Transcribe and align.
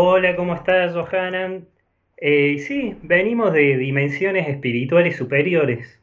Hola, 0.00 0.36
¿cómo 0.36 0.54
estás, 0.54 0.94
Johanan? 0.94 1.66
Eh, 2.18 2.60
sí, 2.60 2.96
venimos 3.02 3.52
de 3.52 3.76
dimensiones 3.76 4.46
espirituales 4.46 5.16
superiores. 5.16 6.00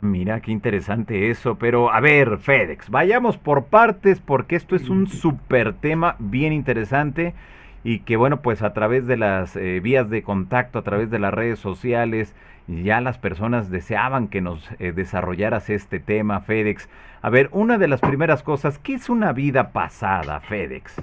Mira, 0.00 0.40
qué 0.40 0.52
interesante 0.52 1.28
eso, 1.28 1.58
pero 1.58 1.92
a 1.92 2.00
ver, 2.00 2.38
FedEx, 2.38 2.88
vayamos 2.88 3.36
por 3.36 3.66
partes 3.66 4.20
porque 4.20 4.56
esto 4.56 4.74
es 4.74 4.88
un 4.88 5.06
súper 5.06 5.74
tema 5.74 6.16
bien 6.18 6.54
interesante 6.54 7.34
y 7.82 7.98
que 7.98 8.16
bueno, 8.16 8.40
pues 8.40 8.62
a 8.62 8.72
través 8.72 9.06
de 9.06 9.18
las 9.18 9.54
eh, 9.54 9.80
vías 9.80 10.08
de 10.08 10.22
contacto, 10.22 10.78
a 10.78 10.82
través 10.82 11.10
de 11.10 11.18
las 11.18 11.34
redes 11.34 11.58
sociales, 11.58 12.34
ya 12.68 13.02
las 13.02 13.18
personas 13.18 13.70
deseaban 13.70 14.28
que 14.28 14.40
nos 14.40 14.66
eh, 14.78 14.92
desarrollaras 14.92 15.68
este 15.68 16.00
tema, 16.00 16.40
FedEx. 16.40 16.88
A 17.20 17.28
ver, 17.28 17.50
una 17.52 17.76
de 17.76 17.88
las 17.88 18.00
primeras 18.00 18.42
cosas, 18.42 18.78
¿qué 18.78 18.94
es 18.94 19.10
una 19.10 19.34
vida 19.34 19.72
pasada, 19.72 20.40
FedEx? 20.40 21.02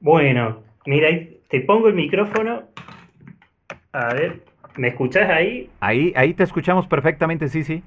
Bueno, 0.00 0.65
mira, 0.86 1.08
te 1.48 1.60
pongo 1.60 1.88
el 1.88 1.94
micrófono. 1.94 2.64
A 3.92 4.14
ver, 4.14 4.42
¿me 4.76 4.88
escuchás 4.88 5.28
ahí? 5.28 5.70
Ahí, 5.80 6.12
ahí 6.16 6.34
te 6.34 6.44
escuchamos 6.44 6.86
perfectamente, 6.86 7.48
sí, 7.48 7.64
sí. 7.64 7.82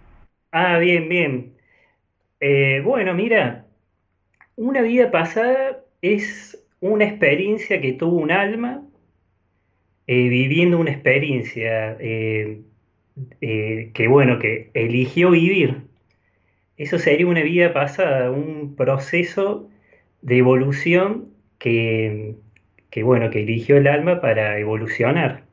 Ah, 0.51 0.77
bien, 0.77 1.09
bien. 1.09 1.53
Eh, 2.39 2.81
bueno, 2.83 3.13
mira, 3.13 3.65
una 4.55 4.81
vida 4.81 5.11
pasada 5.11 5.81
es 6.01 6.63
una 6.79 7.05
experiencia 7.05 7.81
que 7.81 7.93
tuvo 7.93 8.17
un 8.17 8.31
alma 8.31 8.83
eh, 10.07 10.29
viviendo 10.29 10.79
una 10.79 10.91
experiencia 10.91 11.97
eh, 11.99 12.61
que, 13.39 14.07
bueno, 14.07 14.39
que 14.39 14.71
eligió 14.73 15.31
vivir. 15.31 15.83
Eso 16.77 16.97
sería 16.97 17.27
una 17.27 17.43
vida 17.43 17.73
pasada, 17.73 18.31
un 18.31 18.75
proceso 18.75 19.69
de 20.21 20.37
evolución 20.37 21.27
que, 21.59 22.35
que, 22.89 23.03
bueno, 23.03 23.29
que 23.29 23.41
eligió 23.41 23.77
el 23.77 23.87
alma 23.87 24.21
para 24.21 24.57
evolucionar. 24.57 25.43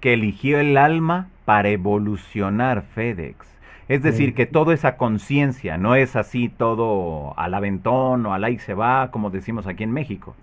Que 0.00 0.14
eligió 0.14 0.60
el 0.60 0.76
alma 0.76 1.30
para 1.44 1.70
evolucionar, 1.70 2.82
FedEx. 2.82 3.58
Es 3.88 4.02
decir, 4.02 4.34
que 4.34 4.44
toda 4.44 4.74
esa 4.74 4.98
conciencia 4.98 5.78
no 5.78 5.94
es 5.94 6.14
así 6.14 6.50
todo 6.50 7.32
al 7.38 7.54
aventón 7.54 8.26
o 8.26 8.34
al 8.34 8.44
ahí 8.44 8.58
se 8.58 8.74
va, 8.74 9.10
como 9.10 9.30
decimos 9.30 9.66
aquí 9.66 9.82
en 9.82 9.92
México. 9.92 10.36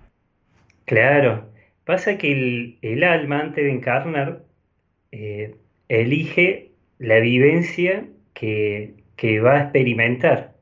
Claro, 0.85 1.45
pasa 1.83 2.17
que 2.17 2.77
el, 2.81 3.03
alma 3.03 3.41
antes 3.41 3.63
de 3.63 3.71
encarnar 3.71 4.43
eh, 5.11 5.55
elige 5.89 6.71
la 6.97 7.19
vivencia 7.19 8.07
que, 8.33 8.95
va 9.43 9.57
a 9.57 9.61
experimentar. 9.63 10.55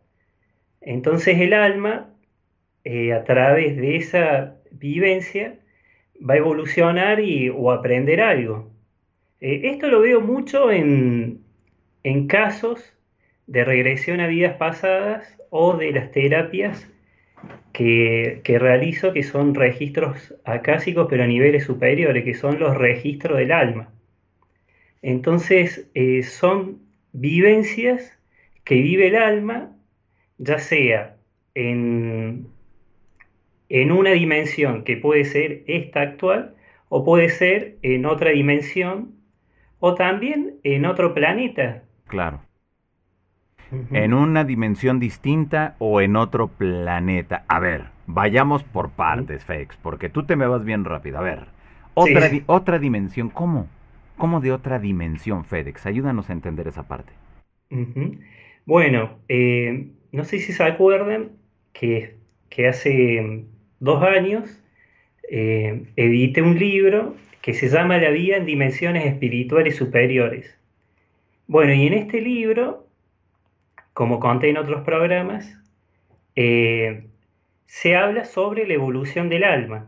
Entonces 0.81 1.39
el 1.39 1.53
alma, 1.53 2.12
eh, 2.83 3.13
a 3.13 3.23
través 3.23 3.77
de 3.77 3.97
esa 3.97 4.55
vivencia, 4.71 5.59
va 6.27 6.35
a 6.35 6.37
evolucionar 6.37 7.19
y, 7.19 7.49
o 7.49 7.71
aprender 7.71 8.21
algo. 8.21 8.71
Eh, 9.41 9.61
esto 9.65 9.87
lo 9.87 10.01
veo 10.01 10.21
mucho 10.21 10.71
en, 10.71 11.41
en 12.03 12.27
casos 12.27 12.93
de 13.47 13.65
regresión 13.65 14.19
a 14.19 14.27
vidas 14.27 14.57
pasadas 14.57 15.37
o 15.49 15.77
de 15.77 15.91
las 15.91 16.11
terapias 16.11 16.89
que, 17.73 18.41
realizo, 18.45 19.13
que 19.13 19.23
son 19.23 19.55
registros 19.55 20.33
acásicos, 20.45 21.07
pero 21.09 21.23
a 21.23 21.27
niveles 21.27 21.65
superiores, 21.65 22.23
que 22.23 22.35
son 22.35 22.59
los 22.59 22.77
registros 22.77 23.37
del 23.37 23.51
alma. 23.51 23.89
Entonces, 25.01 25.89
eh, 25.93 26.23
son 26.23 26.79
vivencias 27.11 28.17
que 28.63 28.75
vive 28.75 29.07
el 29.07 29.15
alma, 29.15 29.75
ya 30.37 30.59
sea 30.59 31.17
en, 31.55 32.47
en 33.73 33.91
una 33.91 34.11
dimensión 34.11 34.83
que 34.83 34.95
puede 34.95 35.25
ser 35.25 35.63
esta 35.67 36.01
actual, 36.01 36.55
o 36.89 37.03
puede 37.03 37.29
ser 37.29 37.77
en 37.81 38.05
otra 38.05 38.29
dimensión, 38.31 39.15
o 39.79 39.95
también 39.95 40.59
en 40.63 40.85
otro 40.85 41.13
planeta. 41.13 41.83
Claro 42.07 42.41
en 43.91 44.13
una 44.13 44.43
dimensión 44.43 44.99
distinta 44.99 45.75
o 45.79 46.01
en 46.01 46.15
otro 46.15 46.47
planeta. 46.47 47.43
A 47.47 47.59
ver, 47.59 47.85
vayamos 48.05 48.63
por 48.63 48.91
partes, 48.91 49.45
Fex, 49.45 49.75
porque 49.77 50.09
tú 50.09 50.23
te 50.23 50.35
me 50.35 50.47
vas 50.47 50.63
bien 50.63 50.85
rápido. 50.85 51.17
A 51.17 51.21
ver, 51.21 51.45
otra, 51.93 52.29
otra 52.45 52.79
dimensión, 52.79 53.29
¿cómo? 53.29 53.67
¿Cómo 54.17 54.41
de 54.41 54.51
otra 54.51 54.79
dimensión, 54.79 55.43
FedEx? 55.45 55.85
Ayúdanos 55.85 56.29
a 56.29 56.33
entender 56.33 56.67
esa 56.67 56.87
parte. 56.87 57.13
Bueno, 58.65 59.19
eh, 59.27 59.91
no 60.11 60.23
sé 60.23 60.39
si 60.39 60.53
se 60.53 60.63
acuerdan 60.63 61.31
que, 61.73 62.17
que 62.49 62.67
hace 62.67 63.45
dos 63.79 64.03
años 64.03 64.59
eh, 65.29 65.85
edité 65.95 66.41
un 66.41 66.57
libro 66.57 67.15
que 67.41 67.53
se 67.53 67.69
llama 67.69 67.97
La 67.97 68.09
vida 68.09 68.37
en 68.37 68.45
dimensiones 68.45 69.05
espirituales 69.05 69.75
superiores. 69.75 70.57
Bueno, 71.47 71.73
y 71.73 71.87
en 71.87 71.93
este 71.93 72.21
libro 72.21 72.83
como 73.93 74.19
conté 74.19 74.49
en 74.49 74.57
otros 74.57 74.81
programas, 74.81 75.55
eh, 76.35 77.05
se 77.67 77.95
habla 77.95 78.25
sobre 78.25 78.67
la 78.67 78.73
evolución 78.73 79.29
del 79.29 79.43
alma 79.43 79.87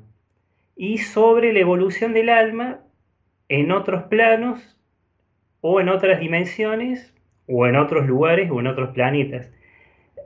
y 0.75 1.00
sobre 1.00 1.53
la 1.53 1.59
evolución 1.59 2.13
del 2.13 2.29
alma 2.29 2.81
en 3.50 3.72
otros 3.72 4.03
planos 4.03 4.78
o 5.62 5.81
en 5.81 5.90
otras 5.90 6.19
dimensiones 6.19 7.13
o 7.47 7.67
en 7.67 7.75
otros 7.75 8.06
lugares 8.06 8.50
o 8.52 8.59
en 8.59 8.67
otros 8.67 8.90
planetas. 8.90 9.52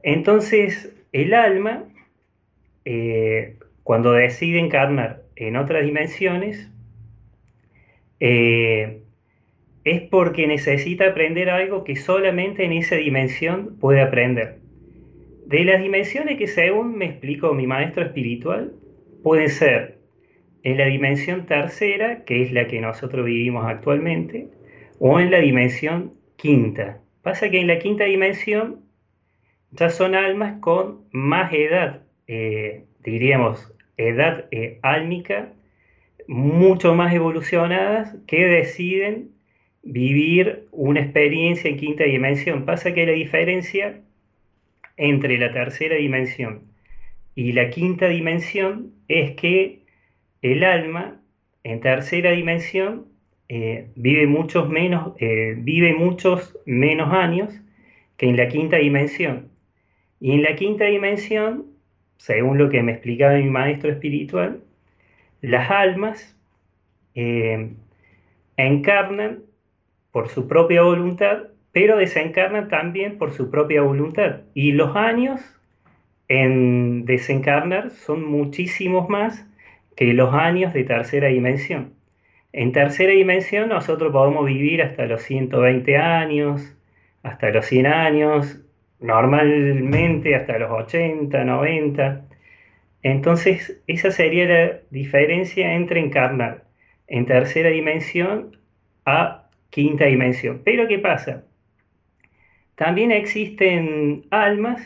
Entonces, 0.03 0.93
el 1.13 1.33
alma, 1.33 1.83
eh, 2.91 3.59
cuando 3.83 4.13
decide 4.13 4.57
encarnar 4.57 5.21
en 5.35 5.57
otras 5.57 5.85
dimensiones, 5.85 6.71
eh, 8.19 9.03
es 9.83 10.01
porque 10.01 10.47
necesita 10.47 11.09
aprender 11.09 11.51
algo 11.51 11.83
que 11.83 11.95
solamente 11.95 12.65
en 12.65 12.71
esa 12.73 12.95
dimensión 12.95 13.77
puede 13.79 14.01
aprender. 14.01 14.57
De 15.45 15.63
las 15.65 15.83
dimensiones 15.83 16.39
que 16.39 16.47
según 16.47 16.97
me 16.97 17.05
explicó 17.05 17.53
mi 17.53 17.67
maestro 17.67 18.03
espiritual, 18.03 18.73
pueden 19.21 19.49
ser 19.49 19.99
en 20.63 20.77
la 20.79 20.85
dimensión 20.85 21.45
tercera, 21.45 22.23
que 22.25 22.41
es 22.41 22.51
la 22.51 22.67
que 22.67 22.81
nosotros 22.81 23.23
vivimos 23.23 23.65
actualmente, 23.67 24.47
o 24.97 25.19
en 25.19 25.29
la 25.29 25.37
dimensión 25.37 26.15
quinta. 26.37 27.01
Pasa 27.21 27.51
que 27.51 27.59
en 27.59 27.67
la 27.67 27.77
quinta 27.77 28.05
dimensión 28.05 28.81
ya 29.69 29.91
son 29.91 30.15
almas 30.15 30.59
con 30.59 31.03
más 31.11 31.53
edad, 31.53 32.08
eh, 32.29 32.85
diríamos, 33.03 33.73
edad 33.97 34.45
eh, 34.51 34.79
álmica, 34.81 35.51
mucho 36.27 36.95
más 36.95 37.13
evolucionadas, 37.13 38.15
que 38.27 38.45
deciden 38.45 39.31
vivir 39.83 40.67
una 40.71 41.01
experiencia 41.01 41.69
en 41.69 41.77
quinta 41.77 42.05
dimensión. 42.05 42.65
Pasa 42.65 42.93
que 42.93 43.05
la 43.05 43.13
diferencia 43.13 44.01
entre 44.95 45.37
la 45.37 45.51
tercera 45.51 45.95
dimensión 45.95 46.69
y 47.39 47.53
la 47.53 47.69
quinta 47.69 48.09
dimensión 48.09 48.91
es 49.07 49.31
que 49.31 49.83
el 50.41 50.63
alma 50.63 51.21
en 51.63 51.79
tercera 51.79 52.31
dimensión 52.31 53.05
eh, 53.47 53.87
vive, 53.95 54.27
muchos 54.27 54.67
menos, 54.67 55.13
eh, 55.19 55.55
vive 55.57 55.93
muchos 55.93 56.57
menos 56.65 57.13
años 57.13 57.53
que 58.17 58.27
en 58.27 58.35
la 58.35 58.49
quinta 58.49 58.75
dimensión. 58.75 59.49
Y 60.19 60.33
en 60.33 60.43
la 60.43 60.55
quinta 60.55 60.83
dimensión, 60.83 61.67
según 62.19 62.57
lo 62.57 62.69
que 62.69 62.83
me 62.83 62.91
explicaba 62.91 63.35
mi 63.35 63.49
maestro 63.49 63.89
espiritual, 63.89 64.59
las 65.41 65.71
almas 65.71 66.37
eh, 67.15 67.71
encarnan 68.57 69.39
por 70.11 70.27
su 70.27 70.47
propia 70.47 70.81
voluntad, 70.81 71.43
pero 71.71 71.97
desencarna 71.97 72.67
también 72.67 73.17
por 73.17 73.31
su 73.31 73.49
propia 73.49 73.83
voluntad. 73.83 74.41
Y 74.53 74.73
los 74.73 74.97
años 74.97 75.39
en 76.27 77.05
desencarnar 77.05 77.91
son 77.91 78.25
muchísimos 78.25 79.07
más 79.07 79.47
que 79.95 80.13
los 80.13 80.33
años 80.33 80.73
de 80.73 80.83
tercera 80.83 81.29
dimensión. 81.29 81.93
En 82.51 82.73
tercera 82.73 83.13
dimensión 83.13 83.69
nosotros 83.69 84.11
podemos 84.11 84.45
vivir 84.45 84.81
hasta 84.81 85.05
los 85.05 85.21
120 85.23 85.97
años, 85.97 86.75
hasta 87.23 87.49
los 87.51 87.65
100 87.65 87.85
años, 87.87 88.59
normalmente 88.99 90.35
hasta 90.35 90.57
los 90.59 90.71
80, 90.71 91.43
90. 91.43 92.25
Entonces, 93.03 93.81
esa 93.87 94.11
sería 94.11 94.45
la 94.45 94.79
diferencia 94.89 95.73
entre 95.73 95.99
encarnar 95.99 96.65
en 97.07 97.25
tercera 97.25 97.69
dimensión 97.69 98.57
a 99.05 99.49
quinta 99.69 100.05
dimensión. 100.05 100.61
Pero 100.63 100.87
¿qué 100.87 100.99
pasa? 100.99 101.45
También 102.75 103.11
existen 103.11 104.25
almas 104.29 104.81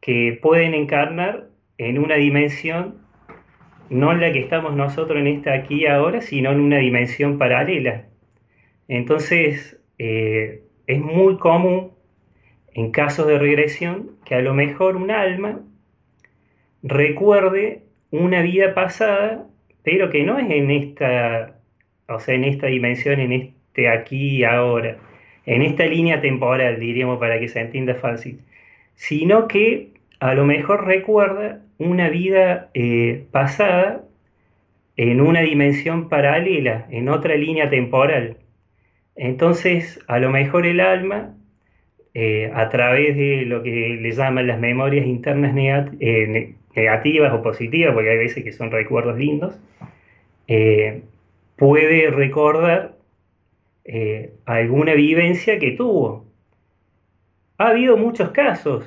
que 0.00 0.38
pueden 0.40 0.74
encarnar 0.74 1.48
en 1.78 1.98
una 1.98 2.16
dimensión, 2.16 2.96
no 3.90 4.12
en 4.12 4.20
la 4.20 4.32
que 4.32 4.40
estamos 4.40 4.74
nosotros 4.74 5.18
en 5.18 5.26
esta 5.26 5.54
aquí 5.54 5.86
ahora, 5.86 6.20
sino 6.20 6.52
en 6.52 6.60
una 6.60 6.78
dimensión 6.78 7.38
paralela. 7.38 8.04
Entonces, 8.88 9.80
eh, 9.98 10.62
es 10.86 11.00
muy 11.00 11.38
común 11.38 11.92
en 12.74 12.90
casos 12.90 13.26
de 13.26 13.38
regresión 13.38 14.10
que 14.24 14.34
a 14.34 14.40
lo 14.40 14.54
mejor 14.54 14.96
un 14.96 15.10
alma 15.10 15.60
recuerde 16.82 17.82
una 18.10 18.42
vida 18.42 18.74
pasada, 18.74 19.46
pero 19.82 20.10
que 20.10 20.24
no 20.24 20.38
es 20.38 20.50
en 20.50 20.70
esta, 20.70 21.56
o 22.08 22.20
sea, 22.20 22.34
en 22.34 22.44
esta 22.44 22.66
dimensión, 22.66 23.20
en 23.20 23.32
este 23.32 23.88
aquí 23.88 24.38
y 24.38 24.44
ahora, 24.44 24.98
en 25.46 25.62
esta 25.62 25.86
línea 25.86 26.20
temporal, 26.20 26.78
diríamos, 26.78 27.18
para 27.18 27.40
que 27.40 27.48
se 27.48 27.60
entienda 27.60 27.94
fácil, 27.94 28.40
sino 28.94 29.48
que 29.48 29.90
a 30.20 30.34
lo 30.34 30.44
mejor 30.44 30.86
recuerda 30.86 31.60
una 31.78 32.08
vida 32.08 32.70
eh, 32.74 33.26
pasada 33.30 34.04
en 34.96 35.20
una 35.20 35.40
dimensión 35.40 36.08
paralela, 36.08 36.86
en 36.90 37.08
otra 37.08 37.34
línea 37.36 37.68
temporal. 37.68 38.36
Entonces, 39.16 40.00
a 40.06 40.18
lo 40.18 40.30
mejor 40.30 40.66
el 40.66 40.80
alma, 40.80 41.34
eh, 42.14 42.50
a 42.54 42.68
través 42.68 43.16
de 43.16 43.44
lo 43.44 43.62
que 43.62 43.98
le 44.00 44.12
llaman 44.12 44.46
las 44.46 44.60
memorias 44.60 45.06
internas 45.06 45.54
eh, 46.00 46.54
negativas 46.74 47.32
o 47.32 47.42
positivas, 47.42 47.92
porque 47.94 48.10
hay 48.10 48.18
veces 48.18 48.44
que 48.44 48.52
son 48.52 48.70
recuerdos 48.70 49.18
lindos, 49.18 49.58
puede 51.56 52.10
recordar 52.10 52.94
alguna 54.44 54.94
vivencia 54.94 55.58
que 55.58 55.72
tuvo. 55.72 56.26
Ha 57.58 57.68
habido 57.68 57.96
muchos 57.96 58.30
casos 58.30 58.84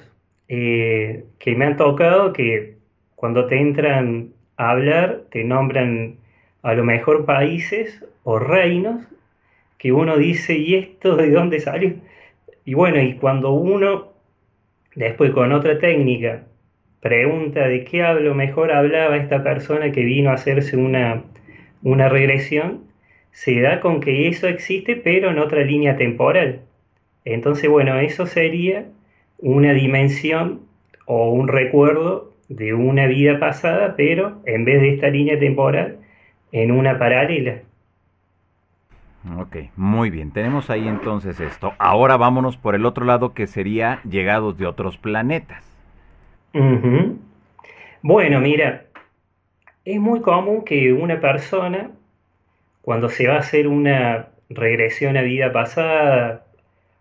que 0.48 1.56
me 1.56 1.66
han 1.66 1.78
tocado 1.78 2.34
que 2.34 2.76
cuando 3.16 3.48
te 3.48 3.60
entran 3.60 4.34
a 4.58 4.72
hablar, 4.72 5.24
te 5.32 5.44
nombran 5.44 6.18
a 6.62 6.74
lo 6.74 6.84
mejor 6.84 7.26
países 7.26 8.04
o 8.24 8.40
reinos 8.40 9.02
que 9.78 9.92
uno 9.92 10.18
dice, 10.18 10.58
¿y 10.58 10.76
esto 10.76 11.16
de 11.16 11.32
dónde 11.32 11.60
salió? 11.60 11.94
Y 12.68 12.74
bueno, 12.74 13.02
y 13.02 13.14
cuando 13.14 13.52
uno, 13.52 14.10
después 14.94 15.32
con 15.32 15.54
otra 15.54 15.80
técnica, 15.80 16.44
pregunta 17.00 17.66
de 17.66 17.86
qué 17.86 18.04
hablo 18.04 18.36
mejor 18.36 18.74
hablaba 18.74 19.16
esta 19.16 19.42
persona 19.42 19.94
que 19.94 20.04
vino 20.04 20.32
a 20.32 20.34
hacerse 20.34 20.76
una, 20.76 21.24
una 21.82 22.10
regresión, 22.10 22.82
se 23.32 23.62
da 23.62 23.80
con 23.80 24.02
que 24.02 24.28
eso 24.28 24.50
existe, 24.50 24.98
pero 24.98 25.32
en 25.32 25.40
otra 25.40 25.62
línea 25.62 25.96
temporal. 25.96 26.60
Entonces, 27.24 27.70
bueno, 27.70 27.98
eso 28.02 28.26
sería 28.26 28.84
una 29.38 29.72
dimensión 29.72 30.60
o 31.06 31.32
un 31.32 31.48
recuerdo 31.48 32.34
de 32.50 32.74
una 32.74 33.08
vida 33.08 33.40
pasada, 33.40 33.96
pero 33.96 34.42
en 34.46 34.66
vez 34.66 34.82
de 34.82 34.90
esta 34.90 35.08
línea 35.08 35.40
temporal, 35.40 36.00
en 36.52 36.72
una 36.72 37.00
paralela. 37.00 37.62
Ok, 39.36 39.58
muy 39.76 40.10
bien. 40.10 40.32
Tenemos 40.32 40.70
ahí 40.70 40.88
entonces 40.88 41.40
esto. 41.40 41.74
Ahora 41.80 42.18
vámonos 42.18 42.58
por 42.58 42.76
el 42.76 42.86
otro 42.86 43.06
lado 43.06 43.34
que 43.34 43.48
sería 43.48 44.00
llegados 44.04 44.58
de 44.58 44.66
otros 44.66 44.98
planetas. 44.98 45.64
Bueno, 48.02 48.40
mira, 48.40 48.86
es 49.86 50.00
muy 50.00 50.22
común 50.22 50.64
que 50.64 50.94
una 50.94 51.20
persona, 51.20 51.92
cuando 52.82 53.10
se 53.10 53.28
va 53.28 53.36
a 53.36 53.40
hacer 53.40 53.68
una 53.68 54.30
regresión 54.50 55.18
a 55.18 55.22
vida 55.22 55.52
pasada 55.52 56.46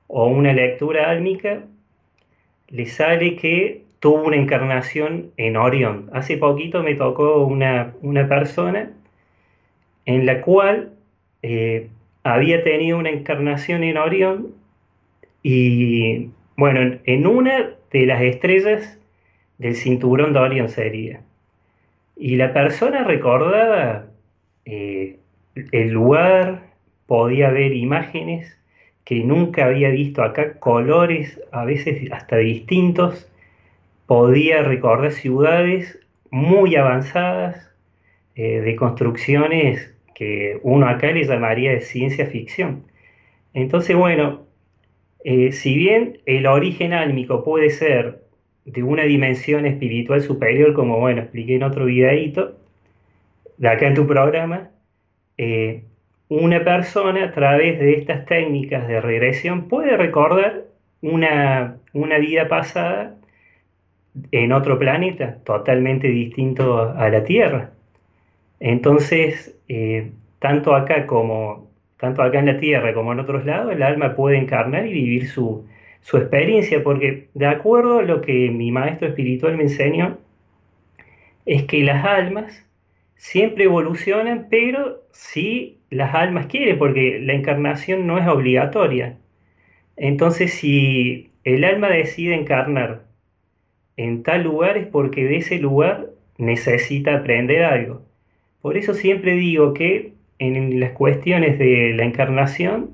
o 0.08 0.26
una 0.26 0.52
lectura 0.52 1.10
álmica, 1.10 1.62
le 2.68 2.86
sale 2.86 3.36
que 3.36 3.84
tuvo 4.00 4.24
una 4.24 4.36
encarnación 4.36 5.32
en 5.36 5.56
Orión. 5.56 6.10
Hace 6.12 6.36
poquito 6.36 6.82
me 6.82 6.94
tocó 6.94 7.44
una, 7.44 7.94
persona 8.28 8.92
en 10.04 10.26
la 10.26 10.42
cual 10.42 10.92
eh, 11.42 11.88
había 12.32 12.64
tenido 12.64 12.98
una 12.98 13.10
encarnación 13.10 13.84
en 13.84 13.96
Orión 13.96 14.48
y, 15.44 16.30
bueno, 16.56 16.98
en 17.04 17.26
una 17.26 17.70
de 17.92 18.06
las 18.06 18.20
estrellas 18.20 18.98
del 19.58 19.76
cinturón 19.76 20.32
de 20.32 20.40
Orión 20.40 20.68
sería. 20.68 21.20
Y 22.16 22.34
la 22.36 22.52
persona 22.52 23.04
recordaba 23.04 24.06
eh, 24.64 25.18
el 25.54 25.90
lugar, 25.90 26.64
podía 27.06 27.50
ver 27.50 27.72
imágenes 27.72 28.58
que 29.04 29.22
nunca 29.22 29.66
había 29.66 29.90
visto 29.90 30.24
acá, 30.24 30.58
colores 30.58 31.40
a 31.52 31.64
veces 31.64 32.10
hasta 32.10 32.38
distintos 32.38 33.30
podía 34.06 34.62
recordar 34.62 35.12
ciudades 35.12 36.00
muy 36.30 36.74
avanzadas 36.74 37.70
eh, 38.34 38.60
de 38.60 38.74
construcciones 38.74 39.95
que 40.16 40.58
uno 40.62 40.88
acá 40.88 41.12
le 41.12 41.24
llamaría 41.24 41.72
de 41.72 41.82
ciencia 41.82 42.24
ficción. 42.26 42.84
Entonces, 43.52 43.94
bueno, 43.94 44.46
eh, 45.24 45.52
si 45.52 45.76
bien 45.76 46.20
el 46.24 46.46
origen 46.46 46.94
álmico 46.94 47.44
puede 47.44 47.68
ser 47.68 48.22
de 48.64 48.82
una 48.82 49.02
dimensión 49.02 49.66
espiritual 49.66 50.22
superior, 50.22 50.72
como 50.72 50.98
bueno, 50.98 51.20
expliqué 51.20 51.56
en 51.56 51.64
otro 51.64 51.84
videíto, 51.84 52.56
de 53.58 53.68
acá 53.68 53.88
en 53.88 53.94
tu 53.94 54.06
programa, 54.06 54.70
eh, 55.36 55.82
una 56.30 56.64
persona 56.64 57.24
a 57.24 57.32
través 57.32 57.78
de 57.78 57.92
estas 57.92 58.24
técnicas 58.24 58.88
de 58.88 59.02
regresión 59.02 59.68
puede 59.68 59.98
recordar 59.98 60.64
una, 61.02 61.76
una 61.92 62.18
vida 62.18 62.48
pasada 62.48 63.16
en 64.32 64.52
otro 64.52 64.78
planeta 64.78 65.36
totalmente 65.44 66.08
distinto 66.08 66.80
a 66.80 67.10
la 67.10 67.22
Tierra. 67.22 67.75
Entonces, 68.60 69.58
eh, 69.68 70.12
tanto 70.38 70.74
acá 70.74 71.06
como 71.06 71.70
tanto 71.98 72.22
acá 72.22 72.38
en 72.38 72.46
la 72.46 72.58
Tierra 72.58 72.94
como 72.94 73.12
en 73.12 73.20
otros 73.20 73.44
lados, 73.46 73.72
el 73.72 73.82
alma 73.82 74.14
puede 74.16 74.38
encarnar 74.38 74.86
y 74.86 74.92
vivir 74.92 75.28
su, 75.28 75.66
su 76.02 76.18
experiencia, 76.18 76.82
porque 76.82 77.28
de 77.34 77.46
acuerdo 77.46 78.00
a 78.00 78.02
lo 78.02 78.20
que 78.20 78.50
mi 78.50 78.70
maestro 78.70 79.08
espiritual 79.08 79.56
me 79.56 79.64
enseñó, 79.64 80.18
es 81.46 81.64
que 81.64 81.82
las 81.84 82.04
almas 82.04 82.66
siempre 83.16 83.64
evolucionan, 83.64 84.48
pero 84.50 85.02
si 85.12 85.78
las 85.90 86.14
almas 86.14 86.46
quieren, 86.46 86.78
porque 86.78 87.18
la 87.20 87.32
encarnación 87.34 88.06
no 88.06 88.18
es 88.18 88.26
obligatoria. 88.28 89.18
Entonces, 89.96 90.52
si 90.54 91.30
el 91.44 91.64
alma 91.64 91.88
decide 91.88 92.34
encarnar 92.34 93.06
en 93.96 94.22
tal 94.22 94.42
lugar 94.44 94.76
es 94.76 94.86
porque 94.86 95.24
de 95.24 95.36
ese 95.38 95.58
lugar 95.58 96.10
necesita 96.38 97.16
aprender 97.16 97.64
algo. 97.64 98.05
Por 98.60 98.76
eso 98.76 98.94
siempre 98.94 99.32
digo 99.34 99.74
que 99.74 100.12
en 100.38 100.80
las 100.80 100.92
cuestiones 100.92 101.58
de 101.58 101.92
la 101.94 102.04
encarnación 102.04 102.90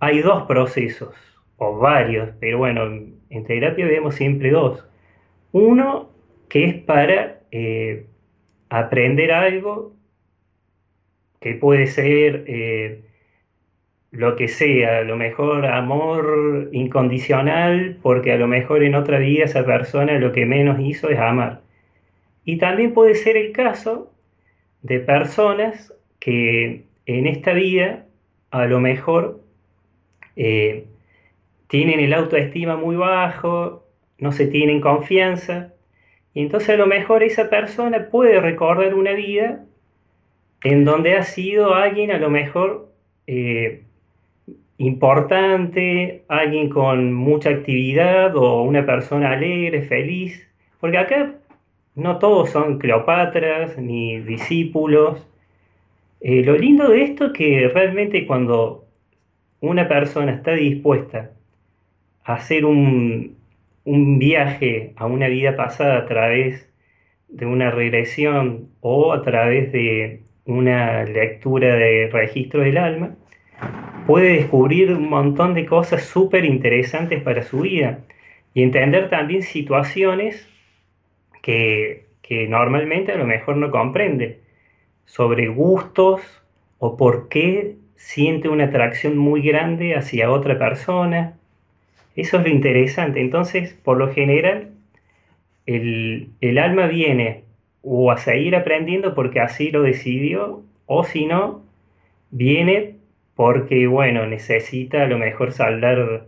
hay 0.00 0.20
dos 0.20 0.44
procesos, 0.44 1.14
o 1.56 1.78
varios, 1.78 2.30
pero 2.40 2.58
bueno, 2.58 2.84
en 2.84 3.44
terapia 3.44 3.86
vemos 3.86 4.16
siempre 4.16 4.50
dos. 4.50 4.84
Uno 5.52 6.10
que 6.48 6.64
es 6.64 6.74
para 6.74 7.40
eh, 7.50 8.06
aprender 8.68 9.32
algo 9.32 9.94
que 11.40 11.54
puede 11.54 11.86
ser 11.86 12.44
eh, 12.46 13.02
lo 14.10 14.36
que 14.36 14.48
sea, 14.48 14.98
a 14.98 15.02
lo 15.02 15.16
mejor 15.16 15.66
amor 15.66 16.68
incondicional, 16.72 17.98
porque 18.02 18.32
a 18.32 18.36
lo 18.36 18.46
mejor 18.46 18.82
en 18.82 18.94
otra 18.94 19.18
vida 19.18 19.44
esa 19.44 19.64
persona 19.64 20.18
lo 20.18 20.32
que 20.32 20.46
menos 20.46 20.78
hizo 20.80 21.08
es 21.08 21.18
amar. 21.18 21.62
Y 22.44 22.58
también 22.58 22.92
puede 22.92 23.14
ser 23.14 23.36
el 23.36 23.52
caso 23.52 24.12
de 24.82 25.00
personas 25.00 25.92
que 26.18 26.84
en 27.06 27.26
esta 27.26 27.52
vida 27.52 28.04
a 28.50 28.66
lo 28.66 28.80
mejor 28.80 29.40
eh, 30.36 30.86
tienen 31.68 32.00
el 32.00 32.12
autoestima 32.12 32.76
muy 32.76 32.96
bajo, 32.96 33.84
no 34.18 34.32
se 34.32 34.46
tienen 34.46 34.80
confianza, 34.80 35.72
y 36.34 36.42
entonces 36.42 36.70
a 36.70 36.76
lo 36.76 36.86
mejor 36.86 37.22
esa 37.22 37.50
persona 37.50 38.08
puede 38.10 38.40
recordar 38.40 38.94
una 38.94 39.12
vida 39.12 39.64
en 40.64 40.84
donde 40.84 41.14
ha 41.14 41.22
sido 41.24 41.74
alguien 41.74 42.10
a 42.10 42.18
lo 42.18 42.30
mejor 42.30 42.88
eh, 43.26 43.82
importante, 44.78 46.24
alguien 46.28 46.68
con 46.68 47.12
mucha 47.12 47.50
actividad 47.50 48.36
o 48.36 48.62
una 48.62 48.86
persona 48.86 49.32
alegre, 49.32 49.82
feliz, 49.82 50.46
porque 50.80 50.98
acá 50.98 51.34
no 51.94 52.18
todos 52.18 52.50
son 52.50 52.78
Cleopatras 52.78 53.78
ni 53.78 54.18
discípulos. 54.20 55.26
Eh, 56.20 56.42
lo 56.44 56.56
lindo 56.56 56.88
de 56.88 57.02
esto 57.02 57.26
es 57.26 57.32
que 57.32 57.70
realmente 57.72 58.26
cuando 58.26 58.84
una 59.60 59.88
persona 59.88 60.32
está 60.32 60.52
dispuesta 60.52 61.32
a 62.24 62.34
hacer 62.34 62.64
un, 62.64 63.36
un 63.84 64.18
viaje 64.18 64.92
a 64.96 65.06
una 65.06 65.28
vida 65.28 65.56
pasada 65.56 65.98
a 65.98 66.06
través 66.06 66.68
de 67.28 67.46
una 67.46 67.70
regresión 67.70 68.68
o 68.80 69.12
a 69.12 69.22
través 69.22 69.72
de 69.72 70.22
una 70.44 71.04
lectura 71.04 71.76
de 71.76 72.08
registro 72.12 72.62
del 72.62 72.78
alma, 72.78 73.14
puede 74.06 74.36
descubrir 74.36 74.92
un 74.92 75.08
montón 75.08 75.54
de 75.54 75.66
cosas 75.66 76.04
súper 76.04 76.44
interesantes 76.44 77.22
para 77.22 77.42
su 77.42 77.60
vida 77.60 78.00
y 78.54 78.62
entender 78.62 79.08
también 79.08 79.42
situaciones 79.42 80.48
que, 81.42 82.06
normalmente 82.48 83.12
a 83.12 83.16
lo 83.16 83.26
mejor 83.26 83.58
no 83.58 83.70
comprende, 83.70 84.40
sobre 85.04 85.48
gustos 85.48 86.22
o 86.78 86.96
por 86.96 87.28
qué 87.28 87.76
siente 87.96 88.48
una 88.48 88.64
atracción 88.64 89.18
muy 89.18 89.42
grande 89.42 89.94
hacia 89.94 90.30
otra 90.30 90.58
persona. 90.58 91.36
Eso 92.16 92.38
es 92.38 92.44
lo 92.44 92.48
interesante. 92.48 93.20
Entonces, 93.20 93.74
por 93.84 93.98
lo 93.98 94.12
general, 94.12 94.70
el, 95.66 96.30
el 96.40 96.58
alma 96.58 96.86
viene 96.86 97.44
o 97.82 98.10
a 98.10 98.16
seguir 98.16 98.56
aprendiendo 98.56 99.14
porque 99.14 99.40
así 99.40 99.70
lo 99.70 99.82
decidió, 99.82 100.62
o 100.86 101.04
si 101.04 101.26
no, 101.26 101.62
viene 102.30 102.96
porque, 103.34 103.86
bueno, 103.86 104.26
necesita 104.26 105.02
a 105.02 105.06
lo 105.06 105.18
mejor 105.18 105.52
saldar 105.52 106.26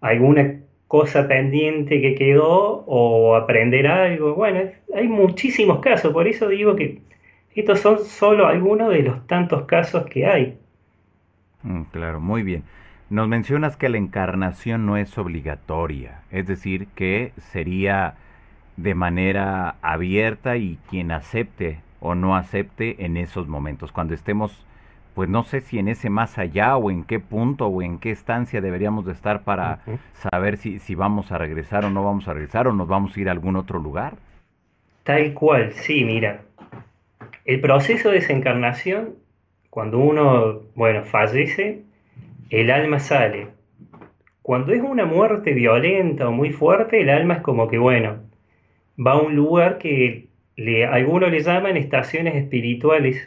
alguna 0.00 0.60
cosa 0.88 1.26
pendiente 1.26 2.00
que 2.00 2.14
quedó 2.14 2.84
o 2.86 3.34
aprender 3.34 3.86
algo. 3.86 4.34
Bueno, 4.34 4.70
hay 4.94 5.08
muchísimos 5.08 5.80
casos, 5.80 6.12
por 6.12 6.28
eso 6.28 6.48
digo 6.48 6.76
que 6.76 7.00
estos 7.54 7.80
son 7.80 8.00
solo 8.04 8.46
algunos 8.46 8.90
de 8.90 9.02
los 9.02 9.26
tantos 9.26 9.64
casos 9.64 10.06
que 10.06 10.26
hay. 10.26 10.58
Mm, 11.62 11.82
claro, 11.84 12.20
muy 12.20 12.42
bien. 12.42 12.64
Nos 13.08 13.28
mencionas 13.28 13.76
que 13.76 13.88
la 13.88 13.98
encarnación 13.98 14.84
no 14.84 14.96
es 14.96 15.16
obligatoria, 15.16 16.22
es 16.30 16.46
decir, 16.46 16.88
que 16.94 17.32
sería 17.38 18.14
de 18.76 18.94
manera 18.94 19.76
abierta 19.80 20.56
y 20.56 20.78
quien 20.90 21.12
acepte 21.12 21.80
o 22.00 22.14
no 22.14 22.36
acepte 22.36 23.04
en 23.04 23.16
esos 23.16 23.48
momentos, 23.48 23.92
cuando 23.92 24.12
estemos, 24.12 24.65
pues 25.16 25.30
no 25.30 25.44
sé 25.44 25.62
si 25.62 25.78
en 25.78 25.88
ese 25.88 26.10
más 26.10 26.36
allá 26.36 26.76
o 26.76 26.90
en 26.90 27.02
qué 27.02 27.20
punto 27.20 27.68
o 27.68 27.80
en 27.80 27.98
qué 27.98 28.10
estancia 28.10 28.60
deberíamos 28.60 29.06
de 29.06 29.12
estar 29.12 29.44
para 29.44 29.80
saber 30.12 30.58
si, 30.58 30.78
si 30.78 30.94
vamos 30.94 31.32
a 31.32 31.38
regresar 31.38 31.86
o 31.86 31.90
no 31.90 32.04
vamos 32.04 32.28
a 32.28 32.34
regresar 32.34 32.68
o 32.68 32.74
nos 32.74 32.86
vamos 32.86 33.16
a 33.16 33.20
ir 33.20 33.30
a 33.30 33.32
algún 33.32 33.56
otro 33.56 33.78
lugar. 33.78 34.16
Tal 35.04 35.32
cual, 35.32 35.72
sí, 35.72 36.04
mira. 36.04 36.42
El 37.46 37.62
proceso 37.62 38.10
de 38.10 38.16
desencarnación, 38.16 39.14
cuando 39.70 40.00
uno, 40.00 40.60
bueno, 40.74 41.02
fallece, 41.04 41.84
el 42.50 42.70
alma 42.70 42.98
sale. 42.98 43.46
Cuando 44.42 44.74
es 44.74 44.82
una 44.82 45.06
muerte 45.06 45.54
violenta 45.54 46.28
o 46.28 46.32
muy 46.32 46.50
fuerte, 46.50 47.00
el 47.00 47.08
alma 47.08 47.36
es 47.36 47.40
como 47.40 47.68
que, 47.68 47.78
bueno, 47.78 48.18
va 48.98 49.12
a 49.12 49.22
un 49.22 49.34
lugar 49.34 49.78
que 49.78 50.28
le, 50.56 50.84
algunos 50.84 51.30
le 51.30 51.40
llaman 51.40 51.78
estaciones 51.78 52.34
espirituales, 52.34 53.26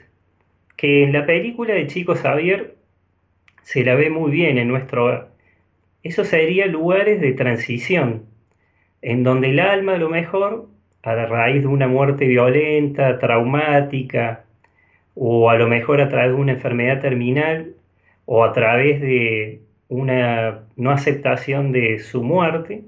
que 0.80 1.04
en 1.04 1.12
la 1.12 1.26
película 1.26 1.74
de 1.74 1.88
Chico 1.88 2.16
Xavier 2.16 2.76
se 3.64 3.84
la 3.84 3.96
ve 3.96 4.10
muy 4.10 4.32
bien 4.32 4.58
en 4.58 4.70
nuestro 4.70 5.04
hogar. 5.04 5.28
Esos 6.04 6.30
serían 6.30 6.72
lugares 6.72 7.20
de 7.20 7.34
transición, 7.34 8.24
en 9.02 9.26
donde 9.26 9.50
el 9.50 9.60
alma 9.60 9.96
a 9.96 9.98
lo 9.98 10.08
mejor, 10.08 10.70
a 11.04 11.16
raíz 11.26 11.64
de 11.64 11.68
una 11.68 11.90
muerte 11.90 12.28
violenta, 12.28 13.20
traumática, 13.20 14.46
o 15.16 15.50
a 15.50 15.58
lo 15.58 15.68
mejor 15.68 16.00
a 16.00 16.08
través 16.08 16.30
de 16.30 16.42
una 16.42 16.54
enfermedad 16.54 17.02
terminal, 17.02 17.74
o 18.26 18.46
a 18.46 18.54
través 18.54 19.02
de 19.02 19.60
una 19.90 20.62
no 20.78 20.92
aceptación 20.92 21.74
de 21.74 22.00
su 22.00 22.24
muerte, 22.24 22.84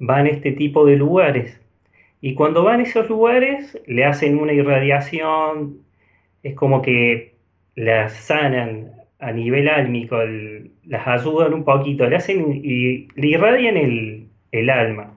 van 0.00 0.26
a 0.26 0.30
este 0.30 0.50
tipo 0.50 0.84
de 0.84 0.96
lugares 0.96 1.60
y 2.20 2.34
cuando 2.34 2.64
van 2.64 2.80
a 2.80 2.82
esos 2.82 3.08
lugares, 3.08 3.80
le 3.86 4.04
hacen 4.04 4.38
una 4.38 4.52
irradiación, 4.52 5.78
es 6.48 6.54
como 6.54 6.82
que 6.82 7.34
las 7.74 8.12
sanan 8.12 8.92
a 9.18 9.32
nivel 9.32 9.68
álmico, 9.68 10.18
las 10.84 11.06
ayudan 11.06 11.54
un 11.54 11.64
poquito, 11.64 12.08
le 12.08 12.16
hacen 12.16 12.60
y 12.62 13.08
le 13.14 13.26
irradian 13.26 13.76
el, 13.76 14.70
alma. 14.70 15.16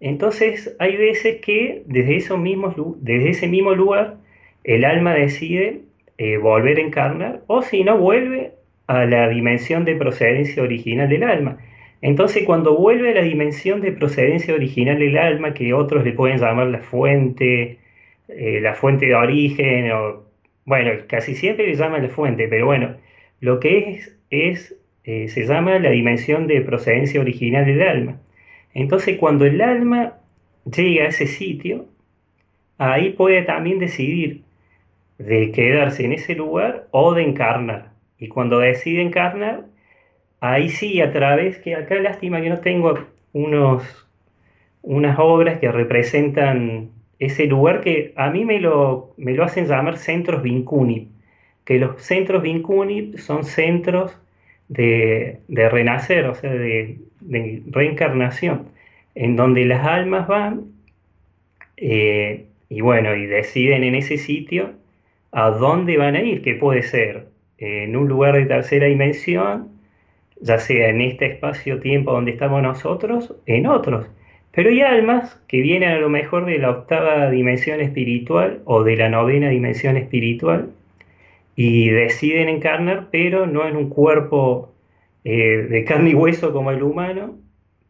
Entonces 0.00 0.76
hay 0.78 0.96
veces 0.96 1.40
que 1.40 1.82
desde, 1.86 2.16
esos 2.16 2.38
mismos, 2.38 2.74
desde 3.00 3.30
ese 3.30 3.48
mismo 3.48 3.74
lugar 3.74 4.16
el 4.64 4.84
alma 4.84 5.14
decide 5.14 5.82
eh, 6.18 6.38
volver 6.38 6.78
a 6.78 6.82
encarnar 6.82 7.42
o 7.46 7.62
si 7.62 7.84
no 7.84 7.96
vuelve 7.98 8.52
a 8.86 9.04
la 9.06 9.28
dimensión 9.28 9.84
de 9.84 9.96
procedencia 9.96 10.62
original 10.62 11.08
del 11.08 11.22
alma. 11.22 11.58
Entonces, 12.02 12.44
cuando 12.44 12.76
vuelve 12.76 13.10
a 13.10 13.14
la 13.14 13.22
dimensión 13.22 13.80
de 13.80 13.92
procedencia 13.92 14.54
original 14.54 14.98
del 14.98 15.16
alma, 15.18 15.54
que 15.54 15.72
otros 15.72 16.04
le 16.04 16.12
pueden 16.12 16.38
llamar 16.38 16.68
la 16.68 16.80
fuente, 16.80 17.78
eh, 18.28 18.60
la 18.60 18.74
fuente 18.74 19.06
de 19.06 19.14
origen, 19.14 19.90
o, 19.92 20.25
bueno, 20.66 20.90
casi 21.08 21.34
siempre 21.34 21.68
le 21.68 21.76
llaman 21.76 22.02
la 22.02 22.08
fuente, 22.10 22.48
pero 22.48 22.66
bueno, 22.66 22.96
lo 23.40 23.60
que 23.60 23.90
es, 23.94 24.16
es 24.30 24.76
eh, 25.04 25.28
se 25.28 25.46
llama 25.46 25.78
la 25.78 25.90
dimensión 25.90 26.48
de 26.48 26.60
procedencia 26.60 27.20
original 27.20 27.64
del 27.64 27.82
alma. 27.82 28.20
Entonces, 28.74 29.16
cuando 29.18 29.46
el 29.46 29.60
alma 29.60 30.14
llega 30.64 31.04
a 31.04 31.08
ese 31.08 31.26
sitio, 31.28 31.86
ahí 32.78 33.10
puede 33.10 33.42
también 33.42 33.78
decidir 33.78 34.42
de 35.18 35.52
quedarse 35.52 36.04
en 36.04 36.12
ese 36.12 36.34
lugar 36.34 36.88
o 36.90 37.14
de 37.14 37.22
encarnar. 37.22 37.92
Y 38.18 38.28
cuando 38.28 38.58
decide 38.58 39.02
encarnar, 39.02 39.66
ahí 40.40 40.68
sí, 40.68 41.00
a 41.00 41.12
través, 41.12 41.58
que 41.58 41.76
acá 41.76 41.94
lástima 41.96 42.40
que 42.40 42.50
no 42.50 42.58
tengo 42.60 43.06
unos, 43.32 43.84
unas 44.82 45.16
obras 45.20 45.60
que 45.60 45.70
representan 45.70 46.90
ese 47.18 47.46
lugar 47.46 47.80
que 47.80 48.12
a 48.16 48.30
mí 48.30 48.44
me 48.44 48.60
lo, 48.60 49.14
me 49.16 49.32
lo 49.34 49.44
hacen 49.44 49.66
llamar 49.66 49.98
centros 49.98 50.42
Vincuni, 50.42 51.08
que 51.64 51.78
los 51.78 52.02
centros 52.02 52.42
Vincuni 52.42 53.16
son 53.18 53.44
centros 53.44 54.16
de, 54.68 55.40
renacer, 55.48 56.26
o 56.26 56.34
sea, 56.34 56.52
de, 56.52 56.98
reencarnación, 57.70 58.68
en 59.14 59.36
donde 59.36 59.64
las 59.64 59.86
almas 59.86 60.28
van 60.28 60.72
eh, 61.76 62.46
y 62.68 62.80
bueno, 62.80 63.14
y 63.14 63.26
deciden 63.26 63.84
en 63.84 63.94
ese 63.94 64.18
sitio 64.18 64.72
a 65.32 65.50
dónde 65.50 65.96
van 65.96 66.16
a 66.16 66.22
ir, 66.22 66.42
que 66.42 66.54
puede 66.54 66.82
ser 66.82 67.28
en 67.58 67.96
un 67.96 68.08
lugar 68.08 68.34
de 68.34 68.46
tercera 68.46 68.86
dimensión, 68.86 69.68
ya 70.40 70.58
sea 70.58 70.88
en 70.88 71.00
este 71.00 71.26
espacio-tiempo 71.26 72.12
donde 72.12 72.32
estamos 72.32 72.62
nosotros, 72.62 73.34
en 73.46 73.66
otros. 73.66 74.06
Pero 74.56 74.70
hay 74.70 74.80
almas 74.80 75.38
que 75.48 75.60
vienen 75.60 75.90
a 75.90 75.98
lo 75.98 76.08
mejor 76.08 76.46
de 76.46 76.58
la 76.58 76.70
octava 76.70 77.30
dimensión 77.30 77.78
espiritual 77.82 78.62
o 78.64 78.84
de 78.84 78.96
la 78.96 79.10
novena 79.10 79.50
dimensión 79.50 79.98
espiritual 79.98 80.70
y 81.56 81.90
deciden 81.90 82.48
encarnar, 82.48 83.08
pero 83.12 83.46
no 83.46 83.68
en 83.68 83.76
un 83.76 83.90
cuerpo 83.90 84.72
eh, 85.24 85.66
de 85.68 85.84
carne 85.84 86.10
y 86.10 86.14
hueso 86.14 86.54
como 86.54 86.70
el 86.70 86.82
humano, 86.82 87.36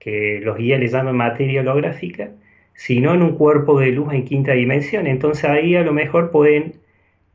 que 0.00 0.40
los 0.42 0.58
guías 0.58 0.80
le 0.80 0.88
llaman 0.88 1.16
materia 1.16 1.60
holográfica, 1.60 2.30
sino 2.74 3.14
en 3.14 3.22
un 3.22 3.36
cuerpo 3.36 3.78
de 3.78 3.92
luz 3.92 4.12
en 4.12 4.24
quinta 4.24 4.52
dimensión. 4.54 5.06
Entonces 5.06 5.44
ahí 5.44 5.76
a 5.76 5.84
lo 5.84 5.92
mejor 5.92 6.32
pueden 6.32 6.74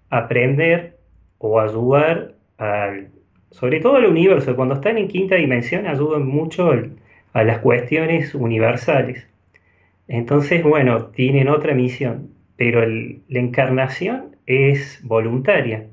aprender 0.09 0.97
o 1.37 1.61
ayudar 1.61 2.33
al 2.57 3.07
sobre 3.51 3.79
todo 3.79 3.97
el 3.97 4.07
universo, 4.07 4.57
cuando 4.57 4.75
están 4.75 4.97
en 4.97 5.07
quinta 5.07 5.35
dimensión 5.35 5.87
ayudan 5.87 6.27
mucho 6.27 6.73
a 7.33 7.43
las 7.43 7.59
cuestiones 7.59 8.35
universales. 8.35 9.27
Entonces, 10.07 10.63
bueno, 10.63 11.07
tienen 11.07 11.47
otra 11.47 11.73
misión, 11.73 12.31
pero 12.57 12.85
la 12.85 13.39
encarnación 13.39 14.35
es 14.45 14.99
voluntaria. 15.03 15.87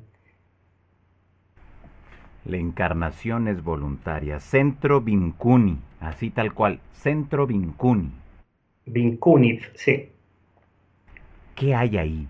La 2.44 2.56
encarnación 2.56 3.46
es 3.46 3.62
voluntaria. 3.62 4.40
Centro 4.40 5.00
Vincuni, 5.00 5.78
así 6.00 6.30
tal 6.30 6.54
cual. 6.54 6.80
Centro 6.92 7.46
Vincuni. 7.46 8.10
Vincuni, 8.86 9.60
sí. 9.74 10.08
¿Qué 11.54 11.74
hay 11.74 11.98
ahí? 11.98 12.28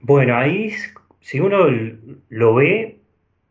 Bueno, 0.00 0.36
ahí, 0.36 0.72
si 1.20 1.40
uno 1.40 1.66
lo 2.28 2.54
ve, 2.54 2.98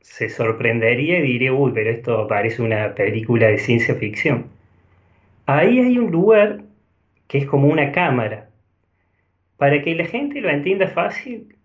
se 0.02 0.30
sorprendería 0.30 1.20
y 1.20 1.22
diría, 1.24 1.54
uy, 1.54 1.72
pero 1.74 1.90
esto 1.90 2.28
parece 2.28 2.62
una 2.62 2.94
película 2.96 3.48
de 3.48 3.58
ciencia 3.58 3.96
ficción. 3.96 4.57
Ahí 5.48 5.80
hay 5.80 5.98
un 5.98 6.12
lugar 6.12 6.66
que 7.28 7.38
es 7.40 7.46
como 7.46 7.70
una 7.70 7.94
cámara. 7.94 8.50
Para 9.56 9.82
que 9.82 9.96
la 9.96 10.06
gente 10.06 10.42
lo 10.42 10.50
entienda 10.50 10.90
fácil, 10.90 11.56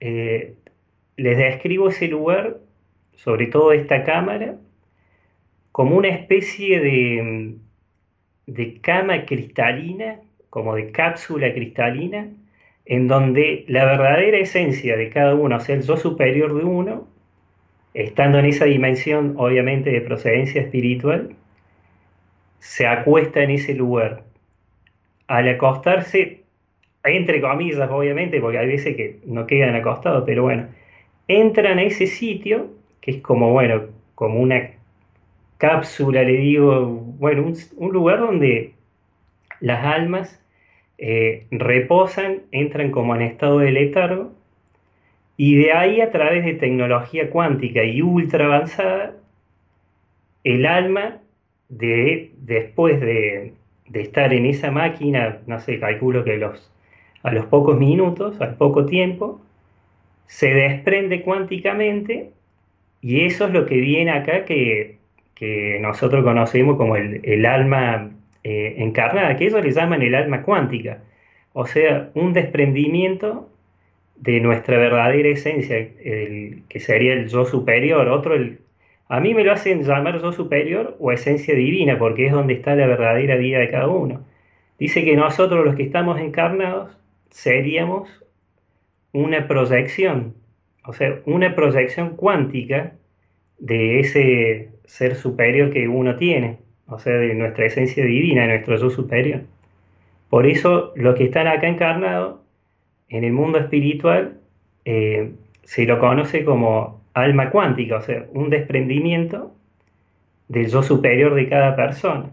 eh, 0.00 0.54
les 1.16 1.38
describo 1.38 1.88
ese 1.88 2.08
lugar, 2.08 2.58
sobre 3.14 3.46
todo 3.46 3.72
esta 3.72 4.04
cámara, 4.04 4.56
como 5.72 5.96
una 5.96 6.08
especie 6.08 6.78
de, 6.80 7.56
de 8.46 8.80
cama 8.82 9.24
cristalina, 9.24 10.20
como 10.50 10.74
de 10.74 10.92
cápsula 10.92 11.54
cristalina, 11.54 12.28
en 12.84 13.08
donde 13.08 13.64
la 13.66 13.86
verdadera 13.86 14.36
esencia 14.36 14.96
de 14.98 15.08
cada 15.08 15.34
uno, 15.34 15.56
o 15.56 15.60
sea, 15.60 15.74
el 15.74 15.82
yo 15.82 15.96
superior 15.96 16.54
de 16.54 16.64
uno, 16.64 17.08
estando 17.94 18.38
en 18.38 18.44
esa 18.44 18.66
dimensión, 18.66 19.34
obviamente, 19.38 19.90
de 19.90 20.02
procedencia 20.02 20.60
espiritual, 20.60 21.34
se 22.64 22.86
acuesta 22.86 23.42
en 23.42 23.50
ese 23.50 23.74
lugar. 23.74 24.22
Al 25.28 25.46
acostarse, 25.48 26.40
entre 27.04 27.42
comillas, 27.42 27.90
obviamente, 27.90 28.40
porque 28.40 28.56
hay 28.56 28.66
veces 28.66 28.96
que 28.96 29.18
no 29.26 29.46
quedan 29.46 29.76
acostados, 29.76 30.24
pero 30.24 30.44
bueno, 30.44 30.68
entran 31.28 31.78
a 31.78 31.82
ese 31.82 32.06
sitio, 32.06 32.70
que 33.02 33.10
es 33.12 33.16
como, 33.20 33.52
bueno, 33.52 33.82
como 34.14 34.40
una 34.40 34.70
cápsula, 35.58 36.22
le 36.22 36.38
digo, 36.38 36.86
bueno, 37.18 37.52
un, 37.76 37.92
lugar 37.92 38.20
donde 38.20 38.72
las 39.60 39.84
almas 39.84 40.42
eh, 40.96 41.46
reposan, 41.50 42.40
entran 42.50 42.90
como 42.90 43.14
en 43.14 43.22
estado 43.22 43.58
de 43.58 43.72
letargo, 43.72 44.32
y 45.36 45.56
de 45.56 45.72
ahí 45.72 46.00
a 46.00 46.10
través 46.10 46.46
de 46.46 46.54
tecnología 46.54 47.28
cuántica 47.28 47.84
y 47.84 48.00
ultra 48.00 48.46
avanzada, 48.46 49.16
el 50.44 50.64
alma 50.64 51.20
de, 51.78 52.32
después 52.38 53.00
de, 53.00 53.52
de 53.88 54.00
estar 54.00 54.32
en 54.32 54.46
esa 54.46 54.70
máquina, 54.70 55.38
no 55.46 55.60
sé, 55.60 55.78
calculo 55.78 56.24
que 56.24 56.36
los, 56.36 56.70
a 57.22 57.32
los 57.32 57.46
pocos 57.46 57.78
minutos, 57.78 58.40
al 58.40 58.56
poco 58.56 58.86
tiempo, 58.86 59.40
se 60.26 60.54
desprende 60.54 61.22
cuánticamente 61.22 62.30
y 63.00 63.26
eso 63.26 63.46
es 63.46 63.52
lo 63.52 63.66
que 63.66 63.76
viene 63.76 64.12
acá 64.12 64.44
que, 64.44 64.98
nosotros 65.80 66.24
conocemos 66.24 66.78
como 66.78 66.96
el, 66.96 67.44
alma 67.44 68.10
eh, 68.44 68.76
encarnada, 68.78 69.36
que 69.36 69.44
ellos 69.48 69.62
le 69.62 69.72
llaman 69.72 70.00
el 70.00 70.14
alma 70.14 70.40
cuántica, 70.42 71.02
o 71.52 71.66
sea, 71.66 72.08
un 72.14 72.32
desprendimiento 72.32 73.50
de 74.16 74.40
nuestra 74.40 74.78
verdadera 74.78 75.28
esencia, 75.28 75.76
el, 75.76 76.62
que 76.70 76.80
sería 76.80 77.12
el 77.12 77.28
yo 77.28 77.44
superior, 77.44 78.08
otro 78.08 78.34
el, 78.34 78.60
a 79.08 79.20
mí 79.20 79.34
me 79.34 79.44
lo 79.44 79.52
hacen 79.52 79.82
llamar 79.82 80.20
yo 80.20 80.32
superior 80.32 80.96
o 80.98 81.12
esencia 81.12 81.54
divina, 81.54 81.98
porque 81.98 82.26
es 82.26 82.32
donde 82.32 82.54
está 82.54 82.74
la 82.74 82.86
verdadera 82.86 83.36
vida 83.36 83.58
de 83.58 83.70
cada 83.70 83.88
uno. 83.88 84.24
Dice 84.78 85.04
que 85.04 85.16
nosotros 85.16 85.64
los 85.64 85.76
que 85.76 85.82
estamos 85.82 86.20
encarnados 86.20 86.96
seríamos 87.30 88.08
una 89.12 89.46
proyección, 89.46 90.34
o 90.84 90.92
sea, 90.92 91.20
una 91.26 91.54
proyección 91.54 92.16
cuántica 92.16 92.94
de 93.58 94.00
ese 94.00 94.70
ser 94.86 95.14
superior 95.14 95.70
que 95.70 95.88
uno 95.88 96.16
tiene, 96.16 96.58
o 96.88 96.98
sea, 96.98 97.14
de 97.14 97.34
nuestra 97.34 97.66
esencia 97.66 98.04
divina, 98.04 98.42
de 98.42 98.48
nuestro 98.48 98.76
yo 98.76 98.90
superior. 98.90 99.42
Por 100.28 100.46
eso 100.46 100.92
los 100.96 101.14
que 101.14 101.24
están 101.24 101.46
acá 101.46 101.68
encarnados 101.68 102.40
en 103.08 103.24
el 103.24 103.32
mundo 103.32 103.58
espiritual 103.58 104.38
eh, 104.84 105.32
se 105.62 105.84
lo 105.86 106.00
conoce 106.00 106.44
como 106.44 107.03
alma 107.14 107.50
cuántica, 107.50 107.96
o 107.96 108.00
sea, 108.00 108.26
un 108.32 108.50
desprendimiento 108.50 109.54
del 110.48 110.66
yo 110.68 110.82
superior 110.82 111.34
de 111.34 111.48
cada 111.48 111.74
persona. 111.76 112.26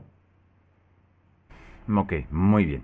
Ok, 1.95 2.13
muy 2.31 2.65
bien. 2.65 2.81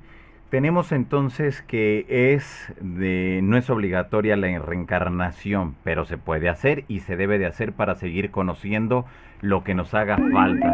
Tenemos 0.50 0.94
entonces 0.94 1.62
que 1.62 2.06
es 2.08 2.74
de 2.80 3.42
no 3.44 3.58
es 3.58 3.70
obligatoria 3.70 4.38
la 4.38 4.48
reencarnación, 4.60 5.76
pero 5.84 6.06
se 6.06 6.18
puede 6.18 6.48
hacer 6.48 6.86
y 6.88 7.02
se 7.02 7.18
debe 7.18 7.38
de 7.38 7.48
hacer 7.48 7.74
para 7.74 7.96
seguir 7.96 8.32
conociendo 8.32 9.06
lo 9.42 9.66
que 9.66 9.74
nos 9.74 9.94
haga 9.94 10.18
falta. 10.32 10.74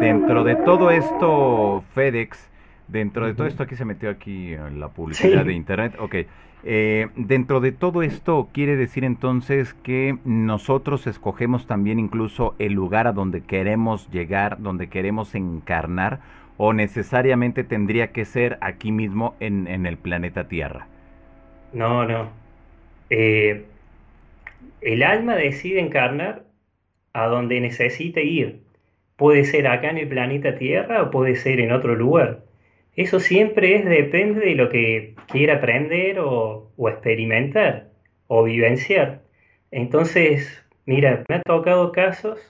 Dentro 0.00 0.44
de 0.44 0.56
todo 0.56 0.90
esto, 0.90 1.82
FedEx, 1.94 2.50
dentro 2.88 3.26
de 3.26 3.34
todo 3.34 3.46
esto 3.46 3.62
aquí 3.62 3.76
se 3.76 3.84
metió 3.84 4.10
aquí 4.10 4.54
la 4.74 4.88
publicidad 4.88 5.44
de 5.44 5.52
internet. 5.52 5.96
Ok, 5.98 6.14
eh, 6.64 7.08
dentro 7.14 7.60
de 7.60 7.72
todo 7.72 8.02
esto 8.02 8.48
quiere 8.52 8.76
decir 8.76 9.04
entonces 9.04 9.74
que 9.74 10.18
nosotros 10.24 11.06
escogemos 11.06 11.66
también 11.66 11.98
incluso 11.98 12.54
el 12.58 12.72
lugar 12.72 13.06
a 13.06 13.12
donde 13.12 13.42
queremos 13.42 14.10
llegar, 14.10 14.60
donde 14.60 14.88
queremos 14.88 15.34
encarnar 15.34 16.20
o 16.56 16.72
necesariamente 16.72 17.64
tendría 17.64 18.12
que 18.12 18.24
ser 18.24 18.58
aquí 18.60 18.90
mismo 18.90 19.36
en, 19.40 19.86
el 19.86 19.96
planeta 19.96 20.48
Tierra? 20.48 20.88
No, 21.72 22.04
no. 22.06 22.30
Eh, 23.10 23.66
el 24.80 25.02
alma 25.02 25.36
decide 25.36 25.80
encarnar 25.80 26.44
a 27.12 27.26
donde 27.26 27.60
necesite 27.60 28.24
ir. 28.24 28.62
Puede 29.16 29.44
ser 29.44 29.66
acá 29.68 29.90
en 29.90 29.98
el 29.98 30.08
planeta 30.08 30.56
Tierra 30.56 31.02
o 31.02 31.10
puede 31.10 31.36
ser 31.36 31.60
en 31.60 31.72
otro 31.72 31.94
lugar. 31.94 32.45
Eso 32.96 33.20
siempre 33.20 33.76
es, 33.76 33.84
depende 33.84 34.40
de 34.40 34.54
lo 34.54 34.68
que 34.70 35.14
quiera 35.28 35.56
aprender 35.56 36.18
o, 36.20 36.72
o 36.76 36.88
experimentar 36.88 37.90
o 38.26 38.44
vivenciar. 38.44 39.22
Entonces, 39.70 40.64
mira, 40.86 41.24
me 41.28 41.36
ha 41.36 41.42
tocado 41.42 41.92
casos 41.92 42.40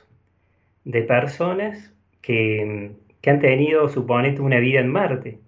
de 0.85 1.03
personas 1.03 1.93
que 2.23 2.93
que 3.27 3.31
han 3.31 3.41
tenido, 3.41 3.89
suponete, 3.89 4.41
una 4.41 4.61
vida 4.61 4.79
en 4.79 4.89
Marte. 4.89 5.41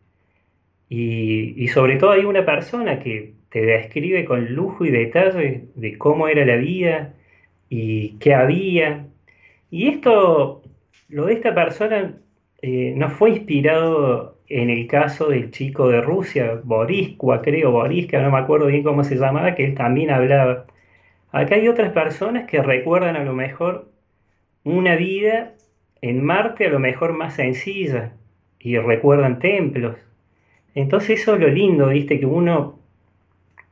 Y, 0.88 1.68
sobre 1.68 1.94
todo 1.94 2.10
hay 2.10 2.24
una 2.24 2.44
persona 2.44 2.98
que 2.98 3.34
te 3.50 3.62
describe 3.64 4.24
con 4.24 4.52
lujo 4.52 4.84
y 4.84 4.90
detalle 4.90 5.66
de 5.76 5.96
cómo 5.96 6.26
era 6.26 6.44
la 6.44 6.56
vida 6.56 7.14
y 7.68 8.18
qué 8.18 8.34
había. 8.34 9.06
Y 9.70 9.86
esto, 9.90 10.62
lo 11.08 11.26
de 11.26 11.34
esta 11.34 11.54
persona, 11.54 12.16
eh, 12.62 12.94
no 12.96 13.10
fue 13.10 13.30
inspirado 13.30 14.37
en 14.48 14.70
el 14.70 14.86
caso 14.86 15.28
del 15.28 15.50
chico 15.50 15.88
de 15.88 16.00
Rusia, 16.00 16.60
Boriskua, 16.64 17.42
creo, 17.42 17.70
Boriska, 17.70 18.20
no 18.22 18.30
me 18.30 18.38
acuerdo 18.38 18.66
bien 18.66 18.82
cómo 18.82 19.04
se 19.04 19.16
llamaba, 19.16 19.54
que 19.54 19.64
él 19.64 19.74
también 19.74 20.10
hablaba. 20.10 20.66
Acá 21.32 21.56
hay 21.56 21.68
otras 21.68 21.92
personas 21.92 22.46
que 22.48 22.62
recuerdan 22.62 23.16
a 23.16 23.24
lo 23.24 23.34
mejor 23.34 23.88
una 24.64 24.96
vida 24.96 25.54
en 26.00 26.24
Marte 26.24 26.66
a 26.66 26.70
lo 26.70 26.78
mejor 26.78 27.12
más 27.12 27.34
sencilla 27.34 28.12
y 28.58 28.78
recuerdan 28.78 29.38
templos. 29.38 29.96
Entonces 30.74 31.20
eso 31.20 31.34
es 31.34 31.40
lo 31.40 31.48
lindo, 31.48 31.88
viste, 31.88 32.20
que 32.20 32.26
uno 32.26 32.78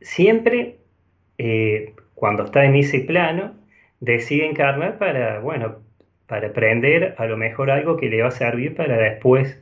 siempre, 0.00 0.78
eh, 1.38 1.94
cuando 2.14 2.44
está 2.44 2.64
en 2.64 2.74
ese 2.74 3.00
plano, 3.00 3.54
decide 4.00 4.46
encarnar 4.46 4.98
para, 4.98 5.40
bueno, 5.40 5.76
para 6.26 6.48
aprender 6.48 7.14
a 7.18 7.26
lo 7.26 7.36
mejor 7.36 7.70
algo 7.70 7.96
que 7.96 8.08
le 8.08 8.22
va 8.22 8.28
a 8.28 8.32
servir 8.32 8.74
para 8.74 8.96
después 8.98 9.60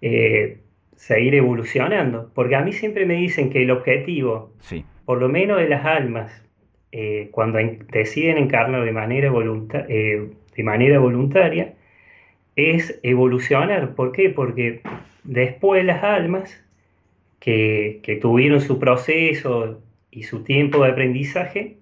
eh, 0.00 0.58
seguir 0.96 1.34
evolucionando. 1.34 2.30
Porque 2.34 2.56
a 2.56 2.62
mí 2.62 2.72
siempre 2.72 3.06
me 3.06 3.14
dicen 3.14 3.50
que 3.50 3.62
el 3.62 3.70
objetivo, 3.70 4.52
sí. 4.60 4.84
por 5.04 5.18
lo 5.20 5.28
menos 5.28 5.58
de 5.58 5.68
las 5.68 5.84
almas, 5.84 6.42
eh, 6.92 7.28
cuando 7.32 7.58
deciden 7.92 8.38
encarnar 8.38 8.84
de 8.84 8.92
manera, 8.92 9.30
de 9.30 10.62
manera 10.62 10.98
voluntaria, 10.98 11.74
es 12.56 13.00
evolucionar. 13.02 13.94
¿Por 13.94 14.12
qué? 14.12 14.30
Porque 14.30 14.80
después 15.24 15.84
las 15.84 16.04
almas 16.04 16.64
que, 17.44 18.18
tuvieron 18.22 18.60
su 18.60 18.78
proceso 18.78 19.82
y 20.10 20.22
su 20.22 20.44
tiempo 20.44 20.82
de 20.82 20.90
aprendizaje, 20.90 21.76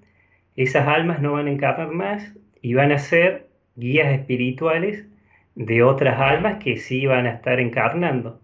esas 0.57 0.89
almas 0.89 1.21
no 1.21 1.33
van 1.33 1.47
a 1.47 1.53
encarnar 1.53 1.93
más 1.93 2.35
y 2.61 2.75
van 2.75 2.93
a 2.93 2.99
ser 2.99 3.47
guías 3.77 4.13
espirituales 4.13 5.07
de 5.55 5.83
otras 5.83 6.21
almas 6.21 6.63
que 6.63 6.77
sí 6.79 7.07
van 7.07 7.27
a 7.27 7.33
estar 7.33 7.61
encarnando. 7.61 8.41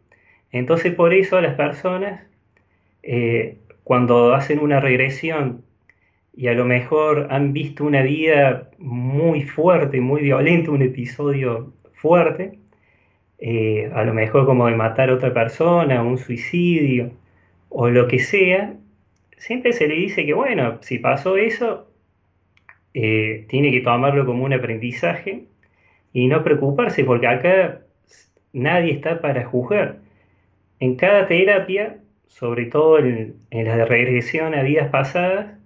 Entonces 0.52 0.94
por 0.94 1.14
eso 1.14 1.40
las 1.40 1.54
personas, 1.54 2.22
eh, 3.02 3.58
cuando 3.84 4.34
hacen 4.34 4.58
una 4.58 4.80
regresión 4.80 5.62
y 6.36 6.48
a 6.48 6.54
lo 6.54 6.64
mejor 6.64 7.28
han 7.30 7.52
visto 7.52 7.84
una 7.84 8.02
vida 8.02 8.70
muy 8.78 9.42
fuerte, 9.42 10.00
muy 10.00 10.22
violenta, 10.22 10.70
un 10.70 10.82
episodio 10.82 11.72
fuerte, 11.94 12.58
eh, 13.38 13.90
a 13.94 14.04
lo 14.04 14.14
mejor 14.14 14.46
como 14.46 14.66
de 14.66 14.76
matar 14.76 15.10
a 15.10 15.14
otra 15.14 15.32
persona, 15.32 16.02
un 16.02 16.18
suicidio 16.18 17.12
o 17.68 17.88
lo 17.90 18.08
que 18.08 18.18
sea, 18.18 18.74
siempre 19.36 19.72
se 19.72 19.88
le 19.88 19.94
dice 19.94 20.26
que 20.26 20.34
bueno, 20.34 20.78
si 20.82 20.98
pasó 20.98 21.36
eso, 21.36 21.88
eh, 22.94 23.46
tiene 23.48 23.70
que 23.70 23.80
tomarlo 23.80 24.26
como 24.26 24.44
un 24.44 24.52
aprendizaje 24.52 25.46
y 26.12 26.26
no 26.28 26.42
preocuparse, 26.44 27.04
porque 27.04 27.26
acá 27.26 27.80
nadie 28.52 28.92
está 28.92 29.20
para 29.20 29.44
juzgar. 29.44 29.98
En 30.80 30.96
cada 30.96 31.26
terapia, 31.26 31.98
sobre 32.26 32.66
todo 32.66 32.98
en, 32.98 33.36
la 33.50 33.76
de 33.76 33.84
regresión 33.84 34.54
a 34.54 34.62
vidas 34.62 34.90
pasadas, 34.90 35.58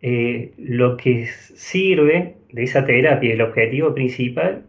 eh, 0.00 0.52
lo 0.58 0.96
que 0.96 1.26
sirve 1.26 2.36
de 2.52 2.62
esa 2.62 2.84
terapia, 2.84 3.32
el 3.32 3.42
objetivo 3.42 3.94
principal, 3.94 4.64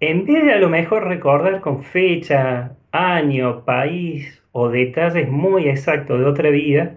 en 0.00 0.24
vez 0.24 0.44
de 0.44 0.52
a 0.52 0.58
lo 0.58 0.68
mejor 0.68 1.06
recordar 1.06 1.60
con 1.60 1.84
fecha, 1.84 2.72
año, 2.90 3.64
país 3.64 4.42
o 4.52 4.68
detalles 4.68 5.28
muy 5.28 5.68
exactos 5.68 6.18
de 6.18 6.26
otra 6.26 6.50
vida, 6.50 6.96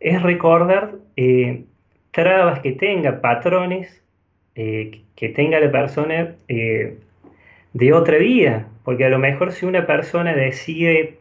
es 0.00 0.22
recordar 0.22 0.92
eh, 1.16 1.64
trabas 2.12 2.60
que 2.60 2.72
tenga, 2.72 3.20
patrones 3.20 4.03
eh, 4.54 5.02
que 5.16 5.28
tenga 5.28 5.60
la 5.60 5.70
persona 5.70 6.34
eh, 6.48 6.98
de 7.72 7.92
otra 7.92 8.18
vida. 8.18 8.68
Porque 8.84 9.04
a 9.04 9.08
lo 9.08 9.18
mejor 9.18 9.52
si 9.52 9.66
una 9.66 9.86
persona 9.86 10.34
decide 10.34 11.18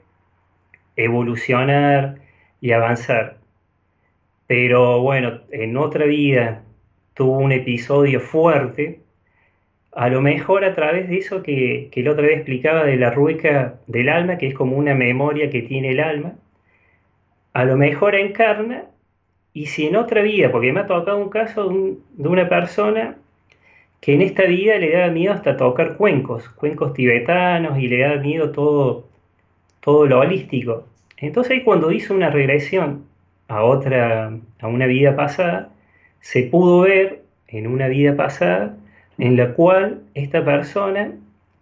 evolucionar 0.95 2.17
y 2.61 2.71
avanzar, 2.71 3.37
pero 4.47 5.01
bueno, 5.01 5.41
en 5.51 5.77
otra 5.77 6.05
vida 6.05 6.63
tuvo 7.13 7.37
un 7.37 7.51
episodio 7.51 8.19
fuerte, 8.19 8.99
a 9.93 10.09
lo 10.09 10.21
mejor 10.21 10.65
a 10.65 10.73
través 10.73 11.09
de 11.09 11.17
eso 11.17 11.43
que, 11.43 11.89
que 11.91 12.01
el 12.01 12.09
otra 12.09 12.27
vez 12.27 12.37
explicaba 12.37 12.83
de 12.83 12.97
la 12.97 13.11
rueca 13.11 13.79
del 13.87 14.09
alma, 14.09 14.37
que 14.37 14.47
es 14.47 14.53
como 14.53 14.77
una 14.77 14.93
memoria 14.95 15.49
que 15.49 15.61
tiene 15.61 15.91
el 15.91 15.99
alma, 15.99 16.35
a 17.53 17.65
lo 17.65 17.77
mejor 17.77 18.15
encarna 18.15 18.85
y 19.53 19.67
si 19.67 19.85
en 19.87 19.95
otra 19.95 20.21
vida, 20.21 20.51
porque 20.51 20.73
me 20.73 20.81
ha 20.81 20.87
tocado 20.87 21.17
un 21.17 21.29
caso 21.29 21.69
de, 21.69 22.27
una 22.27 22.49
persona 22.49 23.17
que 24.03 24.13
en 24.13 24.21
esta 24.21 24.43
vida 24.43 24.77
le 24.79 24.91
da 24.91 25.07
miedo 25.07 25.31
hasta 25.31 25.55
tocar 25.55 25.95
cuencos, 25.95 26.49
cuencos 26.49 26.93
tibetanos 26.93 27.79
y 27.79 27.87
le 27.87 27.99
da 27.99 28.17
miedo 28.17 28.51
todo, 28.51 29.07
todo 29.79 30.05
lo 30.07 30.19
holístico. 30.19 30.85
Entonces 31.15 31.61
cuando 31.63 31.89
hizo 31.89 32.13
una 32.13 32.29
regresión 32.29 33.05
a 33.47 33.63
otra, 33.63 34.37
a 34.59 34.67
una 34.67 34.87
vida 34.87 35.15
pasada, 35.15 35.69
se 36.19 36.43
pudo 36.43 36.81
ver 36.81 37.21
en 37.47 37.65
una 37.65 37.87
vida 37.87 38.17
pasada 38.17 38.75
en 39.19 39.37
la 39.37 39.53
cual 39.53 40.01
esta 40.15 40.43
persona 40.43 41.13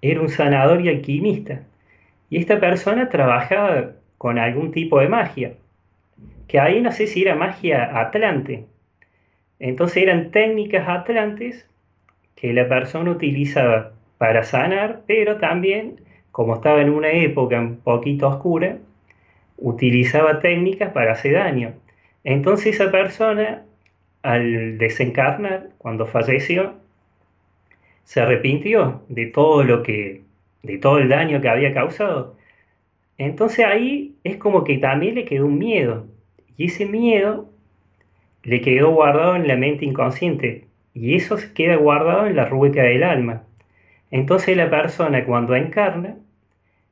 era 0.02 0.20
un 0.20 0.30
sanador 0.30 0.82
y 0.82 0.90
alquimista. 0.90 1.62
Y 2.32 2.40
esta 2.40 2.60
persona 2.60 3.10
trabajaba 3.10 3.92
con 4.18 4.40
algún 4.40 4.72
tipo 4.72 5.00
de 5.00 5.10
magia, 5.10 5.54
que 6.48 6.60
ahí 6.60 6.82
no 6.82 6.92
sé 6.92 7.06
si 7.06 7.22
era 7.22 7.36
magia 7.36 8.00
atlante. 8.02 8.66
Entonces 9.60 10.02
eran 10.02 10.32
técnicas 10.32 10.90
atlantes 10.90 11.68
que 12.42 12.54
la 12.54 12.68
persona 12.68 13.12
utilizaba 13.12 13.92
para 14.18 14.44
sanar, 14.44 15.04
pero 15.06 15.38
también, 15.38 16.02
como 16.32 16.56
estaba 16.56 16.82
en 16.82 16.90
una 16.90 17.12
época 17.12 17.60
un 17.60 17.78
poquito 17.78 18.28
oscura, 18.28 18.80
utilizaba 19.58 20.40
técnicas 20.40 20.92
para 20.92 21.12
hacer 21.12 21.34
daño. 21.36 21.74
Entonces 22.24 22.76
esa 22.76 22.92
persona, 22.92 23.64
al 24.24 24.80
desencarnar, 24.80 25.70
cuando 25.78 26.08
falleció, 26.08 26.74
se 28.06 28.22
arrepintió 28.22 29.04
de 29.08 29.28
todo 29.28 29.64
lo 29.64 29.84
que, 29.84 30.24
de 30.64 30.80
todo 30.80 30.98
el 30.98 31.10
daño 31.10 31.42
que 31.42 31.50
había 31.50 31.76
causado. 31.76 32.36
Entonces 33.20 33.66
ahí 33.66 34.16
es 34.24 34.38
como 34.38 34.64
que 34.64 34.80
también 34.80 35.14
le 35.14 35.26
quedó 35.26 35.46
un 35.46 35.60
miedo. 35.60 36.08
Y 36.58 36.66
ese 36.66 36.88
miedo 36.88 37.48
le 38.44 38.62
quedó 38.62 38.90
guardado 38.90 39.36
en 39.36 39.48
la 39.48 39.56
mente 39.56 39.86
inconsciente. 39.86 40.71
Y 40.94 41.16
eso 41.16 41.38
se 41.38 41.54
queda 41.54 41.76
guardado 41.76 42.28
en 42.28 42.36
la 42.36 42.46
rueca 42.46 42.84
del 42.84 43.04
alma. 43.04 43.44
Entonces 44.12 44.58
la 44.58 44.70
persona 44.70 45.26
cuando 45.26 45.56
encarna, 45.56 46.18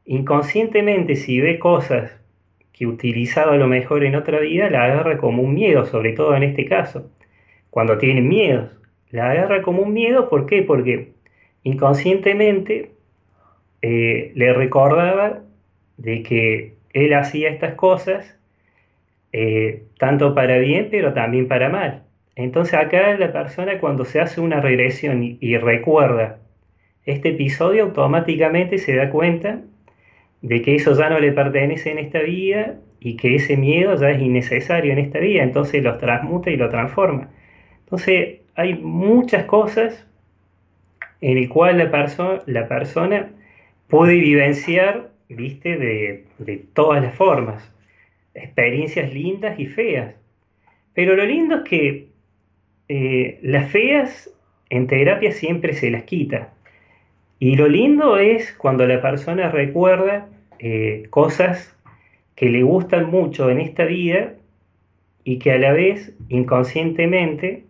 inconscientemente 0.05 1.15
si 1.15 1.41
ve 1.41 1.59
cosas 1.59 2.11
que 2.73 2.87
utilizaba 2.87 3.53
a 3.53 3.57
lo 3.57 3.67
mejor 3.67 4.05
en 4.05 4.15
otra 4.15 4.39
vida, 4.39 4.69
la 4.69 4.85
agarra 4.85 5.17
como 5.17 5.43
un 5.43 5.53
miedo, 5.53 5.85
sobre 5.85 6.13
todo 6.13 6.35
en 6.35 6.43
este 6.43 6.65
caso, 6.65 7.11
cuando 7.69 7.97
tiene 7.97 8.21
miedos. 8.21 8.71
La 9.11 9.31
agarra 9.31 9.61
como 9.61 9.81
un 9.81 9.93
miedo, 9.93 10.29
¿por 10.29 10.45
qué? 10.45 10.63
Porque 10.63 11.11
inconscientemente 11.63 12.91
eh, 13.81 14.31
le 14.35 14.53
recordaba 14.53 15.41
de 15.97 16.23
que 16.23 16.75
él 16.93 17.13
hacía 17.13 17.49
estas 17.49 17.75
cosas 17.75 18.37
eh, 19.33 19.83
tanto 19.97 20.33
para 20.33 20.57
bien, 20.57 20.87
pero 20.89 21.13
también 21.13 21.47
para 21.47 21.69
mal. 21.69 22.03
Entonces 22.39 22.75
acá 22.75 23.17
la 23.17 23.33
persona 23.33 23.79
cuando 23.79 24.05
se 24.05 24.21
hace 24.21 24.39
una 24.39 24.61
regresión 24.61 25.37
y, 25.41 25.57
recuerda 25.57 26.39
este 27.05 27.31
episodio, 27.31 27.83
automáticamente 27.83 28.77
se 28.77 28.95
da 28.95 29.09
cuenta 29.09 29.59
de 30.41 30.61
que 30.61 30.75
eso 30.75 30.97
ya 30.97 31.09
no 31.09 31.19
le 31.19 31.33
pertenece 31.33 31.91
en 31.91 31.97
esta 31.97 32.19
vida 32.19 32.77
y 33.01 33.17
que 33.17 33.35
ese 33.35 33.57
miedo 33.57 33.93
ya 33.95 34.11
es 34.11 34.21
innecesario 34.21 34.93
en 34.93 34.99
esta 34.99 35.19
vida, 35.19 35.43
entonces 35.43 35.83
lo 35.83 35.97
transmuta 35.97 36.49
y 36.49 36.55
lo 36.55 36.69
transforma. 36.69 37.29
Entonces 37.83 38.37
hay 38.55 38.75
muchas 38.75 39.43
cosas 39.43 40.07
en 41.19 41.37
el 41.37 41.49
cual 41.49 41.77
la, 41.77 42.41
la 42.45 42.67
persona 42.69 43.31
puede 43.89 44.13
vivenciar, 44.13 45.09
viste, 45.27 45.75
de, 45.75 46.23
de 46.37 46.57
todas 46.71 47.03
las 47.03 47.15
formas, 47.15 47.69
experiencias 48.33 49.13
lindas 49.13 49.59
y 49.59 49.65
feas. 49.65 50.15
Pero 50.93 51.17
lo 51.17 51.25
lindo 51.25 51.57
es 51.57 51.63
que 51.63 52.08
eh, 52.89 53.37
las 53.43 53.71
feas 53.71 54.31
en 54.71 54.87
terapia 54.87 55.31
siempre 55.31 55.73
se 55.73 55.91
las 55.91 56.03
quita. 56.03 56.49
Y 57.39 57.55
lo 57.55 57.67
lindo 57.67 58.17
es 58.17 58.51
cuando 58.53 58.85
la 58.85 59.01
persona 59.01 59.49
recuerda 59.49 60.27
eh, 60.57 61.03
cosas 61.09 61.77
que 62.35 62.49
le 62.49 62.63
gustan 62.63 63.09
mucho 63.09 63.49
en 63.49 63.59
esta 63.59 63.85
vida 63.85 64.33
y 65.23 65.37
que 65.39 65.51
a 65.51 65.59
la 65.59 65.71
vez 65.71 66.15
inconscientemente, 66.29 67.63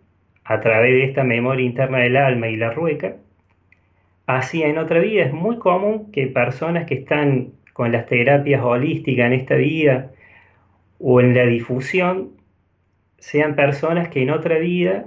a 0.44 0.60
través 0.60 0.92
de 0.92 1.04
esta 1.04 1.22
memoria 1.22 1.66
interna 1.66 1.98
del 1.98 2.16
alma 2.16 2.48
y 2.48 2.56
la 2.56 2.70
rueca, 2.70 3.16
hacía 4.26 4.68
en 4.68 4.78
otra 4.78 5.00
vida. 5.00 5.24
Es 5.24 5.32
muy 5.32 5.58
común 5.58 6.10
que 6.12 6.26
personas 6.28 6.86
que 6.86 6.94
están 6.94 7.52
con 7.74 7.92
las 7.92 8.06
terapias 8.06 8.62
holísticas 8.62 9.26
en 9.26 9.32
esta 9.34 9.54
vida 9.56 10.10
o 10.98 11.20
en 11.20 11.34
la 11.34 11.44
difusión 11.44 12.39
sean 13.20 13.54
personas 13.54 14.08
que 14.08 14.22
en 14.22 14.30
otra 14.30 14.58
vida 14.58 15.04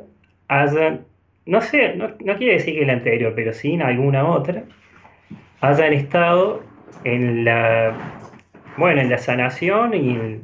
hayan, 0.48 1.02
no 1.46 1.62
sé, 1.62 1.96
no, 1.96 2.16
quiere 2.16 2.54
decir 2.54 2.80
que 2.80 2.86
la 2.86 2.94
anterior, 2.94 3.34
pero 3.36 3.54
sí 3.54 3.74
en 3.74 3.82
alguna 3.82 4.26
otra, 4.26 4.64
hayan 5.60 5.94
estado 5.94 6.64
en 7.04 7.44
la, 7.44 7.94
bueno, 8.78 9.02
en 9.02 9.10
la 9.10 9.18
sanación 9.18 9.94
y, 9.94 10.40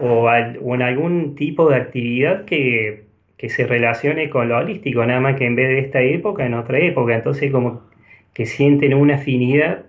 o, 0.00 0.30
en 0.32 0.82
algún 0.82 1.34
tipo 1.36 1.68
de 1.70 1.76
actividad 1.76 2.44
que, 2.44 3.04
que 3.36 3.48
se 3.48 3.66
relacione 3.66 4.30
con 4.30 4.48
lo 4.48 4.58
holístico, 4.58 5.04
nada 5.04 5.20
más 5.20 5.36
que 5.36 5.46
en 5.46 5.54
vez 5.54 5.68
de 5.68 5.78
esta 5.80 6.00
época, 6.00 6.44
en 6.44 6.54
otra 6.54 6.78
época. 6.78 7.14
Entonces 7.14 7.52
como 7.52 7.82
que 8.32 8.46
sienten 8.46 8.94
una 8.94 9.16
afinidad 9.16 9.84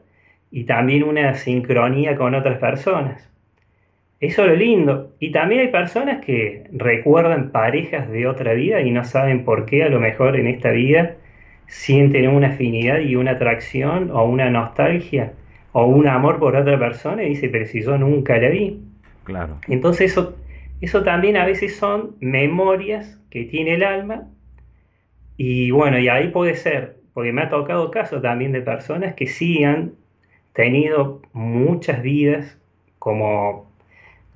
y 0.52 0.66
también 0.66 1.04
una 1.04 1.34
sincronía 1.36 2.16
con 2.16 2.36
otras 2.36 2.60
personas. 2.60 3.30
Eso 4.20 4.44
es 4.44 4.50
lo 4.50 4.56
lindo. 4.56 5.12
Y 5.20 5.32
también 5.32 5.62
hay 5.62 5.68
personas 5.70 6.24
que 6.26 6.66
recuerdan 6.74 7.52
parejas 7.52 8.10
de 8.10 8.28
otra 8.28 8.54
vida 8.54 8.82
y 8.82 8.92
no 8.92 9.04
saben 9.06 9.46
por 9.46 9.66
qué 9.66 9.84
a 9.84 9.90
lo 9.90 10.00
mejor 10.00 10.36
en 10.36 10.48
esta 10.48 10.72
vida 10.72 11.16
sienten 11.68 12.28
una 12.28 12.48
afinidad 12.50 13.00
y 13.00 13.16
una 13.16 13.32
atracción 13.32 14.12
o 14.12 14.26
una 14.26 14.50
nostalgia 14.50 15.34
o 15.72 15.86
un 15.86 16.08
amor 16.08 16.40
por 16.40 16.56
otra 16.56 16.78
persona 16.78 17.24
y 17.24 17.30
dice, 17.30 17.48
pero 17.48 17.66
si 17.66 17.82
yo 17.82 17.98
nunca 17.98 18.38
la 18.38 18.50
vi. 18.50 18.82
Claro. 19.24 19.60
Entonces 19.68 20.12
eso, 20.12 20.36
eso 20.82 21.04
también 21.04 21.38
a 21.38 21.46
veces 21.46 21.78
son 21.78 22.16
memorias 22.20 23.22
que 23.30 23.46
tiene 23.46 23.76
el 23.76 23.84
alma 23.84 24.28
y 25.38 25.72
bueno, 25.72 25.98
y 26.00 26.10
ahí 26.10 26.28
puede 26.30 26.56
ser, 26.56 26.98
porque 27.14 27.32
me 27.32 27.44
ha 27.44 27.50
tocado 27.50 27.92
caso 27.92 28.20
también 28.20 28.52
de 28.52 28.62
personas 28.62 29.14
que 29.14 29.28
sí 29.28 29.64
han 29.64 29.94
tenido 30.52 31.22
muchas 31.32 32.02
vidas 32.02 32.58
como 32.98 33.69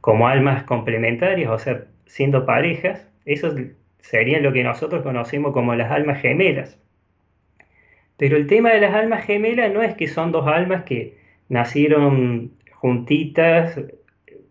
como 0.04 0.28
almas 0.28 0.64
complementarias, 0.64 1.50
o 1.50 1.58
sea, 1.58 1.86
siendo 2.08 2.46
parejas, 2.46 3.08
eso 3.24 3.56
serían 4.00 4.44
lo 4.44 4.52
que 4.52 4.62
nosotros 4.62 5.02
conocemos 5.02 5.54
como 5.54 5.76
las 5.76 5.92
almas 5.92 6.20
gemelas. 6.20 6.78
Pero 8.18 8.36
el 8.36 8.48
tema 8.48 8.72
de 8.72 8.82
las 8.82 8.94
almas 8.94 9.24
gemelas 9.24 9.72
no 9.72 9.82
es 9.82 9.96
que 9.96 10.10
son 10.10 10.34
dos 10.34 10.46
almas 10.46 10.84
que 10.84 11.16
nacieron 11.48 12.52
juntitas 12.74 13.80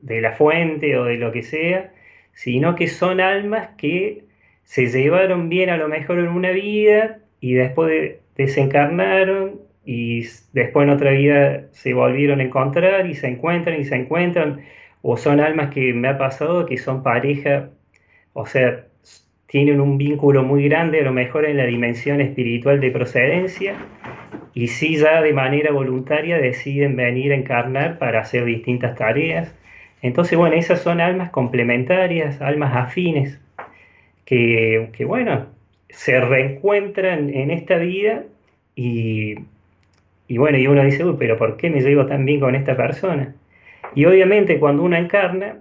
de 0.01 0.23
la 0.23 0.33
fuente 0.33 0.97
o 0.97 1.05
de 1.05 1.19
lo 1.19 1.33
que 1.33 1.43
sea, 1.43 1.93
sino 2.33 2.75
que 2.75 2.89
son 2.89 3.21
almas 3.21 3.69
que 3.77 4.25
se 4.65 4.87
llevaron 4.87 5.51
bien 5.51 5.69
a 5.69 5.77
lo 5.77 5.87
mejor 5.87 6.19
en 6.21 6.29
una 6.29 6.53
vida 6.53 7.19
y 7.41 7.53
después 7.53 8.15
desencarnaron 8.37 9.61
y 9.85 10.23
después 10.55 10.85
en 10.85 10.95
otra 10.95 11.11
vida 11.11 11.67
se 11.73 11.93
volvieron 11.93 12.41
a 12.41 12.45
encontrar 12.45 13.07
y 13.07 13.15
se 13.15 13.29
encuentran 13.29 13.79
y 13.79 13.85
se 13.85 13.97
encuentran 13.97 14.63
o 15.03 15.17
son 15.17 15.41
almas 15.41 15.73
que 15.75 15.93
me 15.93 16.09
ha 16.09 16.19
pasado 16.19 16.67
que 16.67 16.79
son 16.79 17.03
pareja, 17.03 17.71
o 18.33 18.47
sea, 18.47 18.87
tienen 19.47 19.81
un 19.81 19.99
vínculo 19.99 20.43
muy 20.45 20.65
grande, 20.69 21.01
a 21.01 21.05
lo 21.05 21.13
mejor 21.13 21.45
en 21.45 21.59
la 21.59 21.67
dimensión 21.67 22.21
espiritual 22.21 22.81
de 22.81 22.91
procedencia, 22.91 23.75
y 24.55 24.69
sí 24.69 24.97
ya 24.97 25.21
de 25.21 25.33
manera 25.33 25.73
voluntaria 25.73 26.39
deciden 26.39 26.97
venir 26.97 27.33
a 27.33 27.37
encarnar 27.37 27.99
para 27.99 28.21
hacer 28.21 28.45
distintas 28.45 28.97
tareas. 28.97 29.55
Entonces, 30.03 30.39
bueno, 30.39 30.57
esas 30.57 30.81
son 30.81 31.01
almas 31.01 31.31
complementarias, 31.31 32.41
almas 32.41 32.75
afines, 32.75 33.39
que, 34.25 34.91
que 34.93 35.05
bueno, 35.05 35.47
se 35.91 36.21
reencuentran 36.21 37.29
en 37.35 37.51
esta 37.51 37.77
vida 37.77 38.25
y, 38.75 39.35
y 40.29 40.39
bueno, 40.39 40.59
y 40.59 40.67
uno 40.67 40.83
dice, 40.83 41.05
uy, 41.05 41.17
pero 41.19 41.37
¿por 41.37 41.57
qué 41.57 41.71
me 41.71 41.81
llevo 41.81 42.07
tan 42.07 42.25
bien 42.25 42.41
con 42.41 42.55
esta 42.55 42.77
persona? 42.77 43.35
Y 43.95 44.05
obviamente 44.05 44.59
cuando 44.59 44.83
uno 44.83 44.97
encarna, 44.97 45.59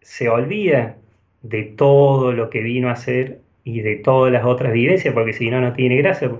se 0.00 0.28
olvida 0.28 0.96
de 1.42 1.64
todo 1.64 2.32
lo 2.32 2.50
que 2.50 2.60
vino 2.60 2.88
a 2.88 2.92
hacer 2.92 3.40
y 3.64 3.80
de 3.80 3.96
todas 3.96 4.32
las 4.32 4.44
otras 4.44 4.72
vivencias, 4.72 5.12
porque 5.14 5.32
si 5.32 5.50
no, 5.50 5.60
no 5.60 5.72
tiene 5.72 5.96
gracia. 5.96 6.30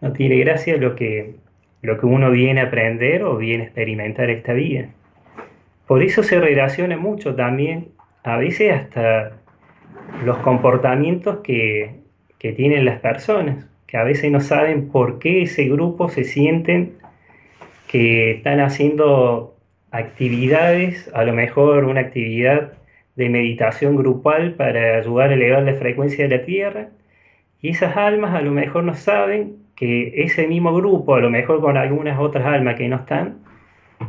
No 0.00 0.12
tiene 0.12 0.36
gracia 0.38 0.76
lo 0.76 0.96
que, 0.96 1.34
lo 1.82 1.98
que 1.98 2.06
uno 2.06 2.30
viene 2.30 2.60
a 2.60 2.64
aprender 2.64 3.22
o 3.22 3.36
viene 3.36 3.64
a 3.64 3.66
experimentar 3.66 4.30
esta 4.30 4.52
vida. 4.52 4.88
Por 5.86 6.02
eso 6.02 6.22
se 6.22 6.40
relaciona 6.40 6.96
mucho 6.96 7.34
también, 7.34 7.88
a 8.22 8.38
veces 8.38 8.72
hasta 8.72 9.32
los 10.24 10.38
comportamientos 10.38 11.38
que, 11.38 12.00
que 12.38 12.52
tienen 12.52 12.84
las 12.84 13.00
personas, 13.00 13.66
que 13.86 13.96
a 13.96 14.04
veces 14.04 14.30
no 14.32 14.40
saben 14.40 14.88
por 14.88 15.18
qué 15.18 15.42
ese 15.42 15.68
grupo 15.68 16.08
se 16.08 16.24
sienten 16.24 16.94
que 17.86 18.32
están 18.32 18.60
haciendo 18.60 19.53
actividades, 19.94 21.10
a 21.14 21.24
lo 21.24 21.32
mejor 21.32 21.84
una 21.84 22.00
actividad 22.00 22.72
de 23.16 23.28
meditación 23.28 23.96
grupal 23.96 24.54
para 24.54 24.98
ayudar 24.98 25.30
a 25.30 25.34
elevar 25.34 25.62
la 25.62 25.74
frecuencia 25.74 26.28
de 26.28 26.36
la 26.36 26.44
Tierra, 26.44 26.88
y 27.62 27.70
esas 27.70 27.96
almas 27.96 28.34
a 28.34 28.42
lo 28.42 28.50
mejor 28.50 28.84
no 28.84 28.94
saben 28.94 29.56
que 29.76 30.22
ese 30.24 30.46
mismo 30.46 30.74
grupo, 30.74 31.14
a 31.14 31.20
lo 31.20 31.30
mejor 31.30 31.60
con 31.60 31.76
algunas 31.76 32.18
otras 32.18 32.44
almas 32.44 32.76
que 32.76 32.88
no 32.88 32.96
están, 32.96 33.38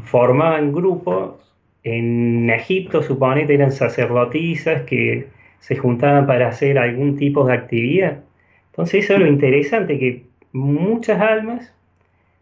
formaban 0.03 0.73
grupos 0.73 1.53
en 1.83 2.49
Egipto, 2.49 3.03
suponete 3.03 3.53
eran 3.53 3.71
sacerdotisas 3.71 4.81
que 4.83 5.27
se 5.59 5.75
juntaban 5.77 6.27
para 6.27 6.49
hacer 6.49 6.77
algún 6.79 7.17
tipo 7.17 7.45
de 7.45 7.53
actividad. 7.53 8.23
Entonces 8.71 9.05
eso 9.05 9.13
es 9.13 9.19
lo 9.19 9.27
interesante, 9.27 9.99
que 9.99 10.23
muchas 10.51 11.21
almas, 11.21 11.73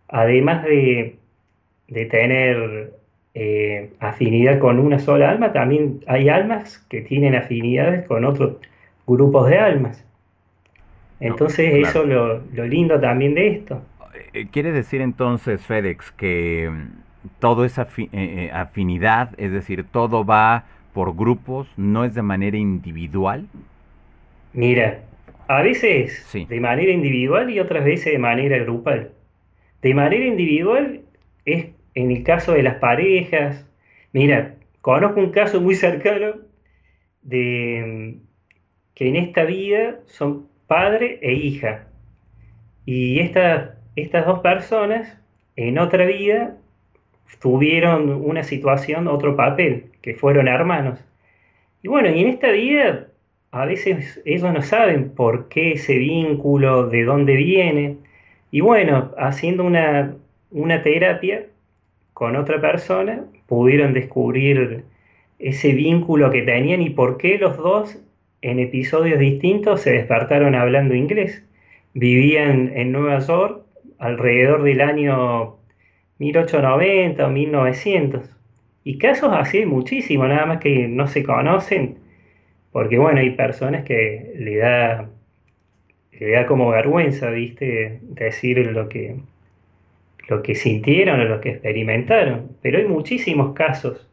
además 0.07 0.63
de 0.63 1.17
de 1.87 2.05
tener 2.05 2.93
eh, 3.35 3.91
afinidad 3.99 4.59
con 4.59 4.79
una 4.79 4.99
sola 4.99 5.29
alma, 5.29 5.53
también 5.53 6.01
hay 6.07 6.29
almas 6.29 6.77
que 6.89 7.01
tienen 7.01 7.35
afinidades 7.35 8.05
con 8.07 8.25
otros 8.25 8.57
grupos 9.07 9.49
de 9.49 9.57
almas. 9.57 10.05
Entonces 11.19 11.73
eso 11.75 12.03
es 12.03 12.09
lo, 12.09 12.41
lo, 12.53 12.65
lindo 12.65 12.99
también 12.99 13.33
de 13.33 13.47
esto. 13.47 13.81
Eh, 14.33 14.47
¿Quiere 14.51 14.71
decir 14.71 15.01
entonces, 15.01 15.65
FedEx, 15.65 16.11
que 16.11 16.69
mm, 16.71 16.87
todo 17.39 17.65
es 17.65 17.79
eh, 17.79 18.51
afinidad, 18.53 19.29
es 19.37 19.51
decir, 19.51 19.85
todo 19.91 20.25
va 20.25 20.65
por 20.93 21.15
grupos, 21.15 21.67
no 21.77 22.03
es 22.03 22.13
de 22.13 22.21
manera 22.21 22.57
individual? 22.57 23.47
Mira, 24.53 24.99
a 25.47 25.61
veces 25.61 26.31
de 26.47 26.59
manera 26.59 26.91
individual 26.91 27.49
y 27.49 27.59
otras 27.59 27.83
veces 27.83 28.13
de 28.13 28.19
manera 28.19 28.57
grupal. 28.59 29.11
De 29.81 29.93
manera 29.93 30.25
individual 30.25 31.01
es 31.45 31.67
en 31.95 32.11
el 32.11 32.23
caso 32.23 32.53
de 32.53 32.63
las 32.63 32.75
parejas. 32.75 33.65
Mira, 34.11 34.55
conozco 34.81 35.19
un 35.19 35.31
caso 35.31 35.61
muy 35.61 35.75
cercano 35.75 36.35
de 37.21 38.17
que 38.95 39.07
en 39.07 39.15
esta 39.15 39.43
vida 39.43 39.99
son 40.05 40.47
padre 40.67 41.19
e 41.21 41.33
hija. 41.33 41.87
Y 42.85 43.19
estas 43.19 44.25
dos 44.25 44.39
personas 44.39 45.17
en 45.55 45.77
otra 45.79 46.05
vida 46.05 46.57
tuvieron 47.39 48.09
una 48.09 48.43
situación, 48.43 49.07
otro 49.07 49.35
papel, 49.35 49.85
que 50.01 50.15
fueron 50.15 50.47
hermanos. 50.47 50.99
Y 51.81 51.87
bueno, 51.87 52.09
y 52.09 52.21
en 52.21 52.29
esta 52.29 52.51
vida 52.51 53.07
a 53.51 53.65
veces 53.65 54.21
ellos 54.25 54.51
no 54.51 54.61
saben 54.61 55.11
por 55.11 55.47
qué 55.49 55.73
ese 55.73 55.97
vínculo, 55.97 56.89
de 56.89 57.03
dónde 57.03 57.35
viene. 57.35 57.97
Y 58.51 58.61
bueno, 58.61 59.11
haciendo 59.17 59.63
una, 59.63 60.15
una 60.51 60.81
terapia 60.81 61.45
con 62.13 62.35
otra 62.35 62.61
persona, 62.61 63.25
pudieron 63.47 63.93
descubrir 63.93 64.83
ese 65.39 65.73
vínculo 65.73 66.31
que 66.31 66.41
tenían 66.43 66.81
y 66.81 66.89
por 66.89 67.17
qué 67.17 67.37
los 67.37 67.57
dos 67.57 67.99
en 68.41 68.59
episodios 68.59 69.19
distintos 69.19 69.81
se 69.81 69.91
despertaron 69.91 70.55
hablando 70.55 70.95
inglés. 70.95 71.43
Vivían 71.93 72.71
en 72.75 72.91
Nueva 72.91 73.19
York 73.19 73.63
alrededor 73.99 74.63
del 74.63 74.81
año 74.81 75.55
1890 76.19 77.27
o 77.27 77.29
1900. 77.29 78.29
Y 78.83 78.97
casos 78.97 79.31
así 79.33 79.59
hay 79.59 79.65
muchísimos, 79.65 80.27
nada 80.27 80.45
más 80.45 80.59
que 80.59 80.87
no 80.87 81.07
se 81.07 81.23
conocen 81.23 82.03
porque 82.73 82.97
bueno, 82.97 83.19
hay 83.19 83.29
personas 83.31 83.85
que 83.85 84.33
le 84.35 84.57
da, 84.57 85.09
le 86.11 86.31
da 86.31 86.47
como 86.47 86.71
vergüenza, 86.71 87.29
¿viste? 87.29 87.99
Decir 88.01 88.57
lo 88.71 88.89
que, 88.89 89.15
lo 90.27 90.41
que 90.41 90.55
sintieron 90.55 91.19
o 91.19 91.25
lo 91.25 91.41
que 91.41 91.49
experimentaron. 91.49 92.57
Pero 92.61 92.77
hay 92.77 92.87
muchísimos 92.87 93.53
casos. 93.53 94.07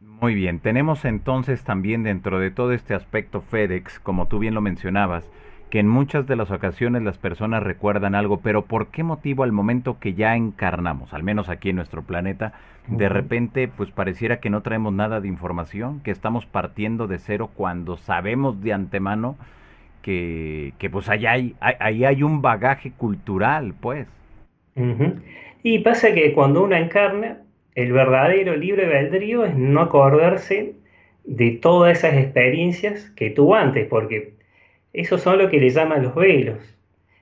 Muy 0.00 0.34
bien, 0.34 0.60
tenemos 0.60 1.04
entonces 1.04 1.64
también 1.64 2.04
dentro 2.04 2.38
de 2.38 2.52
todo 2.52 2.72
este 2.72 2.94
aspecto 2.94 3.40
FedEx, 3.40 3.98
como 3.98 4.28
tú 4.28 4.38
bien 4.38 4.54
lo 4.54 4.60
mencionabas, 4.60 5.28
que 5.68 5.80
en 5.80 5.88
muchas 5.88 6.26
de 6.26 6.36
las 6.36 6.50
ocasiones 6.50 7.02
las 7.02 7.18
personas 7.18 7.62
recuerdan 7.62 8.14
algo, 8.14 8.40
pero 8.40 8.66
¿por 8.66 8.88
qué 8.88 9.02
motivo 9.02 9.42
al 9.42 9.52
momento 9.52 9.98
que 9.98 10.14
ya 10.14 10.36
encarnamos, 10.36 11.12
al 11.12 11.24
menos 11.24 11.48
aquí 11.48 11.70
en 11.70 11.76
nuestro 11.76 12.02
planeta, 12.02 12.52
de 12.86 13.08
repente 13.08 13.68
pues 13.68 13.90
pareciera 13.90 14.38
que 14.38 14.50
no 14.50 14.60
traemos 14.60 14.92
nada 14.92 15.20
de 15.20 15.28
información, 15.28 16.00
que 16.00 16.10
estamos 16.10 16.46
partiendo 16.46 17.08
de 17.08 17.18
cero 17.18 17.50
cuando 17.54 17.96
sabemos 17.96 18.62
de 18.62 18.74
antemano 18.74 19.36
que, 20.02 20.72
pues 20.90 21.08
ahí 21.08 21.26
hay, 21.26 21.54
ahí 21.60 22.04
hay 22.04 22.22
un 22.22 22.42
bagaje 22.42 22.92
cultural, 22.92 23.74
pues? 23.80 24.06
Y 25.62 25.78
pasa 25.80 26.12
que 26.12 26.32
cuando 26.32 26.64
uno 26.64 26.76
encarna, 26.76 27.38
el 27.74 27.92
verdadero 27.92 28.56
libre 28.56 28.84
albedrío 28.84 29.44
es 29.44 29.56
no 29.56 29.80
acordarse 29.80 30.74
de 31.24 31.52
todas 31.52 31.98
esas 31.98 32.14
experiencias 32.14 33.10
que 33.16 33.30
tuvo 33.30 33.54
antes, 33.54 33.86
porque 33.88 34.34
esos 34.92 35.22
son 35.22 35.38
lo 35.38 35.48
que 35.48 35.60
le 35.60 35.70
llaman 35.70 36.02
los 36.02 36.14
velos. 36.14 36.58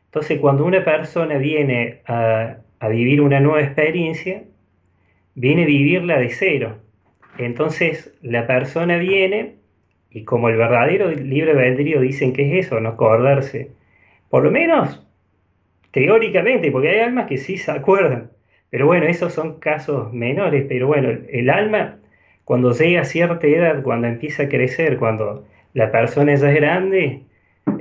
Entonces, 0.07 0.41
cuando 0.41 0.65
una 0.65 0.85
persona 0.85 1.39
viene 1.39 2.01
a, 2.07 2.57
vivir 2.89 3.21
una 3.21 3.41
nueva 3.41 3.63
experiencia, 3.63 4.43
viene 5.35 5.63
a 5.63 5.67
vivirla 5.67 6.19
de 6.19 6.31
cero. 6.31 6.79
Entonces, 7.39 8.13
la 8.23 8.47
persona 8.47 8.97
viene, 8.97 9.57
y 10.11 10.25
como 10.25 10.49
el 10.49 10.57
verdadero 10.57 11.11
libre 11.11 11.53
albedrío 11.53 12.01
dicen 12.01 12.33
que 12.33 12.59
es 12.59 12.67
eso, 12.67 12.81
no 12.81 12.91
acordarse, 12.91 13.71
por 14.29 14.45
lo 14.45 14.51
menos 14.51 15.07
teóricamente, 15.93 16.71
porque 16.71 16.91
hay 16.91 17.01
almas 17.01 17.27
que 17.27 17.39
sí 17.39 17.57
se 17.57 17.71
acuerdan, 17.71 18.31
pero 18.71 18.87
bueno, 18.87 19.07
esos 19.07 19.33
son 19.33 19.59
casos 19.59 20.13
menores, 20.13 20.67
pero 20.69 20.87
bueno, 20.87 21.11
el 21.31 21.51
alma 21.51 21.99
cuando 22.45 22.73
llega 22.73 23.03
a 23.03 23.05
cierta 23.05 23.47
edad, 23.47 23.83
cuando 23.83 24.09
empieza 24.09 24.45
a 24.45 24.49
crecer, 24.49 24.99
cuando 24.99 25.45
la 25.73 25.93
persona 25.93 26.35
ya 26.35 26.51
es 26.51 26.57
grande, 26.57 27.23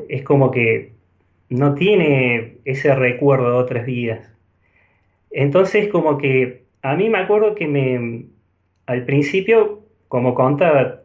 es 0.09 0.23
como 0.23 0.51
que 0.51 0.93
no 1.49 1.73
tiene 1.73 2.57
ese 2.65 2.93
recuerdo 2.93 3.51
de 3.51 3.57
otras 3.57 3.85
vidas. 3.87 4.31
Entonces, 5.31 5.87
como 5.87 6.19
que 6.19 6.65
a 6.83 6.95
mí 6.95 7.09
me 7.09 7.17
acuerdo 7.17 7.55
que 7.55 7.67
me, 7.67 8.25
al 8.85 9.05
principio, 9.05 9.81
como 10.07 10.35
contaba, 10.35 10.98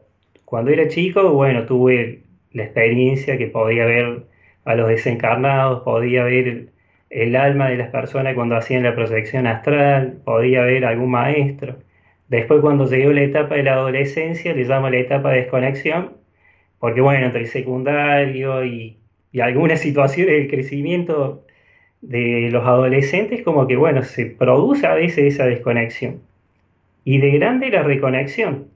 cuando 0.54 0.70
era 0.70 0.86
chico, 0.86 1.32
bueno, 1.32 1.66
tuve 1.66 2.20
la 2.52 2.62
experiencia 2.62 3.36
que 3.36 3.48
podía 3.48 3.86
ver 3.86 4.22
a 4.64 4.76
los 4.76 4.86
desencarnados, 4.86 5.82
podía 5.82 6.22
ver 6.22 6.68
el, 7.10 7.34
alma 7.34 7.70
de 7.70 7.76
las 7.76 7.88
personas 7.88 8.34
cuando 8.36 8.54
hacían 8.54 8.84
la 8.84 8.94
proyección 8.94 9.48
astral, 9.48 10.18
podía 10.24 10.62
ver 10.62 10.84
algún 10.84 11.10
maestro. 11.10 11.78
Después, 12.28 12.60
cuando 12.60 12.86
llegó 12.86 13.10
la 13.10 13.22
etapa 13.22 13.56
de 13.56 13.64
la 13.64 13.72
adolescencia, 13.72 14.54
le 14.54 14.62
llamo 14.62 14.90
la 14.90 14.98
etapa 14.98 15.32
de 15.32 15.38
desconexión, 15.38 16.12
porque 16.78 17.00
bueno, 17.00 17.26
entre 17.26 17.40
el 17.40 17.48
secundario 17.48 18.64
y, 18.64 18.96
algunas 19.42 19.80
situaciones 19.80 20.36
del 20.36 20.48
crecimiento 20.48 21.44
de 22.00 22.48
los 22.52 22.64
adolescentes, 22.64 23.42
como 23.42 23.66
que 23.66 23.74
bueno, 23.74 24.04
se 24.04 24.26
produce 24.26 24.86
a 24.86 24.94
veces 24.94 25.34
esa 25.34 25.46
desconexión. 25.46 26.20
Y 27.04 27.18
de 27.18 27.32
grande 27.32 27.70
la 27.70 27.82
reconexión. 27.82 28.68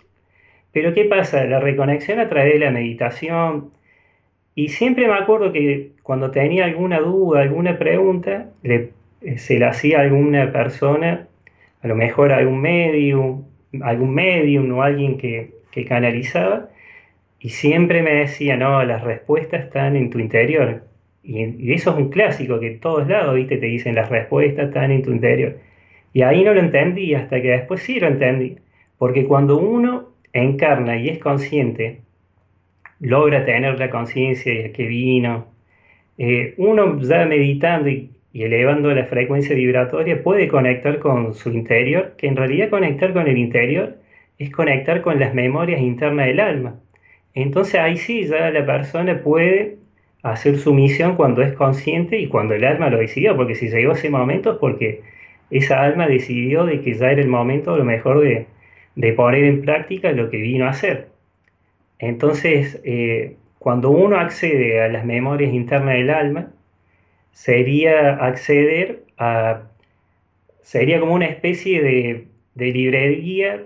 Pero 0.73 0.95
¿qué 0.95 1.05
pasa? 1.05 1.45
La 1.45 1.61
reconexión 1.61 2.21
a 2.21 2.29
través 2.29 2.55
de 2.55 2.59
la 2.61 2.71
meditación. 2.71 3.71
Y 4.55 4.69
siempre 4.69 5.07
me 5.09 5.15
acuerdo 5.15 5.53
que 5.53 5.93
cuando 6.03 6.31
tenía 6.31 6.65
alguna 6.65 7.01
duda, 7.01 7.41
alguna 7.43 7.79
pregunta, 7.79 8.51
le, 8.63 8.91
se 9.37 9.59
la 9.59 9.71
hacía 9.71 9.99
a 9.99 10.03
alguna 10.03 10.53
persona, 10.53 11.29
a 11.83 11.89
lo 11.89 11.95
mejor 11.95 12.33
a 12.33 12.39
algún 12.39 12.61
medium, 12.61 13.45
algún 13.83 14.15
medium 14.15 14.73
o 14.73 14.83
alguien 14.83 15.19
que, 15.19 15.53
que 15.71 15.85
canalizaba, 15.85 16.69
y 17.41 17.51
siempre 17.51 18.03
me 18.03 18.15
decía, 18.15 18.57
no, 18.57 18.83
las 18.85 19.03
respuestas 19.05 19.65
están 19.65 19.97
en 19.97 20.11
tu 20.11 20.19
interior. 20.19 20.83
Y, 21.23 21.73
eso 21.73 21.91
es 21.91 21.97
un 21.97 22.11
clásico, 22.11 22.59
que 22.59 22.71
todos 22.71 23.07
lados, 23.09 23.35
viste, 23.35 23.59
te 23.59 23.67
dicen, 23.67 23.95
las 23.95 24.09
respuestas 24.09 24.69
están 24.69 24.91
en 24.91 25.03
tu 25.03 25.13
interior. 25.13 25.59
Y 26.13 26.23
ahí 26.23 26.43
no 26.43 26.55
lo 26.55 26.61
entendí, 26.61 27.15
hasta 27.15 27.41
que 27.41 27.51
después 27.51 27.83
sí 27.83 28.01
lo 28.01 28.09
entendí. 28.09 28.57
Porque 28.99 29.25
cuando 29.25 29.59
uno 29.59 30.09
encarna 30.33 30.97
y 30.97 31.09
es 31.09 31.19
consciente, 31.19 32.01
logra 33.01 33.45
tener 33.45 33.79
la 33.79 33.91
conciencia 33.91 34.53
de 34.53 34.73
que 34.73 34.87
vino, 34.87 35.47
eh, 36.19 36.55
uno 36.57 37.01
ya 37.01 37.25
meditando 37.27 37.89
y, 37.89 38.11
elevando 38.35 38.93
la 38.95 39.07
frecuencia 39.07 39.57
vibratoria 39.57 40.23
puede 40.23 40.49
conectar 40.49 40.99
con 41.01 41.35
su 41.35 41.51
interior, 41.51 42.15
que 42.17 42.29
en 42.29 42.37
realidad 42.37 42.71
conectar 42.71 43.13
con 43.13 43.27
el 43.27 43.37
interior 43.39 43.97
es 44.39 44.51
conectar 44.51 45.03
con 45.03 45.19
las 45.19 45.35
memorias 45.35 45.81
internas 45.81 46.27
del 46.27 46.41
alma. 46.41 46.77
Entonces 47.35 47.77
ahí 47.77 47.97
sí 47.97 48.27
ya 48.27 48.51
la 48.51 48.65
persona 48.65 49.23
puede 49.23 49.79
hacer 50.23 50.59
su 50.59 50.75
misión 50.75 51.17
cuando 51.17 51.43
es 51.43 51.53
consciente 51.55 52.19
y 52.19 52.29
cuando 52.29 52.55
el 52.55 52.65
alma 52.65 52.91
lo 52.91 52.99
decidió, 52.99 53.37
porque 53.37 53.55
si 53.55 53.69
llegó 53.69 53.93
ese 53.93 54.11
momento 54.11 54.53
es 54.53 54.59
porque 54.59 55.03
esa 55.51 55.83
alma 55.83 56.07
decidió 56.07 56.65
de 56.67 56.81
que 56.81 56.95
ya 56.95 57.11
era 57.11 57.23
el 57.23 57.29
momento 57.29 57.75
a 57.75 57.79
lo 57.79 57.85
mejor 57.85 58.21
de, 58.21 58.47
poner 59.17 59.45
en 59.45 59.63
práctica 59.63 60.13
lo 60.13 60.31
que 60.31 60.39
vino 60.39 60.67
a 60.67 60.71
hacer. 60.71 61.09
Entonces, 61.99 62.81
eh, 62.85 63.37
cuando 63.59 63.91
uno 63.91 64.19
accede 64.19 64.81
a 64.83 64.89
las 64.89 65.05
memorias 65.05 65.53
internas 65.53 65.95
del 65.95 66.11
alma, 66.11 66.51
sería 67.33 68.17
acceder 68.17 69.03
a, 69.19 69.63
sería 70.63 71.01
como 71.01 71.15
una 71.15 71.27
especie 71.27 71.83
de, 71.83 72.27
de 72.55 72.73
librería 72.73 73.63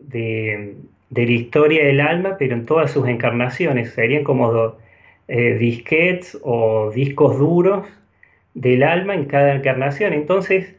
de, 0.00 0.74
de 1.10 1.26
la 1.26 1.32
historia 1.32 1.84
del 1.84 2.00
alma, 2.00 2.36
pero 2.38 2.54
en 2.54 2.66
todas 2.66 2.90
sus 2.90 3.08
encarnaciones. 3.08 3.92
Serían 3.92 4.24
como 4.24 4.76
eh, 5.28 5.54
disquets 5.54 6.38
o 6.42 6.90
discos 6.90 7.38
duros 7.38 7.86
del 8.54 8.82
alma 8.82 9.14
en 9.14 9.26
cada 9.26 9.54
encarnación. 9.54 10.12
Entonces, 10.12 10.74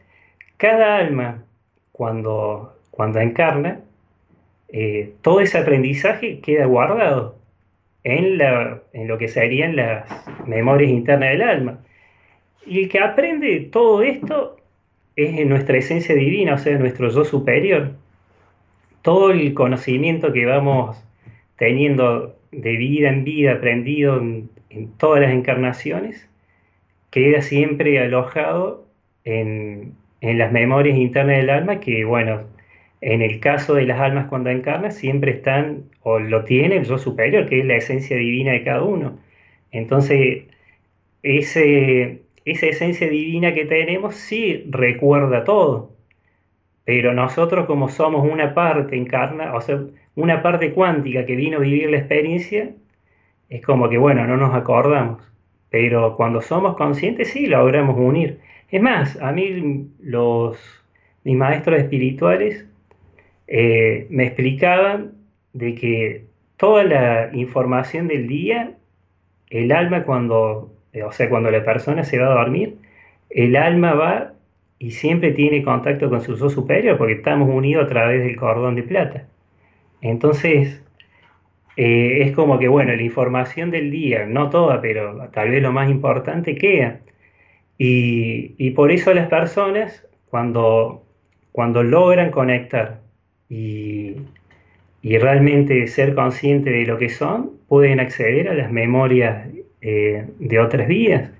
cada 0.56 0.98
alma, 0.98 1.44
cuando, 1.92 2.76
cuando 2.90 3.20
encarna, 3.20 3.80
eh, 4.68 5.12
todo 5.22 5.40
ese 5.40 5.58
aprendizaje 5.58 6.40
queda 6.40 6.66
guardado 6.66 7.36
en, 8.04 8.38
lo 9.08 9.18
que 9.18 9.28
serían 9.28 9.76
las 9.76 10.06
memorias 10.46 10.90
internas 10.90 11.30
del 11.30 11.42
alma. 11.42 11.78
Y 12.66 12.84
el 12.84 12.88
que 12.88 13.00
aprende 13.00 13.60
todo 13.60 14.02
esto 14.02 14.56
es 15.16 15.38
en 15.38 15.48
nuestra 15.48 15.78
esencia 15.78 16.14
divina, 16.14 16.54
o 16.54 16.58
sea, 16.58 16.78
nuestro 16.78 17.10
yo 17.10 17.24
superior. 17.24 17.92
Todo 19.02 19.30
el 19.30 19.54
conocimiento 19.54 20.32
que 20.32 20.46
vamos 20.46 20.96
teniendo 21.56 22.36
de 22.52 22.76
vida 22.76 23.08
en 23.08 23.24
vida, 23.24 23.52
aprendido 23.52 24.18
en, 24.18 24.50
todas 24.98 25.22
las 25.22 25.32
encarnaciones, 25.32 26.28
queda 27.10 27.40
siempre 27.40 27.98
alojado 27.98 28.84
en, 29.24 29.94
en 30.20 30.38
las 30.38 30.52
memorias 30.52 30.98
internas 30.98 31.38
del 31.38 31.50
alma 31.50 31.80
que, 31.80 32.04
bueno, 32.04 32.42
en 33.06 33.22
el 33.22 33.38
caso 33.38 33.74
de 33.74 33.86
las 33.86 34.00
almas 34.00 34.26
cuando 34.26 34.50
encarnan, 34.50 34.90
siempre 34.90 35.30
están, 35.30 35.84
o 36.02 36.18
lo 36.18 36.42
tiene 36.44 36.78
el 36.78 36.86
yo 36.86 36.98
superior, 36.98 37.48
que 37.48 37.60
es 37.60 37.64
la 37.64 37.76
esencia 37.76 38.16
divina 38.16 38.50
de 38.50 38.64
cada 38.64 38.82
uno. 38.82 39.20
Entonces, 39.70 40.46
ese, 41.22 42.22
esa 42.44 42.66
esencia 42.66 43.08
divina 43.08 43.54
que 43.54 43.64
tenemos 43.64 44.16
sí 44.16 44.64
recuerda 44.70 45.44
todo, 45.44 45.92
pero 46.84 47.14
nosotros 47.14 47.66
como 47.66 47.88
somos 47.90 48.28
una 48.28 48.54
parte 48.54 48.96
encarna, 48.96 49.54
o 49.54 49.60
sea, 49.60 49.84
una 50.16 50.42
parte 50.42 50.72
cuántica 50.72 51.26
que 51.26 51.36
vino 51.36 51.58
a 51.58 51.60
vivir 51.60 51.88
la 51.90 51.98
experiencia, 51.98 52.70
es 53.48 53.62
como 53.64 53.88
que, 53.88 53.98
bueno, 53.98 54.26
no 54.26 54.36
nos 54.36 54.52
acordamos, 54.52 55.22
pero 55.70 56.16
cuando 56.16 56.40
somos 56.40 56.76
conscientes 56.76 57.30
sí 57.30 57.46
logramos 57.46 57.96
unir. 57.96 58.40
Es 58.68 58.82
más, 58.82 59.16
a 59.22 59.30
mí 59.30 59.90
los, 60.00 60.58
mis 61.22 61.36
maestros 61.36 61.78
espirituales 61.78 62.66
eh, 63.48 64.06
me 64.10 64.26
explicaban 64.26 65.12
de 65.52 65.74
que 65.74 66.24
toda 66.56 66.84
la 66.84 67.30
información 67.32 68.08
del 68.08 68.26
día, 68.26 68.74
el 69.50 69.72
alma 69.72 70.04
cuando 70.04 70.76
eh, 70.96 71.02
o 71.02 71.12
sea, 71.12 71.28
cuando 71.28 71.50
la 71.50 71.62
persona 71.62 72.04
se 72.04 72.18
va 72.18 72.26
a 72.26 72.38
dormir, 72.38 72.78
el 73.28 73.54
alma 73.56 73.92
va 73.94 74.32
y 74.78 74.92
siempre 74.92 75.32
tiene 75.32 75.62
contacto 75.62 76.08
con 76.08 76.22
su 76.22 76.38
yo 76.38 76.48
superior 76.48 76.96
porque 76.96 77.14
estamos 77.14 77.50
unidos 77.50 77.84
a 77.84 77.88
través 77.88 78.24
del 78.24 78.36
cordón 78.36 78.76
de 78.76 78.82
plata. 78.82 79.26
Entonces, 80.00 80.82
eh, 81.76 82.22
es 82.22 82.32
como 82.32 82.58
que, 82.58 82.68
bueno, 82.68 82.96
la 82.96 83.02
información 83.02 83.70
del 83.70 83.90
día, 83.90 84.24
no 84.26 84.48
toda, 84.48 84.80
pero 84.80 85.28
tal 85.32 85.50
vez 85.50 85.62
lo 85.62 85.72
más 85.72 85.90
importante 85.90 86.54
queda. 86.56 87.00
Y, 87.78 88.70
por 88.70 88.90
eso 88.90 89.12
las 89.12 89.28
personas, 89.28 90.06
cuando, 90.30 91.04
cuando 91.52 91.82
logran 91.82 92.30
conectar 92.30 93.00
y, 93.48 94.16
realmente 95.02 95.86
ser 95.86 96.14
conscientes 96.14 96.72
de 96.72 96.84
lo 96.84 96.98
que 96.98 97.08
son, 97.08 97.52
pueden 97.68 98.00
acceder 98.00 98.48
a 98.48 98.54
las 98.54 98.72
memorias 98.72 99.48
eh, 99.80 100.26
de 100.38 100.58
otras 100.58 100.88
vías 100.88 101.30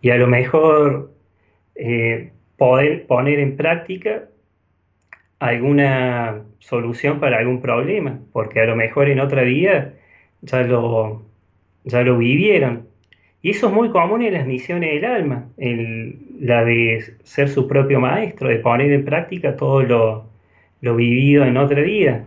y 0.00 0.10
a 0.10 0.16
lo 0.16 0.26
mejor 0.26 1.12
eh, 1.74 2.30
poder 2.56 3.06
poner 3.06 3.38
en 3.38 3.56
práctica 3.56 4.24
alguna 5.38 6.42
solución 6.58 7.20
para 7.20 7.38
algún 7.38 7.60
problema, 7.60 8.18
porque 8.32 8.60
a 8.60 8.66
lo 8.66 8.76
mejor 8.76 9.08
en 9.08 9.20
otra 9.20 9.42
vida 9.42 9.94
ya 10.42 10.62
lo, 10.62 11.22
ya 11.84 12.02
lo 12.02 12.18
vivieron. 12.18 12.88
Y 13.42 13.50
eso 13.50 13.68
es 13.68 13.72
muy 13.72 13.90
común 13.90 14.22
en 14.22 14.34
las 14.34 14.46
misiones 14.46 14.92
del 14.92 15.04
alma, 15.06 15.48
en 15.56 16.20
la 16.40 16.64
de 16.64 17.02
ser 17.22 17.48
su 17.48 17.66
propio 17.66 18.00
maestro, 18.00 18.48
de 18.48 18.56
poner 18.56 18.92
en 18.92 19.04
práctica 19.04 19.56
todo 19.56 19.82
lo, 19.82 20.29
lo 20.80 20.96
vivido 20.96 21.44
en 21.44 21.56
otra 21.56 21.82
vida. 21.82 22.24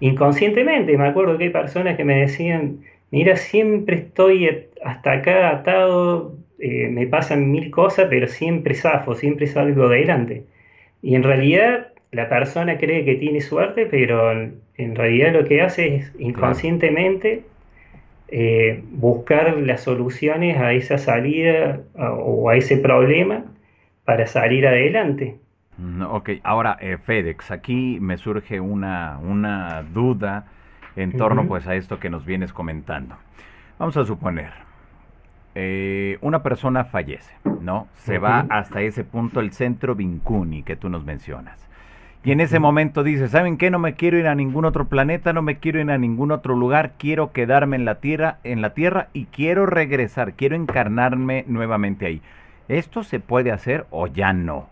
Inconscientemente, 0.00 0.96
me 0.98 1.06
acuerdo 1.06 1.38
que 1.38 1.44
hay 1.44 1.50
personas 1.50 1.96
que 1.96 2.04
me 2.04 2.20
decían, 2.20 2.78
mira, 3.10 3.36
siempre 3.36 3.96
estoy 3.96 4.66
hasta 4.84 5.12
acá 5.12 5.50
atado, 5.50 6.34
eh, 6.58 6.88
me 6.88 7.06
pasan 7.06 7.50
mil 7.50 7.70
cosas, 7.70 8.08
pero 8.10 8.26
siempre 8.26 8.74
zafo, 8.74 9.14
siempre 9.14 9.46
salgo 9.46 9.84
adelante. 9.84 10.44
Y 11.02 11.14
en 11.14 11.22
realidad 11.22 11.88
la 12.10 12.28
persona 12.28 12.78
cree 12.78 13.04
que 13.04 13.14
tiene 13.16 13.40
suerte, 13.40 13.86
pero 13.86 14.32
en, 14.32 14.96
realidad 14.96 15.32
lo 15.32 15.44
que 15.44 15.62
hace 15.62 15.96
es 15.96 16.12
inconscientemente 16.18 17.42
eh, 18.28 18.82
buscar 18.90 19.56
las 19.58 19.82
soluciones 19.82 20.58
a 20.58 20.72
esa 20.72 20.98
salida 20.98 21.80
o 21.94 22.48
a 22.50 22.56
ese 22.56 22.76
problema 22.76 23.44
para 24.04 24.26
salir 24.26 24.66
adelante. 24.66 25.36
Mm, 25.78 26.02
ok, 26.02 26.30
ahora 26.44 26.76
eh, 26.80 26.98
FedEx, 26.98 27.50
aquí 27.50 27.98
me 28.00 28.16
surge 28.16 28.60
una, 28.60 29.18
una 29.22 29.82
duda 29.82 30.46
en 30.96 31.16
torno 31.16 31.46
pues 31.46 31.66
a 31.66 31.74
esto 31.74 31.98
que 31.98 32.10
nos 32.10 32.24
vienes 32.24 32.52
comentando. 32.52 33.16
Vamos 33.78 33.96
a 33.96 34.04
suponer, 34.04 34.52
eh, 35.54 36.18
una 36.20 36.42
persona 36.42 36.84
fallece, 36.84 37.34
¿no? 37.60 37.88
Se 37.94 38.18
va 38.18 38.46
hasta 38.48 38.80
ese 38.82 39.04
punto 39.04 39.40
el 39.40 39.52
centro 39.52 39.94
Vincuni 39.94 40.62
que 40.62 40.76
tú 40.76 40.88
nos 40.88 41.04
mencionas. 41.04 41.68
Y 42.24 42.30
en 42.30 42.40
ese 42.40 42.60
momento 42.60 43.02
dice, 43.02 43.26
¿saben 43.26 43.56
qué? 43.56 43.70
No 43.70 43.80
me 43.80 43.94
quiero 43.94 44.16
ir 44.16 44.28
a 44.28 44.36
ningún 44.36 44.64
otro 44.64 44.86
planeta, 44.86 45.32
no 45.32 45.42
me 45.42 45.58
quiero 45.58 45.80
ir 45.80 45.90
a 45.90 45.98
ningún 45.98 46.30
otro 46.30 46.54
lugar, 46.54 46.92
quiero 46.96 47.32
quedarme 47.32 47.74
en 47.76 47.84
la 47.84 47.96
tierra, 47.96 48.38
en 48.44 48.62
la 48.62 48.74
tierra 48.74 49.08
y 49.12 49.24
quiero 49.26 49.66
regresar, 49.66 50.34
quiero 50.34 50.54
encarnarme 50.54 51.44
nuevamente 51.48 52.06
ahí. 52.06 52.22
¿Esto 52.68 53.02
se 53.02 53.18
puede 53.18 53.50
hacer 53.50 53.86
o 53.90 54.06
ya 54.06 54.32
no? 54.32 54.68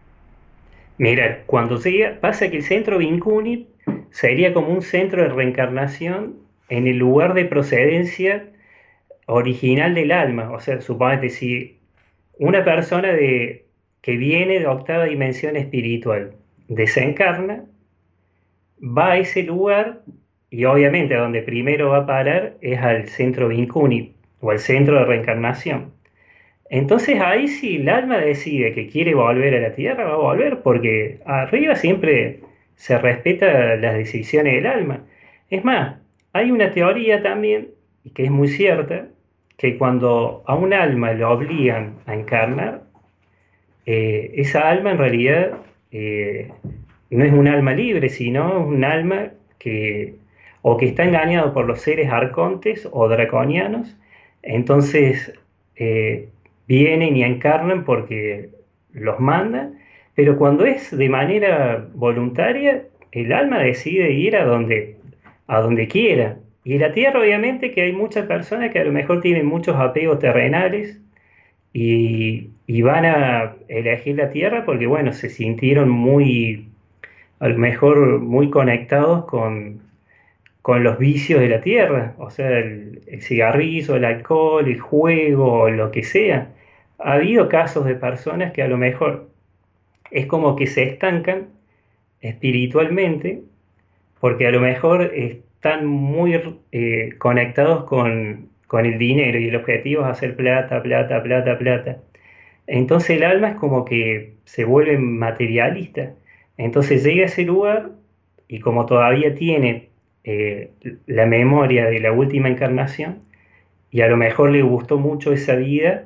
Mira, 1.01 1.45
cuando 1.47 1.79
se 1.79 2.19
pasa 2.21 2.51
que 2.51 2.59
el 2.59 2.63
centro 2.63 2.99
Vincuni 2.99 3.69
sería 4.11 4.53
como 4.53 4.69
un 4.69 4.83
centro 4.83 5.23
de 5.23 5.31
reencarnación 5.31 6.37
en 6.69 6.87
el 6.87 6.99
lugar 6.99 7.33
de 7.33 7.47
procedencia 7.47 8.51
original 9.25 9.95
del 9.95 10.13
alma. 10.13 10.51
O 10.53 10.61
sea, 10.61 10.83
suponete, 10.83 11.31
si 11.31 11.79
una 12.39 12.67
persona 12.67 13.15
de, 13.15 13.65
que 14.03 14.19
viene 14.19 14.59
de 14.59 14.67
octava 14.67 15.05
dimensión 15.05 15.57
espiritual 15.57 16.33
desencarna, 16.69 17.65
va 18.79 19.13
a 19.13 19.17
ese 19.17 19.43
lugar 19.43 20.03
y 20.51 20.67
obviamente 20.67 21.15
a 21.15 21.21
donde 21.21 21.41
primero 21.41 21.89
va 21.89 22.01
a 22.01 22.07
parar 22.07 22.59
es 22.61 22.79
al 22.79 23.09
centro 23.09 23.49
Vincuni 23.49 24.17
o 24.41 24.51
al 24.51 24.59
centro 24.59 24.99
de 24.99 25.07
reencarnación. 25.07 25.95
Entonces 26.71 27.21
ahí 27.21 27.49
si 27.49 27.77
el 27.77 27.89
alma 27.89 28.19
decide 28.19 28.73
que 28.73 28.89
quiere 28.89 29.15
volver 29.15 29.55
a 29.57 29.61
la 29.61 29.75
Tierra, 29.75 30.05
va 30.05 30.15
a 30.15 30.17
volver 30.17 30.63
porque 30.63 31.19
arriba 31.27 31.75
siempre 31.75 32.41
se 32.77 32.97
respeta 32.99 33.77
las 33.77 33.97
decisiones 33.97 34.55
del 34.55 34.67
alma. 34.67 35.01
Es 35.51 35.65
más, 35.65 35.99
hay 36.33 36.51
una 36.53 36.71
teoría 36.73 37.23
también, 37.23 37.71
que 38.15 38.25
es 38.25 38.31
muy 38.31 38.49
cierta, 38.49 39.09
que 39.59 39.77
cuando 39.77 40.45
a 40.47 40.55
un 40.55 40.73
alma 40.73 41.13
lo 41.13 41.31
obligan 41.33 41.97
a 42.07 42.15
encarnar, 42.15 42.85
eh, 43.85 44.33
esa 44.37 44.69
alma 44.71 44.93
en 44.93 44.99
realidad 44.99 45.59
eh, 45.91 46.53
no 47.11 47.25
es 47.25 47.33
un 47.33 47.49
alma 47.49 47.75
libre, 47.75 48.09
sino 48.09 48.65
un 48.65 48.85
alma 48.85 49.33
que 49.59 50.15
o 50.63 50.77
que 50.77 50.87
está 50.87 51.05
engañado 51.05 51.53
por 51.53 51.67
los 51.67 51.81
seres 51.81 52.11
arcontes 52.11 52.89
o 52.93 53.09
draconianos, 53.09 53.97
entonces 54.43 55.33
eh, 55.77 56.29
vienen 56.71 57.17
y 57.17 57.25
encarnan 57.25 57.85
porque 57.85 58.51
los 58.93 59.19
mandan 59.21 59.81
pero 60.21 60.37
cuando 60.37 60.67
es 60.67 60.95
de 60.95 61.09
manera 61.09 61.89
voluntaria, 61.95 62.85
el 63.13 63.33
alma 63.33 63.59
decide 63.59 64.13
ir 64.13 64.37
a 64.37 64.45
donde, 64.45 64.97
a 65.47 65.61
donde 65.61 65.89
quiera. 65.89 66.37
Y 66.63 66.77
la 66.77 66.93
tierra, 66.93 67.21
obviamente, 67.21 67.71
que 67.71 67.81
hay 67.81 67.93
muchas 67.93 68.27
personas 68.27 68.71
que 68.71 68.81
a 68.81 68.85
lo 68.85 68.93
mejor 68.93 69.23
tienen 69.23 69.47
muchos 69.47 69.77
apegos 69.77 70.19
terrenales 70.19 71.01
y, 71.73 72.51
van 72.83 73.07
a 73.07 73.57
elegir 73.69 74.17
la 74.17 74.31
tierra 74.31 74.67
porque, 74.67 74.87
bueno, 74.87 75.15
se 75.15 75.31
sintieron 75.31 75.89
muy, 75.89 76.69
a 77.39 77.49
lo 77.49 77.57
mejor 77.57 78.21
muy 78.21 78.51
conectados 78.51 79.25
con, 79.25 79.81
con 80.61 80.85
los 80.85 80.99
vicios 80.99 81.41
de 81.41 81.49
la 81.49 81.63
tierra, 81.63 82.15
o 82.19 82.31
sea, 82.31 82.59
el, 82.59 83.01
el, 83.07 83.23
cigarrillo, 83.23 83.97
el 83.97 84.05
alcohol, 84.05 84.69
el 84.69 84.81
juego, 84.81 85.71
lo 85.71 85.91
que 85.91 86.03
sea. 86.03 86.49
Ha 87.03 87.15
habido 87.15 87.49
casos 87.49 87.85
de 87.87 87.95
personas 87.95 88.53
que 88.53 88.63
a 88.63 88.69
lo 88.69 88.77
mejor 88.77 89.31
es 90.11 90.27
como 90.27 90.57
que 90.57 90.67
se 90.67 90.83
estancan 90.83 91.49
espiritualmente 92.21 93.43
porque 94.21 94.47
a 94.47 94.51
lo 94.51 94.61
mejor 94.61 95.03
están 95.15 95.87
muy 95.87 96.41
eh, 96.73 97.15
conectados 97.19 97.85
con, 97.85 98.49
el 98.73 98.99
dinero 98.99 99.39
y 99.39 99.49
el 99.49 99.57
objetivo 99.57 100.03
es 100.03 100.09
hacer 100.09 100.37
plata, 100.37 100.81
plata, 100.83 101.23
plata, 101.23 101.59
plata. 101.59 101.99
Entonces 102.69 103.11
el 103.17 103.25
alma 103.25 103.49
es 103.51 103.55
como 103.57 103.85
que 103.85 104.35
se 104.45 104.65
vuelve 104.65 104.97
materialista. 104.97 106.13
Entonces 106.57 107.03
llega 107.03 107.23
a 107.23 107.27
ese 107.27 107.43
lugar 107.43 107.91
y 108.47 108.61
como 108.61 108.87
todavía 108.87 109.35
tiene 109.35 109.89
eh, 110.23 110.71
la 111.07 111.27
memoria 111.27 111.87
de 111.87 111.99
la 111.99 112.13
última 112.13 112.49
encarnación 112.49 113.23
y 113.91 114.03
a 114.03 114.09
lo 114.09 114.17
mejor 114.17 114.51
le 114.51 114.63
gustó 114.63 114.99
mucho 114.99 115.33
esa 115.33 115.57
vida, 115.57 116.05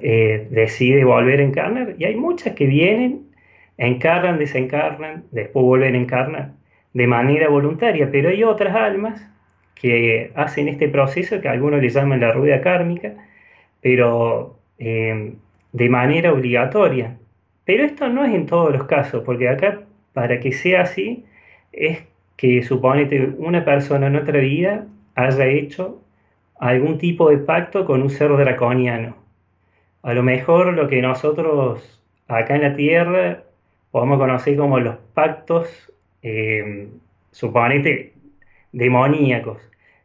eh, 0.00 0.48
decide 0.50 1.04
volver 1.04 1.40
a 1.40 1.44
encarnar. 1.44 1.94
Y 1.98 2.04
hay 2.04 2.16
muchas 2.16 2.54
que 2.54 2.66
vienen, 2.66 3.22
encarnan, 3.78 4.38
desencarnan, 4.38 5.24
después 5.30 5.64
vuelven 5.64 5.94
a 5.94 5.98
encarnar 5.98 6.60
de 6.92 7.06
manera 7.06 7.48
voluntaria, 7.48 8.08
pero 8.10 8.30
hay 8.30 8.42
otras 8.42 8.74
almas 8.74 9.22
que 9.74 10.32
hacen 10.34 10.68
este 10.68 10.88
proceso 10.88 11.40
que 11.40 11.48
algunos 11.48 11.80
le 11.80 11.88
llaman 11.88 12.20
la 12.20 12.32
rueda 12.32 12.60
kármica, 12.60 13.14
pero 13.80 14.58
eh, 14.78 15.34
de 15.72 15.88
manera 15.88 16.32
obligatoria. 16.32 17.16
Pero 17.64 17.84
esto 17.84 18.08
no 18.08 18.24
es 18.24 18.34
en 18.34 18.46
todos 18.46 18.72
los 18.72 18.84
casos, 18.84 19.22
porque 19.24 19.48
acá 19.48 19.82
para 20.12 20.40
que 20.40 20.52
sea 20.52 20.82
así 20.82 21.24
es 21.72 22.02
que 22.36 22.62
suponete 22.62 23.34
una 23.38 23.64
persona 23.64 24.08
en 24.08 24.16
otra 24.16 24.38
vida 24.40 24.86
haya 25.14 25.46
hecho 25.46 26.02
algún 26.58 26.98
tipo 26.98 27.30
de 27.30 27.38
pacto 27.38 27.84
con 27.86 28.02
un 28.02 28.10
ser 28.10 28.30
draconiano. 28.36 29.16
A 30.02 30.14
lo 30.14 30.22
mejor 30.22 30.74
lo 30.74 30.88
que 30.88 31.02
nosotros 31.02 32.00
acá 32.28 32.56
en 32.56 32.62
la 32.62 32.76
Tierra 32.76 33.42
podemos 33.90 34.18
conocer 34.18 34.56
como 34.56 34.80
los 34.80 34.96
pactos, 35.14 35.92
eh, 36.22 36.88
suponete, 37.32 38.12
demoníacos. 38.72 39.58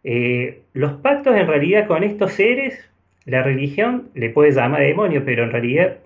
Eh, 0.04 0.62
los 0.74 0.94
pactos 0.94 1.36
en 1.36 1.48
realidad 1.48 1.88
con 1.88 2.04
estos 2.04 2.34
seres, 2.34 2.90
la 3.26 3.42
religión 3.42 4.10
le 4.14 4.30
puede 4.30 4.52
llamar 4.52 4.82
demonio, 4.82 5.24
pero 5.26 5.44
en 5.44 5.52
realidad 5.52 5.98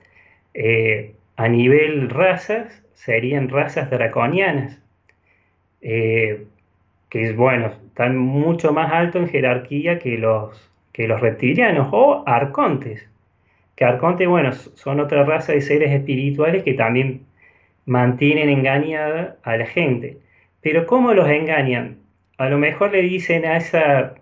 eh, 0.53 1.15
a 1.35 1.47
nivel 1.47 2.09
razas 2.09 2.83
serían 2.93 3.49
razas 3.49 3.89
draconianas, 3.89 4.81
eh, 5.81 6.45
que 7.09 7.33
bueno, 7.33 7.67
están 7.87 8.17
mucho 8.17 8.73
más 8.73 8.91
alto 8.91 9.19
en 9.19 9.29
jerarquía 9.29 9.99
que 9.99 10.17
los, 10.17 10.69
que 10.93 11.07
los 11.07 11.19
reptilianos 11.21 11.89
o 11.91 12.23
arcontes, 12.25 13.08
que 13.79 13.85
arcontes, 13.85 14.27
bueno, 14.27 14.51
son 14.51 14.99
otra 14.99 15.23
raza 15.23 15.53
de 15.53 15.61
seres 15.61 15.91
espirituales 15.93 16.63
que 16.63 16.73
también 16.73 17.25
mantienen 17.85 18.49
engañada 18.49 19.37
a 19.43 19.55
la 19.55 19.65
gente. 19.65 20.17
Pero 20.59 20.85
¿cómo 20.85 21.13
los 21.13 21.29
engañan? 21.29 21.99
A 22.37 22.49
lo 22.49 22.57
mejor 22.57 22.91
le 22.91 23.01
dicen 23.03 23.45
a 23.45 23.55
esa, 23.55 24.15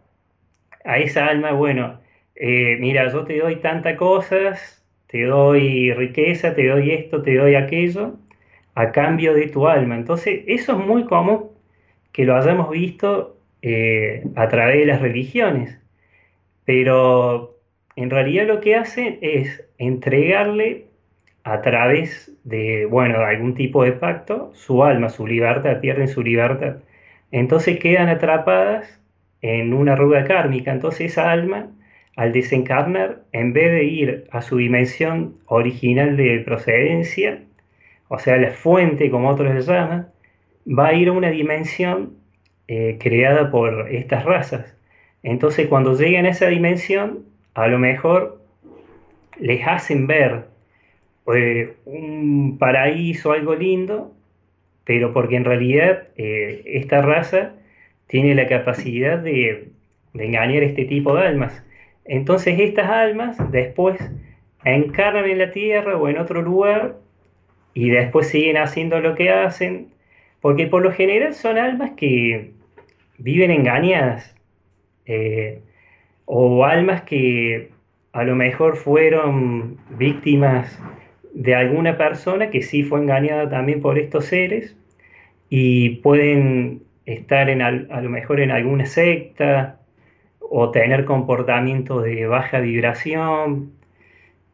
a 0.85 0.99
esa 0.99 1.25
alma, 1.25 1.53
bueno, 1.53 1.99
eh, 2.35 2.77
mira, 2.79 3.11
yo 3.11 3.23
te 3.23 3.39
doy 3.39 3.55
tantas 3.55 3.97
cosas, 3.97 4.85
te 5.07 5.23
doy 5.23 5.91
riqueza, 5.91 6.53
te 6.53 6.67
doy 6.67 6.91
esto, 6.91 7.23
te 7.23 7.35
doy 7.35 7.55
aquello, 7.55 8.13
a 8.75 8.91
cambio 8.91 9.33
de 9.33 9.47
tu 9.47 9.67
alma. 9.67 9.95
Entonces, 9.95 10.43
eso 10.45 10.73
es 10.73 10.85
muy 10.85 11.05
común 11.05 11.49
que 12.11 12.25
lo 12.25 12.35
hayamos 12.35 12.69
visto 12.69 13.39
eh, 13.63 14.23
a 14.35 14.47
través 14.49 14.77
de 14.77 14.85
las 14.85 15.01
religiones, 15.01 15.79
pero 16.65 17.56
en 17.97 18.11
realidad 18.11 18.45
lo 18.45 18.61
que 18.61 18.75
hacen 18.75 19.17
es 19.21 19.65
entregarle 19.79 20.85
a 21.43 21.61
través 21.61 22.31
de, 22.43 22.85
bueno, 22.85 23.19
algún 23.21 23.55
tipo 23.55 23.83
de 23.83 23.91
pacto, 23.93 24.51
su 24.53 24.83
alma, 24.83 25.09
su 25.09 25.25
libertad, 25.25 25.79
pierden 25.81 26.07
su 26.07 26.21
libertad. 26.21 26.77
Entonces 27.31 27.79
quedan 27.79 28.07
atrapadas 28.09 29.01
en 29.41 29.73
una 29.73 29.95
rueda 29.95 30.25
kármica. 30.25 30.71
Entonces 30.71 31.11
esa 31.11 31.31
alma, 31.31 31.71
al 32.15 32.33
desencarnar, 32.33 33.23
en 33.31 33.53
vez 33.53 33.71
de 33.71 33.85
ir 33.85 34.27
a 34.31 34.43
su 34.43 34.57
dimensión 34.57 35.35
original 35.47 36.17
de 36.17 36.39
procedencia, 36.45 37.39
o 38.09 38.19
sea, 38.19 38.37
la 38.37 38.51
fuente, 38.51 39.09
como 39.09 39.29
otros 39.29 39.53
le 39.55 39.61
llaman, 39.61 40.09
va 40.67 40.89
a 40.89 40.93
ir 40.93 41.07
a 41.09 41.13
una 41.13 41.31
dimensión 41.31 42.13
eh, 42.67 42.97
creada 42.99 43.49
por 43.49 43.87
estas 43.89 44.23
razas. 44.23 44.75
Entonces 45.23 45.67
cuando 45.67 45.95
llegan 45.95 46.27
a 46.27 46.29
esa 46.29 46.47
dimensión, 46.47 47.25
a 47.57 47.67
lo 47.67 47.79
mejor 47.79 48.39
les 49.39 49.65
hacen 49.67 50.05
ver 50.05 50.45
un 51.85 52.57
paraíso, 52.59 53.31
algo 53.31 53.55
lindo, 53.55 54.13
pero 54.83 55.11
porque 55.11 55.37
en 55.37 55.43
realidad 55.43 56.03
eh, 56.17 56.61
esta 56.65 57.01
raza 57.01 57.53
tiene 58.05 58.35
la 58.35 58.47
capacidad 58.47 59.17
de, 59.17 59.69
engañar 60.13 60.61
este 60.61 60.85
tipo 60.85 61.15
de 61.15 61.27
almas. 61.27 61.63
Entonces 62.05 62.59
estas 62.59 62.91
almas 62.91 63.37
después 63.51 63.97
encarnan 64.63 65.25
en 65.25 65.39
la 65.39 65.51
tierra 65.51 65.97
o 65.97 66.09
en 66.09 66.19
otro 66.19 66.43
lugar 66.43 66.97
y 67.73 67.89
después 67.89 68.27
siguen 68.27 68.57
haciendo 68.57 68.99
lo 68.99 69.15
que 69.15 69.31
hacen, 69.31 69.87
porque 70.41 70.67
por 70.67 70.83
lo 70.83 70.91
general 70.91 71.33
son 71.33 71.57
almas 71.57 71.91
que 71.97 72.51
viven 73.17 73.49
engañadas, 73.49 74.35
eh, 75.07 75.61
o 76.27 76.63
almas 76.65 77.01
que 77.01 77.71
a 78.13 78.23
lo 78.23 78.35
mejor 78.35 78.75
fueron 78.75 79.77
víctimas 79.97 80.79
de 81.33 81.55
alguna 81.55 81.97
persona 81.97 82.51
que 82.51 82.61
sí 82.61 82.83
fue 82.83 82.99
engañada 82.99 83.49
también 83.49 83.81
por 83.81 83.97
estos 83.97 84.25
seres 84.25 84.75
y 85.49 85.97
pueden 86.01 86.83
estar 87.05 87.49
en, 87.49 87.61
a 87.61 87.71
lo 87.71 88.09
mejor 88.09 88.39
en 88.41 88.51
alguna 88.51 88.85
secta 88.85 89.79
o 90.39 90.71
tener 90.71 91.05
comportamientos 91.05 92.03
de 92.03 92.27
baja 92.27 92.59
vibración. 92.59 93.71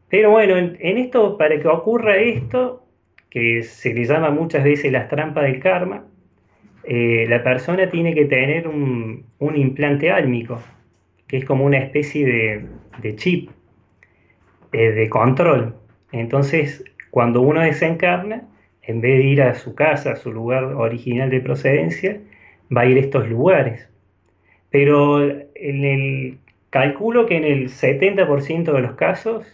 Pero 0.08 0.30
bueno, 0.30 0.56
en, 0.56 0.98
esto, 0.98 1.36
para 1.36 1.58
que 1.58 1.68
ocurra 1.68 2.16
esto, 2.16 2.84
que 3.30 3.62
se 3.62 3.94
le 3.94 4.04
llama 4.04 4.30
muchas 4.30 4.62
veces 4.62 4.92
las 4.92 5.08
trampas 5.08 5.44
del 5.44 5.60
karma, 5.60 6.04
eh, 6.84 7.26
la 7.28 7.42
persona 7.42 7.88
tiene 7.90 8.14
que 8.14 8.26
tener 8.26 8.68
un, 8.68 9.24
implante 9.40 10.10
álmico, 10.10 10.60
que 11.26 11.38
es 11.38 11.44
como 11.44 11.64
una 11.64 11.78
especie 11.78 12.68
de, 13.02 13.16
chip 13.16 13.50
eh, 14.72 14.90
de 14.92 15.08
control. 15.08 15.74
Entonces, 16.12 16.84
cuando 17.10 17.40
uno 17.40 17.60
desencarna, 17.60 18.48
en 18.82 19.00
vez 19.00 19.18
de 19.18 19.24
ir 19.24 19.42
a 19.42 19.54
su 19.54 19.74
casa, 19.74 20.12
a 20.12 20.16
su 20.16 20.32
lugar 20.32 20.64
original 20.64 21.30
de 21.30 21.40
procedencia, 21.40 22.20
va 22.74 22.82
a 22.82 22.86
ir 22.86 22.96
a 22.96 23.00
estos 23.00 23.28
lugares. 23.28 23.88
Pero 24.70 25.22
en 25.22 25.84
el 25.84 26.38
calculo 26.70 27.26
que 27.26 27.36
en 27.36 27.44
el 27.44 27.68
70% 27.68 28.72
de 28.72 28.80
los 28.80 28.92
casos 28.94 29.46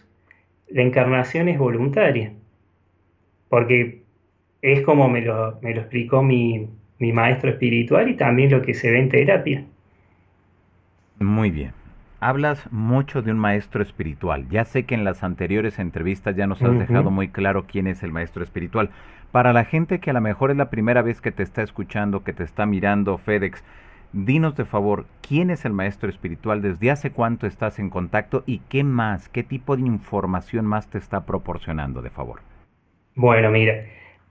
la 0.68 0.82
encarnación 0.82 1.48
es 1.48 1.58
voluntaria, 1.58 2.32
porque 3.48 4.02
es 4.62 4.82
como 4.82 5.08
me 5.08 5.20
lo, 5.20 5.58
me 5.60 5.74
lo 5.74 5.80
explicó 5.82 6.22
mi, 6.22 6.68
mi 6.98 7.12
maestro 7.12 7.50
espiritual 7.50 8.08
y 8.08 8.14
también 8.16 8.50
lo 8.50 8.62
que 8.62 8.74
se 8.74 8.90
ve 8.90 9.00
en 9.00 9.08
terapia. 9.08 9.64
Muy 11.20 11.50
bien 11.50 11.72
hablas 12.20 12.70
mucho 12.70 13.22
de 13.22 13.32
un 13.32 13.38
maestro 13.38 13.82
espiritual. 13.82 14.46
Ya 14.50 14.64
sé 14.64 14.84
que 14.84 14.94
en 14.94 15.04
las 15.04 15.24
anteriores 15.24 15.78
entrevistas 15.78 16.36
ya 16.36 16.46
nos 16.46 16.62
has 16.62 16.78
dejado 16.78 17.10
muy 17.10 17.28
claro 17.28 17.64
quién 17.66 17.86
es 17.86 18.02
el 18.02 18.12
maestro 18.12 18.44
espiritual. 18.44 18.90
Para 19.32 19.52
la 19.52 19.64
gente 19.64 20.00
que 20.00 20.10
a 20.10 20.12
lo 20.12 20.20
mejor 20.20 20.50
es 20.50 20.56
la 20.56 20.70
primera 20.70 21.02
vez 21.02 21.20
que 21.20 21.32
te 21.32 21.42
está 21.42 21.62
escuchando, 21.62 22.22
que 22.22 22.32
te 22.32 22.44
está 22.44 22.66
mirando, 22.66 23.16
FedEx, 23.16 23.64
dinos 24.12 24.56
de 24.56 24.64
favor, 24.64 25.06
¿quién 25.26 25.50
es 25.50 25.64
el 25.64 25.72
maestro 25.72 26.10
espiritual? 26.10 26.62
¿Desde 26.62 26.90
hace 26.90 27.10
cuánto 27.10 27.46
estás 27.46 27.78
en 27.78 27.90
contacto? 27.90 28.42
¿Y 28.46 28.58
qué 28.68 28.84
más? 28.84 29.28
¿Qué 29.28 29.42
tipo 29.42 29.76
de 29.76 29.82
información 29.82 30.66
más 30.66 30.90
te 30.90 30.98
está 30.98 31.24
proporcionando, 31.24 32.02
de 32.02 32.10
favor? 32.10 32.40
Bueno, 33.14 33.50
mira, 33.50 33.84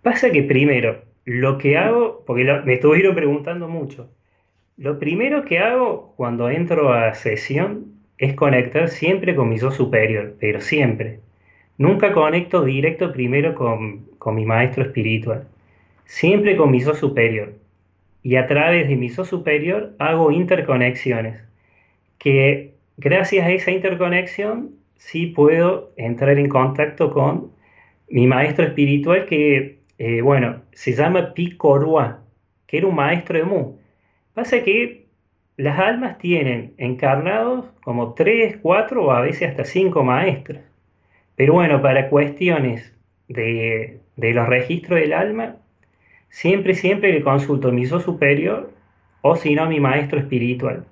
pasa 0.04 0.32
que 0.32 0.44
primero, 0.44 1.02
lo 1.26 1.58
que 1.58 1.78
hago, 1.78 2.24
porque 2.28 2.62
me 2.66 2.74
estuvieron 2.74 3.16
preguntando 3.16 3.68
mucho, 3.68 4.10
lo 4.80 4.98
primero 4.98 5.44
que 5.44 5.60
hago 5.60 6.14
cuando 6.16 6.50
entro 6.50 6.94
a 6.94 7.14
sesión 7.14 7.96
es 8.18 8.34
conectar 8.34 8.88
siempre 8.88 9.36
con 9.36 9.50
mi 9.50 9.58
yo 9.60 9.72
superior, 9.72 10.38
pero 10.40 10.62
siempre. 10.62 11.20
Nunca 11.78 12.14
conecto 12.14 12.64
directo 12.64 13.12
primero 13.12 13.56
con, 13.56 14.08
mi 14.34 14.46
maestro 14.46 14.84
espiritual, 14.84 15.46
siempre 16.06 16.56
con 16.56 16.72
mi 16.72 16.80
yo 16.80 16.96
superior. 16.96 17.56
Y 18.24 18.38
a 18.38 18.48
través 18.48 18.88
de 18.88 18.96
mi 18.96 19.10
yo 19.10 19.26
superior 19.26 19.96
hago 20.00 20.32
interconexiones, 20.32 21.42
que 22.18 22.74
gracias 22.98 23.46
a 23.46 23.52
esa 23.52 23.72
interconexión 23.72 24.72
sí 24.96 25.28
puedo 25.28 25.92
entrar 25.98 26.40
en 26.40 26.48
contacto 26.48 27.12
con 27.12 27.52
mi 28.10 28.28
maestro 28.28 28.66
espiritual 28.66 29.26
que, 29.26 29.80
eh, 29.98 30.22
bueno, 30.22 30.62
se 30.72 30.94
llama 30.94 31.34
Picorua, 31.34 32.22
que 32.66 32.78
era 32.78 32.88
un 32.88 32.96
maestro 32.96 33.38
de 33.38 33.44
Mu 33.44 33.80
Pasa 34.40 34.64
que 34.64 35.06
las 35.58 35.78
almas 35.78 36.18
tienen 36.18 36.74
encarnados 36.78 37.66
como 37.84 38.14
tres, 38.14 38.56
cuatro 38.62 39.08
o 39.08 39.12
a 39.12 39.20
veces 39.20 39.50
hasta 39.50 39.66
cinco 39.66 40.02
maestros. 40.02 40.62
Pero 41.36 41.56
bueno, 41.56 41.82
para 41.82 42.08
cuestiones 42.08 42.96
de, 43.28 44.00
los 44.16 44.48
registros 44.48 44.98
del 44.98 45.12
alma, 45.12 45.58
siempre, 46.30 46.74
siempre 46.74 47.12
le 47.12 47.22
consulto 47.22 47.68
a 47.68 47.74
mi 47.74 47.84
yo 47.86 48.00
superior 48.00 48.72
o 49.24 49.36
si 49.36 49.56
no 49.56 49.64
a 49.64 49.66
mi 49.66 49.82
maestro 49.82 50.20
espiritual. 50.20 50.86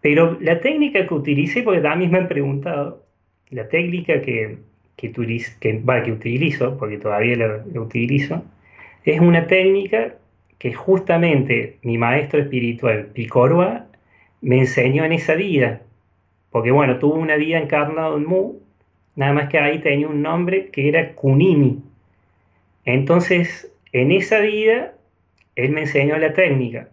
Pero 0.00 0.38
la 0.40 0.60
técnica 0.60 1.08
que 1.08 1.14
utilicé, 1.14 1.64
porque 1.64 1.80
también 1.80 2.12
me 2.12 2.18
han 2.18 2.28
preguntado, 2.28 3.04
la 3.50 3.68
técnica 3.68 4.22
que, 4.22 4.58
que, 4.96 5.10
que, 5.10 6.12
utilizo, 6.12 6.78
porque 6.78 6.98
todavía 6.98 7.36
la 7.36 7.80
utilizo, 7.80 8.44
es 9.04 9.18
una 9.18 9.48
técnica 9.48 10.14
que 10.58 10.72
justamente 10.72 11.78
mi 11.82 11.98
maestro 11.98 12.40
espiritual, 12.40 13.06
Picorua, 13.14 13.86
me 14.40 14.58
enseñó 14.58 15.04
en 15.04 15.12
esa 15.12 15.34
vida. 15.34 15.82
Porque 16.50 16.70
bueno, 16.70 16.98
tuvo 16.98 17.14
una 17.14 17.36
vida 17.36 17.58
encarnada 17.58 18.14
en 18.16 18.26
Mu, 18.26 18.54
nada 19.16 19.32
más 19.32 19.48
que 19.48 19.58
ahí 19.58 19.78
tenía 19.80 20.08
un 20.08 20.22
nombre 20.22 20.70
que 20.70 20.88
era 20.88 21.14
Kunimi. 21.14 21.82
Entonces, 22.84 23.72
en 23.92 24.12
esa 24.12 24.40
vida, 24.40 24.94
él 25.56 25.70
me 25.70 25.82
enseñó 25.82 26.16
la 26.18 26.32
técnica. 26.32 26.88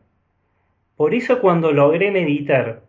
Por 0.96 1.14
eso 1.14 1.40
cuando 1.40 1.72
logré 1.72 2.12
meditar 2.12 2.82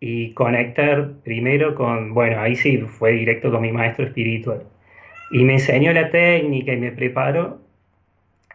y 0.00 0.32
conectar 0.32 1.12
primero 1.24 1.74
con, 1.74 2.12
bueno, 2.12 2.40
ahí 2.40 2.56
sí 2.56 2.78
fue 2.78 3.12
directo 3.12 3.50
con 3.50 3.62
mi 3.62 3.72
maestro 3.72 4.06
espiritual. 4.06 4.64
Y 5.30 5.44
me 5.44 5.54
enseñó 5.54 5.92
la 5.92 6.10
técnica 6.10 6.72
y 6.72 6.76
me 6.76 6.92
preparó. 6.92 7.60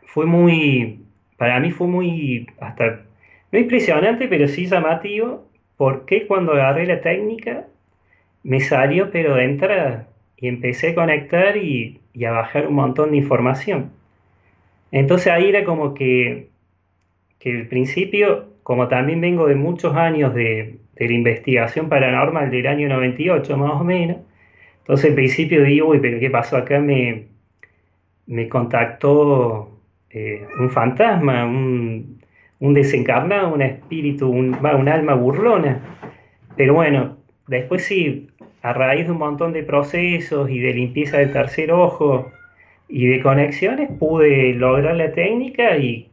Fue 0.05 0.25
muy, 0.25 1.06
para 1.37 1.59
mí 1.59 1.71
fue 1.71 1.87
muy, 1.87 2.47
hasta, 2.59 3.01
no 3.51 3.59
impresionante, 3.59 4.27
pero 4.27 4.47
sí 4.47 4.65
llamativo, 4.65 5.47
porque 5.77 6.27
cuando 6.27 6.53
agarré 6.53 6.85
la 6.85 7.01
técnica 7.01 7.67
me 8.43 8.59
salió 8.59 9.11
pero 9.11 9.35
de 9.35 9.43
entrada 9.45 10.07
y 10.37 10.47
empecé 10.47 10.89
a 10.89 10.95
conectar 10.95 11.57
y, 11.57 11.99
a 12.25 12.31
bajar 12.31 12.67
un 12.67 12.75
montón 12.75 13.11
de 13.11 13.17
información. 13.17 13.91
Entonces 14.91 15.27
ahí 15.27 15.49
era 15.49 15.63
como 15.63 15.93
que, 15.93 16.49
que 17.39 17.51
el 17.51 17.67
principio, 17.67 18.47
como 18.63 18.87
también 18.87 19.21
vengo 19.21 19.47
de 19.47 19.55
muchos 19.55 19.95
años 19.95 20.33
de, 20.33 20.79
de 20.95 21.07
la 21.07 21.13
investigación 21.13 21.89
paranormal 21.89 22.49
del 22.49 22.67
año 22.67 22.89
98 22.89 23.57
más 23.57 23.73
o 23.81 23.83
menos, 23.83 24.17
entonces 24.79 25.09
al 25.09 25.15
principio 25.15 25.63
digo, 25.63 25.89
uy, 25.89 25.99
pero 25.99 26.19
¿qué 26.19 26.29
pasó 26.29 26.57
acá? 26.57 26.79
Me, 26.79 27.25
me 28.25 28.47
contactó 28.49 29.76
eh, 30.11 30.45
un 30.59 30.69
fantasma, 30.69 31.45
un, 31.45 32.19
desencarnado, 32.73 33.53
un 33.53 33.61
espíritu, 33.61 34.29
un, 34.29 34.55
alma 34.63 35.13
burlona. 35.15 35.79
Pero 36.55 36.73
bueno, 36.73 37.17
después 37.47 37.83
sí, 37.83 38.29
a 38.61 38.73
raíz 38.73 39.05
de 39.05 39.11
un 39.11 39.19
montón 39.19 39.53
de 39.53 39.63
procesos 39.63 40.49
y 40.49 40.59
de 40.59 40.73
limpieza 40.73 41.17
del 41.17 41.33
tercer 41.33 41.71
ojo 41.71 42.31
y 42.89 43.07
de 43.07 43.21
conexiones, 43.21 43.89
pude 43.99 44.53
lograr 44.53 44.95
la 44.95 45.11
técnica 45.11 45.77
y 45.77 46.09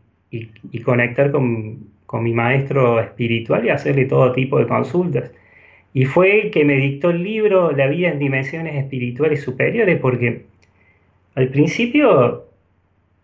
conectar 0.84 1.30
con, 1.30 1.78
con, 2.06 2.24
mi 2.24 2.32
maestro 2.32 3.00
espiritual 3.00 3.64
y 3.64 3.70
hacerle 3.70 4.06
todo 4.06 4.32
tipo 4.32 4.58
de 4.58 4.66
consultas. 4.66 5.30
Y 5.94 6.06
fue 6.06 6.46
el 6.46 6.50
que 6.50 6.64
me 6.64 6.74
dictó 6.74 7.10
el 7.10 7.22
libro 7.22 7.70
La 7.70 7.86
vida 7.86 8.10
en 8.10 8.18
dimensiones 8.18 8.74
espirituales 8.74 9.42
superiores, 9.42 9.98
porque 10.00 10.42
al 11.36 11.48
principio 11.48 12.43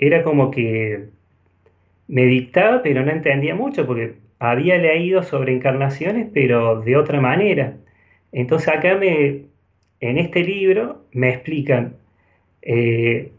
era 0.00 0.24
como 0.24 0.50
que 0.50 1.08
me 2.08 2.24
dictaba, 2.24 2.82
pero 2.82 3.04
no 3.04 3.12
entendía 3.12 3.54
mucho, 3.54 3.86
porque 3.86 4.14
había 4.40 4.78
leído 4.78 5.22
sobre 5.22 5.52
encarnaciones, 5.54 6.28
pero 6.32 6.80
de 6.80 6.96
otra 6.96 7.20
manera. 7.20 7.76
Entonces 8.32 8.68
acá 8.68 8.96
me, 8.96 9.42
en 10.00 10.18
este 10.18 10.42
libro 10.42 11.04
me 11.12 11.28
explican 11.28 11.94
eh, 12.62 13.30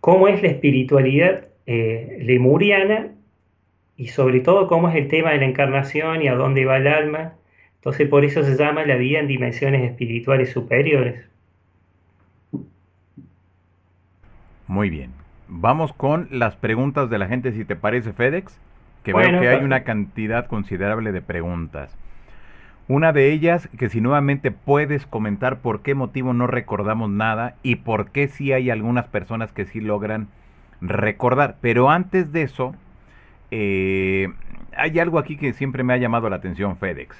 cómo 0.00 0.28
es 0.28 0.42
la 0.42 0.48
espiritualidad 0.48 1.46
eh, 1.66 2.18
lemuriana 2.22 3.12
y 3.96 4.08
sobre 4.08 4.40
todo 4.40 4.66
cómo 4.66 4.88
es 4.88 4.96
el 4.96 5.08
tema 5.08 5.30
de 5.30 5.38
la 5.38 5.46
encarnación 5.46 6.22
y 6.22 6.28
a 6.28 6.34
dónde 6.34 6.64
va 6.64 6.78
el 6.78 6.88
alma. 6.88 7.34
Entonces 7.76 8.08
por 8.08 8.24
eso 8.24 8.42
se 8.42 8.56
llama 8.56 8.84
la 8.84 8.96
vida 8.96 9.20
en 9.20 9.28
dimensiones 9.28 9.88
espirituales 9.88 10.50
superiores. 10.50 11.24
Muy 14.66 14.90
bien. 14.90 15.25
Vamos 15.48 15.92
con 15.92 16.28
las 16.30 16.56
preguntas 16.56 17.08
de 17.08 17.18
la 17.18 17.28
gente, 17.28 17.52
si 17.52 17.64
te 17.64 17.76
parece, 17.76 18.12
FedEx, 18.12 18.58
que 19.04 19.12
veo 19.12 19.40
que 19.40 19.48
hay 19.48 19.64
una 19.64 19.84
cantidad 19.84 20.46
considerable 20.46 21.12
de 21.12 21.22
preguntas. 21.22 21.96
Una 22.88 23.12
de 23.12 23.32
ellas, 23.32 23.68
que 23.78 23.88
si 23.88 24.00
nuevamente 24.00 24.50
puedes 24.50 25.06
comentar 25.06 25.58
por 25.58 25.82
qué 25.82 25.94
motivo 25.94 26.32
no 26.32 26.46
recordamos 26.46 27.10
nada 27.10 27.54
y 27.62 27.76
por 27.76 28.10
qué 28.10 28.28
sí 28.28 28.52
hay 28.52 28.70
algunas 28.70 29.06
personas 29.06 29.52
que 29.52 29.64
sí 29.64 29.80
logran 29.80 30.28
recordar. 30.80 31.56
Pero 31.60 31.90
antes 31.90 32.32
de 32.32 32.42
eso, 32.42 32.74
eh, 33.50 34.28
hay 34.76 34.98
algo 34.98 35.18
aquí 35.18 35.36
que 35.36 35.52
siempre 35.52 35.82
me 35.82 35.94
ha 35.94 35.96
llamado 35.96 36.28
la 36.28 36.36
atención, 36.36 36.76
FedEx. 36.76 37.16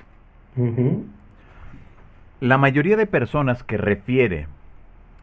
La 2.41 2.59
mayoría 2.59 2.97
de 2.97 3.07
personas 3.07 3.63
que 3.63 3.77
refiere 3.77 4.47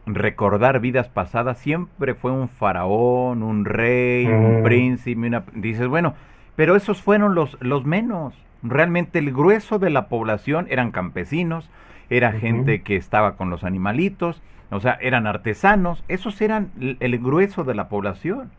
recordar 0.06 0.80
vidas 0.80 1.08
pasadas 1.08 1.58
siempre 1.58 2.14
fue 2.14 2.30
un 2.30 2.48
faraón, 2.48 3.42
un 3.42 3.64
rey, 3.64 4.26
un 4.26 4.62
príncipe, 4.62 5.26
una... 5.26 5.44
dices, 5.54 5.88
bueno, 5.88 6.14
pero 6.56 6.76
esos 6.76 7.02
fueron 7.02 7.34
los, 7.34 7.56
los 7.60 7.84
menos. 7.84 8.34
Realmente 8.62 9.18
el 9.18 9.32
grueso 9.32 9.78
de 9.78 9.90
la 9.90 10.08
población 10.08 10.66
eran 10.70 10.90
campesinos, 10.90 11.70
era 12.10 12.32
gente 12.32 12.82
que 12.82 12.96
estaba 12.96 13.36
con 13.36 13.50
los 13.50 13.64
animalitos, 13.64 14.42
o 14.70 14.80
sea, 14.80 14.98
eran 15.00 15.26
artesanos, 15.26 16.04
esos 16.08 16.40
eran 16.40 16.70
el 17.00 17.18
grueso 17.18 17.64
de 17.64 17.74
la 17.74 17.88
población. 17.88 18.50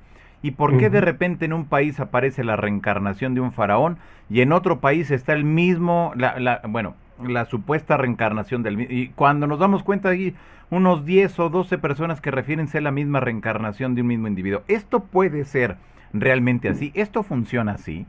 ¿Y 0.41 0.51
por 0.51 0.77
qué 0.77 0.91
de 0.91 1.01
repente 1.01 1.45
en 1.45 1.53
un 1.53 1.65
país 1.65 1.99
aparece 1.99 2.43
la 2.43 2.55
reencarnación 2.55 3.33
de 3.33 3.41
un 3.41 3.51
faraón 3.51 3.97
y 4.29 4.41
en 4.41 4.51
otro 4.51 4.79
país 4.79 5.09
está 5.09 5.33
el 5.33 5.43
mismo, 5.43 6.11
la, 6.15 6.39
la, 6.39 6.61
bueno, 6.67 6.93
la 7.23 7.45
supuesta 7.45 7.97
reencarnación 7.97 8.63
del 8.63 8.77
mismo? 8.77 8.93
Y 8.93 9.09
cuando 9.09 9.47
nos 9.47 9.59
damos 9.59 9.83
cuenta 9.83 10.09
hay 10.09 10.35
unos 10.69 11.05
10 11.05 11.39
o 11.39 11.49
12 11.49 11.77
personas 11.77 12.21
que 12.21 12.31
refieren 12.31 12.67
ser 12.67 12.83
la 12.83 12.91
misma 12.91 13.19
reencarnación 13.19 13.95
de 13.95 14.01
un 14.01 14.07
mismo 14.07 14.27
individuo. 14.27 14.63
¿Esto 14.67 15.05
puede 15.05 15.45
ser 15.45 15.77
realmente 16.13 16.69
así? 16.69 16.91
¿Esto 16.95 17.23
funciona 17.23 17.73
así? 17.73 18.05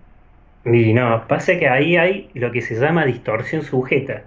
Y 0.65 0.93
no, 0.93 1.27
pasa 1.29 1.59
que 1.59 1.69
ahí 1.69 1.97
hay 1.97 2.31
lo 2.35 2.51
que 2.51 2.63
se 2.63 2.75
llama 2.75 3.05
distorsión 3.07 3.63
sujeta. 3.63 4.25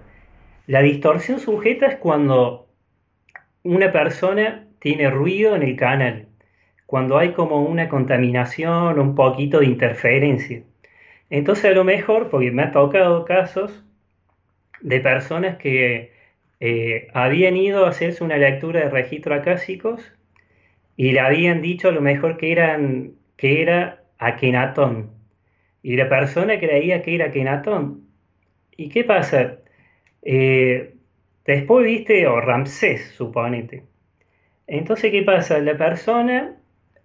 La 0.66 0.80
distorsión 0.80 1.38
sujeta 1.40 1.86
es 1.86 1.96
cuando 1.96 2.68
una 3.62 3.92
persona 3.92 4.66
tiene 4.78 5.10
ruido 5.10 5.54
en 5.56 5.62
el 5.62 5.76
canal, 5.76 6.28
cuando 6.86 7.18
hay 7.18 7.32
como 7.32 7.62
una 7.62 7.88
contaminación, 7.88 8.98
un 8.98 9.14
poquito 9.14 9.60
de 9.60 9.66
interferencia. 9.66 10.62
Entonces 11.28 11.66
a 11.66 11.74
lo 11.74 11.84
mejor, 11.84 12.30
porque 12.30 12.50
me 12.52 12.62
ha 12.62 12.72
tocado 12.72 13.24
casos 13.24 13.84
de 14.80 15.00
personas 15.00 15.56
que 15.56 16.12
eh, 16.60 17.08
habían 17.14 17.56
ido 17.56 17.86
a 17.86 17.90
hacerse 17.90 18.24
una 18.24 18.36
lectura 18.36 18.80
de 18.80 18.90
registro 18.90 19.34
acásicos 19.34 20.12
y 20.96 21.12
le 21.12 21.20
habían 21.20 21.62
dicho 21.62 21.88
a 21.88 21.92
lo 21.92 22.00
mejor 22.00 22.36
que, 22.36 22.52
eran, 22.52 23.12
que 23.36 23.62
era 23.62 24.02
Akenatón 24.18 25.20
y 25.82 25.96
la 25.96 26.08
persona 26.08 26.58
creía 26.58 27.02
que 27.02 27.14
era 27.14 27.30
Kenatón. 27.30 28.06
¿Y 28.76 28.88
qué 28.90 29.04
pasa? 29.04 29.58
Eh, 30.22 30.94
después 31.44 31.84
viste, 31.86 32.26
o 32.26 32.40
Ramsés, 32.40 33.12
suponete. 33.16 33.84
Entonces, 34.66 35.10
¿qué 35.10 35.22
pasa? 35.22 35.58
La 35.58 35.76
persona, 35.76 36.56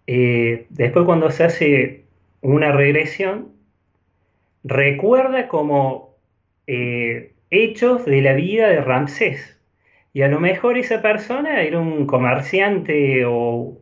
eh, 0.08 0.68
después 0.70 1.06
cuando 1.06 1.32
se 1.32 1.44
hace 1.46 2.04
una 2.42 2.72
regresión, 2.72 3.54
recuerda 4.64 5.48
como 5.48 6.16
eh, 6.68 7.34
hechos 7.52 8.06
de 8.06 8.22
la 8.22 8.34
vida 8.34 8.68
de 8.70 8.82
Ramsés. 8.82 9.60
Y 10.14 10.22
a 10.22 10.28
lo 10.28 10.40
mejor 10.40 10.78
esa 10.78 11.02
persona 11.02 11.62
era 11.62 11.80
un 11.80 12.06
comerciante 12.08 13.26
o, 13.26 13.82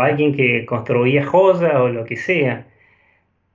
alguien 0.00 0.34
que 0.34 0.64
construía 0.66 1.24
joyas 1.24 1.74
o 1.76 1.88
lo 1.88 2.04
que 2.04 2.16
sea. 2.16 2.66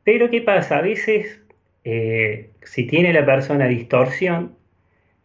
Pero 0.04 0.30
¿qué 0.30 0.42
pasa? 0.42 0.80
A 0.80 0.82
veces, 0.82 1.42
eh, 1.84 2.52
si 2.64 2.86
tiene 2.86 3.14
la 3.14 3.26
persona 3.26 3.68
distorsión, 3.68 4.56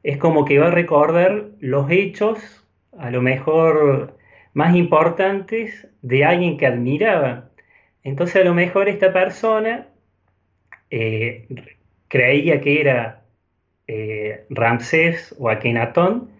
es 0.02 0.16
como 0.18 0.44
que 0.44 0.58
va 0.58 0.68
a 0.68 0.70
recordar 0.70 1.46
los 1.60 1.90
hechos, 1.90 2.66
a 2.98 3.10
lo 3.10 3.22
mejor 3.22 4.16
más 4.54 4.74
importantes, 4.74 5.88
de 6.02 6.24
alguien 6.24 6.56
que 6.56 6.66
admiraba. 6.66 7.50
Entonces 8.04 8.36
a 8.36 8.44
lo 8.44 8.54
mejor 8.54 8.88
esta 8.88 9.12
persona 9.12 9.88
eh, 10.90 11.46
creía 12.08 12.60
que 12.60 12.80
era 12.80 13.22
eh, 13.88 14.44
Ramsés 14.50 15.34
o 15.38 15.48
Akenatón, 15.50 16.30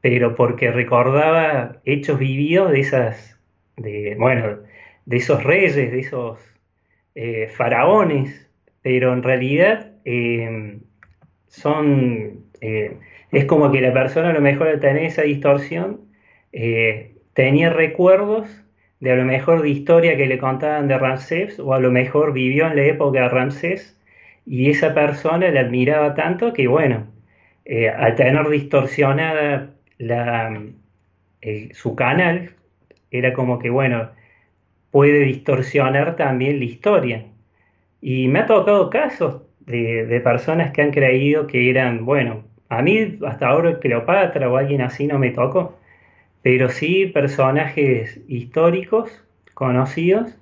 pero 0.00 0.34
porque 0.34 0.70
recordaba 0.70 1.80
hechos 1.84 2.18
vividos 2.18 2.72
de 2.72 2.80
esas, 2.80 3.38
de, 3.76 4.16
bueno, 4.18 4.58
de 5.06 5.16
esos 5.16 5.42
reyes, 5.44 5.76
de 5.76 5.98
esos 6.00 6.38
eh, 7.14 7.48
faraones, 7.48 8.48
pero 8.82 9.12
en 9.12 9.22
realidad 9.24 9.90
eh, 10.04 10.78
son, 11.48 12.44
eh, 12.60 12.96
es 13.32 13.44
como 13.46 13.72
que 13.72 13.80
la 13.80 13.92
persona 13.92 14.30
a 14.30 14.32
lo 14.32 14.40
mejor 14.40 14.68
al 14.68 14.80
tener 14.80 15.04
esa 15.04 15.22
distorsión 15.22 16.02
tenía 17.34 17.70
recuerdos 17.70 18.48
de 19.00 19.12
a 19.12 19.16
lo 19.16 19.24
mejor 19.24 19.62
de 19.62 19.68
historia 19.68 20.16
que 20.16 20.26
le 20.26 20.38
contaban 20.38 20.88
de 20.88 20.96
Ramsés 20.96 21.58
o 21.58 21.74
a 21.74 21.80
lo 21.80 21.90
mejor 21.90 22.32
vivió 22.32 22.66
en 22.66 22.76
la 22.76 22.82
época 22.84 23.22
de 23.22 23.28
Ramsés 23.28 23.97
y 24.48 24.70
esa 24.70 24.94
persona 24.94 25.48
le 25.50 25.58
admiraba 25.58 26.14
tanto 26.14 26.54
que 26.54 26.66
bueno, 26.68 27.06
al 27.98 28.14
tener 28.14 28.48
distorsionada 28.48 29.70
la, 29.98 30.62
su 31.72 31.94
canal, 31.94 32.52
era 33.10 33.34
como 33.34 33.58
que 33.58 33.68
bueno, 33.68 34.08
puede 34.90 35.20
distorsionar 35.20 36.16
también 36.16 36.58
la 36.60 36.64
historia. 36.64 37.24
Y 38.00 38.28
me 38.28 38.40
ha 38.40 38.46
tocado 38.46 38.88
casos 38.90 39.42
de, 39.66 40.20
personas 40.24 40.72
que 40.72 40.82
han 40.82 40.92
creído 40.92 41.46
que 41.46 41.68
eran, 41.68 42.06
bueno, 42.06 42.44
a 42.70 42.80
mí 42.82 43.18
hasta 43.26 43.48
ahora 43.48 43.78
Cleopatra 43.80 44.50
o 44.50 44.56
alguien 44.56 44.80
así 44.80 45.06
no 45.06 45.18
me 45.18 45.30
tocó, 45.30 45.78
pero 46.42 46.70
sí 46.70 47.06
personajes 47.06 48.20
históricos 48.28 49.22
conocidos 49.54 50.34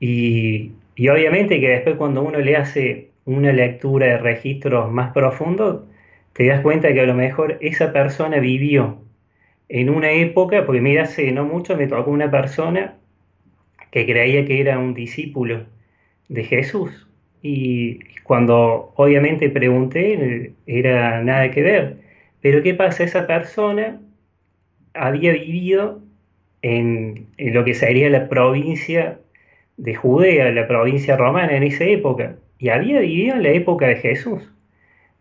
y, 0.00 0.72
y 0.96 1.08
obviamente 1.08 1.60
que 1.60 1.68
después 1.68 1.96
cuando 1.96 2.22
uno 2.22 2.38
le 2.38 2.56
hace 2.56 3.13
una 3.24 3.52
lectura 3.52 4.06
de 4.06 4.18
registros 4.18 4.90
más 4.92 5.12
profundos, 5.12 5.84
te 6.32 6.46
das 6.46 6.60
cuenta 6.60 6.92
que 6.92 7.00
a 7.00 7.06
lo 7.06 7.14
mejor 7.14 7.58
esa 7.60 7.92
persona 7.92 8.38
vivió 8.38 8.98
en 9.68 9.90
una 9.90 10.10
época, 10.10 10.66
porque 10.66 10.80
mira, 10.80 11.04
hace 11.04 11.32
no 11.32 11.44
mucho 11.44 11.76
me 11.76 11.86
tocó 11.86 12.10
una 12.10 12.30
persona 12.30 12.96
que 13.90 14.06
creía 14.06 14.44
que 14.44 14.60
era 14.60 14.78
un 14.78 14.94
discípulo 14.94 15.64
de 16.28 16.44
Jesús. 16.44 17.08
Y 17.42 18.00
cuando 18.24 18.92
obviamente 18.96 19.50
pregunté, 19.50 20.52
era 20.66 21.22
nada 21.22 21.50
que 21.50 21.62
ver. 21.62 21.98
Pero 22.40 22.62
¿qué 22.62 22.74
pasa? 22.74 23.04
Esa 23.04 23.26
persona 23.26 24.00
había 24.94 25.32
vivido 25.32 26.02
en, 26.62 27.26
lo 27.38 27.64
que 27.64 27.74
sería 27.74 28.08
la 28.10 28.28
provincia 28.28 29.20
de 29.76 29.94
Judea, 29.94 30.50
la 30.52 30.66
provincia 30.66 31.16
romana 31.16 31.56
en 31.56 31.64
esa 31.64 31.84
época, 31.84 32.36
y 32.64 32.70
había 32.70 33.00
vivido 33.00 33.36
en 33.36 33.42
la 33.42 33.50
época 33.50 33.88
de 33.88 33.96
Jesús. 33.96 34.50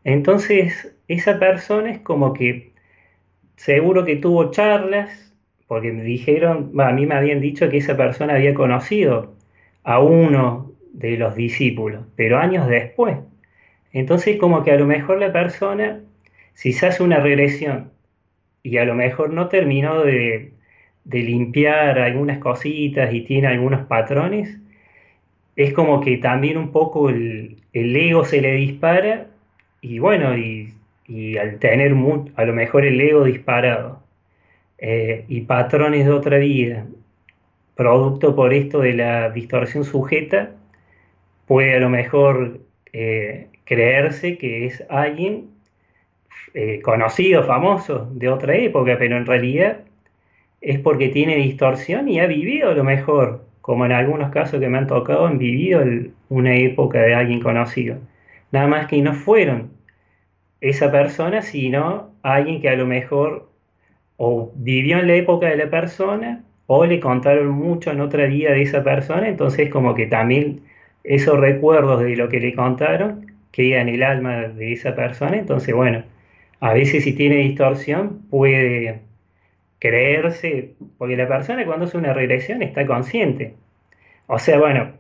Entonces, 0.06 0.96
esa 1.10 1.40
persona 1.40 1.92
es 1.92 2.00
como 2.00 2.32
que 2.32 2.72
seguro 3.58 4.06
que 4.06 4.16
tuvo 4.16 4.50
charlas, 4.52 5.36
porque 5.68 5.92
me 5.92 6.04
dijeron, 6.04 6.72
a 6.80 6.94
mí 6.94 7.06
me 7.06 7.16
habían 7.16 7.42
dicho 7.42 7.68
que 7.68 7.80
esa 7.80 7.98
persona 7.98 8.36
había 8.36 8.54
conocido 8.54 9.34
a 9.84 10.00
uno 10.00 10.72
de 10.94 11.18
los 11.18 11.36
discípulos, 11.36 12.06
pero 12.16 12.38
años 12.38 12.66
después. 12.70 13.18
Entonces, 13.92 14.38
como 14.38 14.64
que 14.64 14.72
a 14.72 14.78
lo 14.78 14.88
mejor 14.88 15.20
la 15.20 15.34
persona, 15.34 16.00
si 16.54 16.72
se 16.72 16.86
hace 16.88 17.04
una 17.04 17.20
regresión 17.20 17.92
y 18.64 18.78
a 18.78 18.86
lo 18.86 18.96
mejor 18.96 19.34
no 19.34 19.50
terminó 19.50 20.02
de, 20.02 20.54
limpiar 21.04 22.00
algunas 22.00 22.38
cositas 22.38 23.14
y 23.14 23.20
tiene 23.26 23.48
algunos 23.48 23.86
patrones, 23.88 24.63
es 25.56 25.74
como 25.74 26.02
que 26.02 26.18
también 26.18 26.58
un 26.58 26.72
poco 26.72 27.10
el, 27.10 27.58
el 27.74 27.96
ego 27.96 28.26
se 28.26 28.42
le 28.42 28.54
dispara 28.54 29.28
y 29.82 30.00
bueno, 30.00 30.38
y 30.38 30.74
y 31.08 31.38
al 31.38 31.60
tener 31.60 31.94
a 32.36 32.46
lo 32.46 32.54
mejor 32.54 32.86
el 32.86 33.00
ego 33.00 33.24
disparado 33.26 34.02
eh, 34.78 35.26
y 35.28 35.42
patrones 35.42 36.06
de 36.06 36.12
otra 36.12 36.38
vida, 36.38 36.86
producto 37.76 38.36
por 38.36 38.54
esto 38.54 38.80
de 38.80 38.94
la 38.94 39.30
distorsión 39.30 39.84
sujeta, 39.84 40.52
puede 41.48 41.76
a 41.76 41.80
lo 41.80 41.90
mejor 41.90 42.60
eh, 42.94 43.48
creerse 43.66 44.38
que 44.38 44.66
es 44.66 44.84
alguien 44.90 45.50
eh, 46.54 46.82
conocido, 46.82 47.44
famoso 47.44 48.10
de 48.14 48.30
otra 48.30 48.56
época, 48.56 48.96
pero 48.98 49.18
en 49.18 49.26
realidad 49.26 49.80
es 50.62 50.80
porque 50.80 51.10
tiene 51.10 51.36
distorsión 51.38 52.08
y 52.08 52.20
ha 52.20 52.28
vivido 52.28 52.70
a 52.70 52.74
lo 52.74 52.84
mejor, 52.84 53.46
como 53.64 53.86
en 53.86 53.94
algunos 53.94 54.30
casos 54.30 54.60
que 54.60 54.68
me 54.68 54.78
han 54.78 54.88
tocado, 54.88 55.26
han 55.26 55.38
vivido 55.38 55.82
una 56.28 56.54
época 56.54 57.00
de 57.00 57.16
alguien 57.16 57.40
conocido. 57.40 57.98
Nada 58.52 58.68
más 58.68 58.88
que 58.88 59.02
no 59.02 59.14
fueron 59.14 59.72
esa 60.60 60.92
persona, 60.92 61.42
sino 61.42 62.12
alguien 62.24 62.62
que 62.62 62.68
a 62.68 62.76
lo 62.76 62.86
mejor 62.86 63.50
o 64.18 64.52
vivió 64.56 65.00
en 65.00 65.08
la 65.08 65.16
época 65.16 65.48
de 65.48 65.56
la 65.56 65.70
persona 65.70 66.44
o 66.68 66.86
le 66.86 67.00
contaron 67.00 67.52
mucho 67.52 67.92
en 67.92 68.02
otra 68.02 68.26
vida 68.26 68.52
de 68.52 68.64
esa 68.64 68.84
persona, 68.84 69.30
entonces 69.30 69.70
como 69.70 69.96
que 69.96 70.08
también 70.08 70.64
esos 71.06 71.40
recuerdos 71.40 72.02
de 72.02 72.18
lo 72.18 72.28
que 72.28 72.42
le 72.42 72.54
contaron 72.54 73.32
quedan 73.52 73.88
en 73.88 73.96
el 73.96 74.04
alma 74.04 74.50
de 74.50 74.74
esa 74.74 74.94
persona, 74.94 75.38
entonces 75.38 75.74
bueno, 75.74 76.04
a 76.60 76.74
veces 76.74 77.06
si 77.06 77.14
tiene 77.14 77.38
distorsión 77.38 78.24
puede 78.30 79.00
creerse, 79.84 80.76
porque 80.98 81.18
la 81.18 81.28
persona 81.28 81.66
cuando 81.66 81.86
hace 81.86 81.98
una 81.98 82.14
regresión 82.14 82.64
está 82.64 82.86
consciente, 82.86 83.56
o 84.28 84.40
sea, 84.40 84.58
bueno, 84.58 84.94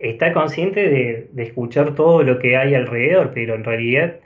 está 0.00 0.32
consciente 0.32 0.88
de, 0.88 1.44
escuchar 1.44 1.94
todo 1.94 2.24
lo 2.24 2.40
que 2.40 2.56
hay 2.56 2.74
alrededor, 2.74 3.30
pero 3.32 3.54
en 3.54 3.62
realidad 3.62 4.16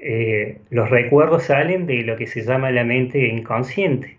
eh, 0.00 0.58
los 0.70 0.90
recuerdos 0.90 1.44
salen 1.44 1.86
de 1.86 2.02
lo 2.02 2.16
que 2.16 2.28
se 2.28 2.42
llama 2.42 2.70
la 2.70 2.84
mente 2.84 3.26
inconsciente. 3.26 4.18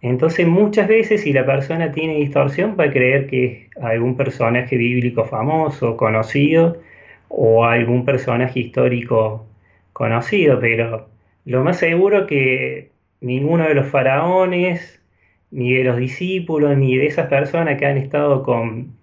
Entonces 0.00 0.48
muchas 0.48 0.88
veces 0.88 1.22
si 1.22 1.32
la 1.32 1.46
persona 1.46 1.92
tiene 1.92 2.16
distorsión 2.16 2.76
va 2.78 2.86
a 2.86 2.90
creer 2.90 3.28
que 3.28 3.68
es 3.76 3.82
algún 3.82 4.16
personaje 4.16 4.76
bíblico 4.76 5.24
famoso, 5.24 5.96
conocido, 5.96 6.78
o 7.28 7.64
algún 7.64 8.04
personaje 8.04 8.58
histórico 8.60 9.46
conocido, 9.92 10.58
pero 10.60 11.08
lo 11.44 11.64
más 11.64 11.78
seguro 11.78 12.26
que 12.26 12.91
ninguno 13.22 13.66
de 13.66 13.74
los 13.74 13.86
faraones, 13.86 15.00
ni 15.50 15.72
de 15.74 15.84
los 15.84 15.96
discípulos, 15.96 16.76
ni 16.76 16.96
de 16.96 17.06
esas 17.06 17.28
personas 17.28 17.78
que 17.78 17.86
han 17.86 17.96
estado 17.96 18.42
con, 18.42 18.94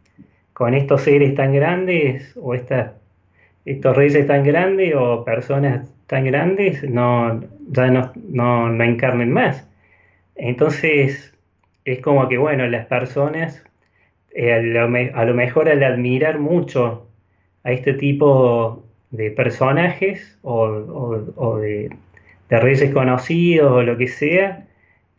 con 0.53 0.73
estos 0.73 1.01
seres 1.03 1.33
tan 1.35 1.53
grandes, 1.53 2.35
o 2.39 2.53
estas, 2.53 2.91
estos 3.65 3.95
reyes 3.95 4.27
tan 4.27 4.43
grandes, 4.43 4.93
o 4.95 5.23
personas 5.23 5.89
tan 6.09 6.25
grandes 6.25 6.83
no, 6.89 7.39
ya 7.69 7.87
no, 7.87 8.11
no, 8.15 8.83
encarnen 8.83 9.31
más. 9.31 9.69
Entonces, 10.35 11.33
es 11.85 12.01
como 12.01 12.27
que, 12.27 12.37
bueno, 12.37 12.67
las 12.67 12.87
personas, 12.87 13.63
eh, 14.31 14.53
a, 14.53 14.59
lo, 14.59 15.33
mejor 15.33 15.69
al 15.69 15.83
admirar 15.83 16.39
mucho 16.39 17.07
a 17.63 17.71
este 17.71 17.93
tipo 17.93 18.83
de 19.11 19.31
personajes 19.31 20.37
o, 20.41 21.57
de, 21.61 21.89
reyes 22.49 22.91
conocidos 22.93 23.71
o 23.71 23.83
lo 23.83 23.97
que 23.97 24.07
sea, 24.07 24.67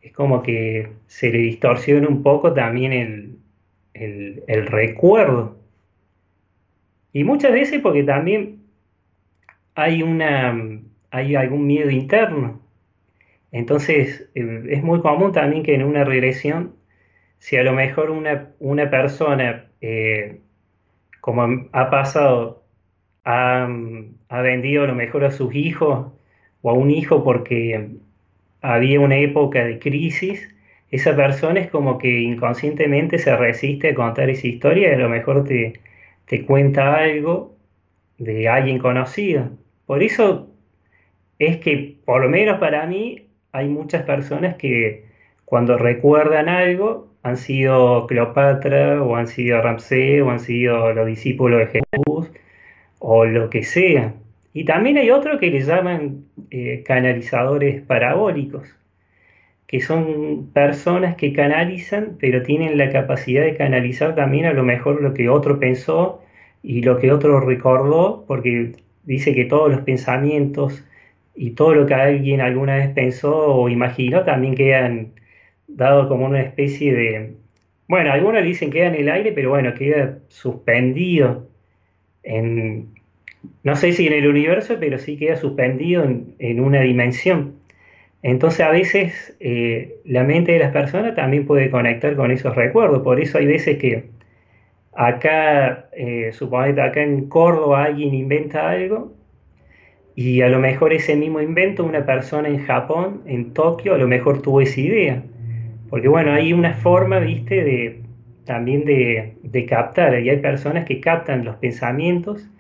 es 0.03 0.13
como 0.13 0.43
que 0.43 0.89
se 1.07 1.31
le 1.31 1.39
distorsiona 1.39 2.09
un 2.09 2.23
poco 2.23 2.53
también 2.55 2.93
el, 3.95 4.43
el 4.47 4.67
recuerdo. 4.67 5.57
Y 7.13 7.25
muchas 7.25 7.53
veces 7.53 7.81
porque 7.81 8.03
también 8.05 8.61
hay, 9.75 10.03
una, 10.03 10.81
hay 11.11 11.35
algún 11.35 11.67
miedo 11.67 11.91
interno. 11.91 12.61
Entonces, 13.53 14.29
eh, 14.35 14.63
es 14.71 14.83
muy 14.83 15.01
común 15.01 15.33
también 15.33 15.63
que 15.63 15.75
en 15.75 15.83
una 15.85 16.05
regresión, 16.05 16.75
si 17.39 17.57
a 17.57 17.63
lo 17.65 17.73
mejor 17.73 18.11
una, 18.11 18.51
una 18.61 18.91
persona, 18.91 19.67
eh, 19.81 20.41
como 21.21 21.69
ha 21.73 21.91
pasado, 21.91 22.63
ha, 23.25 23.69
ha, 24.29 24.43
vendido 24.43 24.85
a 24.85 24.87
lo 24.87 24.95
mejor 24.95 25.25
a 25.25 25.31
sus 25.31 25.55
hijos 25.55 26.13
o 26.63 26.71
a 26.71 26.75
un 26.75 26.91
hijo 26.91 27.25
porque 27.25 27.91
había 28.63 29.01
una 29.01 29.17
época 29.19 29.65
de 29.65 29.79
crisis, 29.79 30.49
esa 30.91 31.15
persona 31.17 31.61
es 31.61 31.71
como 31.71 31.99
que 31.99 32.21
inconscientemente 32.21 33.19
se 33.19 33.37
resiste 33.37 33.91
a 33.91 33.95
contar 33.95 34.29
esa 34.31 34.47
historia 34.47 34.91
y 34.91 34.95
a 34.95 34.99
lo 34.99 35.09
mejor 35.09 35.45
te, 35.45 35.81
te 36.27 36.45
cuenta 36.45 36.97
algo 36.97 37.55
de 38.19 38.49
alguien 38.49 38.79
conocido. 38.79 39.51
Por 39.87 40.03
eso 40.03 40.49
es 41.39 41.59
que, 41.59 41.97
por 42.05 42.23
lo 42.23 42.29
menos 42.29 42.59
para 42.59 42.87
mí, 42.87 43.29
hay 43.53 43.69
muchas 43.69 44.03
personas 44.05 44.57
que 44.57 45.07
cuando 45.45 45.79
recuerdan 45.79 46.49
algo 46.49 47.09
han 47.23 47.37
sido 47.37 48.07
Cleopatra 48.07 49.03
o 49.03 49.17
han 49.17 49.27
sido 49.27 49.61
Ramsés 49.61 50.23
o 50.23 50.31
han 50.31 50.41
sido 50.41 50.93
los 50.93 51.07
discípulos 51.07 51.61
de 51.61 51.67
Jesús 51.67 52.31
o 52.99 53.25
lo 53.25 53.51
que 53.51 53.65
sea. 53.65 54.15
Y 54.53 54.65
también 54.65 54.99
hay 54.99 55.11
otro 55.11 55.39
que 55.39 55.51
le 55.51 55.61
llaman 55.61 56.25
eh, 56.51 56.83
canalizadores 56.85 57.83
parabólicos, 57.83 58.69
que 59.67 59.81
son 59.81 60.51
personas 60.53 61.17
que 61.17 61.33
canalizan, 61.33 62.17
pero 62.19 62.43
tienen 62.43 62.77
la 62.77 62.91
capacidad 62.91 63.45
de 63.45 63.57
canalizar 63.57 64.15
también 64.17 64.47
a 64.47 64.53
lo 64.53 64.65
mejor 64.65 65.01
lo 65.03 65.15
que 65.15 65.29
otro 65.29 65.61
pensó 65.61 66.23
y 66.63 66.83
lo 66.83 66.99
que 66.99 67.13
otro 67.13 67.41
recordó, 67.41 68.25
porque 68.27 68.73
dice 69.05 69.35
que 69.35 69.45
todos 69.45 69.71
los 69.71 69.83
pensamientos 69.83 70.85
y 71.35 71.53
todo 71.53 71.75
lo 71.75 71.87
que 71.87 71.95
alguien 71.95 72.41
alguna 72.41 72.77
vez 72.77 72.91
pensó 72.91 73.55
o 73.55 73.69
imaginó 73.69 74.25
también 74.25 74.55
quedan 74.57 75.13
dado 75.69 76.09
como 76.09 76.27
una 76.27 76.43
especie 76.43 76.95
de, 76.95 77.35
bueno, 77.89 78.13
algunos 78.13 78.43
dicen 78.43 78.71
queda 78.71 78.89
en 78.89 78.97
el 78.97 79.09
aire, 79.09 79.33
pero 79.33 79.51
bueno, 79.51 79.75
queda 79.75 80.19
suspendido 80.29 81.49
en, 82.25 82.89
no 83.63 83.77
sé 83.77 83.93
si 83.93 84.07
en 84.07 84.13
el 84.13 84.29
universo, 84.29 84.77
pero 84.81 84.99
sí 84.99 85.17
queda 85.17 85.37
suspendido 85.37 86.05
en, 86.05 86.61
una 86.61 86.81
dimensión. 86.81 87.55
Entonces 88.23 88.61
a 88.61 88.71
veces 88.71 89.37
eh, 89.41 89.97
la 90.05 90.25
mente 90.25 90.53
de 90.53 90.59
las 90.59 90.73
personas 90.73 91.15
también 91.15 91.47
puede 91.47 91.71
conectar 91.71 92.17
con 92.17 92.31
esos 92.31 92.55
recuerdos, 92.55 93.03
por 93.03 93.21
eso 93.21 93.39
hay 93.39 93.47
veces 93.47 93.79
que 93.79 94.11
acá, 94.95 95.89
eh, 95.93 96.31
suponete 96.33 96.83
acá 96.83 97.03
en 97.03 97.29
Córdoba 97.29 97.85
alguien 97.85 98.15
inventa 98.15 98.69
algo 98.69 99.15
y 100.15 100.43
a 100.43 100.49
lo 100.49 100.59
mejor 100.59 100.93
ese 100.93 101.17
mismo 101.17 101.41
invento 101.41 101.85
una 101.85 102.05
persona 102.05 102.49
en 102.49 102.65
Japón, 102.67 103.23
en 103.27 103.55
Tokio, 103.55 103.95
a 103.95 103.99
lo 103.99 104.07
mejor 104.07 104.43
tuvo 104.43 104.61
esa 104.61 104.81
idea. 104.81 105.23
Porque 105.89 106.09
bueno, 106.09 106.33
hay 106.33 106.53
una 106.53 106.75
forma, 106.75 107.21
viste, 107.21 107.65
de 107.65 108.03
también 108.45 108.85
de, 108.85 109.35
de 109.43 109.67
captar, 109.67 110.21
y 110.21 110.29
hay 110.29 110.39
personas 110.39 110.85
que 110.85 111.01
captan 111.01 111.45
los 111.45 111.57
pensamientos 111.57 112.51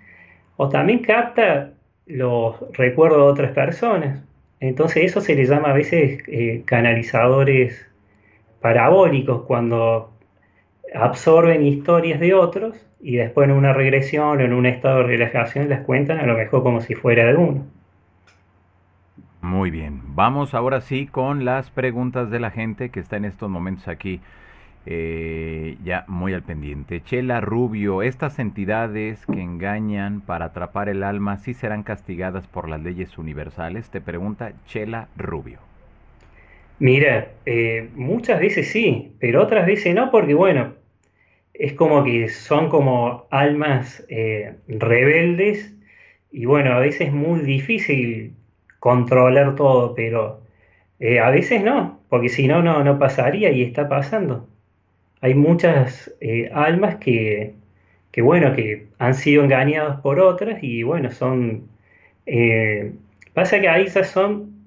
o 0.62 0.68
también 0.68 0.98
capta 0.98 1.70
los 2.04 2.54
recuerdos 2.74 3.16
de 3.16 3.24
otras 3.24 3.52
personas. 3.52 4.22
Entonces 4.60 5.04
eso 5.04 5.22
se 5.22 5.34
le 5.34 5.46
llama 5.46 5.70
a 5.70 5.72
veces 5.72 6.22
eh, 6.26 6.64
canalizadores 6.66 7.86
parabólicos, 8.60 9.46
cuando 9.46 10.12
absorben 10.94 11.64
historias 11.64 12.20
de 12.20 12.34
otros 12.34 12.76
y 13.00 13.16
después 13.16 13.48
en 13.48 13.56
una 13.56 13.72
regresión 13.72 14.38
o 14.38 14.40
en 14.42 14.52
un 14.52 14.66
estado 14.66 14.98
de 14.98 15.04
relajación 15.04 15.70
las 15.70 15.80
cuentan 15.86 16.18
a 16.18 16.26
lo 16.26 16.36
mejor 16.36 16.62
como 16.62 16.82
si 16.82 16.94
fuera 16.94 17.24
de 17.24 17.36
uno. 17.36 17.64
Muy 19.40 19.70
bien, 19.70 20.02
vamos 20.08 20.52
ahora 20.52 20.82
sí 20.82 21.06
con 21.06 21.46
las 21.46 21.70
preguntas 21.70 22.30
de 22.30 22.38
la 22.38 22.50
gente 22.50 22.90
que 22.90 23.00
está 23.00 23.16
en 23.16 23.24
estos 23.24 23.48
momentos 23.48 23.88
aquí 23.88 24.20
eh, 24.86 25.76
ya 25.84 26.04
muy 26.08 26.32
al 26.32 26.42
pendiente. 26.42 27.02
Chela 27.02 27.40
Rubio, 27.40 28.02
estas 28.02 28.38
entidades 28.38 29.26
que 29.26 29.40
engañan 29.40 30.22
para 30.22 30.46
atrapar 30.46 30.88
el 30.88 31.02
alma, 31.02 31.36
¿sí 31.36 31.52
serán 31.52 31.82
castigadas 31.82 32.46
por 32.46 32.68
las 32.68 32.80
leyes 32.80 33.18
universales? 33.18 33.90
Te 33.90 34.00
pregunta 34.00 34.52
Chela 34.66 35.08
Rubio. 35.16 35.58
Mira, 36.78 37.32
eh, 37.44 37.90
muchas 37.94 38.40
veces 38.40 38.68
sí, 38.70 39.12
pero 39.20 39.42
otras 39.42 39.66
veces 39.66 39.94
no, 39.94 40.10
porque 40.10 40.32
bueno, 40.32 40.74
es 41.52 41.74
como 41.74 42.02
que 42.02 42.30
son 42.30 42.70
como 42.70 43.26
almas 43.30 44.02
eh, 44.08 44.56
rebeldes 44.66 45.74
y 46.32 46.46
bueno, 46.46 46.72
a 46.72 46.78
veces 46.78 47.08
es 47.08 47.12
muy 47.12 47.40
difícil 47.40 48.34
controlar 48.78 49.56
todo, 49.56 49.94
pero 49.94 50.40
a 51.22 51.30
veces 51.30 51.62
no, 51.62 52.00
porque 52.08 52.28
si 52.28 52.46
no, 52.46 52.62
no, 52.62 52.82
no 52.84 52.98
pasaría 52.98 53.50
y 53.52 53.62
está 53.62 53.88
pasando 53.88 54.48
hay 55.20 55.34
muchas 55.34 56.12
eh, 56.20 56.50
almas 56.52 56.96
que, 56.96 57.54
bueno, 58.16 58.54
que 58.54 58.88
han 58.98 59.14
sido 59.14 59.44
engañadas 59.44 60.00
por 60.00 60.20
otras 60.20 60.62
y, 60.62 60.82
bueno, 60.82 61.10
son... 61.10 61.68
Eh, 62.26 62.92
pasa 63.34 63.60
que 63.60 63.68
ahí 63.68 63.84
esas 63.84 64.10
son... 64.10 64.66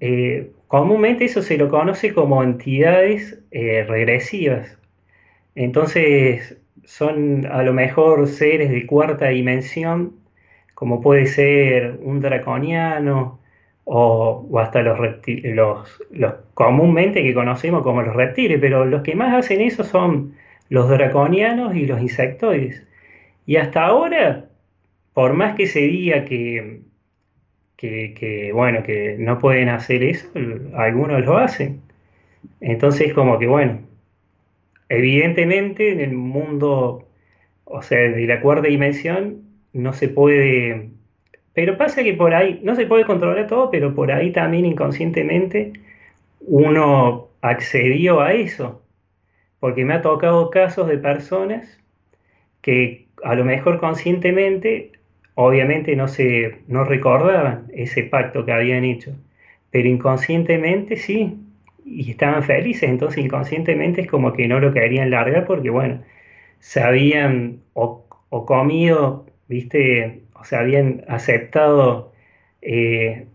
Eh, 0.00 0.50
comúnmente 0.68 1.24
eso 1.24 1.42
se 1.42 1.58
lo 1.58 1.68
conoce 1.68 2.14
como 2.14 2.42
entidades 2.42 3.40
regresivas. 3.50 4.78
Entonces 5.54 6.56
son 6.84 7.46
a 7.46 7.62
lo 7.62 7.72
mejor 7.72 8.28
seres 8.28 8.70
de 8.70 8.86
cuarta 8.86 9.28
dimensión, 9.28 10.14
como 10.74 11.00
puede 11.00 11.26
ser 11.26 11.98
un 12.02 12.20
draconiano, 12.20 13.40
o, 13.90 14.46
hasta 14.60 14.82
los, 14.82 14.98
los, 15.26 16.02
los, 16.10 16.34
comúnmente 16.52 17.22
que 17.22 17.32
conocemos 17.32 17.82
como 17.82 18.02
los 18.02 18.14
reptiles, 18.14 18.58
pero 18.60 18.84
los 18.84 19.02
que 19.02 19.14
más 19.14 19.34
hacen 19.34 19.62
eso 19.62 19.82
son 19.82 20.34
los 20.68 20.90
draconianos 20.90 21.74
y 21.74 21.86
los 21.86 21.98
insectoides. 22.02 22.86
Y 23.46 23.56
hasta 23.56 23.86
ahora, 23.86 24.44
por 25.14 25.32
más 25.32 25.56
que 25.56 25.66
se 25.66 25.80
diga 25.80 26.26
que, 26.26 26.82
que, 27.78 28.50
bueno, 28.52 28.82
que 28.82 29.16
no 29.18 29.38
pueden 29.38 29.70
hacer 29.70 30.02
eso, 30.02 30.28
algunos 30.74 31.24
lo 31.24 31.38
hacen. 31.38 31.80
Entonces, 32.60 33.14
como 33.14 33.38
que 33.38 33.46
bueno, 33.46 33.80
evidentemente 34.90 35.92
en 35.92 36.00
el 36.00 36.12
mundo, 36.12 37.08
o 37.64 37.80
sea, 37.82 37.98
de 38.00 38.26
la 38.26 38.42
cuarta 38.42 38.68
dimensión, 38.68 39.44
no 39.72 39.94
se 39.94 40.08
puede 40.08 40.90
pero 41.58 41.76
pasa 41.76 42.04
que 42.04 42.14
por 42.14 42.34
ahí, 42.34 42.60
no 42.62 42.76
se 42.76 42.86
puede 42.86 43.04
controlar 43.04 43.48
todo, 43.48 43.68
pero 43.68 43.92
por 43.92 44.12
ahí 44.12 44.30
también 44.30 44.64
inconscientemente 44.64 45.72
uno 46.42 47.30
accedió 47.40 48.20
a 48.20 48.32
eso. 48.32 48.80
Porque 49.58 49.84
me 49.84 49.94
ha 49.94 50.00
tocado 50.00 50.50
casos 50.50 50.86
de 50.86 50.98
personas 50.98 51.80
que 52.62 53.08
a 53.24 53.34
lo 53.34 53.44
mejor 53.44 53.80
conscientemente, 53.80 54.92
obviamente 55.34 55.96
no, 55.96 56.06
se, 56.06 56.60
no 56.68 56.84
recordaban 56.84 57.64
ese 57.72 58.04
pacto 58.04 58.44
que 58.44 58.52
habían 58.52 58.84
hecho, 58.84 59.16
pero 59.72 59.88
inconscientemente 59.88 60.94
sí, 60.94 61.38
y 61.84 62.08
estaban 62.08 62.44
felices, 62.44 62.88
entonces 62.88 63.24
inconscientemente 63.24 64.02
es 64.02 64.06
como 64.06 64.32
que 64.32 64.46
no 64.46 64.60
lo 64.60 64.72
querían 64.72 65.10
largar 65.10 65.44
porque, 65.44 65.70
bueno, 65.70 66.04
se 66.60 66.80
habían 66.80 67.62
o, 67.72 68.04
o 68.28 68.46
comido, 68.46 69.26
viste, 69.48 70.22
o 70.40 70.44
sea, 70.44 70.60
habían 70.60 71.04
aceptado 71.08 72.12
eh, 72.62 73.26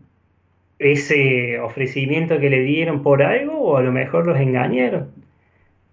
ese 0.80 1.60
ofrecimiento 1.60 2.40
que 2.40 2.50
le 2.50 2.62
dieron 2.62 3.04
por 3.04 3.24
algo 3.24 3.60
o 3.60 3.78
a 3.78 3.82
lo 3.82 3.92
mejor 3.92 4.28
los 4.28 4.40
engañaron. 4.40 5.12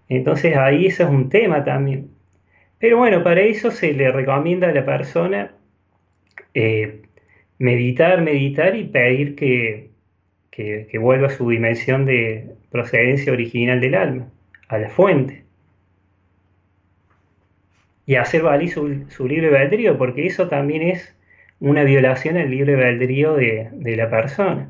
Entonces 0.09 0.57
ahí 0.57 0.87
eso 0.87 1.03
es 1.03 1.09
un 1.09 1.29
tema 1.29 1.63
también. 1.63 2.09
Pero 2.79 2.97
bueno, 2.97 3.23
para 3.23 3.41
eso 3.41 3.71
se 3.71 3.93
le 3.93 4.11
recomienda 4.11 4.69
a 4.69 4.73
la 4.73 4.85
persona 4.85 5.53
eh, 6.53 7.01
meditar, 7.59 8.21
meditar 8.21 8.75
y 8.75 8.85
pedir 8.85 9.35
que, 9.35 9.91
que, 10.51 10.97
vuelva 10.99 11.27
a 11.27 11.29
su 11.31 11.49
dimensión 11.49 12.05
de 12.05 12.47
procedencia 12.71 13.31
original 13.33 13.79
del 13.79 13.95
alma, 13.95 14.27
a 14.67 14.77
la 14.77 14.89
fuente 14.89 15.43
y 18.11 18.17
hacer 18.17 18.41
valer 18.41 18.67
su, 18.67 19.25
libre 19.25 19.57
albedrío, 19.57 19.97
porque 19.97 20.27
eso 20.27 20.49
también 20.49 20.81
es 20.81 21.15
una 21.61 21.85
violación 21.85 22.35
al 22.35 22.51
libre 22.51 22.73
albedrío 22.73 23.35
de, 23.35 23.69
la 23.95 24.09
persona. 24.09 24.69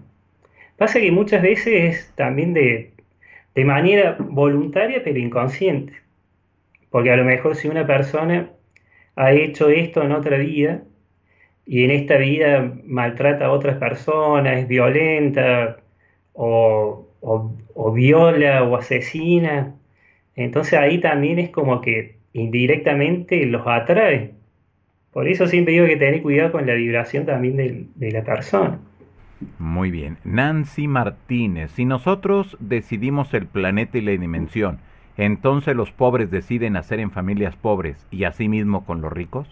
Pasa 0.78 1.00
que 1.00 1.12
muchas 1.12 1.42
veces 1.42 1.74
es 1.74 2.14
también 2.16 2.54
de, 2.54 2.92
de 3.56 3.66
manera 3.66 4.16
voluntaria 4.20 5.02
pero 5.04 5.18
inconsciente, 5.18 5.94
porque 6.92 7.10
a 7.12 7.16
lo 7.16 7.26
mejor 7.26 7.56
si 7.56 7.68
una 7.68 7.88
persona 7.88 8.52
ha 9.16 9.32
hecho 9.32 9.70
esto 9.70 10.04
en 10.04 10.12
otra 10.12 10.38
vida 10.38 10.84
y 11.66 11.84
en 11.84 11.90
esta 11.90 12.18
vida 12.18 12.72
maltrata 12.86 13.46
a 13.46 13.52
otras 13.52 13.78
personas, 13.78 14.60
es 14.60 14.68
violenta 14.68 15.78
o, 16.34 17.08
o 17.22 17.92
viola 17.92 18.64
o 18.66 18.76
asesina, 18.76 19.74
entonces 20.36 20.74
ahí 20.78 21.00
también 21.00 21.40
es 21.40 21.50
como 21.50 21.82
que 21.82 22.21
indirectamente 22.34 23.46
los 23.46 23.66
atrae. 23.66 24.34
Por 25.12 25.28
eso 25.28 25.48
siempre 25.48 25.74
digo 25.74 25.86
que 25.86 25.98
tener 25.98 26.22
cuidado 26.22 26.54
con 26.54 26.66
la 26.66 26.74
vibración 26.74 27.26
también 27.26 27.90
de, 27.96 28.12
la 28.12 28.24
persona. 28.24 28.80
Muy 29.60 29.92
bien. 29.92 30.18
Nancy 30.24 30.88
Martínez, 30.88 31.72
si 31.72 31.86
nosotros 31.86 32.56
decidimos 32.60 33.34
el 33.34 33.48
planeta 33.48 33.98
y 33.98 34.02
la 34.02 34.12
dimensión, 34.12 34.80
entonces 35.18 35.76
los 35.76 35.92
pobres 35.92 36.32
deciden 36.32 36.78
hacer 36.78 37.00
en 37.00 37.12
familias 37.12 37.56
pobres 37.56 38.08
y 38.12 38.24
asimismo 38.24 38.86
con 38.86 39.02
los 39.02 39.12
ricos? 39.12 39.48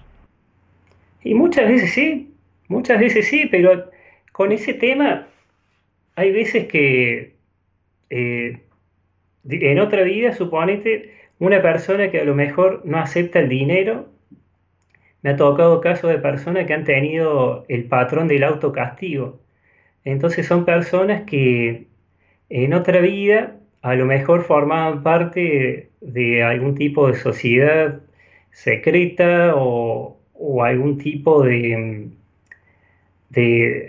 Y 1.21 1.33
muchas 1.33 1.67
veces 1.67 1.91
sí, 1.91 2.33
muchas 2.69 2.99
veces 2.99 3.27
sí, 3.27 3.47
pero 3.51 3.89
con 4.31 4.53
ese 4.53 4.73
tema 4.73 5.27
hay 6.15 6.31
veces 6.31 6.67
que 6.67 7.35
eh, 8.09 8.61
en 9.49 9.79
otra 9.79 10.03
vida, 10.03 10.33
suponete, 10.33 11.18
una 11.39 11.61
persona 11.61 12.11
que 12.11 12.19
a 12.19 12.25
lo 12.25 12.35
mejor 12.35 12.81
no 12.85 12.99
acepta 12.99 13.39
el 13.39 13.49
dinero, 13.49 14.07
me 15.21 15.31
ha 15.31 15.35
tocado 15.35 15.81
casos 15.81 16.11
de 16.11 16.19
personas 16.19 16.65
que 16.65 16.73
han 16.73 16.83
tenido 16.83 17.65
el 17.67 17.85
patrón 17.85 18.27
del 18.27 18.43
autocastigo. 18.43 19.39
Entonces 20.05 20.47
son 20.47 20.65
personas 20.65 21.23
que 21.23 21.87
en 22.49 22.73
otra 22.73 22.99
vida 23.01 23.55
a 23.81 23.95
lo 23.95 24.05
mejor 24.05 24.43
formaban 24.43 25.03
parte 25.03 25.89
de 26.01 26.43
algún 26.43 26.75
tipo 26.75 27.07
de 27.07 27.15
sociedad 27.15 27.99
secreta 28.51 29.53
o, 29.55 30.17
algún 30.63 30.97
tipo 30.97 31.43
de, 31.43 32.09
de, 33.29 33.87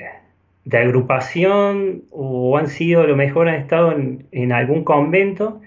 agrupación 0.72 2.04
o 2.10 2.58
han 2.58 2.68
sido, 2.68 3.02
a 3.02 3.06
lo 3.06 3.16
mejor 3.16 3.48
han 3.48 3.56
estado 3.56 3.92
en, 3.92 4.26
en 4.32 4.52
algún 4.52 4.84
convento 4.84 5.60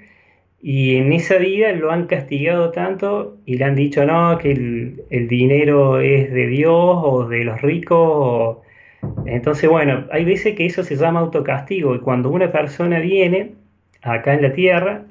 y 0.65 0.95
en 0.95 1.11
esa 1.11 1.35
vida 1.39 1.73
lo 1.73 1.91
han 1.91 2.07
castigado 2.07 2.71
tanto 2.71 3.37
y 3.45 3.57
le 3.57 3.65
han 3.65 3.75
dicho 3.75 4.05
no, 4.05 4.37
que 4.37 4.51
el, 4.53 5.27
dinero 5.27 5.99
es 5.99 6.31
de 6.31 6.47
Dios 6.47 6.71
o 7.03 7.27
de 7.27 7.43
los 7.43 7.61
ricos. 7.61 8.59
Entonces, 9.25 9.69
bueno, 9.69 10.05
hay 10.09 10.23
veces 10.23 10.55
que 10.55 10.65
eso 10.65 10.83
se 10.83 10.95
llama 10.95 11.19
autocastigo 11.19 11.93
y 11.95 11.99
cuando 11.99 12.29
una 12.29 12.49
persona 12.53 12.99
viene 12.99 13.55
acá 14.01 14.35
en 14.35 14.41
la 14.41 14.53
tierra, 14.53 15.03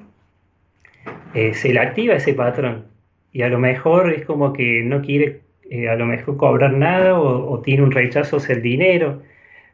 eh, 1.35 1.53
se 1.53 1.71
le 1.71 1.79
activa 1.81 2.15
ese 2.15 2.33
patrón 2.33 2.85
y 3.31 3.43
a 3.43 3.49
lo 3.49 3.59
mejor 3.59 4.11
es 4.11 4.25
como 4.25 4.53
que 4.53 4.81
no 4.83 5.01
quiere 5.03 5.41
eh, 5.69 5.87
a 5.87 5.95
lo 5.95 6.07
mejor 6.07 6.35
cobrar 6.37 6.73
nada 6.73 7.19
o, 7.19 7.51
o 7.51 7.61
tiene 7.61 7.83
un 7.83 7.91
rechazo 7.91 8.37
hacia 8.37 8.55
el 8.55 8.63
dinero. 8.63 9.21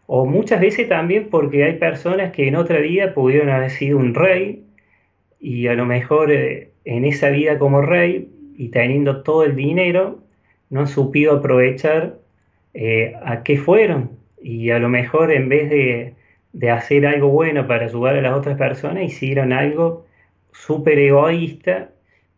O 0.07 0.25
muchas 0.25 0.59
veces 0.59 0.89
también 0.89 1.29
porque 1.29 1.63
hay 1.63 1.75
personas 1.75 2.33
que 2.33 2.49
en 2.49 2.57
otra 2.57 2.79
vida 2.79 3.13
pudieron 3.13 3.49
haber 3.49 3.69
sido 3.69 3.97
un 3.97 4.13
rey 4.13 4.65
y 5.39 5.67
a 5.67 5.73
lo 5.73 5.85
mejor 5.85 6.31
eh, 6.31 6.71
en 6.85 7.05
esa 7.05 7.29
vida 7.29 7.57
como 7.59 7.81
rey 7.81 8.29
y 8.57 8.69
teniendo 8.69 9.23
todo 9.23 9.43
el 9.43 9.55
dinero, 9.55 10.19
no 10.69 10.81
han 10.81 10.87
supido 10.87 11.37
aprovechar 11.37 12.17
eh, 12.73 13.13
a 13.23 13.43
qué 13.43 13.57
fueron 13.57 14.11
y 14.41 14.71
a 14.71 14.79
lo 14.79 14.89
mejor 14.89 15.31
en 15.31 15.49
vez 15.49 15.69
de, 15.69 16.15
hacer 16.71 17.05
algo 17.05 17.29
bueno 17.29 17.67
para 17.67 17.85
ayudar 17.85 18.15
a 18.17 18.21
las 18.21 18.33
otras 18.33 18.57
personas, 18.57 19.03
hicieron 19.03 19.53
algo 19.53 20.05
súper 20.51 20.99
egoísta 20.99 21.91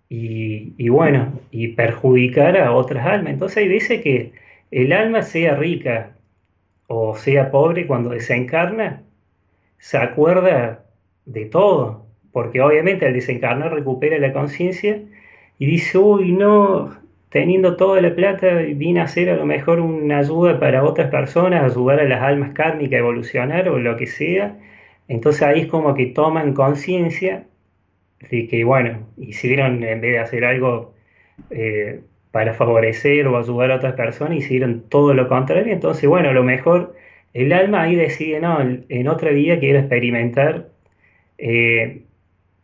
y, 0.09 0.73
y, 0.77 0.89
bueno, 0.89 1.39
y 1.51 1.69
perjudicar 1.69 2.57
a 2.57 2.73
otras 2.73 3.05
almas. 3.05 3.33
Entonces 3.33 3.57
hay 3.57 3.69
veces 3.69 4.01
que 4.01 4.33
el 4.71 4.93
alma 4.93 5.21
sea 5.23 5.55
rica 5.55 6.15
o 6.87 7.15
sea 7.15 7.51
pobre 7.51 7.87
cuando 7.87 8.09
desencarna, 8.09 9.03
se 9.77 9.97
acuerda 9.97 10.85
de 11.25 11.45
todo, 11.45 12.05
porque 12.31 12.61
obviamente 12.61 13.05
al 13.05 13.13
desencarnar 13.13 13.73
recupera 13.73 14.17
la 14.19 14.33
conciencia 14.33 15.01
y 15.59 15.65
dice, 15.65 15.97
uy, 15.97 16.31
no, 16.31 16.91
teniendo 17.29 17.75
toda 17.77 18.01
la 18.01 18.15
plata, 18.15 18.55
vine 18.75 18.99
a 19.01 19.03
hacer 19.03 19.29
a 19.29 19.35
lo 19.35 19.45
mejor 19.45 19.79
una 19.79 20.19
ayuda 20.19 20.59
para 20.59 20.83
otras 20.83 21.09
personas, 21.09 21.63
ayudar 21.63 21.99
a 22.01 22.05
las 22.05 22.21
almas 22.21 22.53
kármicas 22.53 22.95
a 22.95 22.99
evolucionar 22.99 23.69
o 23.69 23.79
lo 23.79 23.97
que 23.97 24.07
sea. 24.07 24.57
Entonces 25.07 25.41
ahí 25.43 25.61
es 25.61 25.67
como 25.67 25.93
que 25.95 26.07
toman 26.07 26.53
conciencia 26.53 27.45
de 28.29 28.47
que, 28.47 28.63
bueno, 28.63 29.07
hicieron, 29.17 29.83
en 29.83 30.01
vez 30.01 30.13
de 30.13 30.19
hacer 30.19 30.45
algo 30.45 30.93
eh, 31.49 32.01
para 32.31 32.53
favorecer 32.53 33.27
o 33.27 33.37
ayudar 33.37 33.71
a 33.71 33.75
otras 33.77 33.93
personas, 33.93 34.37
hicieron 34.37 34.83
todo 34.89 35.13
lo 35.13 35.27
contrario. 35.27 35.73
Entonces, 35.73 36.07
bueno, 36.09 36.29
a 36.29 36.33
lo 36.33 36.43
mejor 36.43 36.95
el 37.33 37.53
alma 37.53 37.83
ahí 37.83 37.95
decide, 37.95 38.39
no, 38.41 38.59
en 38.61 39.07
otra 39.07 39.31
vida 39.31 39.59
quiero 39.59 39.79
experimentar 39.79 40.69
eh, 41.37 42.03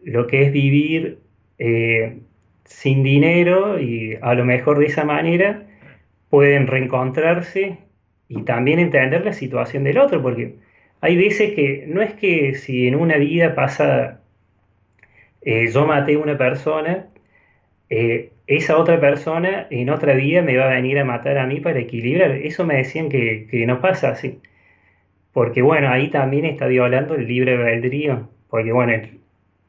lo 0.08 0.28
que 0.28 0.44
es 0.44 0.52
vivir 0.52 1.20
eh, 1.60 2.20
sin 2.66 3.04
dinero 3.04 3.80
y 3.80 4.18
a 4.22 4.34
lo 4.36 4.46
mejor 4.46 4.80
de 4.80 4.86
esa 4.86 5.04
manera 5.04 5.64
pueden 6.30 6.68
reencontrarse 6.68 7.80
y 8.30 8.44
también 8.44 8.80
entender 8.80 9.26
la 9.26 9.34
situación 9.34 9.84
del 9.84 9.98
otro, 9.98 10.22
porque 10.22 10.56
hay 11.02 11.18
veces 11.18 11.54
que 11.54 11.86
no 11.88 12.02
es 12.02 12.14
que 12.14 12.56
si 12.56 12.88
en 12.88 12.96
una 12.96 13.18
vida 13.18 13.56
pasa, 13.56 14.22
eh, 15.42 15.68
yo 15.72 15.86
maté 15.86 16.16
a 16.16 16.20
una 16.20 16.38
persona, 16.38 17.08
eh, 17.90 18.32
esa 18.48 18.78
otra 18.78 19.00
persona 19.00 19.68
en 19.70 19.90
otra 19.90 20.14
vida 20.14 20.42
me 20.42 20.58
va 20.58 20.66
a 20.66 20.76
venir 20.76 21.00
a 21.00 21.06
matar 21.06 21.38
a 21.38 21.48
mí 21.48 21.60
para 21.60 21.80
equilibrar. 21.80 22.32
Eso 22.32 22.66
me 22.66 22.78
decían 22.78 23.10
que, 23.10 23.48
no 23.68 23.82
pasa 23.82 24.10
así. 24.12 24.40
Porque 25.34 25.62
bueno, 25.62 25.90
ahí 25.90 26.10
también 26.10 26.46
está 26.46 26.68
violando 26.68 27.16
el 27.16 27.28
libre 27.28 27.54
albedrío. 27.56 28.30
Porque 28.50 28.72
bueno, 28.72 28.94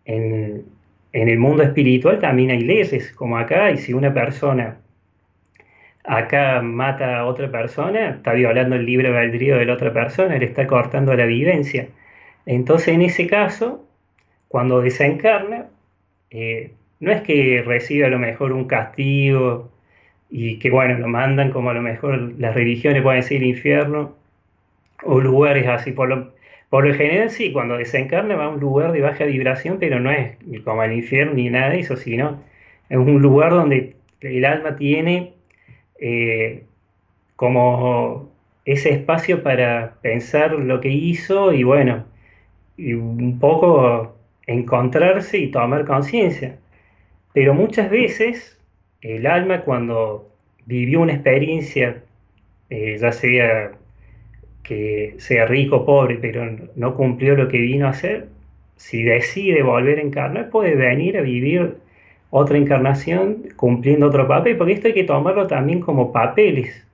en, 0.08 0.64
en 1.12 1.28
el 1.28 1.38
mundo 1.38 1.62
espiritual 1.62 2.18
también 2.18 2.50
hay 2.50 2.60
leyes, 2.60 3.12
como 3.12 3.38
acá, 3.38 3.70
y 3.70 3.78
si 3.78 3.92
una 3.92 4.12
persona 4.12 4.78
acá 6.04 6.62
mata 6.62 7.18
a 7.18 7.26
otra 7.26 7.50
persona, 7.50 8.10
está 8.10 8.32
violando 8.32 8.76
el 8.76 8.86
libre 8.86 9.08
albedrío 9.08 9.58
de 9.58 9.66
la 9.66 9.74
otra 9.74 9.92
persona, 9.92 10.36
le 10.38 10.46
está 10.46 10.66
cortando 10.66 11.14
la 11.14 11.26
vivencia. 11.26 11.88
Entonces, 12.46 12.88
en 12.88 13.02
ese 13.02 13.26
caso, 13.26 13.84
cuando 14.48 14.80
desencarna, 14.80 15.66
eh, 16.30 16.72
no 17.00 17.12
es 17.12 17.20
que 17.22 17.62
reciba 17.64 18.06
a 18.06 18.10
lo 18.10 18.18
mejor 18.18 18.52
un 18.52 18.66
castigo 18.66 19.70
y 20.30 20.58
que, 20.58 20.70
bueno, 20.70 20.98
lo 20.98 21.08
mandan 21.08 21.50
como 21.50 21.70
a 21.70 21.74
lo 21.74 21.82
mejor 21.82 22.34
las 22.38 22.54
religiones 22.54 23.02
pueden 23.02 23.20
decir 23.20 23.42
infierno 23.42 24.14
o 25.04 25.20
lugares 25.20 25.66
así, 25.68 25.92
por 25.92 26.08
lo, 26.08 26.32
por 26.70 26.86
lo 26.86 26.94
general 26.94 27.30
sí, 27.30 27.52
cuando 27.52 27.78
desencarna 27.78 28.36
va 28.36 28.46
a 28.46 28.48
un 28.48 28.60
lugar 28.60 28.92
de 28.92 29.00
baja 29.00 29.24
vibración, 29.24 29.78
pero 29.78 30.00
no 30.00 30.10
es 30.10 30.36
como 30.64 30.82
el 30.82 30.92
infierno 30.92 31.34
ni 31.34 31.48
nada 31.50 31.70
de 31.70 31.80
eso, 31.80 31.96
sino 31.96 32.42
es 32.88 32.98
un 32.98 33.22
lugar 33.22 33.52
donde 33.52 33.96
el 34.20 34.44
alma 34.44 34.76
tiene 34.76 35.34
eh, 36.00 36.64
como 37.36 38.30
ese 38.64 38.90
espacio 38.90 39.42
para 39.42 39.94
pensar 40.02 40.52
lo 40.52 40.80
que 40.80 40.90
hizo 40.90 41.52
y 41.52 41.62
bueno, 41.64 42.04
y 42.76 42.94
un 42.94 43.38
poco 43.38 44.16
encontrarse 44.46 45.38
y 45.38 45.50
tomar 45.50 45.86
conciencia. 45.86 46.58
Pero 47.32 47.54
muchas 47.54 47.90
veces 47.90 48.58
el 49.00 49.26
alma 49.26 49.62
cuando 49.62 50.28
vivió 50.66 51.00
una 51.00 51.14
experiencia, 51.14 52.02
eh, 52.70 52.98
ya 52.98 53.12
sea 53.12 53.72
que 54.68 55.14
sea 55.16 55.46
rico 55.46 55.76
o 55.76 55.86
pobre, 55.86 56.18
pero 56.20 56.46
no 56.76 56.94
cumplió 56.94 57.34
lo 57.34 57.48
que 57.48 57.58
vino 57.58 57.86
a 57.86 57.90
hacer, 57.90 58.28
si 58.76 59.02
decide 59.02 59.62
volver 59.62 59.98
a 59.98 60.02
encarnar, 60.02 60.50
puede 60.50 60.74
venir 60.74 61.16
a 61.16 61.22
vivir 61.22 61.76
otra 62.30 62.58
encarnación 62.58 63.44
cumpliendo 63.56 64.08
otro 64.08 64.28
papel, 64.28 64.58
porque 64.58 64.74
esto 64.74 64.88
hay 64.88 64.94
que 64.94 65.04
tomarlo 65.04 65.46
también 65.46 65.80
como 65.80 66.12
papeles, 66.12 66.86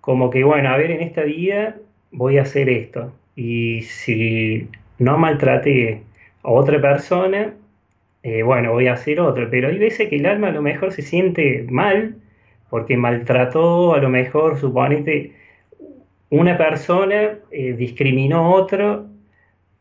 como 0.00 0.30
que, 0.30 0.44
bueno, 0.44 0.68
a 0.70 0.76
ver, 0.76 0.92
en 0.92 1.00
esta 1.00 1.22
vida 1.22 1.76
voy 2.12 2.38
a 2.38 2.42
hacer 2.42 2.68
esto, 2.68 3.12
y 3.34 3.82
si 3.82 4.68
no 4.98 5.18
maltrate 5.18 6.02
a 6.44 6.50
otra 6.50 6.80
persona, 6.80 7.54
eh, 8.22 8.44
bueno, 8.44 8.72
voy 8.72 8.86
a 8.86 8.92
hacer 8.92 9.18
otro, 9.18 9.50
pero 9.50 9.68
hay 9.68 9.78
veces 9.78 10.08
que 10.08 10.16
el 10.16 10.26
alma 10.26 10.48
a 10.48 10.52
lo 10.52 10.62
mejor 10.62 10.92
se 10.92 11.02
siente 11.02 11.66
mal, 11.68 12.14
porque 12.70 12.96
maltrató, 12.96 13.94
a 13.94 13.98
lo 13.98 14.08
mejor, 14.08 14.58
suponete, 14.58 15.32
una 16.32 16.56
persona 16.56 17.40
eh, 17.50 17.74
discriminó 17.74 18.38
a 18.38 18.48
otro 18.48 19.06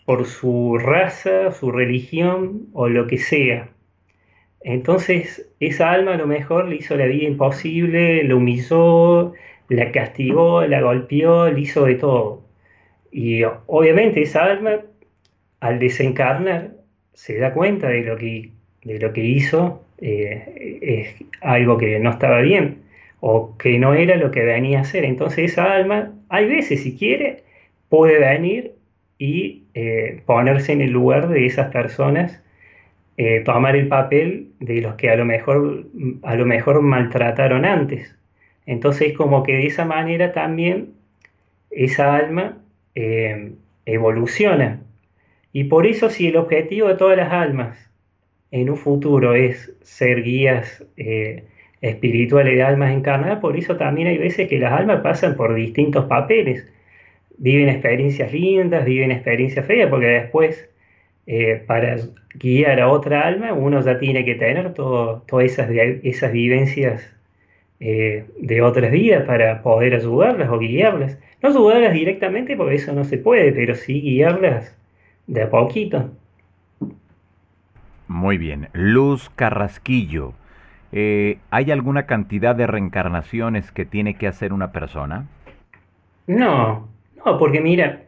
por 0.06 0.26
su 0.26 0.78
raza, 0.78 1.54
su 1.54 1.72
religión 1.72 2.68
o 2.74 2.90
lo 2.90 3.08
que 3.08 3.18
sea. 3.18 3.70
Entonces 4.60 5.50
esa 5.62 5.92
alma 5.92 6.16
a 6.16 6.18
lo 6.18 6.28
mejor 6.28 6.68
le 6.68 6.76
hizo 6.76 6.98
la 6.98 7.06
vida 7.06 7.26
imposible, 7.26 8.26
la 8.26 8.36
humilló, 8.36 9.32
la 9.70 9.94
castigó, 9.94 10.66
la 10.68 10.82
golpeó, 10.82 11.50
le 11.50 11.62
hizo 11.62 11.86
de 11.86 11.96
todo. 11.96 12.44
Y 13.14 13.44
obviamente 13.68 14.22
esa 14.22 14.44
alma 14.44 14.82
al 15.62 15.80
desencarnar 15.80 16.72
se 17.14 17.38
da 17.38 17.54
cuenta 17.54 17.88
de 17.88 18.04
lo 18.04 18.18
que, 18.18 18.52
de 18.84 19.00
lo 19.00 19.14
que 19.14 19.24
hizo, 19.24 19.86
eh, 20.00 20.80
es 20.82 21.16
algo 21.40 21.78
que 21.78 21.98
no 22.00 22.10
estaba 22.10 22.42
bien 22.42 22.82
o 23.22 23.56
que 23.58 23.80
no 23.80 23.94
era 23.94 24.18
lo 24.18 24.32
que 24.32 24.44
venía 24.44 24.82
a 24.82 24.84
ser. 24.84 25.06
Entonces 25.06 25.52
esa 25.52 25.72
alma, 25.72 26.12
hay 26.32 26.48
veces 26.48 26.82
si 26.82 26.98
quiere, 26.98 27.44
puede 27.90 28.18
venir 28.18 28.74
y 29.20 29.64
eh, 29.74 30.24
ponerse 30.26 30.72
en 30.72 30.80
el 30.80 30.92
lugar 30.92 31.28
de 31.28 31.46
esas 31.46 31.72
personas, 31.72 32.42
eh, 33.18 33.42
tomar 33.42 33.76
el 33.76 33.90
papel 33.90 34.48
de 34.62 34.80
los 34.80 34.96
que 34.96 35.10
a 35.10 35.18
lo 35.18 35.26
mejor, 35.26 35.86
a 36.24 36.36
lo 36.36 36.46
mejor 36.46 36.82
maltrataron 36.82 37.66
antes. 37.66 38.16
Entonces 38.66 39.14
como 39.14 39.44
que 39.44 39.58
de 39.58 39.68
esa 39.68 39.84
manera 39.84 40.32
también 40.32 40.94
esa 41.70 42.16
alma 42.16 42.60
eh, 42.96 43.52
evoluciona. 43.86 44.80
Y 45.52 45.66
por 45.66 45.86
eso 45.86 46.10
si 46.10 46.28
el 46.28 46.38
objetivo 46.38 46.88
de 46.88 46.96
todas 46.96 47.18
las 47.18 47.34
almas 47.34 47.78
en 48.52 48.70
un 48.70 48.78
futuro 48.78 49.36
es 49.36 49.74
ser 49.82 50.24
guías 50.24 50.86
espirituales 51.82 52.56
de 52.56 52.64
almas 52.64 52.94
encarnadas, 52.94 53.40
por 53.40 53.58
eso 53.58 53.76
también 53.76 54.08
hay 54.08 54.18
veces 54.18 54.48
que 54.48 54.60
las 54.60 54.72
almas 54.74 55.02
pasan 55.02 55.36
por 55.36 55.54
distintos 55.56 56.06
papeles. 56.06 56.68
Viven 57.38 57.70
experiencias 57.70 58.32
lindas, 58.32 58.86
viven 58.86 59.12
experiencias 59.12 59.66
feas, 59.66 59.90
porque 59.90 60.08
después 60.08 60.70
eh, 61.28 61.64
para 61.66 61.98
guiar 62.36 62.80
a 62.80 62.90
otra 62.90 63.22
alma 63.28 63.54
uno 63.54 63.82
ya 63.82 63.98
tiene 64.00 64.26
que 64.26 64.36
tener 64.36 64.74
todas 64.74 65.24
esas, 65.44 65.70
esas 65.72 66.32
vivencias 66.32 67.12
eh, 67.80 68.26
de 68.40 68.62
otras 68.62 68.92
vidas 68.92 69.24
para 69.26 69.64
poder 69.64 69.96
ayudarlas 69.96 70.50
o 70.50 70.60
guiarlas. 70.60 71.18
No 71.42 71.50
ayudarlas 71.50 71.94
directamente 71.94 72.56
porque 72.56 72.76
eso 72.76 72.94
no 72.94 73.04
se 73.04 73.18
puede, 73.18 73.52
pero 73.54 73.74
sí 73.74 74.02
guiarlas 74.02 74.76
de 75.26 75.42
a 75.42 75.50
poquito. 75.50 76.12
Muy 78.08 78.38
bien. 78.38 78.68
Luz 78.74 79.32
Carrasquillo. 79.36 80.34
Eh, 80.92 81.38
¿hay 81.50 81.72
alguna 81.72 82.06
cantidad 82.06 82.56
de 82.56 82.68
reencarnaciones 82.68 83.72
que 83.72 83.86
tiene 83.86 84.16
que 84.16 84.28
hacer 84.28 84.54
una 84.54 84.72
persona? 84.72 85.28
No, 86.28 86.90
no, 87.26 87.38
porque 87.38 87.62
mira, 87.62 88.04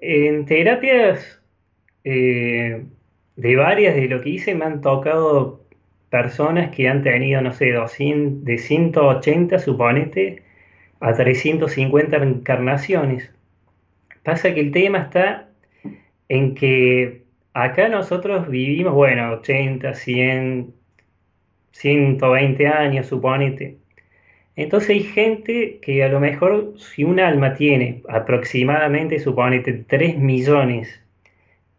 en 0.00 0.46
terapias 0.46 1.40
eh, 2.04 2.84
de 3.36 3.56
varias 3.56 3.94
de 3.94 4.08
lo 4.08 4.20
que 4.20 4.30
hice 4.30 4.54
me 4.54 4.64
han 4.64 4.80
tocado 4.80 5.62
personas 6.10 6.70
que 6.74 6.88
han 6.88 7.02
tenido, 7.02 7.40
no 7.40 7.52
sé, 7.52 7.72
200, 7.72 8.44
de 8.44 8.58
180, 8.58 9.58
suponete, 9.58 10.42
a 11.00 11.14
350 11.14 12.18
reencarnaciones. 12.18 13.32
Pasa 14.22 14.54
que 14.54 14.60
el 14.60 14.72
tema 14.72 14.98
está 14.98 15.48
en 16.28 16.54
que 16.54 17.24
acá 17.54 17.88
nosotros 17.88 18.48
vivimos, 18.48 18.94
bueno, 18.94 19.32
80, 19.32 19.94
100, 19.94 20.74
120 21.72 22.66
años, 22.68 23.06
suponete. 23.06 23.78
Entonces 24.56 24.90
hay 24.90 25.02
gente 25.02 25.78
que 25.82 26.04
a 26.04 26.08
lo 26.08 26.20
mejor 26.20 26.74
si 26.78 27.04
un 27.04 27.20
alma 27.20 27.54
tiene 27.54 28.02
aproximadamente, 28.08 29.18
suponete, 29.18 29.72
3 29.72 30.18
millones 30.18 31.00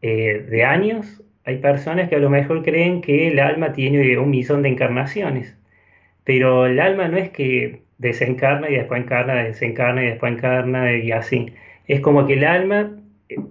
eh, 0.01 0.45
de 0.49 0.63
años, 0.63 1.23
hay 1.45 1.57
personas 1.57 2.09
que 2.09 2.15
a 2.15 2.19
lo 2.19 2.29
mejor 2.29 2.63
creen 2.63 3.01
que 3.01 3.27
el 3.29 3.39
alma 3.39 3.73
tiene 3.73 4.17
un 4.17 4.29
millón 4.29 4.63
de 4.63 4.69
encarnaciones. 4.69 5.57
Pero 6.23 6.65
el 6.65 6.79
alma 6.79 7.07
no 7.07 7.17
es 7.17 7.29
que 7.31 7.83
desencarna 7.97 8.69
y 8.69 8.75
después 8.75 9.01
encarna, 9.01 9.35
desencarna 9.43 10.03
y 10.03 10.07
después 10.07 10.33
encarna 10.33 10.93
y 10.95 11.11
así. 11.11 11.53
Es 11.87 12.01
como 12.01 12.25
que 12.27 12.33
el 12.33 12.45
alma 12.45 12.91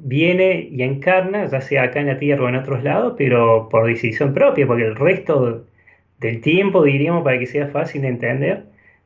viene 0.01 0.69
y 0.71 0.83
encarna, 0.83 1.47
ya 1.47 1.61
sea 1.61 1.85
acá 1.85 2.01
en 2.01 2.07
la 2.09 2.19
Tierra 2.19 2.45
o 2.45 2.49
en 2.49 2.57
otros 2.57 2.83
lados, 2.83 3.15
pero 3.19 3.69
por 3.71 3.87
decisión 3.87 4.35
propia, 4.35 4.67
porque 4.67 4.85
el 4.85 4.97
resto 4.97 5.67
del 6.23 6.41
tiempo, 6.41 6.83
diríamos, 6.85 7.25
para 7.25 7.39
que 7.39 7.47
sea 7.47 7.69
fácil 7.69 8.03
de 8.03 8.09
entender, 8.09 8.65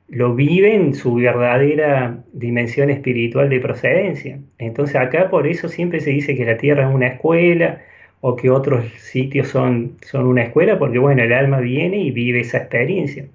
lo 0.08 0.34
vive 0.34 0.74
en 0.74 0.94
su 0.94 1.14
verdadera 1.16 2.22
dimensión 2.32 2.90
espiritual 2.90 3.48
de 3.48 3.60
procedencia. 3.60 4.38
Entonces 4.58 4.96
acá 4.96 5.30
por 5.30 5.46
eso 5.46 5.68
siempre 5.68 6.00
se 6.00 6.10
dice 6.10 6.36
que 6.36 6.44
la 6.44 6.56
Tierra 6.56 6.88
es 6.88 6.94
una 6.94 7.08
escuela 7.08 7.82
o 8.20 8.36
que 8.36 8.50
otros 8.50 8.84
sitios 8.98 9.48
son, 9.48 9.96
son 10.02 10.26
una 10.26 10.44
escuela, 10.44 10.78
porque 10.78 10.98
bueno, 10.98 11.22
el 11.22 11.32
alma 11.32 11.60
viene 11.60 11.98
y 11.98 12.10
vive 12.12 12.40
esa 12.40 12.58
experiencia. 12.58 13.26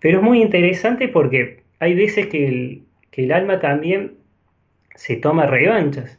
Pero 0.00 0.18
es 0.18 0.24
muy 0.24 0.40
interesante 0.40 1.08
porque 1.08 1.60
hay 1.80 1.94
veces 1.94 2.26
que 2.28 2.48
el, 2.48 2.82
que 3.10 3.24
el 3.24 3.32
alma 3.32 3.60
también 3.60 4.12
se 4.94 5.16
toma 5.16 5.46
revanchas. 5.46 6.18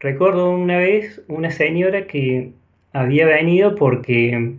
Recuerdo 0.00 0.50
una 0.50 0.78
vez 0.78 1.22
una 1.28 1.50
señora 1.50 2.06
que 2.06 2.52
había 2.92 3.26
venido 3.26 3.74
porque 3.74 4.56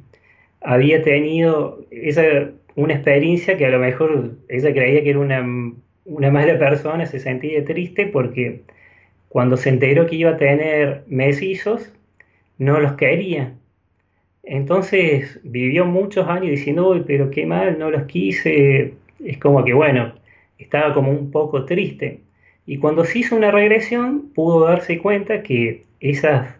había 0.61 1.01
tenido 1.01 1.85
esa, 1.91 2.51
una 2.75 2.93
experiencia 2.93 3.57
que 3.57 3.65
a 3.65 3.69
lo 3.69 3.79
mejor 3.79 4.35
ella 4.47 4.71
creía 4.73 5.03
que 5.03 5.09
era 5.11 5.19
una, 5.19 5.73
una 6.05 6.31
mala 6.31 6.57
persona, 6.57 7.05
se 7.05 7.19
sentía 7.19 7.63
triste 7.65 8.07
porque 8.07 8.61
cuando 9.29 9.57
se 9.57 9.69
enteró 9.69 10.07
que 10.07 10.15
iba 10.15 10.31
a 10.31 10.37
tener 10.37 11.03
mesizos, 11.07 11.93
no 12.57 12.79
los 12.79 12.93
quería. 12.93 13.53
Entonces 14.43 15.39
vivió 15.43 15.85
muchos 15.85 16.27
años 16.27 16.49
diciendo, 16.49 16.89
uy, 16.89 17.03
pero 17.05 17.29
qué 17.29 17.45
mal, 17.45 17.77
no 17.77 17.91
los 17.91 18.03
quise. 18.03 18.93
Es 19.23 19.37
como 19.37 19.63
que, 19.63 19.73
bueno, 19.73 20.13
estaba 20.57 20.93
como 20.93 21.11
un 21.11 21.31
poco 21.31 21.65
triste. 21.65 22.21
Y 22.65 22.77
cuando 22.77 23.05
se 23.05 23.19
hizo 23.19 23.35
una 23.35 23.51
regresión, 23.51 24.29
pudo 24.33 24.65
darse 24.65 24.97
cuenta 24.99 25.43
que 25.43 25.83
esas, 25.99 26.55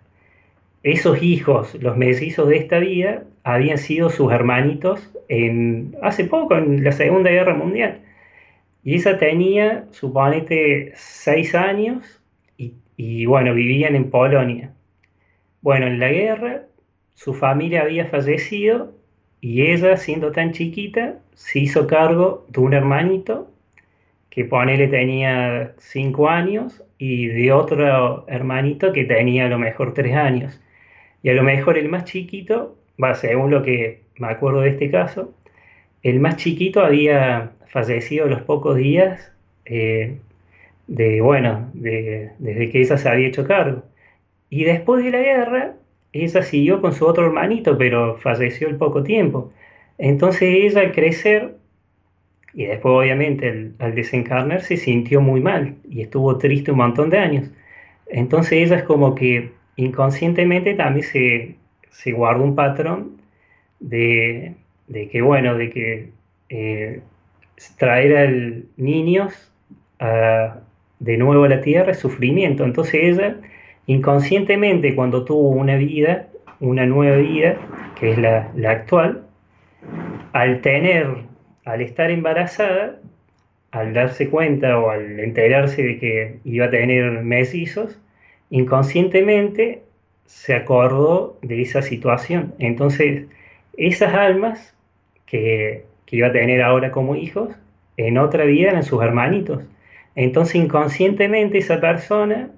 esos 0.84 1.22
hijos, 1.24 1.76
los 1.82 1.98
mellizos 1.98 2.48
de 2.48 2.58
esta 2.58 2.80
vida, 2.80 3.24
habían 3.56 3.78
sido 3.78 4.10
sus 4.10 4.32
hermanitos 4.32 5.10
en, 5.28 5.96
hace 6.02 6.26
poco, 6.26 6.56
en 6.56 6.84
la 6.84 6.92
Segunda 6.92 7.30
Guerra 7.30 7.54
Mundial. 7.54 8.02
Y 8.84 8.96
esa 8.96 9.18
tenía, 9.18 9.86
suponete, 9.92 10.94
seis 10.96 11.56
años 11.56 12.22
y, 12.58 12.74
y 12.98 13.26
bueno, 13.26 13.54
vivían 13.54 13.96
en 13.96 14.10
Polonia. 14.10 14.74
Bueno, 15.62 15.88
en 15.88 16.00
la 16.00 16.10
guerra 16.10 16.64
su 17.16 17.34
familia 17.34 17.82
había 17.82 18.06
fallecido 18.06 18.94
y 19.42 19.64
ella, 19.64 19.98
siendo 19.98 20.32
tan 20.32 20.54
chiquita, 20.54 21.20
se 21.34 21.60
hizo 21.60 21.88
cargo 21.88 22.46
de 22.50 22.62
un 22.62 22.74
hermanito 22.74 23.52
que 24.30 24.46
ponele 24.46 24.88
tenía 24.88 25.74
cinco 25.78 26.30
años 26.30 26.84
y 26.98 27.28
de 27.28 27.52
otro 27.52 28.26
hermanito 28.28 28.94
que 28.94 29.06
tenía 29.06 29.46
a 29.46 29.50
lo 29.50 29.60
mejor 29.60 29.94
tres 29.94 30.16
años. 30.16 30.62
Y 31.24 31.30
a 31.30 31.34
lo 31.34 31.44
mejor 31.44 31.78
el 31.78 31.90
más 31.90 32.06
chiquito, 32.06 32.78
va, 33.02 33.16
según 33.16 33.52
lo 33.52 33.64
que 33.64 34.02
me 34.18 34.28
acuerdo 34.28 34.62
de 34.62 34.70
este 34.70 34.92
caso, 34.92 35.34
el 36.04 36.20
más 36.20 36.38
chiquito 36.38 36.82
había 36.82 37.52
fallecido 37.68 38.28
los 38.28 38.42
pocos 38.42 38.78
días 38.78 39.32
eh, 39.66 40.18
de, 40.88 41.22
bueno, 41.22 41.70
desde 41.74 42.70
que 42.72 42.82
ella 42.82 42.98
se 42.98 43.10
había 43.10 43.28
hecho 43.28 43.46
cargo. 43.46 43.84
Y 44.50 44.64
después 44.64 45.04
de 45.04 45.12
la 45.12 45.20
guerra, 45.20 45.76
ella 46.14 46.42
siguió 46.44 46.82
con 46.82 46.94
su 46.94 47.06
otro 47.06 47.26
hermanito, 47.28 47.78
pero 47.78 48.18
falleció 48.18 48.68
el 48.68 48.78
poco 48.78 49.04
tiempo. 49.04 49.52
Entonces 49.98 50.44
ella 50.44 50.82
al 50.82 50.94
crecer, 50.94 51.56
y 52.54 52.66
después 52.66 52.94
obviamente 52.94 53.74
al 53.80 53.96
desencarnar, 53.96 54.62
se 54.62 54.78
sintió 54.78 55.22
muy 55.22 55.42
mal 55.42 55.76
y 55.88 56.02
estuvo 56.02 56.38
triste 56.38 56.72
un 56.72 56.78
montón 56.80 57.10
de 57.10 57.20
años. 57.20 57.52
Entonces 58.08 58.54
ella 58.54 58.78
es 58.78 58.84
como 58.84 59.16
que 59.16 59.52
inconscientemente 59.76 60.74
también 60.74 61.06
se, 61.06 61.56
se 61.92 62.12
guarda 62.12 62.44
un 62.44 62.56
patrón 62.56 63.22
de, 63.80 64.56
que, 65.12 65.22
bueno, 65.22 65.56
de 65.56 65.70
que 65.70 66.10
eh, 66.50 67.02
traer 67.78 68.18
a 68.18 68.82
niños 68.82 69.52
de 71.00 71.18
nuevo 71.18 71.44
a 71.44 71.50
la 71.50 71.62
tierra 71.62 71.92
es 71.92 72.00
sufrimiento. 72.00 72.64
Entonces 72.64 72.96
ella 72.96 73.38
inconscientemente 73.90 74.94
cuando 74.94 75.26
tuvo 75.26 75.50
una 75.50 75.76
vida, 75.76 76.28
una 76.60 76.86
nueva 76.86 77.18
vida, 77.18 77.58
que 78.00 78.12
es 78.12 78.18
la, 78.20 78.52
actual, 78.68 79.24
al 80.34 80.62
tener, 80.62 81.08
al 81.66 81.82
estar 81.82 82.12
embarazada, 82.12 83.00
al 83.72 83.94
darse 83.94 84.30
cuenta 84.30 84.80
o 84.80 84.92
al 84.92 85.20
enterarse 85.20 85.82
de 85.82 85.98
que 85.98 86.40
iba 86.44 86.68
a 86.68 86.70
tener 86.70 87.24
mellizos, 87.24 88.00
inconscientemente 88.52 89.82
se 90.30 90.54
acordó 90.54 91.40
de 91.42 91.64
esa 91.64 91.82
situación. 91.82 92.54
Entonces, 92.60 93.26
esas 93.76 94.14
almas 94.14 94.76
que, 95.26 95.86
que, 96.06 96.18
iba 96.18 96.28
a 96.28 96.32
tener 96.32 96.62
ahora 96.62 96.92
como 96.92 97.16
hijos, 97.16 97.50
en 97.98 98.20
otra 98.20 98.46
vida 98.46 98.70
eran 98.70 98.84
sus 98.84 99.02
hermanitos. 99.02 99.64
Entonces, 100.14 100.56
inconscientemente 100.56 101.58
esa 101.58 101.82
persona 101.82 102.52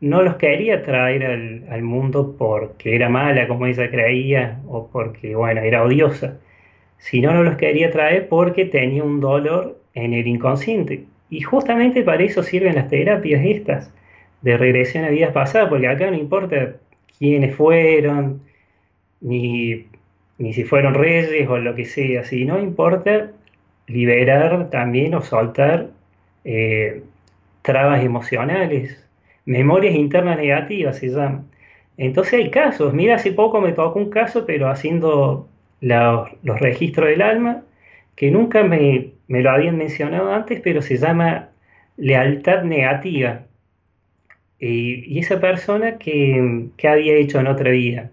no 0.00 0.22
los 0.22 0.36
quería 0.36 0.82
traer 0.82 1.24
al, 1.68 1.82
mundo 1.82 2.36
porque 2.38 2.94
era 2.94 3.08
mala, 3.08 3.48
como 3.48 3.66
ella 3.66 3.90
creía, 3.90 4.60
o 4.68 4.88
porque, 4.88 5.34
bueno, 5.34 5.60
era 5.60 5.82
odiosa, 5.82 6.38
sino 6.98 7.32
no 7.34 7.42
los 7.42 7.56
quería 7.56 7.90
traer 7.90 8.28
porque 8.28 8.64
tenía 8.64 9.02
un 9.02 9.20
dolor 9.20 9.76
en 9.94 10.14
el 10.14 10.28
inconsciente. 10.28 11.04
Y 11.30 11.40
justamente 11.40 12.04
para 12.04 12.22
eso 12.22 12.44
sirven 12.44 12.76
las 12.76 12.88
terapias 12.88 13.44
estas, 13.44 13.92
de 14.42 14.56
regresión 14.56 15.04
a 15.04 15.08
vidas 15.08 15.32
pasadas, 15.32 15.68
porque 15.68 15.88
acá 15.88 16.08
no 16.10 16.16
importa 16.16 16.76
quiénes 17.22 17.54
fueron, 17.54 18.42
ni, 19.20 19.86
si 20.52 20.64
fueron 20.64 20.94
reyes 20.94 21.48
o 21.48 21.56
lo 21.58 21.76
que 21.76 21.84
sea, 21.84 22.24
sino 22.24 22.58
importa 22.58 23.30
liberar 23.86 24.70
también 24.70 25.14
o 25.14 25.22
soltar 25.22 25.90
eh, 26.44 27.04
trabas 27.62 28.02
emocionales, 28.02 29.06
memorias 29.44 29.94
internas 29.94 30.36
negativas 30.36 30.98
se 30.98 31.10
llama. 31.10 31.44
Entonces 31.96 32.34
hay 32.34 32.50
casos, 32.50 32.92
mira, 32.92 33.14
hace 33.14 33.30
poco 33.32 33.60
me 33.60 33.72
tocó 33.72 34.00
un 34.00 34.10
caso, 34.10 34.44
pero 34.44 34.68
haciendo 34.68 35.48
los 35.80 36.60
registros 36.60 37.08
del 37.08 37.22
alma, 37.22 37.62
que 38.16 38.32
nunca 38.32 38.64
me, 38.64 39.12
lo 39.28 39.50
habían 39.50 39.78
mencionado 39.78 40.34
antes, 40.34 40.60
pero 40.60 40.82
se 40.82 40.96
llama 40.96 41.50
lealtad 41.96 42.64
negativa. 42.64 43.42
Y, 44.62 45.18
esa 45.18 45.40
persona 45.40 45.98
que, 45.98 46.68
que 46.76 46.88
había 46.88 47.14
hecho 47.16 47.40
en 47.40 47.48
otra 47.48 47.70
vida, 47.70 48.10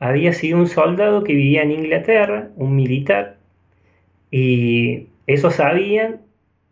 había 0.00 0.32
sido 0.32 0.58
un 0.58 0.68
soldado 0.68 1.24
que 1.24 1.34
vivía 1.34 1.62
en 1.62 1.72
Inglaterra, 1.72 2.50
un 2.56 2.76
militar, 2.76 3.38
y 4.30 5.08
eso 5.26 5.50
sabían 5.50 6.22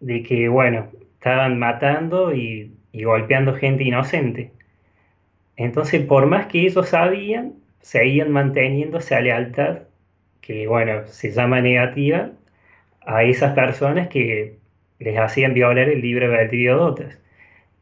de 0.01 0.23
que, 0.23 0.49
bueno, 0.49 0.89
estaban 1.19 1.59
matando 1.59 2.35
y 2.35 2.75
y 2.95 3.05
golpeando 3.05 3.55
gente 3.55 3.85
inocente. 3.85 4.53
Entonces, 5.57 6.07
por 6.07 6.27
más 6.27 6.47
que 6.47 6.61
ellos 6.67 6.89
sabían, 6.91 7.55
seguían 7.81 8.31
manteniendo 8.33 8.99
esa 8.99 9.21
lealtad, 9.21 9.81
que 10.41 10.69
bueno, 10.69 11.07
se 11.09 11.33
llama 11.33 11.61
negativa, 11.61 12.31
a 13.07 13.25
esas 13.25 13.55
personas 13.55 14.09
que 14.09 14.59
les 15.01 15.19
hacían 15.19 15.55
violar 15.55 15.89
el 15.89 16.01
libre 16.03 16.27
albedrío 16.27 16.77
de 16.77 16.83
otras. 16.83 17.19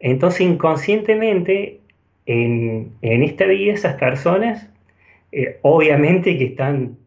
Entonces, 0.02 0.42
inconscientemente, 0.42 1.80
en, 2.26 2.92
esta 3.00 3.46
vida, 3.46 3.72
esas 3.72 3.94
personas, 3.94 4.68
eh, 5.32 5.58
obviamente 5.62 6.36
que 6.36 6.44
están 6.44 6.98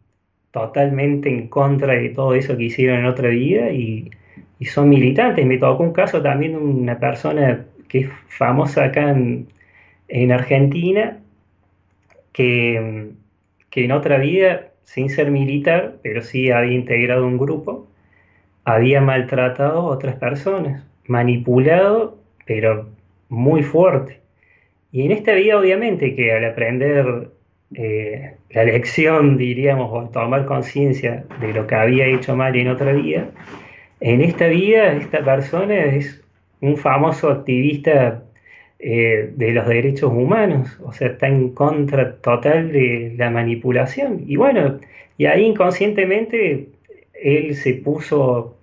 totalmente 0.52 1.30
en 1.30 1.48
contra 1.48 1.94
de 1.94 2.10
todo 2.10 2.34
eso 2.34 2.58
que 2.58 2.64
hicieron 2.64 3.00
en 3.00 3.06
otra 3.06 3.30
vida 3.30 3.72
y, 3.72 4.10
y 4.60 4.66
son 4.66 4.90
militantes. 4.90 5.46
Me 5.46 5.58
tocó 5.58 5.84
un 5.84 5.94
caso 5.94 6.22
también 6.22 6.54
de 6.54 6.58
una 6.58 7.00
persona 7.00 7.66
que 7.88 8.00
es 8.00 8.10
famosa 8.28 8.86
acá 8.86 9.10
en, 9.10 10.32
Argentina, 10.32 11.20
que, 12.32 13.12
en 13.76 13.92
otra 13.92 14.18
vida, 14.18 14.72
sin 14.84 15.10
ser 15.10 15.32
militar, 15.32 15.98
pero 16.02 16.22
sí 16.22 16.52
había 16.52 16.74
integrado 16.74 17.26
un 17.28 17.38
grupo, 17.38 17.88
había 18.64 19.02
maltratado 19.02 19.80
a 19.80 19.86
otras 19.86 20.16
personas, 20.16 20.84
manipulado, 21.08 22.18
pero 22.46 22.90
muy 23.30 23.64
fuerte. 23.64 24.20
Y 24.92 25.06
en 25.06 25.12
esta 25.12 25.34
vida, 25.34 25.60
obviamente, 25.60 26.16
que 26.16 26.32
al 26.32 26.46
aprender 26.46 27.30
eh, 27.74 28.36
la 28.52 28.64
lección, 28.64 29.38
diríamos, 29.38 29.90
o 29.92 30.10
tomar 30.10 30.46
conciencia 30.46 31.26
de 31.42 31.54
lo 31.54 31.68
que 31.68 31.76
había 31.76 32.06
hecho 32.06 32.36
mal 32.36 32.56
en 32.56 32.70
otra 32.70 32.94
vida, 32.94 33.30
en 34.00 34.22
esta 34.22 34.48
vida 34.48 34.94
esta 34.94 35.24
persona 35.24 35.76
es 35.86 36.24
un 36.62 36.78
famoso 36.78 37.30
activista 37.30 38.24
eh, 38.80 39.32
de 39.36 39.52
los 39.52 39.68
derechos 39.68 40.12
humanos, 40.12 40.80
o 40.84 40.94
sea, 40.94 41.10
está 41.10 41.28
en 41.28 41.50
contra 41.50 42.18
total 42.18 42.72
de 42.72 43.16
la 43.18 43.30
manipulación. 43.30 44.24
Y 44.28 44.38
bueno, 44.38 44.80
y 45.18 45.26
ahí 45.26 45.44
inconscientemente 45.44 46.70
él 47.22 47.56
se 47.56 47.74
puso, 47.76 48.58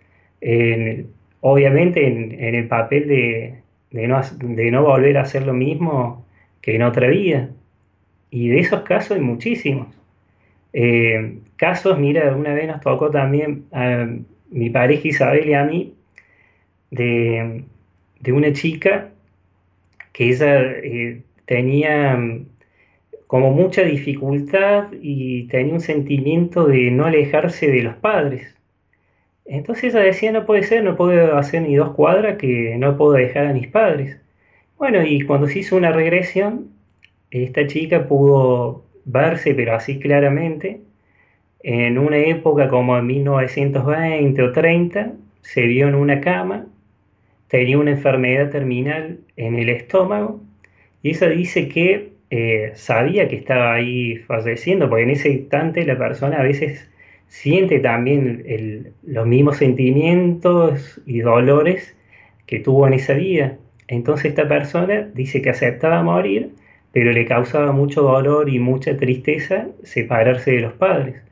obviamente, 1.41 2.07
en, 2.07 2.55
el 2.55 2.69
papel 2.69 3.09
de, 3.09 3.62
no, 3.93 4.83
volver 4.83 5.19
a 5.19 5.23
hacer 5.23 5.47
lo 5.47 5.53
mismo 5.53 6.27
que 6.61 6.77
en 6.77 6.83
otra 6.83 7.09
vida. 7.09 7.51
Y 8.31 8.49
de 8.49 8.61
esos 8.61 8.83
casos 8.83 9.13
hay 9.13 9.23
muchísimos. 9.23 9.89
Eh, 10.73 11.39
casos, 11.57 11.99
mira, 11.99 12.35
una 12.35 12.55
vez 12.55 12.67
nos 12.67 12.81
tocó 12.81 13.11
también 13.11 13.67
a 13.73 14.07
mi 14.51 14.71
pareja 14.71 15.09
Isabel 15.09 15.49
y 15.49 15.55
a 15.55 15.65
mí 15.65 15.95
de 16.91 17.65
de 18.23 18.33
una 18.33 18.53
chica 18.53 19.11
que 20.13 20.31
ella 20.31 20.61
eh, 20.63 21.23
tenía 21.45 22.17
mm, 22.17 22.47
como 23.27 23.51
mucha 23.53 23.83
dificultad 23.83 24.89
y 25.01 25.45
tenía 25.45 25.75
un 25.75 25.81
sentimiento 25.81 26.67
de 26.67 26.91
no 26.91 27.07
alejarse 27.07 27.71
de 27.71 27.83
los 27.83 27.97
padres. 27.97 28.55
Entonces 29.45 29.95
ella 29.95 30.05
decía, 30.05 30.33
no 30.33 30.47
puede 30.47 30.63
ser, 30.63 30.85
no 30.85 30.97
puedo 30.97 31.37
hacer 31.37 31.63
ni 31.63 31.77
dos 31.77 31.95
cuadras 31.95 32.39
que 32.39 32.77
no 32.79 32.97
puedo 32.97 33.13
dejar 33.13 33.47
a 33.47 33.53
mis 33.53 33.69
padres. 33.69 34.19
Bueno, 34.79 35.05
y 35.05 35.23
cuando 35.23 35.47
se 35.49 35.61
hizo 35.61 35.77
una 35.77 35.93
regresión, 35.93 36.71
esta 37.31 37.67
chica 37.67 38.09
pudo 38.09 38.85
verse, 39.05 39.55
pero 39.55 39.75
así 39.75 39.99
claramente, 39.99 40.81
en 41.63 41.99
una 41.99 42.19
época 42.19 42.69
como 42.69 42.97
en 42.99 43.07
1920 43.07 44.43
o 44.43 44.53
30, 44.53 45.13
se 45.43 45.63
vio 45.63 45.89
en 45.89 45.95
una 45.95 46.21
cama, 46.21 46.67
tenía 47.49 47.79
una 47.79 47.93
enfermedad 47.93 48.51
terminal 48.51 49.21
en 49.37 49.57
el 49.57 49.69
estómago, 49.69 50.41
y 51.03 51.11
ella 51.11 51.29
dice 51.29 51.69
que 51.69 52.13
eh, 52.31 52.73
sabía 52.75 53.29
que 53.29 53.37
estaba 53.37 53.75
ahí 53.75 54.17
falleciendo, 54.19 54.89
porque 54.89 55.05
en 55.05 55.11
ese 55.11 55.31
instante 55.31 55.85
la 55.85 55.99
persona 55.99 56.39
a 56.41 56.43
veces 56.43 56.89
siente 57.33 57.79
también 57.79 58.93
los 59.03 59.27
mismos 59.27 59.57
sentimientos 59.57 61.01
y 61.07 61.21
dolores 61.21 61.97
que 62.47 62.61
tuvo 62.61 62.87
en 62.87 62.93
esa 62.93 63.15
vida. 63.15 63.57
Entonces 63.89 64.27
esta 64.27 64.47
persona 64.47 65.09
dice 65.15 65.41
que 65.41 65.49
aceptaba 65.49 66.03
morir, 66.03 66.51
pero 66.93 67.11
le 67.11 67.25
causaba 67.25 67.73
mucho 67.73 68.03
dolor 68.03 68.51
y 68.51 68.59
mucha 68.59 68.99
tristeza 68.99 69.69
separarse 69.83 70.51
de 70.53 70.61
los 70.61 70.75
padres. 70.75 71.23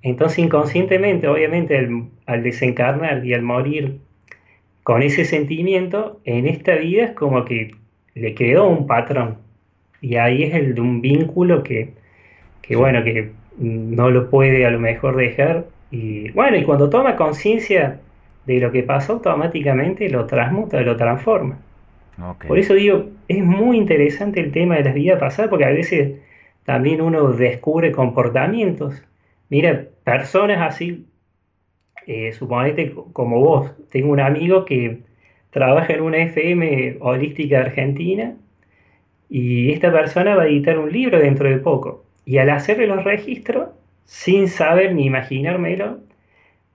Entonces 0.00 0.38
inconscientemente, 0.38 1.28
obviamente, 1.28 1.76
al, 2.24 2.42
desencarnar 2.42 3.24
y 3.24 3.34
al 3.34 3.42
morir 3.42 3.98
con 4.82 5.02
ese 5.02 5.26
sentimiento, 5.26 6.18
en 6.24 6.46
esta 6.48 6.76
vida 6.76 7.04
es 7.04 7.12
como 7.12 7.44
que 7.44 7.72
le 8.14 8.34
quedó 8.34 8.68
un 8.68 8.86
patrón. 8.86 9.36
Y 10.00 10.16
ahí 10.16 10.44
es 10.44 10.54
el 10.54 10.74
de 10.74 10.80
un 10.80 11.02
vínculo 11.02 11.62
que, 11.62 11.92
que 12.62 12.74
bueno, 12.74 13.04
que 13.04 13.41
no 13.58 14.10
lo 14.10 14.30
puede 14.30 14.66
a 14.66 14.70
lo 14.70 14.80
mejor 14.80 15.16
dejar. 15.16 15.66
Y 15.90 16.30
bueno, 16.30 16.56
y 16.56 16.64
cuando 16.64 16.88
toma 16.90 17.16
conciencia 17.16 18.00
de 18.46 18.58
lo 18.60 18.72
que 18.72 18.82
pasó, 18.82 19.14
automáticamente 19.14 20.08
lo 20.08 20.26
transmuta, 20.26 20.80
lo 20.80 20.96
transforma. 20.96 21.58
Por 22.46 22.58
eso 22.58 22.74
digo, 22.74 23.06
es 23.28 23.42
muy 23.42 23.76
interesante 23.78 24.40
el 24.40 24.52
tema 24.52 24.76
de 24.76 24.84
las 24.84 24.94
vidas 24.94 25.18
pasadas, 25.18 25.48
porque 25.50 25.64
a 25.64 25.70
veces 25.70 26.20
también 26.64 27.00
uno 27.00 27.32
descubre 27.32 27.90
comportamientos. 27.90 29.02
Mira, 29.48 29.86
personas 30.04 30.60
así, 30.60 31.06
eh, 32.06 32.32
suponete 32.32 32.94
como 33.12 33.40
vos, 33.40 33.72
tengo 33.90 34.12
un 34.12 34.20
amigo 34.20 34.64
que 34.64 35.00
trabaja 35.50 35.92
en 35.92 36.00
una 36.02 36.18
FM 36.18 36.98
holística 37.00 37.60
argentina 37.60 38.36
y 39.28 39.72
esta 39.72 39.92
persona 39.92 40.34
va 40.36 40.42
a 40.42 40.46
editar 40.46 40.78
un 40.78 40.90
libro 40.90 41.18
dentro 41.18 41.48
de 41.48 41.58
poco. 41.58 42.04
Y 42.24 42.38
al 42.38 42.50
hacerle 42.50 42.86
los 42.86 43.04
registros, 43.04 43.70
sin 44.04 44.48
saber 44.48 44.94
ni 44.94 45.06
imaginármelo, 45.06 45.98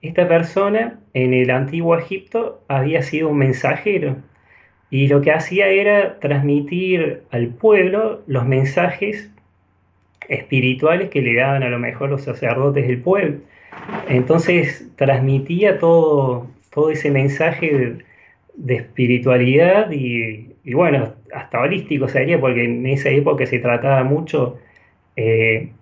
esta 0.02 0.28
persona 0.28 1.00
en 1.14 1.34
el 1.34 1.50
antiguo 1.50 1.96
Egipto 1.96 2.62
había 2.68 3.02
sido 3.02 3.28
un 3.28 3.38
mensajero 3.38 4.16
y 4.90 5.08
lo 5.08 5.20
que 5.20 5.32
hacía 5.32 5.66
era 5.68 6.18
transmitir 6.20 7.22
al 7.30 7.48
pueblo 7.48 8.22
los 8.26 8.46
mensajes 8.46 9.30
espirituales 10.28 11.10
que 11.10 11.20
le 11.20 11.34
daban 11.34 11.62
a 11.62 11.68
lo 11.68 11.78
mejor 11.78 12.10
los 12.10 12.22
sacerdotes 12.22 12.86
del 12.86 13.00
pueblo. 13.00 13.38
Entonces 14.08 14.88
transmitía 14.96 15.78
todo, 15.78 16.46
todo 16.72 16.90
ese 16.90 17.10
mensaje 17.10 17.98
de, 18.54 18.74
espiritualidad 18.74 19.90
y, 19.90 20.54
y, 20.64 20.74
bueno, 20.74 21.14
hasta 21.34 21.60
holístico 21.60 22.08
sería, 22.08 22.40
porque 22.40 22.64
en 22.64 22.86
esa 22.86 23.10
época 23.10 23.46
se 23.46 23.58
trataba 23.58 24.04
mucho 24.04 24.58
eh, 25.20 25.72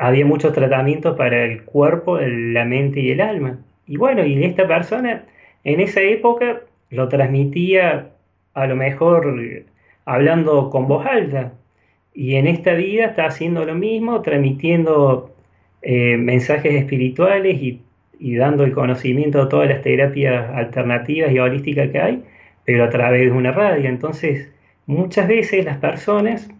había 0.00 0.26
muchos 0.26 0.52
tratamientos 0.52 1.16
para 1.16 1.44
el 1.44 1.62
cuerpo, 1.62 2.18
la 2.18 2.64
mente 2.64 2.98
y 2.98 3.12
el 3.12 3.20
alma. 3.20 3.60
Y 3.86 3.96
bueno, 3.96 4.26
y 4.26 4.42
esta 4.42 4.66
persona 4.66 5.24
en 5.62 5.80
esa 5.80 6.00
época 6.00 6.62
lo 6.90 7.08
transmitía 7.08 8.10
a 8.54 8.66
lo 8.66 8.74
mejor 8.74 9.64
hablando 10.04 10.70
con 10.70 10.88
voz 10.88 11.06
alta. 11.06 11.52
Y 12.14 12.34
en 12.34 12.48
esta 12.48 12.74
vida 12.74 13.06
está 13.06 13.26
haciendo 13.26 13.64
lo 13.64 13.76
mismo, 13.76 14.22
transmitiendo 14.22 15.32
eh, 15.82 16.16
mensajes 16.16 16.74
espirituales 16.74 17.60
y, 17.62 17.80
y, 18.18 18.34
dando 18.34 18.64
el 18.64 18.72
conocimiento 18.72 19.42
a 19.42 19.48
todas 19.48 19.68
las 19.68 19.82
terapias 19.82 20.50
alternativas 20.50 21.30
y 21.30 21.38
holísticas 21.38 21.90
que 21.90 22.00
hay, 22.00 22.24
pero 22.64 22.84
a 22.84 22.90
través 22.90 23.22
de 23.22 23.30
una 23.30 23.52
radio. 23.52 23.88
Entonces, 23.88 24.50
muchas 24.86 25.28
veces 25.28 25.64
las 25.64 25.78
personas 25.78 26.50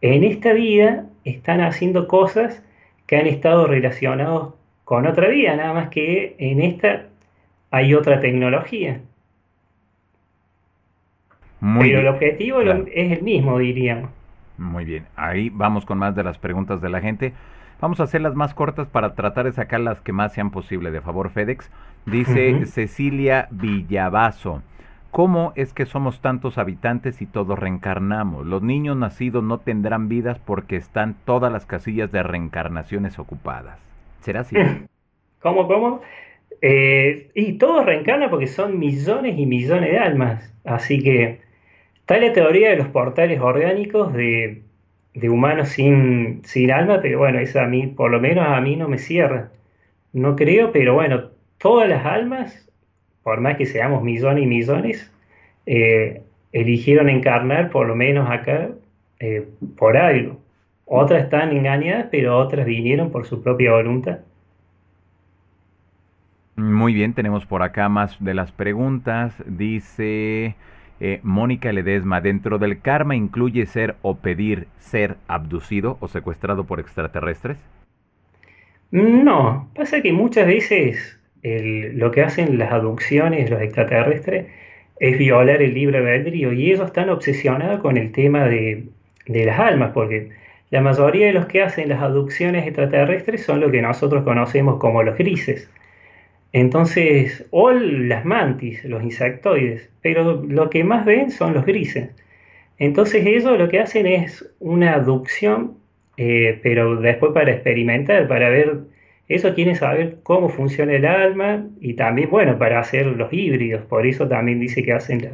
en 0.00 0.24
esta 0.24 0.52
vida 0.52 1.06
están 1.24 1.60
haciendo 1.60 2.08
cosas 2.08 2.62
que 3.06 3.16
han 3.16 3.26
estado 3.26 3.66
relacionados 3.66 4.54
con 4.84 5.06
otra 5.06 5.28
vida, 5.28 5.56
nada 5.56 5.72
más 5.72 5.88
que 5.88 6.34
en 6.38 6.60
esta 6.60 7.06
hay 7.70 7.94
otra 7.94 8.20
tecnología. 8.20 9.00
Pero 11.60 12.00
el 12.00 12.08
objetivo 12.08 12.60
es 12.62 13.12
el 13.12 13.22
mismo, 13.22 13.58
diríamos. 13.58 14.10
Muy 14.56 14.84
bien, 14.84 15.06
ahí 15.16 15.50
vamos 15.50 15.84
con 15.84 15.98
más 15.98 16.14
de 16.14 16.24
las 16.24 16.38
preguntas 16.38 16.80
de 16.80 16.88
la 16.88 17.00
gente. 17.00 17.32
Vamos 17.80 18.00
a 18.00 18.04
hacerlas 18.04 18.34
más 18.34 18.52
cortas 18.52 18.88
para 18.88 19.14
tratar 19.14 19.46
de 19.46 19.52
sacar 19.52 19.80
las 19.80 20.00
que 20.00 20.12
más 20.12 20.32
sean 20.32 20.50
posible. 20.50 20.90
De 20.90 21.00
favor, 21.00 21.30
FedEx. 21.30 21.70
Dice 22.04 22.66
Cecilia 22.66 23.48
Villavaso. 23.50 24.62
¿Cómo 25.10 25.52
es 25.56 25.72
que 25.72 25.86
somos 25.86 26.20
tantos 26.20 26.56
habitantes 26.56 27.20
y 27.20 27.26
todos 27.26 27.58
reencarnamos? 27.58 28.46
Los 28.46 28.62
niños 28.62 28.96
nacidos 28.96 29.42
no 29.42 29.58
tendrán 29.58 30.08
vidas 30.08 30.38
porque 30.38 30.76
están 30.76 31.16
todas 31.24 31.52
las 31.52 31.66
casillas 31.66 32.12
de 32.12 32.22
reencarnaciones 32.22 33.18
ocupadas. 33.18 33.78
¿Será 34.20 34.40
así? 34.40 34.56
¿Cómo, 35.42 35.66
cómo? 35.66 36.00
Eh, 36.62 37.30
y 37.34 37.54
todos 37.54 37.84
reencarnan 37.84 38.30
porque 38.30 38.46
son 38.46 38.78
millones 38.78 39.36
y 39.36 39.46
millones 39.46 39.90
de 39.90 39.98
almas. 39.98 40.54
Así 40.64 41.02
que 41.02 41.40
está 41.96 42.18
la 42.18 42.32
teoría 42.32 42.70
de 42.70 42.76
los 42.76 42.88
portales 42.88 43.40
orgánicos 43.40 44.12
de, 44.12 44.62
humanos 45.24 45.70
sin, 45.70 46.44
sin 46.44 46.70
alma, 46.70 47.00
pero 47.02 47.18
bueno, 47.18 47.40
esa 47.40 47.64
a 47.64 47.66
mí, 47.66 47.88
por 47.88 48.12
lo 48.12 48.20
menos 48.20 48.46
a 48.46 48.60
mí 48.60 48.76
no 48.76 48.88
me 48.88 48.98
cierra. 48.98 49.50
No 50.12 50.36
creo, 50.36 50.70
pero 50.70 50.94
bueno, 50.94 51.30
todas 51.58 51.88
las 51.88 52.06
almas 52.06 52.69
por 53.22 53.40
más 53.40 53.56
que 53.56 53.66
seamos 53.66 54.02
millones 54.02 54.44
y 54.44 54.46
millones, 54.46 55.12
eh, 55.66 56.22
eligieron 56.52 57.08
encarnar, 57.08 57.70
por 57.70 57.86
lo 57.86 57.94
menos 57.94 58.28
acá, 58.30 58.70
eh, 59.18 59.48
por 59.76 59.96
algo. 59.96 60.40
Otras 60.84 61.24
están 61.24 61.52
engañadas, 61.52 62.06
pero 62.10 62.36
otras 62.38 62.66
vinieron 62.66 63.10
por 63.12 63.26
su 63.26 63.42
propia 63.42 63.72
voluntad. 63.72 64.20
Muy 66.56 66.92
bien, 66.92 67.14
tenemos 67.14 67.46
por 67.46 67.62
acá 67.62 67.88
más 67.88 68.16
de 68.22 68.34
las 68.34 68.52
preguntas. 68.52 69.34
Dice 69.46 70.56
eh, 70.98 71.20
Mónica 71.22 71.72
Ledesma, 71.72 72.20
¿dentro 72.20 72.58
del 72.58 72.80
karma 72.80 73.16
incluye 73.16 73.66
ser 73.66 73.96
o 74.02 74.16
pedir 74.16 74.66
ser 74.78 75.16
abducido 75.28 75.96
o 76.00 76.08
secuestrado 76.08 76.64
por 76.64 76.80
extraterrestres? 76.80 77.58
No, 78.90 79.70
pasa 79.74 80.02
que 80.02 80.12
muchas 80.12 80.46
veces 80.46 81.19
lo 81.42 82.10
que 82.10 82.22
hacen 82.22 82.58
las 82.58 82.72
aducciones, 82.72 83.50
los 83.50 83.60
extraterrestres, 83.62 84.46
es 85.00 85.18
violar 85.18 85.62
el 85.62 85.74
libre 85.74 85.98
albedrío 85.98 86.52
y 86.52 86.70
ellos 86.70 86.86
están 86.86 87.08
obsesionados 87.08 87.80
con 87.80 87.96
el 87.96 88.12
tema 88.12 88.46
de, 88.46 88.84
las 89.26 89.58
almas, 89.58 89.92
porque 89.92 90.30
la 90.70 90.82
mayoría 90.82 91.26
de 91.28 91.32
los 91.32 91.46
que 91.46 91.62
hacen 91.62 91.88
las 91.88 92.02
aducciones 92.02 92.66
extraterrestres 92.66 93.42
son 93.42 93.60
lo 93.60 93.70
que 93.70 93.80
nosotros 93.82 94.24
conocemos 94.24 94.78
como 94.78 95.02
los 95.02 95.16
grises. 95.16 95.70
Entonces, 96.52 97.46
o 97.50 97.70
las 97.70 98.24
mantis, 98.24 98.84
los 98.84 99.02
insectoides, 99.02 99.88
pero 100.02 100.42
lo 100.46 100.68
que 100.68 100.84
más 100.84 101.04
ven 101.06 101.30
son 101.30 101.54
los 101.54 101.64
grises. 101.64 102.10
Entonces 102.78 103.26
ellos 103.26 103.58
lo 103.58 103.68
que 103.68 103.80
hacen 103.80 104.06
es 104.06 104.50
una 104.58 104.94
aducción, 104.94 105.76
eh, 106.16 106.58
pero 106.62 106.96
después 106.96 107.32
para 107.32 107.52
experimentar, 107.52 108.26
para 108.28 108.48
ver 108.48 108.80
eso 109.30 109.54
quiere 109.54 109.76
saber 109.76 110.18
cómo 110.24 110.48
funciona 110.48 110.92
el 110.92 111.06
alma 111.06 111.64
y 111.80 111.94
también, 111.94 112.30
bueno, 112.30 112.58
para 112.58 112.80
hacer 112.80 113.06
los 113.06 113.32
híbridos, 113.32 113.82
por 113.82 114.04
eso 114.04 114.26
también 114.26 114.58
dice 114.58 114.82
que 114.82 114.92
hacen 114.92 115.30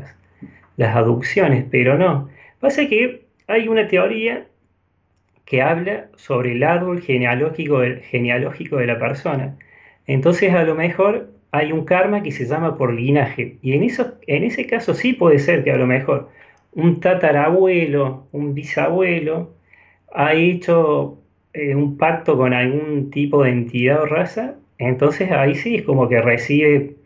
las, 0.76 0.94
aducciones, 0.94 1.64
pero 1.70 1.96
no. 1.96 2.28
Pasa 2.60 2.86
que 2.88 3.22
hay 3.46 3.68
una 3.68 3.88
teoría 3.88 4.48
que 5.46 5.62
habla 5.62 6.08
sobre 6.16 6.52
el 6.52 6.62
árbol 6.62 7.00
genealógico, 7.00 7.80
genealógico 8.02 8.76
de 8.76 8.86
la 8.86 8.98
persona. 8.98 9.56
Entonces 10.06 10.52
a 10.52 10.64
lo 10.64 10.74
mejor 10.74 11.30
hay 11.50 11.72
un 11.72 11.86
karma 11.86 12.22
que 12.22 12.32
se 12.32 12.44
llama 12.44 12.76
por 12.76 12.92
linaje. 12.92 13.56
Y 13.62 13.72
en, 13.72 13.82
eso, 13.82 14.12
en 14.26 14.44
ese 14.44 14.66
caso 14.66 14.92
sí 14.92 15.14
puede 15.14 15.38
ser 15.38 15.64
que 15.64 15.72
a 15.72 15.78
lo 15.78 15.86
mejor 15.86 16.28
un 16.72 17.00
tatarabuelo, 17.00 18.26
un 18.32 18.52
bisabuelo, 18.52 19.54
ha 20.12 20.34
hecho 20.34 21.18
eh, 21.56 21.74
un 21.74 21.96
pacto 21.96 22.36
con 22.36 22.52
algún 22.52 23.10
tipo 23.10 23.42
de 23.42 23.50
entidad 23.50 24.02
o 24.02 24.06
raza, 24.06 24.56
entonces 24.78 25.30
ahí 25.32 25.54
sí 25.54 25.76
es 25.76 25.82
como 25.84 26.08
que 26.08 26.20
recibe 26.20 26.96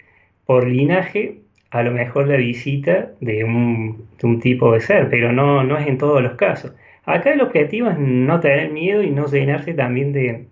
por 0.45 0.67
linaje 0.69 1.39
a 1.71 1.83
lo 1.85 1.93
mejor 1.93 2.27
la 2.29 2.37
visita 2.37 3.13
de 3.21 3.45
un, 3.45 4.09
tipo 4.41 4.73
de 4.73 4.81
ser, 4.81 5.09
pero 5.09 5.33
no, 5.33 5.63
no 5.63 5.79
es 5.79 5.87
en 5.87 5.99
todos 5.99 6.23
los 6.23 6.35
casos. 6.35 6.75
Acá 7.05 7.33
el 7.33 7.41
objetivo 7.43 7.91
es 7.91 7.99
no 7.99 8.41
tener 8.41 8.73
miedo 8.73 9.03
y 9.03 9.11
no 9.11 9.27
llenarse 9.27 9.75
también 9.75 10.13
de, 10.13 10.47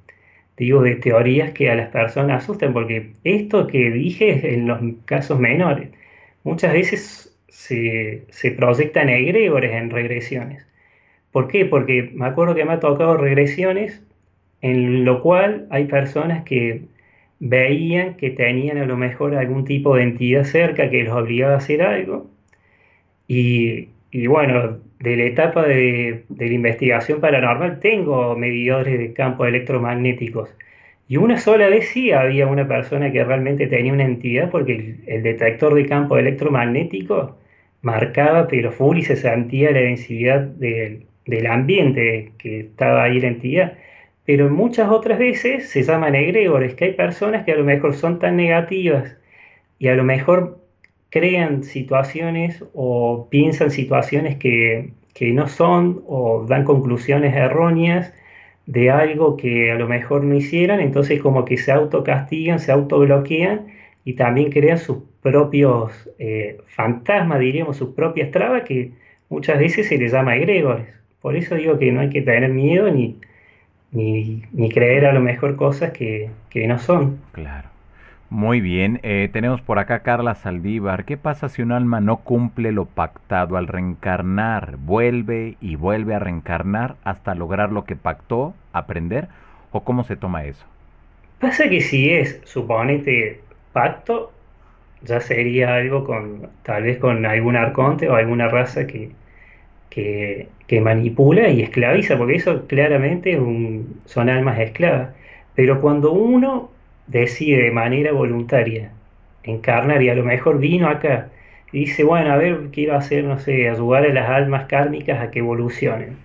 digo, 0.57 0.83
de 0.83 0.97
teorías 0.97 1.53
que 1.53 1.71
a 1.71 1.75
las 1.75 1.89
personas 1.91 2.45
asustan, 2.45 2.73
porque 2.73 3.15
esto 3.25 3.67
que 3.67 3.91
dije 3.91 4.55
en 4.55 4.69
los 4.69 4.81
casos 5.07 5.41
menores, 5.41 5.91
muchas 6.45 6.73
veces 6.73 7.37
se, 7.49 8.25
se 8.31 8.53
proyectan 8.53 9.09
egregores 9.09 9.73
en 9.73 9.91
regresiones. 9.91 10.69
¿Por 11.33 11.49
qué? 11.49 11.65
Porque 11.67 12.11
me 12.15 12.27
acuerdo 12.27 12.55
que 12.55 12.65
me 12.65 12.73
ha 12.73 12.81
tocado 12.81 13.17
regresiones 13.17 14.03
en 14.61 15.05
lo 15.05 15.23
cual 15.23 15.67
hay 15.71 15.85
personas 15.87 16.45
que 16.45 16.83
veían 17.41 18.15
que 18.17 18.31
tenían 18.31 18.79
a 18.79 18.87
lo 18.87 18.97
mejor 18.97 19.35
algún 19.37 19.65
tipo 19.65 19.97
de 19.97 20.03
entidad 20.03 20.45
cerca 20.45 20.91
que 20.91 21.05
los 21.05 21.15
obligaba 21.15 21.55
a 21.55 21.59
hacer 21.59 21.83
algo. 21.83 22.31
Y, 23.29 23.89
bueno, 24.27 24.79
de 25.01 25.17
la 25.17 25.25
etapa 25.25 25.65
de, 25.67 26.25
la 26.37 26.47
investigación 26.47 27.21
paranormal 27.21 27.81
tengo 27.81 28.37
medidores 28.37 28.99
de 28.99 29.13
campos 29.13 29.49
electromagnéticos. 29.49 30.51
Y 31.09 31.17
una 31.19 31.39
sola 31.39 31.69
vez 31.69 31.89
sí 31.89 32.13
había 32.13 32.47
una 32.47 32.69
persona 32.69 33.13
que 33.13 33.25
realmente 33.25 33.67
tenía 33.67 33.93
una 33.93 34.05
entidad 34.05 34.51
porque 34.51 34.97
el, 35.07 35.23
detector 35.23 35.75
de 35.75 35.87
campo 35.87 36.19
electromagnético 36.19 37.39
marcaba, 37.83 38.49
pero 38.49 38.73
full 38.73 38.99
y 38.99 39.03
se 39.03 39.17
sentía 39.17 39.71
la 39.73 39.81
densidad 39.81 40.41
del, 40.41 41.07
del 41.29 41.47
ambiente 41.47 42.33
que 42.39 42.61
estaba 42.61 43.05
ahí 43.05 43.21
la 43.21 43.29
entidad 43.29 43.79
pero 44.29 44.51
muchas 44.51 44.91
otras 44.91 45.19
veces 45.19 45.71
se 45.71 45.83
llaman 45.83 46.15
egregores, 46.15 46.75
que 46.75 46.85
hay 46.85 46.93
personas 46.93 47.47
que 47.47 47.53
a 47.53 47.57
lo 47.57 47.65
mejor 47.65 47.95
son 47.95 48.19
tan 48.19 48.37
negativas 48.37 49.17
y 49.79 49.89
a 49.89 49.95
lo 49.95 50.05
mejor 50.05 50.61
crean 51.09 51.63
situaciones 51.65 52.63
o 52.75 53.29
piensan 53.31 53.71
situaciones 53.71 54.37
que, 54.37 54.93
no 55.33 55.49
son 55.49 56.03
o 56.07 56.45
dan 56.47 56.65
conclusiones 56.65 57.35
erróneas 57.35 58.13
de 58.67 58.91
algo 58.91 59.39
que 59.39 59.73
a 59.73 59.77
lo 59.77 59.89
mejor 59.89 60.25
no 60.25 60.35
hicieran, 60.35 60.81
entonces 60.81 61.23
como 61.23 61.47
que 61.47 61.57
se 61.57 61.73
autocastigan, 61.73 62.59
se 62.59 62.71
autobloquean 62.71 63.69
y 64.05 64.13
también 64.13 64.53
crean 64.53 64.77
sus 64.77 64.99
propios 65.23 66.11
eh, 66.19 66.59
fantasmas, 66.67 67.41
diríamos, 67.41 67.79
sus 67.79 67.95
propias 67.95 68.31
trabas 68.31 68.65
que 68.65 68.93
muchas 69.31 69.59
veces 69.59 69.89
se 69.89 69.97
les 69.97 70.13
llama 70.13 70.37
egregores. 70.37 70.98
Por 71.21 71.37
eso 71.37 71.57
digo 71.57 71.79
que 71.79 71.93
no 71.93 72.01
hay 72.01 72.11
que 72.11 72.23
tener 72.23 72.51
miedo 72.51 72.91
ni, 72.91 73.17
ni, 73.91 74.69
creer 74.71 75.07
a 75.07 75.13
lo 75.13 75.21
mejor 75.21 75.57
cosas 75.57 75.93
que, 75.93 76.31
no 76.67 76.79
son. 76.79 77.19
Claro. 77.33 77.69
Muy 78.31 78.61
bien, 78.61 79.01
eh, 79.05 79.31
tenemos 79.33 79.63
por 79.63 79.79
acá 79.79 80.01
Carla 80.01 80.35
Saldívar. 80.35 81.07
¿Qué 81.07 81.17
pasa 81.17 81.49
si 81.49 81.63
un 81.63 81.73
alma 81.73 82.01
no 82.01 82.19
cumple 82.19 82.73
lo 82.73 82.85
pactado 82.85 83.57
al 83.57 83.67
reencarnar? 83.67 84.77
¿Vuelve 84.77 85.57
y 85.63 85.77
vuelve 85.77 86.15
a 86.15 86.19
reencarnar 86.19 86.97
hasta 87.05 87.35
lograr 87.35 87.73
lo 87.73 87.85
que 87.85 87.97
pactó, 87.97 88.55
aprender? 88.75 89.29
¿O 89.73 89.83
cómo 89.83 90.05
se 90.05 90.17
toma 90.17 90.45
eso? 90.45 90.67
Pasa 91.41 91.71
que 91.71 91.81
si 91.81 92.11
es, 92.11 92.43
suponete, 92.45 93.41
pacto, 93.73 94.31
ya 95.03 95.21
sería 95.21 95.77
algo 95.77 96.05
con, 96.05 96.49
tal 96.65 96.83
vez 96.83 96.99
con 96.99 97.25
algún 97.25 97.57
arconte 97.57 98.11
o 98.11 98.15
alguna 98.15 98.49
raza 98.49 98.87
que, 98.87 99.11
que, 99.91 100.49
manipula 100.83 101.49
y 101.49 101.63
esclaviza, 101.63 102.17
porque 102.19 102.37
eso 102.37 102.67
claramente 102.67 103.39
son 104.05 104.29
almas 104.29 104.59
esclavas. 104.61 105.11
Pero 105.55 105.81
cuando 105.81 106.13
uno 106.13 106.71
decide 107.07 107.65
de 107.65 107.71
manera 107.71 108.13
voluntaria 108.13 108.93
encarnar 109.43 110.03
y 110.03 110.11
a 110.11 110.15
lo 110.15 110.25
mejor 110.25 110.59
vino 110.59 110.89
acá 110.89 111.31
y 111.73 111.81
dice, 111.81 112.05
bueno, 112.05 112.33
a 112.33 112.37
ver, 112.37 112.69
quiero 112.73 112.97
hacer, 112.97 113.25
no 113.25 113.39
sé, 113.39 113.69
ayudar 113.69 114.05
a 114.07 114.13
las 114.13 114.29
almas 114.31 114.67
kármicas 114.67 115.21
a 115.21 115.31
que 115.31 115.41
evolucionen. 115.41 116.17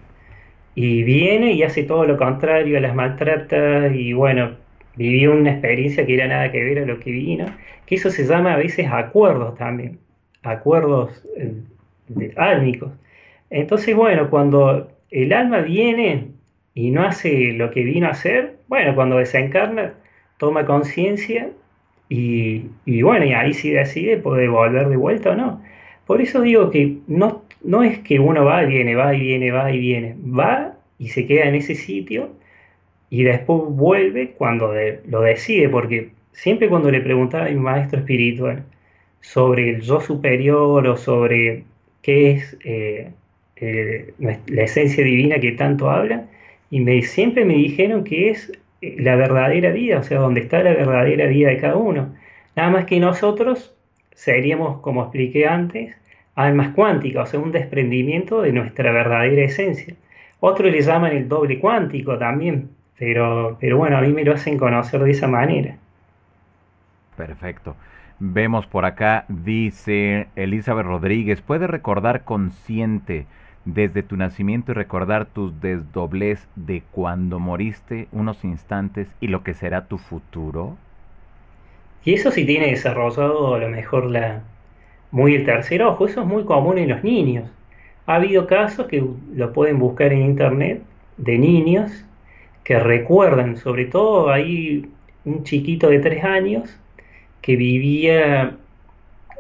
Y 0.75 1.03
viene 1.03 1.53
y 1.53 1.63
hace 1.63 1.83
todo 1.83 2.05
lo 2.05 2.17
contrario, 2.17 2.79
las 2.79 2.95
maltrata 2.95 3.87
y 3.89 4.13
bueno, 4.13 4.51
vivió 4.95 5.33
una 5.33 5.51
experiencia 5.51 6.05
que 6.05 6.15
era 6.15 6.27
nada 6.27 6.51
que 6.51 6.63
ver 6.63 6.79
a 6.79 6.85
lo 6.85 6.99
que 6.99 7.11
vino, 7.11 7.45
que 7.85 7.95
eso 7.95 8.09
se 8.09 8.25
llama 8.25 8.53
a 8.53 8.57
veces 8.57 8.87
acuerdos 8.91 9.55
también, 9.57 9.99
acuerdos 10.43 11.25
eh, 11.37 12.33
álmicos. 12.37 12.91
Entonces, 13.53 13.95
bueno, 13.95 14.31
cuando 14.31 14.89
el 15.11 15.31
alma 15.31 15.59
viene 15.59 16.29
y 16.73 16.89
no 16.89 17.03
hace 17.03 17.53
lo 17.53 17.69
que 17.69 17.83
vino 17.83 18.07
a 18.07 18.11
hacer, 18.11 18.57
bueno, 18.67 18.95
cuando 18.95 19.17
desencarna, 19.17 19.93
toma 20.37 20.65
conciencia 20.65 21.51
y, 22.09 22.63
bueno, 23.03 23.25
y 23.25 23.33
ahí 23.33 23.53
sí 23.53 23.69
decide 23.69 24.17
puede 24.17 24.47
volver 24.47 24.89
de 24.89 24.97
vuelta 24.97 25.31
o 25.31 25.35
no. 25.35 25.61
Por 26.07 26.21
eso 26.21 26.41
digo 26.41 26.71
que 26.71 26.97
no, 27.07 27.43
no 27.63 27.83
es 27.83 27.99
que 27.99 28.19
uno 28.19 28.43
va 28.43 28.63
y 28.63 28.67
viene, 28.67 28.95
va 28.95 29.13
y 29.15 29.19
viene, 29.19 29.51
va 29.51 29.71
y 29.71 29.79
viene, 29.79 30.15
va 30.17 30.75
y 30.97 31.09
se 31.09 31.27
queda 31.27 31.45
en 31.45 31.55
ese 31.55 31.75
sitio 31.75 32.31
y 33.11 33.23
después 33.23 33.61
vuelve 33.67 34.31
cuando 34.31 34.73
lo 35.07 35.21
decide, 35.21 35.69
porque 35.69 36.11
siempre 36.31 36.69
cuando 36.69 36.89
le 36.91 37.01
preguntaba 37.01 37.45
a 37.45 37.49
mi 37.49 37.55
maestro 37.59 37.99
espiritual 37.99 38.65
sobre 39.21 39.69
el 39.69 39.81
yo 39.81 40.01
superior 40.01 40.87
o 40.87 40.97
sobre 40.97 41.65
qué 42.01 42.31
es 42.31 42.57
eh, 42.65 43.11
eh, 43.55 44.13
la 44.19 44.63
esencia 44.63 45.03
divina 45.03 45.39
que 45.39 45.51
tanto 45.53 45.89
habla, 45.89 46.25
y 46.69 46.79
me, 46.79 47.01
siempre 47.03 47.45
me 47.45 47.53
dijeron 47.53 48.03
que 48.03 48.31
es 48.31 48.51
eh, 48.81 48.95
la 48.99 49.15
verdadera 49.15 49.71
vida, 49.71 49.99
o 49.99 50.03
sea, 50.03 50.19
donde 50.19 50.41
está 50.41 50.63
la 50.63 50.73
verdadera 50.73 51.27
vida 51.27 51.49
de 51.49 51.57
cada 51.57 51.75
uno. 51.75 52.15
Nada 52.55 52.69
más 52.69 52.85
que 52.85 52.99
nosotros 52.99 53.75
seríamos, 54.13 54.81
como 54.81 55.03
expliqué 55.03 55.47
antes, 55.47 55.95
almas 56.35 56.73
cuánticas, 56.73 57.29
o 57.29 57.31
sea, 57.31 57.39
un 57.39 57.51
desprendimiento 57.51 58.41
de 58.41 58.53
nuestra 58.53 58.91
verdadera 58.91 59.43
esencia. 59.43 59.93
Otros 60.39 60.71
le 60.71 60.81
llaman 60.81 61.11
el 61.11 61.29
doble 61.29 61.59
cuántico 61.59 62.17
también, 62.17 62.69
pero, 62.97 63.57
pero 63.59 63.77
bueno, 63.77 63.97
a 63.97 64.01
mí 64.01 64.11
me 64.11 64.23
lo 64.23 64.33
hacen 64.33 64.57
conocer 64.57 65.01
de 65.01 65.11
esa 65.11 65.27
manera. 65.27 65.77
Perfecto. 67.15 67.75
Vemos 68.19 68.65
por 68.65 68.85
acá, 68.85 69.25
dice 69.27 70.27
Elizabeth 70.35 70.85
Rodríguez, 70.85 71.41
¿puede 71.41 71.67
recordar 71.67 72.23
consciente 72.23 73.25
desde 73.65 74.03
tu 74.03 74.17
nacimiento 74.17 74.71
y 74.71 74.75
recordar 74.75 75.25
tus 75.25 75.59
desdoblez 75.61 76.47
de 76.55 76.83
cuando 76.91 77.39
moriste 77.39 78.07
unos 78.11 78.43
instantes 78.43 79.07
y 79.21 79.27
lo 79.27 79.43
que 79.43 79.53
será 79.53 79.87
tu 79.87 79.97
futuro? 79.97 80.77
Y 82.03 82.13
eso 82.13 82.31
sí 82.31 82.45
tiene 82.45 82.67
desarrollado 82.67 83.55
a 83.55 83.59
lo 83.59 83.69
mejor 83.69 84.05
la, 84.05 84.43
muy 85.11 85.35
el 85.35 85.45
tercer 85.45 85.83
ojo, 85.83 86.05
eso 86.07 86.21
es 86.21 86.27
muy 86.27 86.43
común 86.45 86.77
en 86.77 86.89
los 86.89 87.03
niños. 87.03 87.49
Ha 88.05 88.15
habido 88.15 88.47
casos 88.47 88.87
que 88.87 89.03
lo 89.33 89.53
pueden 89.53 89.79
buscar 89.79 90.11
en 90.11 90.23
internet 90.23 90.81
de 91.17 91.37
niños 91.37 92.05
que 92.63 92.79
recuerdan, 92.79 93.57
sobre 93.57 93.85
todo 93.85 94.29
hay 94.31 94.89
un 95.25 95.43
chiquito 95.43 95.89
de 95.89 95.99
tres 95.99 96.23
años 96.23 96.79
que 97.41 97.55
vivía 97.55 98.57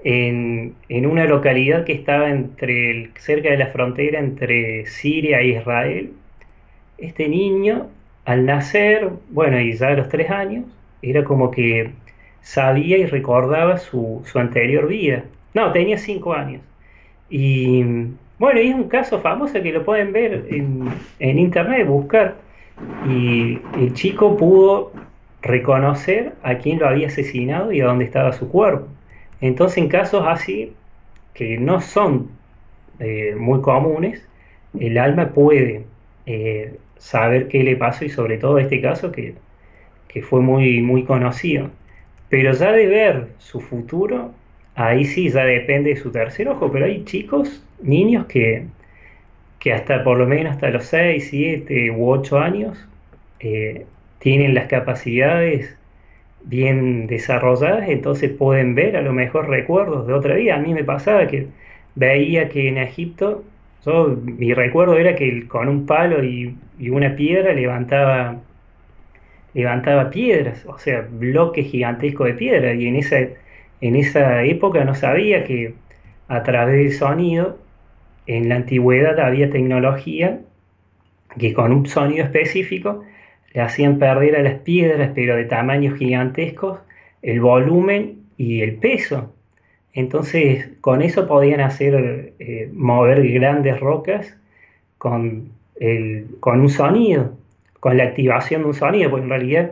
en, 0.03 0.75
una 0.89 1.25
localidad 1.25 1.85
que 1.85 1.93
estaba 1.93 2.29
entre 2.29 3.09
cerca 3.17 3.49
de 3.49 3.57
la 3.57 3.67
frontera 3.67 4.19
entre 4.19 4.85
Siria 4.85 5.39
e 5.39 5.47
Israel. 5.47 6.11
Este 6.97 7.27
niño, 7.27 7.87
al 8.25 8.45
nacer, 8.45 9.09
bueno, 9.29 9.59
y 9.59 9.73
ya 9.73 9.89
a 9.89 9.95
los 9.95 10.09
tres 10.09 10.29
años, 10.29 10.65
era 11.01 11.23
como 11.23 11.51
que 11.51 11.91
sabía 12.41 12.97
y 12.97 13.05
recordaba 13.05 13.77
su, 13.77 14.23
anterior 14.35 14.87
vida. 14.87 15.23
No, 15.53 15.71
tenía 15.71 15.97
cinco 15.97 16.33
años. 16.33 16.61
Y 17.29 17.83
bueno, 18.39 18.59
es 18.59 18.73
un 18.75 18.89
caso 18.89 19.21
famoso 19.21 19.61
que 19.61 19.71
lo 19.71 19.83
pueden 19.85 20.13
ver 20.13 20.47
en 20.49 21.39
internet, 21.39 21.87
buscar. 21.87 22.35
Y 23.07 23.59
el 23.79 23.93
chico 23.93 24.35
pudo 24.37 24.91
reconocer 25.41 26.33
a 26.41 26.55
quién 26.55 26.79
lo 26.79 26.87
había 26.87 27.07
asesinado 27.07 27.71
y 27.71 27.81
a 27.81 27.85
dónde 27.85 28.05
estaba 28.05 28.33
su 28.33 28.49
cuerpo. 28.49 28.87
Entonces, 29.43 29.77
en 29.79 29.89
casos 29.89 30.23
así, 30.25 30.71
que 31.33 31.57
no 31.57 31.81
son 31.81 32.29
eh, 32.99 33.35
muy 33.37 33.59
comunes, 33.59 34.25
el 34.79 34.97
alma 34.97 35.31
puede 35.33 35.83
eh, 36.25 36.77
saber 36.97 37.49
qué 37.49 37.61
le 37.61 37.75
pasó 37.75 38.05
y 38.05 38.09
sobre 38.09 38.37
todo 38.37 38.57
este 38.57 38.79
caso 38.81 39.11
que, 39.11 39.35
fue 40.21 40.39
muy, 40.41 40.81
muy 40.81 41.03
conocido. 41.03 41.71
Pero 42.29 42.53
ya 42.53 42.71
de 42.71 42.87
ver 42.87 43.27
su 43.39 43.59
futuro, 43.59 44.31
ahí 44.75 45.03
sí 45.03 45.29
ya 45.29 45.43
depende 45.43 45.89
de 45.89 45.97
su 45.97 46.11
tercer 46.11 46.47
ojo, 46.47 46.71
pero 46.71 46.85
hay 46.85 47.03
chicos, 47.03 47.65
niños 47.81 48.27
que, 48.27 48.67
que 49.59 49.73
hasta 49.73 50.05
por 50.05 50.17
lo 50.19 50.25
menos 50.25 50.53
hasta 50.53 50.69
los 50.69 50.85
6, 50.85 51.27
7 51.29 51.91
u 51.91 52.09
8 52.09 52.39
años 52.39 52.87
eh, 53.41 53.85
tienen 54.19 54.53
las 54.53 54.67
capacidades 54.67 55.75
bien 56.45 57.07
desarrolladas, 57.07 57.89
entonces 57.89 58.31
pueden 58.31 58.75
ver 58.75 58.97
a 58.97 59.01
lo 59.01 59.13
mejor 59.13 59.49
recuerdos 59.49 60.07
de 60.07 60.13
otra 60.13 60.35
vida. 60.35 60.55
A 60.55 60.59
mí 60.59 60.73
me 60.73 60.83
pasaba 60.83 61.27
que 61.27 61.47
veía 61.95 62.49
que 62.49 62.67
en 62.67 62.77
Egipto, 62.77 63.43
yo, 63.85 64.17
mi 64.23 64.53
recuerdo 64.53 64.97
era 64.97 65.15
que 65.15 65.47
con 65.47 65.69
un 65.69 65.85
palo 65.85 66.23
y, 66.23 66.55
una 66.89 67.15
piedra 67.15 67.53
levantaba, 67.53 68.41
levantaba 69.53 70.09
piedras, 70.09 70.65
o 70.65 70.77
sea, 70.77 71.07
bloques 71.09 71.67
gigantescos 71.67 72.27
de 72.27 72.33
piedra, 72.33 72.73
y 72.73 72.87
en 72.87 72.99
en 73.81 73.95
esa 73.95 74.43
época 74.43 74.85
no 74.85 74.95
sabía 74.95 75.43
que 75.43 75.75
a 76.27 76.43
través 76.43 76.75
del 76.77 76.93
sonido, 76.93 77.59
en 78.27 78.49
la 78.49 78.55
antigüedad 78.55 79.19
había 79.19 79.49
tecnología 79.49 80.39
que 81.37 81.53
con 81.53 81.71
un 81.71 81.85
sonido 81.85 82.23
específico 82.23 83.03
le 83.53 83.61
hacían 83.61 83.99
perder 83.99 84.35
a 84.35 84.43
las 84.43 84.59
piedras, 84.59 85.11
pero 85.13 85.35
de 85.35 85.45
tamaños 85.45 85.97
gigantescos, 85.97 86.79
el 87.21 87.39
volumen 87.39 88.23
y 88.37 88.61
el 88.61 88.75
peso. 88.75 89.33
Entonces, 89.93 90.69
con 90.81 91.01
eso 91.01 91.27
podían 91.27 91.61
hacer 91.61 92.33
eh, 92.39 92.69
mover 92.73 93.27
grandes 93.31 93.79
rocas 93.79 94.35
con, 94.97 95.51
un 95.79 96.69
sonido, 96.69 97.37
con 97.79 97.97
la 97.97 98.05
activación 98.05 98.61
de 98.61 98.67
un 98.67 98.73
sonido, 98.73 99.11
porque 99.11 99.23
en 99.25 99.29
realidad 99.29 99.71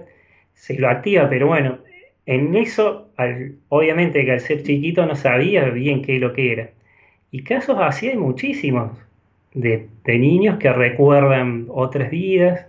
se 0.53 0.75
lo 0.75 0.89
activa, 0.89 1.27
pero 1.29 1.47
bueno, 1.47 1.79
en 2.27 2.55
eso, 2.55 3.07
obviamente 3.69 4.23
que 4.25 4.33
al 4.33 4.39
ser 4.41 4.61
chiquito 4.61 5.05
no 5.05 5.15
sabía 5.15 5.65
bien 5.65 6.03
qué 6.03 6.19
lo 6.19 6.33
que 6.33 6.53
era. 6.53 6.69
Y 7.31 7.43
casos 7.43 7.77
así 7.79 8.09
hay 8.09 8.17
muchísimos, 8.17 8.91
de, 9.53 9.87
de 10.05 10.17
niños 10.17 10.57
que 10.59 10.71
recuerdan 10.71 11.65
otras 11.69 12.11
vidas, 12.11 12.65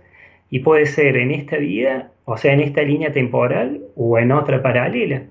y 0.49 0.59
puede 0.59 0.85
ser 0.85 1.17
en 1.17 1.31
esta 1.31 1.57
vida, 1.57 2.11
o 2.25 2.37
sea, 2.37 2.53
en 2.53 2.61
esta 2.61 2.81
línea 2.81 3.11
temporal 3.11 3.81
o 3.95 4.17
en 4.17 4.31
otra 4.31 4.61
paralela. 4.61 5.23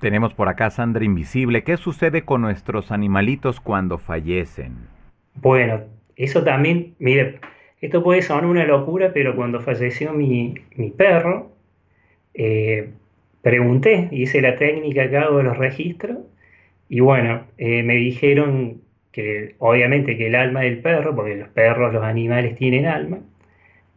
Tenemos 0.00 0.32
por 0.32 0.48
acá 0.48 0.70
Sandra 0.70 1.04
Invisible. 1.04 1.62
¿Qué 1.62 1.76
sucede 1.76 2.22
con 2.22 2.40
nuestros 2.40 2.90
animalitos 2.90 3.60
cuando 3.60 3.98
fallecen? 3.98 4.72
Bueno, 5.34 5.82
eso 6.16 6.42
también, 6.42 6.94
mire, 6.98 7.40
esto 7.80 8.02
puede 8.02 8.22
sonar 8.22 8.46
una 8.46 8.64
locura, 8.64 9.12
pero 9.12 9.36
cuando 9.36 9.60
falleció 9.60 10.12
mi, 10.14 10.54
perro, 10.96 11.52
eh, 12.32 12.90
pregunté, 13.42 14.08
hice 14.10 14.40
la 14.40 14.56
técnica 14.56 15.10
que 15.10 15.16
hago 15.18 15.38
de 15.38 15.44
los 15.44 15.58
registros, 15.58 16.18
y 16.88 17.00
bueno, 17.00 17.42
eh, 17.58 17.82
me 17.82 17.96
dijeron 17.96 18.80
que 19.14 19.54
obviamente 19.58 20.16
que 20.16 20.26
el 20.26 20.34
alma 20.34 20.62
del 20.62 20.78
perro, 20.78 21.14
porque 21.14 21.36
los 21.36 21.48
perros, 21.50 21.92
los 21.92 22.02
animales 22.02 22.56
tienen 22.56 22.84
alma, 22.86 23.20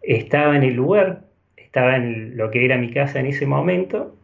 estaba 0.03 0.55
en 0.55 0.61
el 0.63 0.75
lugar, 0.75 1.23
estaba 1.57 1.95
en 1.95 2.37
lo 2.37 2.51
que 2.51 2.63
era 2.63 2.77
mi 2.77 2.91
casa 2.91 3.19
en 3.19 3.25
ese 3.25 3.47
momento, 3.47 4.15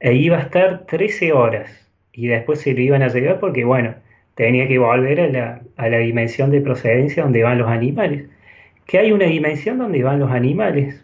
e 0.00 0.14
iba 0.14 0.38
a 0.38 0.40
estar 0.40 0.86
13 0.86 1.32
horas 1.32 1.88
y 2.12 2.26
después 2.26 2.60
se 2.60 2.74
lo 2.74 2.80
iban 2.80 3.02
a 3.02 3.08
llevar 3.08 3.38
porque, 3.38 3.64
bueno, 3.64 3.94
tenía 4.34 4.66
que 4.66 4.78
volver 4.78 5.20
a 5.20 5.28
la, 5.28 5.60
a 5.76 5.88
la 5.88 5.98
dimensión 5.98 6.50
de 6.50 6.60
procedencia 6.60 7.22
donde 7.22 7.44
van 7.44 7.58
los 7.58 7.68
animales. 7.68 8.28
Que 8.86 8.98
hay 8.98 9.12
una 9.12 9.26
dimensión 9.26 9.78
donde 9.78 10.02
van 10.02 10.18
los 10.18 10.32
animales. 10.32 11.00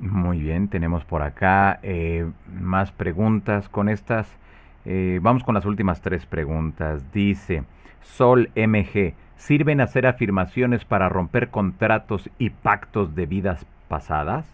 Muy 0.00 0.40
bien, 0.40 0.66
tenemos 0.66 1.04
por 1.04 1.22
acá 1.22 1.78
eh, 1.84 2.26
más 2.48 2.90
preguntas 2.90 3.68
con 3.68 3.88
estas. 3.88 4.36
Eh, 4.84 5.18
vamos 5.22 5.44
con 5.44 5.54
las 5.54 5.64
últimas 5.66 6.00
tres 6.02 6.26
preguntas. 6.26 7.12
Dice, 7.12 7.64
Sol 8.00 8.50
MG, 8.54 9.14
¿sirven 9.36 9.80
hacer 9.80 10.06
afirmaciones 10.06 10.84
para 10.84 11.08
romper 11.08 11.50
contratos 11.50 12.30
y 12.38 12.50
pactos 12.50 13.14
de 13.14 13.26
vidas 13.26 13.66
pasadas? 13.88 14.46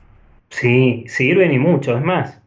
Sí, 0.50 1.04
sirven 1.08 1.52
y 1.52 1.58
mucho, 1.58 1.96
es 1.96 2.04
más. 2.04 2.42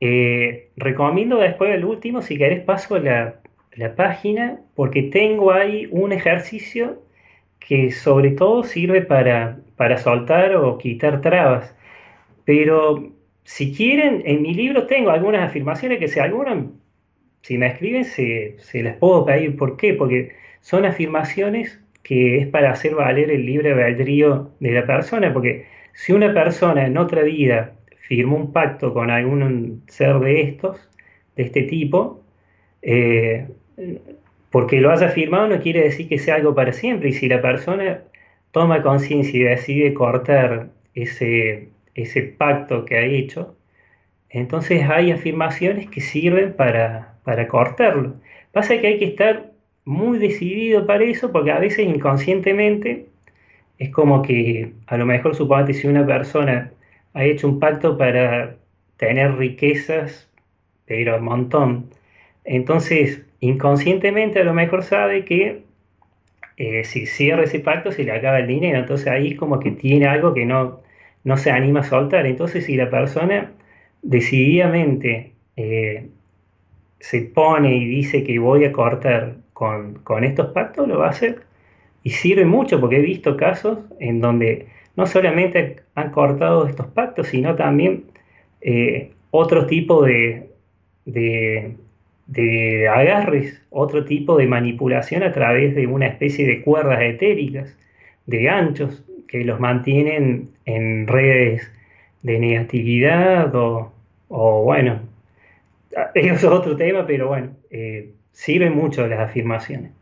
Eh, 0.00 0.72
recomiendo 0.76 1.38
después 1.38 1.70
del 1.70 1.84
último, 1.84 2.22
si 2.22 2.36
querés 2.38 2.64
paso 2.64 2.98
la, 2.98 3.40
la 3.72 3.94
página, 3.94 4.60
porque 4.74 5.02
tengo 5.04 5.52
ahí 5.52 5.88
un 5.90 6.12
ejercicio 6.12 7.02
que 7.60 7.92
sobre 7.92 8.32
todo 8.32 8.64
sirve 8.64 9.02
para, 9.02 9.60
para 9.76 9.98
soltar 9.98 10.56
o 10.56 10.78
quitar 10.78 11.20
trabas. 11.20 11.74
Pero 12.44 13.12
si 13.44 13.74
quieren, 13.74 14.22
en 14.26 14.42
mi 14.42 14.54
libro 14.54 14.86
tengo 14.86 15.10
algunas 15.10 15.42
afirmaciones 15.48 15.98
que 15.98 16.08
si 16.08 16.20
alguna, 16.20 16.66
si 17.42 17.58
me 17.58 17.68
escriben, 17.68 18.04
se, 18.04 18.56
se 18.58 18.82
las 18.82 18.96
puedo 18.96 19.24
pedir. 19.24 19.56
¿Por 19.56 19.76
qué? 19.76 19.94
Porque 19.94 20.32
son 20.60 20.84
afirmaciones 20.84 21.80
que 22.02 22.38
es 22.38 22.46
para 22.48 22.72
hacer 22.72 22.94
valer 22.94 23.30
el 23.30 23.46
libre 23.46 23.72
albedrío 23.72 24.50
de 24.60 24.72
la 24.72 24.86
persona, 24.86 25.32
porque 25.32 25.66
si 25.92 26.12
una 26.12 26.32
persona 26.32 26.86
en 26.86 26.96
otra 26.98 27.22
vida 27.22 27.74
firmó 28.08 28.36
un 28.36 28.52
pacto 28.52 28.92
con 28.92 29.10
algún 29.10 29.82
ser 29.88 30.18
de 30.18 30.42
estos, 30.42 30.88
de 31.36 31.44
este 31.44 31.62
tipo, 31.62 32.22
eh, 32.82 33.46
porque 34.50 34.80
lo 34.80 34.90
haya 34.90 35.08
firmado 35.08 35.48
no 35.48 35.60
quiere 35.60 35.82
decir 35.82 36.08
que 36.08 36.18
sea 36.18 36.36
algo 36.36 36.54
para 36.54 36.72
siempre. 36.72 37.10
Y 37.10 37.12
si 37.12 37.28
la 37.28 37.40
persona 37.40 38.02
toma 38.50 38.82
conciencia 38.82 39.40
y 39.40 39.44
decide 39.44 39.94
cortar 39.94 40.70
ese, 40.94 41.68
ese 41.94 42.22
pacto 42.22 42.84
que 42.84 42.96
ha 42.96 43.04
hecho, 43.04 43.56
entonces 44.30 44.82
hay 44.88 45.10
afirmaciones 45.12 45.88
que 45.90 46.00
sirven 46.00 46.54
para, 46.54 47.11
para 47.24 47.48
cortarlo. 47.48 48.14
Pasa 48.52 48.78
que 48.80 48.86
hay 48.86 48.98
que 48.98 49.06
estar 49.06 49.52
muy 49.84 50.18
decidido 50.18 50.86
para 50.86 51.04
eso 51.04 51.32
porque 51.32 51.50
a 51.50 51.58
veces 51.58 51.86
inconscientemente 51.86 53.06
es 53.78 53.90
como 53.90 54.22
que 54.22 54.72
a 54.86 54.96
lo 54.96 55.06
mejor 55.06 55.34
suponete 55.34 55.74
si 55.74 55.88
una 55.88 56.06
persona 56.06 56.72
ha 57.14 57.24
hecho 57.24 57.48
un 57.48 57.58
pacto 57.58 57.98
para 57.98 58.56
tener 58.96 59.36
riquezas, 59.36 60.30
pero 60.86 61.16
un 61.16 61.24
montón. 61.24 61.90
Entonces, 62.44 63.22
inconscientemente 63.40 64.40
a 64.40 64.44
lo 64.44 64.54
mejor 64.54 64.84
sabe 64.84 65.24
que 65.24 65.64
eh, 66.56 66.84
si 66.84 67.06
cierra 67.06 67.44
ese 67.44 67.60
pacto 67.60 67.92
se 67.92 68.04
le 68.04 68.12
acaba 68.12 68.38
el 68.38 68.46
dinero. 68.46 68.78
Entonces 68.78 69.08
ahí 69.08 69.32
es 69.32 69.38
como 69.38 69.58
que 69.58 69.72
tiene 69.72 70.06
algo 70.06 70.34
que 70.34 70.46
no, 70.46 70.80
no 71.24 71.36
se 71.36 71.50
anima 71.50 71.80
a 71.80 71.84
soltar. 71.84 72.26
Entonces 72.26 72.66
si 72.66 72.76
la 72.76 72.90
persona 72.90 73.52
decididamente 74.02 75.32
eh, 75.56 76.08
se 77.02 77.20
pone 77.22 77.76
y 77.76 77.84
dice 77.84 78.22
que 78.22 78.38
voy 78.38 78.64
a 78.64 78.72
cortar 78.72 79.34
con, 79.52 79.94
con 80.04 80.22
estos 80.22 80.52
pactos, 80.52 80.86
lo 80.86 81.00
va 81.00 81.08
a 81.08 81.10
hacer. 81.10 81.42
Y 82.04 82.10
sirve 82.10 82.44
mucho 82.44 82.80
porque 82.80 82.98
he 82.98 83.02
visto 83.02 83.36
casos 83.36 83.80
en 83.98 84.20
donde 84.20 84.68
no 84.96 85.06
solamente 85.06 85.80
han 85.96 86.12
cortado 86.12 86.66
estos 86.68 86.86
pactos, 86.86 87.26
sino 87.26 87.56
también 87.56 88.04
eh, 88.60 89.10
otro 89.32 89.66
tipo 89.66 90.04
de, 90.04 90.48
de, 91.04 92.88
agarres, 92.88 93.60
otro 93.70 94.04
tipo 94.04 94.36
de 94.36 94.46
manipulación 94.46 95.24
a 95.24 95.32
través 95.32 95.74
de 95.74 95.88
una 95.88 96.06
especie 96.06 96.46
de 96.46 96.62
cuerdas 96.62 97.00
etéricas, 97.02 97.76
de 98.26 98.44
ganchos, 98.44 99.04
que 99.26 99.44
los 99.44 99.58
mantienen 99.58 100.50
en 100.66 101.08
redes 101.08 101.68
de 102.22 102.38
negatividad 102.38 103.52
o, 103.54 103.90
bueno, 104.62 105.00
eso 106.14 106.34
es 106.34 106.44
otro 106.44 106.76
tema, 106.76 107.06
pero 107.06 107.28
bueno, 107.28 107.50
eh, 107.70 108.12
sirven 108.32 108.74
mucho 108.74 109.06
las 109.06 109.20
afirmaciones. 109.20 109.92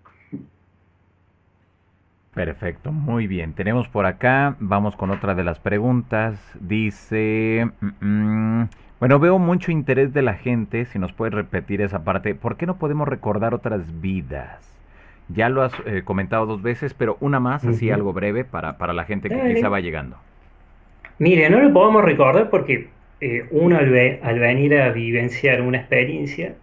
Perfecto, 2.34 2.92
muy 2.92 3.26
bien. 3.26 3.54
Tenemos 3.54 3.88
por 3.88 4.06
acá, 4.06 4.56
vamos 4.60 4.94
con 4.96 5.10
otra 5.10 5.34
de 5.34 5.42
las 5.42 5.58
preguntas. 5.58 6.38
Dice, 6.60 7.68
mm, 7.80 8.06
mm, 8.06 8.68
bueno, 9.00 9.18
veo 9.18 9.38
mucho 9.38 9.72
interés 9.72 10.12
de 10.12 10.22
la 10.22 10.34
gente, 10.34 10.84
si 10.84 10.98
nos 10.98 11.12
puedes 11.12 11.34
repetir 11.34 11.80
esa 11.80 12.04
parte, 12.04 12.34
¿por 12.34 12.56
qué 12.56 12.66
no 12.66 12.76
podemos 12.76 13.08
recordar 13.08 13.52
otras 13.52 14.00
vidas? 14.00 14.66
Ya 15.28 15.48
lo 15.48 15.62
has 15.62 15.72
eh, 15.86 16.02
comentado 16.04 16.46
dos 16.46 16.62
veces, 16.62 16.94
pero 16.94 17.16
una 17.20 17.40
más, 17.40 17.64
así 17.64 17.90
algo 17.90 18.12
breve 18.12 18.44
para, 18.44 18.78
para 18.78 18.92
la 18.92 19.04
gente 19.04 19.28
que 19.28 19.54
quizá 19.54 19.68
va 19.68 19.80
llegando. 19.80 20.16
Mire, 21.18 21.50
no 21.50 21.60
lo 21.60 21.72
podemos 21.72 22.04
recordar 22.04 22.50
porque 22.50 22.88
eh, 23.20 23.44
uno 23.50 23.78
al, 23.78 23.90
venir 24.38 24.76
a 24.78 24.90
vivenciar 24.90 25.62
una 25.62 25.78
experiencia, 25.78 26.54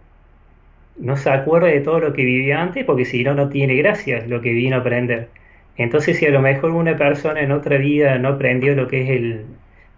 no 0.98 1.16
se 1.16 1.30
acuerda 1.30 1.68
de 1.68 1.80
todo 1.80 2.00
lo 2.00 2.12
que 2.12 2.24
vivía 2.24 2.60
antes 2.60 2.84
porque 2.84 3.04
si 3.04 3.22
no, 3.24 3.34
no 3.34 3.48
tiene 3.48 3.76
gracia 3.76 4.24
lo 4.26 4.40
que 4.40 4.52
vino 4.52 4.76
a 4.76 4.80
aprender. 4.80 5.28
Entonces, 5.76 6.18
si 6.18 6.26
a 6.26 6.30
lo 6.30 6.40
mejor 6.42 6.72
una 6.72 6.96
persona 6.96 7.40
en 7.40 7.52
otra 7.52 7.78
vida 7.78 8.18
no 8.18 8.30
aprendió 8.30 8.74
lo 8.74 8.88
que 8.88 9.02
es 9.02 9.10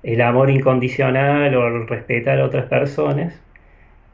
el, 0.05 0.20
amor 0.23 0.51
incondicional 0.51 1.55
o 1.55 1.66
el 1.69 1.89
respetar 1.89 2.41
a 2.41 2.45
otras 2.47 2.66
personas, 2.66 3.41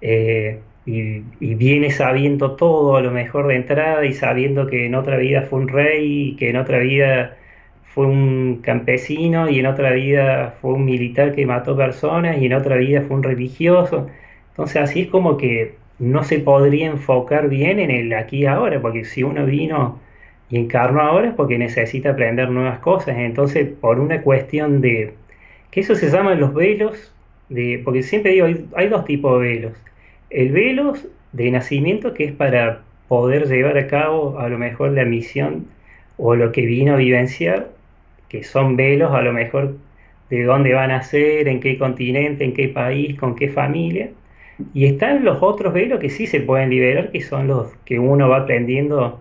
eh, 0.01 0.61
y, 0.87 1.23
viene 1.57 1.91
sabiendo 1.91 2.57
todo 2.57 2.97
a 2.97 3.01
lo 3.03 3.11
mejor 3.11 3.49
de 3.49 3.57
entrada 3.57 4.05
y 4.05 4.13
sabiendo 4.13 4.67
que 4.69 4.87
en 4.87 4.95
otra 4.95 5.17
vida 5.19 5.43
fue 5.43 5.61
un 5.61 5.69
rey, 5.69 6.37
que 6.39 6.51
en 6.51 6.57
otra 6.57 6.79
vida 6.79 7.37
fue 7.97 8.07
un 8.07 8.61
campesino 8.63 9.49
y 9.49 9.59
en 9.59 9.67
otra 9.67 9.93
vida 9.93 10.55
fue 10.61 10.75
un 10.75 10.85
militar 10.85 11.35
que 11.35 11.47
mató 11.47 11.75
personas 11.79 12.37
y 12.39 12.45
en 12.45 12.53
otra 12.53 12.77
vida 12.77 13.01
fue 13.09 13.17
un 13.17 13.23
religioso. 13.23 14.07
Entonces 14.51 14.83
así 14.83 15.03
es 15.03 15.09
como 15.09 15.39
que 15.39 15.77
no 15.99 16.23
se 16.23 16.41
podría 16.41 16.89
enfocar 16.89 17.49
bien 17.49 17.81
en 17.81 17.91
el 17.91 18.13
aquí 18.13 18.41
y 18.41 18.47
ahora, 18.47 18.83
porque 18.83 19.07
si 19.07 19.23
uno 19.23 19.47
vino 19.47 19.99
y 20.51 20.59
encarno 20.59 21.01
ahora 21.01 21.29
es 21.29 21.35
porque 21.35 21.57
necesita 21.57 22.11
aprender 22.11 22.51
nuevas 22.51 22.81
cosas. 22.81 23.17
Entonces, 23.17 23.67
por 23.81 23.99
una 23.99 24.21
cuestión 24.21 24.83
de, 24.83 25.15
que 25.71 25.81
eso 25.81 25.95
se 25.95 26.11
llama 26.11 26.35
los 26.35 26.53
velos, 26.53 27.15
de, 27.49 27.81
porque 27.83 28.03
siempre 28.03 28.33
digo, 28.33 28.47
hay, 28.75 28.89
dos 28.89 29.07
tipos 29.07 29.41
de 29.41 29.49
velos. 29.49 29.73
El 30.29 30.53
velo 30.53 30.93
de 31.33 31.51
nacimiento, 31.51 32.13
que 32.13 32.25
es 32.25 32.33
para 32.33 32.83
poder 33.09 33.49
llevar 33.49 33.79
a 33.79 33.87
cabo 33.87 34.39
a 34.39 34.51
lo 34.51 34.59
mejor 34.59 34.91
la 34.91 35.07
misión 35.07 35.67
o 36.19 36.35
lo 36.35 36.53
que 36.53 36.67
vino 36.67 36.93
a 36.93 36.97
vivenciar, 36.97 37.69
que 38.29 38.43
son 38.45 38.77
velos 38.77 39.13
a 39.15 39.23
lo 39.23 39.33
mejor 39.33 39.77
de 40.31 40.43
dónde 40.45 40.73
van 40.75 40.91
a 40.91 41.03
ser, 41.03 41.49
en 41.49 41.61
qué 41.61 41.79
continente, 41.79 42.45
en 42.45 42.55
qué 42.55 42.69
país, 42.69 43.19
con 43.19 43.35
qué 43.37 43.49
familia. 43.49 44.11
Y 44.75 44.87
están 44.87 45.25
los 45.25 45.43
otros 45.43 45.73
velos 45.75 46.01
que 46.01 46.11
sí 46.11 46.27
se 46.27 46.41
pueden 46.41 46.71
liberar, 46.71 47.11
que 47.11 47.21
son 47.21 47.47
los 47.49 47.75
que 47.85 47.99
uno 47.99 48.29
va 48.29 48.39
aprendiendo 48.39 49.21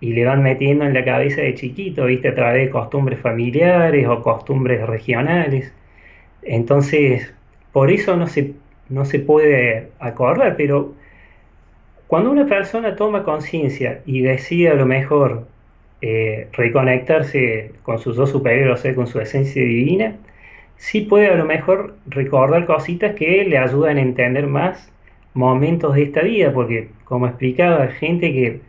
y 0.00 0.12
le 0.14 0.24
van 0.24 0.42
metiendo 0.42 0.84
en 0.84 0.94
la 0.94 1.04
cabeza 1.04 1.42
de 1.42 1.54
chiquito, 1.54 2.06
¿viste? 2.06 2.28
A 2.28 2.34
través 2.34 2.66
de 2.66 2.70
costumbres 2.70 3.20
familiares 3.20 4.06
o 4.08 4.22
costumbres 4.22 4.86
regionales. 4.86 5.72
Entonces, 6.42 7.32
por 7.72 7.90
eso 7.90 8.16
no 8.16 8.26
se, 8.26 8.54
no 8.88 9.04
se 9.04 9.18
puede 9.20 9.90
acordar, 10.00 10.56
pero 10.56 10.94
cuando 12.06 12.30
una 12.30 12.46
persona 12.46 12.96
toma 12.96 13.22
conciencia 13.22 14.00
y 14.06 14.22
decide 14.22 14.70
a 14.70 14.74
lo 14.74 14.86
mejor 14.86 15.46
eh, 16.02 16.48
reconectarse 16.52 17.72
con 17.82 17.98
sus 17.98 18.16
dos 18.16 18.30
superiores, 18.30 18.80
o 18.80 18.82
sea, 18.82 18.94
con 18.94 19.06
su 19.06 19.20
esencia 19.20 19.62
divina, 19.62 20.16
sí 20.76 21.02
puede 21.02 21.28
a 21.28 21.36
lo 21.36 21.44
mejor 21.44 21.96
recordar 22.06 22.66
cositas 22.66 23.14
que 23.14 23.44
le 23.44 23.58
ayudan 23.58 23.98
a 23.98 24.00
entender 24.00 24.46
más 24.46 24.90
momentos 25.34 25.94
de 25.94 26.04
esta 26.04 26.22
vida, 26.22 26.52
porque 26.52 26.88
como 27.04 27.26
explicaba, 27.26 27.88
gente 27.88 28.32
que 28.32 28.60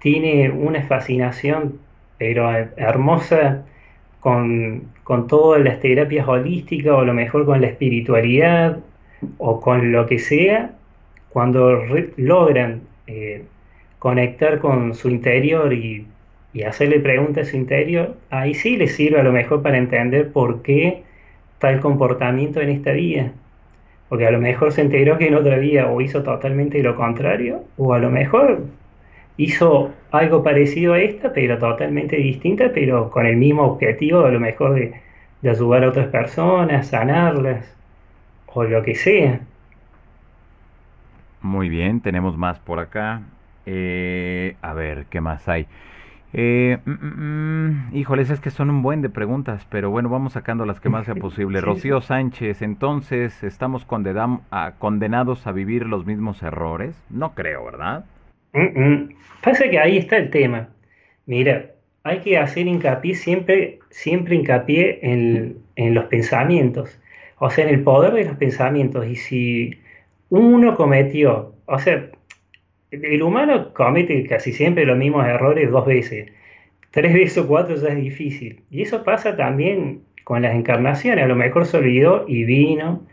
tiene 0.00 0.50
una 0.50 0.82
fascinación, 0.82 1.78
pero 2.18 2.50
hermosa, 2.76 3.64
con, 4.20 4.88
todas 5.28 5.62
las 5.62 5.80
terapias 5.80 6.26
holísticas, 6.28 6.92
o 6.92 6.98
a 7.00 7.04
lo 7.04 7.14
mejor 7.14 7.46
con 7.46 7.60
la 7.60 7.68
espiritualidad, 7.68 8.78
o 9.38 9.60
con 9.60 9.92
lo 9.92 10.06
que 10.06 10.18
sea, 10.18 10.72
cuando 11.30 11.84
logran 12.16 12.82
eh, 13.06 13.44
conectar 13.98 14.58
con 14.60 14.94
su 14.94 15.08
interior 15.08 15.72
y, 15.72 16.06
y 16.52 16.62
hacerle 16.62 17.00
preguntas 17.00 17.54
interior, 17.54 18.16
ahí 18.30 18.54
sí 18.54 18.76
les 18.76 18.94
sirve 18.94 19.20
a 19.20 19.22
lo 19.22 19.32
mejor 19.32 19.62
para 19.62 19.78
entender 19.78 20.32
por 20.32 20.62
qué 20.62 21.04
tal 21.58 21.80
comportamiento 21.80 22.60
en 22.60 22.70
esta 22.70 22.92
vida. 22.92 23.32
Porque 24.08 24.26
a 24.26 24.32
lo 24.32 24.40
mejor 24.40 24.72
se 24.72 24.80
enteró 24.80 25.18
que 25.18 25.28
en 25.28 25.36
otra 25.36 25.58
vida 25.58 25.86
o 25.88 26.00
hizo 26.00 26.22
totalmente 26.24 26.82
lo 26.82 26.96
contrario, 26.96 27.62
o 27.76 27.94
a 27.94 27.98
lo 27.98 28.10
mejor 28.10 28.64
hizo 29.36 29.92
algo 30.10 30.42
parecido 30.42 30.94
a 30.94 31.00
esta, 31.00 31.32
pero 31.32 31.58
totalmente 31.58 32.16
distinta, 32.16 32.72
pero 32.74 33.10
con 33.10 33.26
el 33.26 33.36
mismo 33.36 33.62
objetivo, 33.62 34.24
a 34.24 34.30
lo 34.30 34.40
mejor 34.40 34.74
de, 34.74 34.94
ayudar 35.48 35.84
a 35.84 35.88
otras 35.88 36.08
personas, 36.08 36.88
sanarlas, 36.88 37.74
o 38.46 38.64
lo 38.64 38.82
que 38.82 38.94
sea. 38.94 39.40
Muy 41.40 41.68
bien, 41.68 42.00
tenemos 42.00 42.36
más 42.36 42.58
por 42.58 42.80
acá. 42.80 43.22
Eh, 43.64 44.56
a 44.60 44.74
ver, 44.74 45.06
¿qué 45.08 45.20
más 45.20 45.48
hay? 45.48 45.66
Eh, 46.32 46.78
mm, 46.84 46.90
mm, 46.90 47.90
mm, 47.90 47.96
híjoles, 47.96 48.30
es 48.30 48.40
que 48.40 48.50
son 48.50 48.70
un 48.70 48.82
buen 48.82 49.02
de 49.02 49.10
preguntas, 49.10 49.66
pero 49.70 49.90
bueno, 49.90 50.08
vamos 50.08 50.34
sacando 50.34 50.64
las 50.64 50.80
que 50.80 50.88
más 50.88 51.06
sea 51.06 51.14
posible. 51.16 51.60
Rocío 51.60 52.00
Sánchez, 52.00 52.62
entonces, 52.62 53.42
¿estamos 53.42 53.84
condenados 53.84 55.46
a 55.46 55.52
vivir 55.52 55.86
los 55.86 56.06
mismos 56.06 56.42
errores? 56.42 56.94
No 57.10 57.34
creo, 57.34 57.64
¿verdad? 57.64 58.04
Pasa 59.42 59.68
que 59.68 59.78
ahí 59.78 59.98
está 59.98 60.16
el 60.16 60.30
tema. 60.30 60.68
Mira, 61.26 61.70
hay 62.04 62.18
que 62.20 62.38
hacer 62.38 62.66
hincapié 62.66 63.14
siempre, 63.14 63.80
siempre 63.90 64.36
hincapié 64.36 64.98
en, 65.02 65.58
en 65.76 65.94
los 65.94 66.04
pensamientos, 66.06 66.98
o 67.38 67.50
sea, 67.50 67.64
en 67.64 67.74
el 67.74 67.82
poder 67.82 68.12
de 68.14 68.24
los 68.24 68.36
pensamientos. 68.36 69.06
Y 69.06 69.16
si 69.16 69.80
uno 70.28 70.76
cometió, 70.76 71.54
o 71.66 71.78
sea, 71.78 72.10
el 72.90 73.22
humano 73.22 73.72
comete 73.72 74.26
casi 74.26 74.52
siempre 74.52 74.84
los 74.84 74.98
mismos 74.98 75.26
errores 75.26 75.70
dos 75.70 75.86
veces. 75.86 76.30
Tres 76.90 77.14
veces 77.14 77.38
o 77.38 77.46
cuatro 77.46 77.76
ya 77.76 77.88
es 77.88 77.96
difícil. 77.96 78.62
Y 78.70 78.82
eso 78.82 79.04
pasa 79.04 79.36
también 79.36 80.02
con 80.24 80.42
las 80.42 80.54
encarnaciones. 80.54 81.24
A 81.24 81.28
lo 81.28 81.36
mejor 81.36 81.66
se 81.66 81.78
olvidó 81.78 82.24
y 82.26 82.44
vino, 82.44 83.06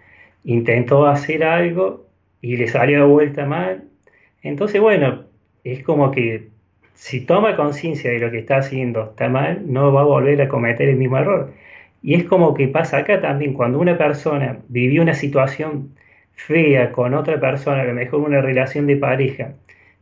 intentó 0.43 1.05
hacer 1.05 1.43
algo 1.43 2.07
y 2.41 2.57
le 2.57 2.67
salió 2.67 2.99
de 2.99 3.05
vuelta 3.05 3.45
mal. 3.45 3.83
Entonces, 4.41 4.81
bueno, 4.81 5.25
es 5.63 5.83
como 5.83 6.11
que 6.11 6.47
si 6.93 7.21
toma 7.21 7.55
conciencia 7.55 8.11
de 8.11 8.19
lo 8.19 8.31
que 8.31 8.39
está 8.39 8.57
haciendo 8.57 9.11
está 9.11 9.29
mal, 9.29 9.61
no 9.71 9.93
va 9.93 10.01
a 10.01 10.05
volver 10.05 10.41
a 10.41 10.47
cometer 10.47 10.89
el 10.89 10.97
mismo 10.97 11.17
error. 11.17 11.53
Y 12.01 12.15
es 12.15 12.23
como 12.23 12.53
que 12.53 12.67
pasa 12.67 12.97
acá 12.97 13.21
también, 13.21 13.53
cuando 13.53 13.79
una 13.79 13.97
persona 13.97 14.59
vivió 14.69 15.01
una 15.01 15.13
situación 15.13 15.91
fea 16.31 16.91
con 16.91 17.13
otra 17.13 17.39
persona, 17.39 17.81
a 17.81 17.85
lo 17.85 17.93
mejor 17.93 18.21
una 18.21 18.41
relación 18.41 18.87
de 18.87 18.95
pareja, 18.95 19.53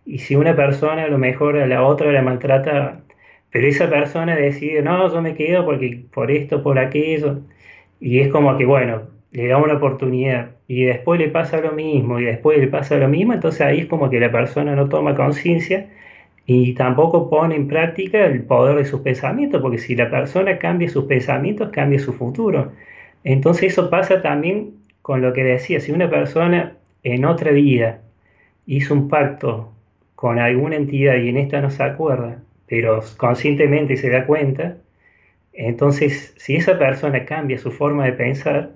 y 0.06 0.20
si 0.20 0.36
una 0.36 0.56
persona 0.56 1.04
a 1.04 1.08
lo 1.08 1.18
mejor 1.18 1.58
a 1.58 1.68
la 1.68 1.84
otra 1.84 2.12
la 2.12 2.22
maltrata, 2.22 3.02
pero 3.52 3.68
esa 3.68 3.90
persona 3.90 4.36
decide, 4.36 4.82
no, 4.82 5.12
yo 5.12 5.22
me 5.22 5.36
quedo 5.36 5.66
porque 5.66 6.06
por 6.14 6.32
esto, 6.32 6.64
por 6.64 6.80
aquello, 6.80 7.40
y 8.00 8.20
es 8.20 8.30
como 8.30 8.58
que, 8.58 8.66
bueno, 8.66 9.04
le 9.32 9.48
da 9.48 9.58
una 9.58 9.76
oportunidad 9.76 10.52
y 10.68 10.86
después 10.86 11.20
le 11.20 11.30
pasa 11.30 11.60
lo 11.62 11.74
mismo 11.74 12.20
y 12.20 12.26
después 12.26 12.60
le 12.60 12.68
pasa 12.68 12.98
lo 12.98 13.08
mismo, 13.10 13.34
entonces 13.34 13.62
ahí 13.62 13.80
es 13.82 13.86
como 13.88 14.10
que 14.10 14.20
la 14.20 14.32
persona 14.32 14.76
no 14.76 14.90
toma 14.90 15.16
conciencia 15.16 15.88
y 16.46 16.74
tampoco 16.76 17.30
pone 17.30 17.56
en 17.56 17.68
práctica 17.68 18.26
el 18.26 18.44
poder 18.44 18.78
de 18.78 18.86
sus 18.86 19.02
pensamientos, 19.02 19.62
porque 19.62 19.78
si 19.80 19.96
la 19.96 20.10
persona 20.10 20.58
cambia 20.60 20.90
sus 20.90 21.06
pensamientos, 21.06 21.70
cambia 21.72 22.00
su 22.00 22.14
futuro. 22.14 22.72
Entonces 23.24 23.74
eso 23.74 23.90
pasa 23.90 24.22
también 24.22 24.76
con 25.02 25.22
lo 25.22 25.34
que 25.34 25.44
decía, 25.44 25.80
si 25.80 25.92
una 25.92 26.10
persona 26.10 26.78
en 27.04 27.26
otra 27.26 27.52
vida 27.52 28.02
hizo 28.68 28.94
un 28.94 29.08
pacto 29.10 29.75
con 30.16 30.40
alguna 30.40 30.76
entidad 30.76 31.16
y 31.18 31.30
en 31.30 31.38
esta 31.38 31.62
no 31.62 31.70
se 31.70 31.84
acuerda, 31.84 32.42
pero 32.68 33.02
conscientemente 33.18 33.98
se 33.98 34.10
da 34.10 34.26
cuenta, 34.26 34.78
entonces 35.54 36.34
si 36.38 36.56
esa 36.56 36.78
persona 36.78 37.26
cambia 37.26 37.58
su 37.58 37.72
forma 37.72 38.06
de 38.06 38.14
pensar, 38.14 38.72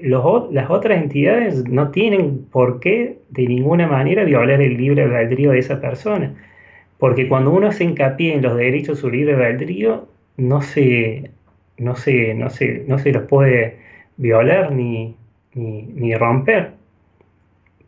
las 0.00 0.70
otras 0.70 1.02
entidades 1.02 1.68
no 1.68 1.90
tienen 1.90 2.44
por 2.50 2.80
qué 2.80 3.18
de 3.30 3.46
ninguna 3.46 3.86
manera 3.86 4.24
violar 4.24 4.60
el 4.62 4.76
libre 4.76 5.02
albedrío 5.02 5.52
de 5.52 5.58
esa 5.58 5.80
persona. 5.80 6.34
Porque 6.98 7.28
cuando 7.28 7.50
uno 7.50 7.72
se 7.72 7.84
hincapié 7.84 8.34
en 8.34 8.42
los 8.42 8.56
derechos 8.56 8.96
de 8.96 9.00
su 9.00 9.10
libre 9.10 9.34
albedrío, 9.34 10.08
no 10.36 10.62
se, 10.62 11.30
no 11.78 11.94
se, 11.96 12.34
no 12.34 12.48
se, 12.48 12.84
no 12.86 12.98
se 12.98 13.12
los 13.12 13.24
puede 13.24 13.76
violar 14.16 14.72
ni, 14.72 15.16
ni, 15.54 15.82
ni 15.82 16.14
romper. 16.14 16.72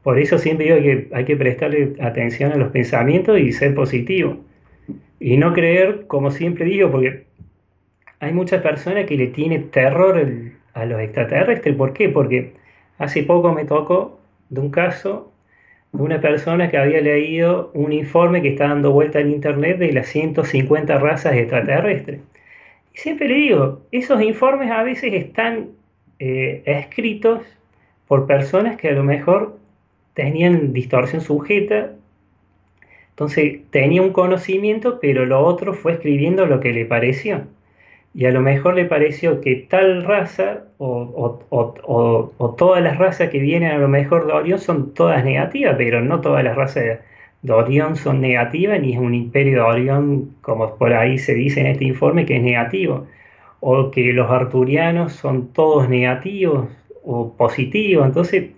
Por 0.04 0.18
eso 0.18 0.38
siempre 0.38 0.66
digo 0.66 0.76
que 0.76 1.08
hay 1.14 1.24
que 1.24 1.34
prestarle 1.34 1.94
atención 1.98 2.52
a 2.52 2.56
los 2.56 2.70
pensamientos 2.70 3.40
y 3.40 3.52
ser 3.52 3.74
positivo. 3.74 4.36
Y 5.18 5.38
no 5.38 5.54
creer, 5.54 6.06
como 6.06 6.30
siempre 6.30 6.66
digo, 6.66 6.90
porque 6.90 7.24
hay 8.20 8.32
muchas 8.34 8.62
personas 8.62 9.06
que 9.06 9.16
le 9.16 9.28
tienen 9.28 9.70
terror 9.70 10.22
a 10.74 10.84
los 10.84 11.00
extraterrestres. 11.00 11.74
¿Por 11.74 11.94
qué? 11.94 12.10
Porque 12.10 12.52
hace 12.98 13.22
poco 13.22 13.54
me 13.54 13.64
tocó 13.64 14.20
de 14.50 14.60
un 14.60 14.70
caso 14.70 15.32
de 15.92 16.02
una 16.02 16.20
persona 16.20 16.70
que 16.70 16.76
había 16.76 17.00
leído 17.00 17.70
un 17.72 17.90
informe 17.92 18.42
que 18.42 18.48
está 18.48 18.68
dando 18.68 18.92
vuelta 18.92 19.20
en 19.20 19.30
internet 19.30 19.78
de 19.78 19.90
las 19.92 20.08
150 20.08 20.98
razas 20.98 21.34
extraterrestres. 21.34 22.20
Y 22.92 22.98
siempre 22.98 23.28
le 23.28 23.36
digo, 23.36 23.80
esos 23.90 24.20
informes 24.20 24.70
a 24.70 24.82
veces 24.82 25.14
están 25.14 25.70
eh, 26.18 26.62
escritos 26.66 27.40
por 28.06 28.26
personas 28.26 28.76
que 28.76 28.88
a 28.88 28.92
lo 28.92 29.02
mejor 29.02 29.63
tenían 30.14 30.72
distorsión 30.72 31.20
sujeta, 31.20 31.90
entonces 33.10 33.60
tenía 33.70 34.02
un 34.02 34.12
conocimiento, 34.12 34.98
pero 35.00 35.24
lo 35.24 35.44
otro 35.44 35.72
fue 35.72 35.92
escribiendo 35.92 36.46
lo 36.46 36.58
que 36.58 36.72
le 36.72 36.84
pareció. 36.84 37.42
Y 38.12 38.26
a 38.26 38.32
lo 38.32 38.40
mejor 38.40 38.74
le 38.74 38.84
pareció 38.86 39.40
que 39.40 39.54
tal 39.56 40.04
raza 40.04 40.64
o, 40.78 42.54
todas 42.58 42.82
las 42.82 42.98
razas 42.98 43.30
que 43.30 43.38
vienen 43.38 43.72
a 43.72 43.78
lo 43.78 43.88
mejor 43.88 44.26
de 44.26 44.32
Orión 44.32 44.58
son 44.58 44.94
todas 44.94 45.24
negativas, 45.24 45.74
pero 45.76 46.00
no 46.00 46.20
todas 46.20 46.42
las 46.44 46.56
razas 46.56 47.00
de 47.42 47.52
Orión 47.52 47.96
son 47.96 48.20
negativas, 48.20 48.80
ni 48.80 48.94
es 48.94 48.98
un 48.98 49.14
imperio 49.14 49.54
de 49.54 49.60
Orión, 49.60 50.34
como 50.42 50.76
por 50.76 50.92
ahí 50.92 51.18
se 51.18 51.34
dice 51.34 51.60
en 51.60 51.66
este 51.66 51.84
informe, 51.84 52.26
que 52.26 52.36
es 52.36 52.42
negativo. 52.42 53.06
O 53.60 53.90
que 53.90 54.12
los 54.12 54.30
arturianos 54.30 55.12
son 55.12 55.52
todos 55.52 55.88
negativos 55.88 56.68
o 57.04 57.32
positivos. 57.36 58.06
Entonces, 58.06 58.50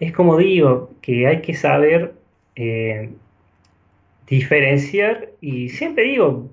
es 0.00 0.12
como 0.12 0.38
digo, 0.38 0.90
que 1.02 1.26
hay 1.26 1.42
que 1.42 1.54
saber 1.54 2.14
eh, 2.56 3.10
diferenciar 4.26 5.28
y 5.40 5.68
siempre 5.68 6.04
digo, 6.04 6.48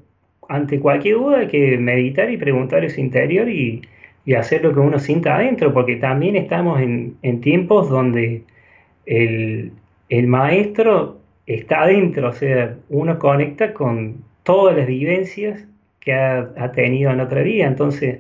ante 0.50 0.80
cualquier 0.80 1.16
duda 1.16 1.40
hay 1.40 1.48
que 1.48 1.78
meditar 1.78 2.30
y 2.30 2.38
preguntar 2.38 2.84
a 2.84 2.90
su 2.90 3.00
interior 3.00 3.50
y, 3.50 3.82
hacer 4.38 4.62
lo 4.62 4.74
que 4.74 4.82
uno 4.82 5.00
sienta 5.00 5.38
adentro, 5.38 5.74
porque 5.74 5.96
también 5.96 6.36
estamos 6.36 6.82
en, 6.82 7.42
tiempos 7.42 7.90
donde 7.90 8.44
el, 9.06 9.72
maestro 10.28 11.20
está 11.46 11.84
adentro, 11.84 12.28
o 12.30 12.34
sea, 12.34 12.76
uno 12.90 13.18
conecta 13.20 13.74
con 13.74 14.18
todas 14.44 14.76
las 14.76 14.86
vivencias 14.86 15.66
que 16.02 16.12
ha, 16.14 16.52
ha 16.58 16.74
tenido 16.74 17.10
en 17.12 17.22
otra 17.22 17.42
vida, 17.42 17.68
entonces 17.68 18.20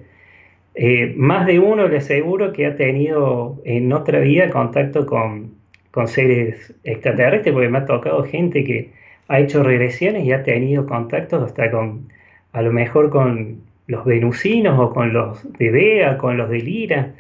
eh, 0.80 1.12
más 1.18 1.48
de 1.48 1.58
uno 1.58 1.88
le 1.88 1.98
aseguro 1.98 2.54
que 2.54 2.68
ha 2.68 2.76
tenido 2.76 3.60
en 3.66 3.92
otra 3.92 4.20
vida 4.20 4.52
contacto 4.52 5.08
con, 5.08 5.58
seres 6.06 6.72
extraterrestres, 6.84 7.52
porque 7.52 7.70
me 7.70 7.80
ha 7.80 7.86
tocado 7.86 8.24
gente 8.24 8.64
que 8.64 8.92
ha 9.28 9.40
hecho 9.40 9.64
regresiones 9.64 10.24
y 10.24 10.32
ha 10.32 10.44
tenido 10.44 10.86
contactos 10.86 11.42
hasta 11.42 11.72
con, 11.72 12.10
a 12.54 12.62
lo 12.62 12.72
mejor 12.72 13.10
con 13.10 13.62
los 13.88 14.06
venusinos 14.06 14.80
o 14.80 14.94
con 14.94 15.14
los 15.14 15.52
de 15.54 15.72
Bea, 15.72 16.20
con 16.20 16.38
los 16.38 16.48
de 16.52 16.60
Lira. 16.60 17.14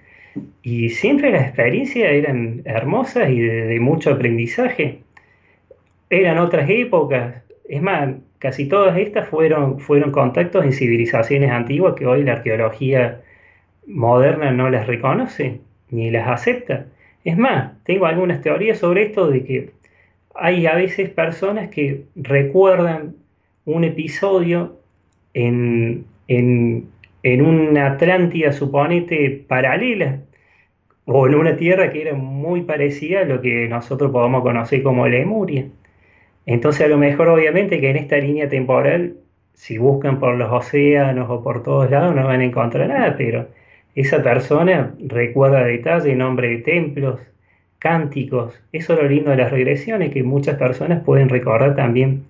Y 0.61 0.89
siempre 0.89 1.31
las 1.31 1.47
experiencias 1.47 2.11
eran 2.11 2.61
hermosas 2.65 3.31
y 3.31 3.39
de, 3.39 3.79
mucho 3.79 4.11
aprendizaje. 4.11 4.99
Eran 6.11 6.37
otras 6.37 6.69
épocas, 6.69 7.41
Es 7.67 7.81
más, 7.81 8.13
casi 8.37 8.67
todas 8.69 8.95
estas 8.99 9.27
fueron, 9.27 9.79
fueron 9.79 10.11
contactos 10.11 10.63
en 10.63 10.73
civilizaciones 10.73 11.49
antiguas 11.49 11.95
que 11.95 12.05
hoy 12.05 12.23
la 12.23 12.33
arqueología 12.33 13.21
moderna 13.87 14.51
no 14.51 14.69
las 14.69 14.85
reconoce 14.85 15.61
ni 15.89 16.11
las 16.11 16.27
acepta. 16.27 16.85
Es 17.23 17.37
más, 17.37 17.73
tengo 17.83 18.05
algunas 18.05 18.41
teorías 18.41 18.79
sobre 18.79 19.03
esto 19.03 19.29
de 19.29 19.43
que 19.43 19.71
hay 20.35 20.67
a 20.67 20.75
veces 20.75 21.09
personas 21.09 21.69
que 21.69 22.03
recuerdan 22.15 23.15
un 23.65 23.83
episodio 23.83 24.77
en, 25.33 26.05
en, 26.27 26.87
en 27.23 27.45
una 27.45 27.87
Atlántida, 27.87 28.51
suponete, 28.51 29.43
paralela, 29.47 30.19
o 31.05 31.27
en 31.27 31.35
una 31.35 31.55
tierra 31.55 31.91
que 31.91 32.01
era 32.01 32.15
muy 32.15 32.61
parecida 32.61 33.21
a 33.21 33.25
lo 33.25 33.41
que 33.41 33.67
nosotros 33.67 34.11
podemos 34.11 34.43
conocer 34.43 34.83
como 34.83 35.07
Lemuria. 35.07 35.65
Entonces 36.45 36.85
a 36.85 36.89
lo 36.89 36.97
mejor 36.97 37.29
obviamente 37.29 37.79
que 37.79 37.89
en 37.89 37.97
esta 37.97 38.17
línea 38.17 38.49
temporal, 38.49 39.15
si 39.53 39.77
buscan 39.77 40.19
por 40.19 40.35
los 40.35 40.51
océanos 40.51 41.29
o 41.29 41.43
por 41.43 41.63
todos 41.63 41.89
lados, 41.89 42.15
no 42.15 42.25
van 42.25 42.41
a 42.41 42.45
encontrar 42.45 42.89
nada, 42.89 43.15
pero 43.17 43.47
esa 43.97 44.21
persona 44.21 44.93
recuerda 44.99 45.63
detalle, 45.63 46.15
nombre 46.15 46.49
de 46.49 46.57
templos, 46.59 47.19
cánticos. 47.79 48.53
Eso 48.71 48.93
es 48.93 49.01
lo 49.01 49.09
lindo 49.09 49.31
de 49.31 49.37
las 49.37 49.49
regresiones, 49.49 50.13
que 50.13 50.21
muchas 50.21 50.55
personas 50.57 51.03
pueden 51.03 51.29
recordar 51.29 51.75
también 51.75 52.25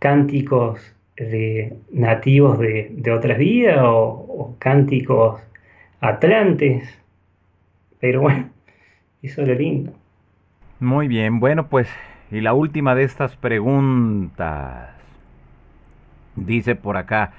cánticos 0.00 0.94
de 1.16 1.72
nativos 1.90 2.58
de, 2.58 3.10
otras 3.10 3.38
vidas 3.38 3.78
o, 3.80 4.54
cánticos 4.58 5.40
atlantes. 6.02 6.86
Pero 8.00 8.20
bueno, 8.20 8.50
eso 9.22 9.40
es 9.40 9.48
lo 9.48 9.54
lindo. 9.54 9.92
Muy 10.78 11.08
bien, 11.08 11.40
bueno 11.40 11.68
pues, 11.68 11.88
y 12.30 12.42
la 12.42 12.52
última 12.52 12.94
de 12.94 13.04
estas 13.04 13.34
preguntas. 13.34 14.90
Dice 16.36 16.76
por 16.76 16.98
acá, 16.98 17.32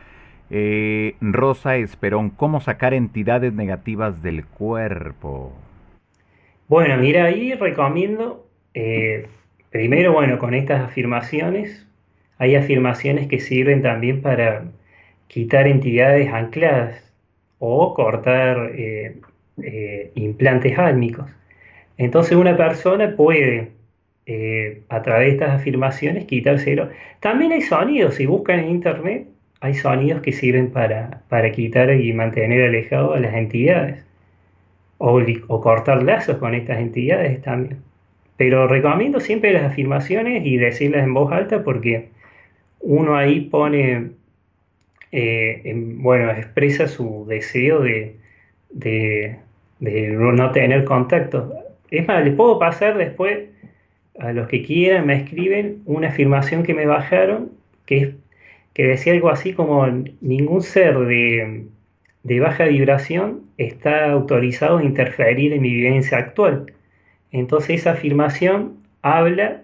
eh, 0.50 1.16
Rosa 1.22 1.78
Esperón, 1.78 2.30
¿cómo 2.32 2.60
sacar 2.60 2.94
entidades 2.94 3.54
negativas 3.54 4.24
del 4.24 4.46
cuerpo? 4.46 5.54
Bueno, 6.68 6.98
mira, 6.98 7.26
ahí 7.26 7.54
recomiendo, 7.54 8.48
eh, 8.74 9.28
primero, 9.70 10.14
bueno, 10.14 10.40
con 10.40 10.54
estas 10.54 10.82
afirmaciones, 10.82 11.88
hay 12.38 12.56
afirmaciones 12.56 13.28
que 13.28 13.40
sirven 13.40 13.82
también 13.82 14.22
para 14.22 14.66
quitar 15.28 15.68
entidades 15.68 16.32
ancladas 16.32 17.14
o 17.60 17.94
cortar 17.94 18.72
eh, 18.74 19.20
implantes 20.16 20.78
álmicos. 20.80 21.30
Entonces 21.98 22.38
una 22.38 22.56
persona 22.56 23.16
puede, 23.16 23.72
a 24.90 25.02
través 25.02 25.28
de 25.28 25.34
estas 25.34 25.60
afirmaciones, 25.60 26.26
quitárselo. 26.26 26.90
También 27.20 27.52
hay 27.52 27.62
sonidos, 27.62 28.16
si 28.16 28.26
buscan 28.26 28.60
en 28.60 28.70
internet, 28.70 29.28
hay 29.62 29.74
sonidos 29.74 30.22
que 30.22 30.32
sirven 30.32 30.72
para, 30.72 31.52
quitar 31.52 31.92
y 31.94 32.14
mantener 32.14 32.70
alejado 32.70 33.14
a 33.14 33.20
las 33.20 33.34
entidades. 33.34 34.06
O, 34.98 35.22
cortar 35.62 36.04
lazos 36.04 36.38
con 36.38 36.54
estas 36.54 36.80
entidades 36.80 37.42
también. 37.42 37.82
Pero 38.38 38.68
recomiendo 38.68 39.20
siempre 39.20 39.54
las 39.54 39.64
afirmaciones 39.64 40.46
y 40.46 40.58
decirlas 40.58 41.04
en 41.04 41.14
voz 41.14 41.32
alta 41.32 41.64
porque 41.64 42.10
uno 42.82 43.16
ahí 43.16 43.42
pone, 43.42 44.12
eh, 45.12 45.74
bueno, 45.76 46.32
expresa 46.32 46.88
su 46.88 47.26
deseo 47.28 47.82
de, 47.82 48.16
no 49.80 50.52
tener 50.52 50.84
contacto. 50.86 51.54
Es 51.92 52.08
más, 52.08 52.24
les 52.24 52.36
puedo 52.36 52.60
pasar 52.60 52.98
después 52.98 53.40
a 54.20 54.32
los 54.34 54.48
que 54.48 54.64
quieran, 54.64 55.08
me 55.08 55.16
escriben 55.16 55.82
una 55.86 56.10
afirmación 56.10 56.64
que 56.64 56.74
me 56.74 56.86
bajaron, 56.86 57.52
que, 57.86 58.16
que 58.80 58.88
decía 58.88 59.12
algo 59.12 59.28
así 59.28 59.52
como 59.52 59.86
ningún 60.22 60.62
ser 60.62 60.98
de, 61.00 62.40
baja 62.40 62.64
vibración 62.64 63.42
está 63.58 64.10
autorizado 64.10 64.78
a 64.78 64.84
interferir 64.86 65.52
en 65.52 65.62
mi 65.62 65.74
vivencia 65.74 66.18
actual. 66.18 66.72
Entonces 67.34 67.82
esa 67.82 67.92
afirmación 67.92 68.78
habla 69.02 69.64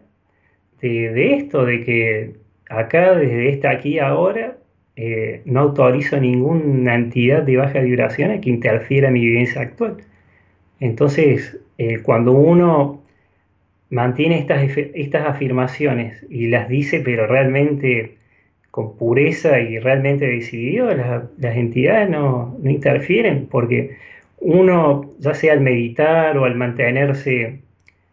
de 0.82 1.34
esto, 1.34 1.64
de 1.64 1.86
que 1.86 2.34
acá, 2.70 3.16
desde 3.16 3.48
esta 3.48 3.70
aquí 3.70 4.00
ahora, 4.00 4.58
eh, 4.98 5.44
no 5.46 5.62
autorizo 5.62 6.20
ninguna 6.20 6.96
entidad 6.96 7.44
de 7.44 7.56
baja 7.56 7.80
vibración 7.80 8.32
a 8.32 8.42
que 8.42 8.50
interfiera 8.50 9.08
en 9.08 9.14
mi 9.14 9.26
vivencia 9.26 9.62
actual. 9.62 9.96
Entonces, 10.82 11.58
eh, 11.78 12.00
cuando 12.00 12.34
uno 12.34 13.02
mantiene 13.90 14.40
estas, 14.40 14.78
estas 14.94 15.26
afirmaciones 15.26 16.26
y 16.30 16.48
las 16.48 16.68
dice, 16.68 17.00
pero 17.00 17.28
realmente 17.28 18.18
con 18.76 18.98
pureza 18.98 19.58
y 19.62 19.80
realmente 19.80 20.28
decidido, 20.28 20.94
las, 20.94 21.56
entidades 21.56 22.10
no, 22.10 22.58
no, 22.62 22.70
interfieren, 22.70 23.48
porque 23.50 23.96
uno, 24.42 25.12
ya 25.18 25.34
sea 25.34 25.54
al 25.54 25.62
meditar 25.62 26.38
o 26.38 26.44
al 26.44 26.56
mantenerse 26.56 27.62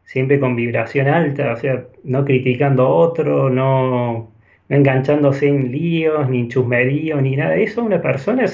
siempre 0.05 0.39
con 0.39 0.55
vibración 0.55 1.09
alta, 1.09 1.52
o 1.52 1.56
sea, 1.56 1.82
no 2.05 2.24
criticando 2.24 2.84
a 2.84 2.90
otro, 2.90 3.51
no 3.51 4.30
enganchándose 4.68 5.48
en 5.48 5.72
líos, 5.72 6.30
ni 6.30 6.39
en 6.43 6.48
chusmeríos, 6.48 7.20
ni 7.22 7.34
nada 7.34 7.55
de 7.56 7.64
eso, 7.64 7.82
una 7.82 8.01
persona 8.01 8.44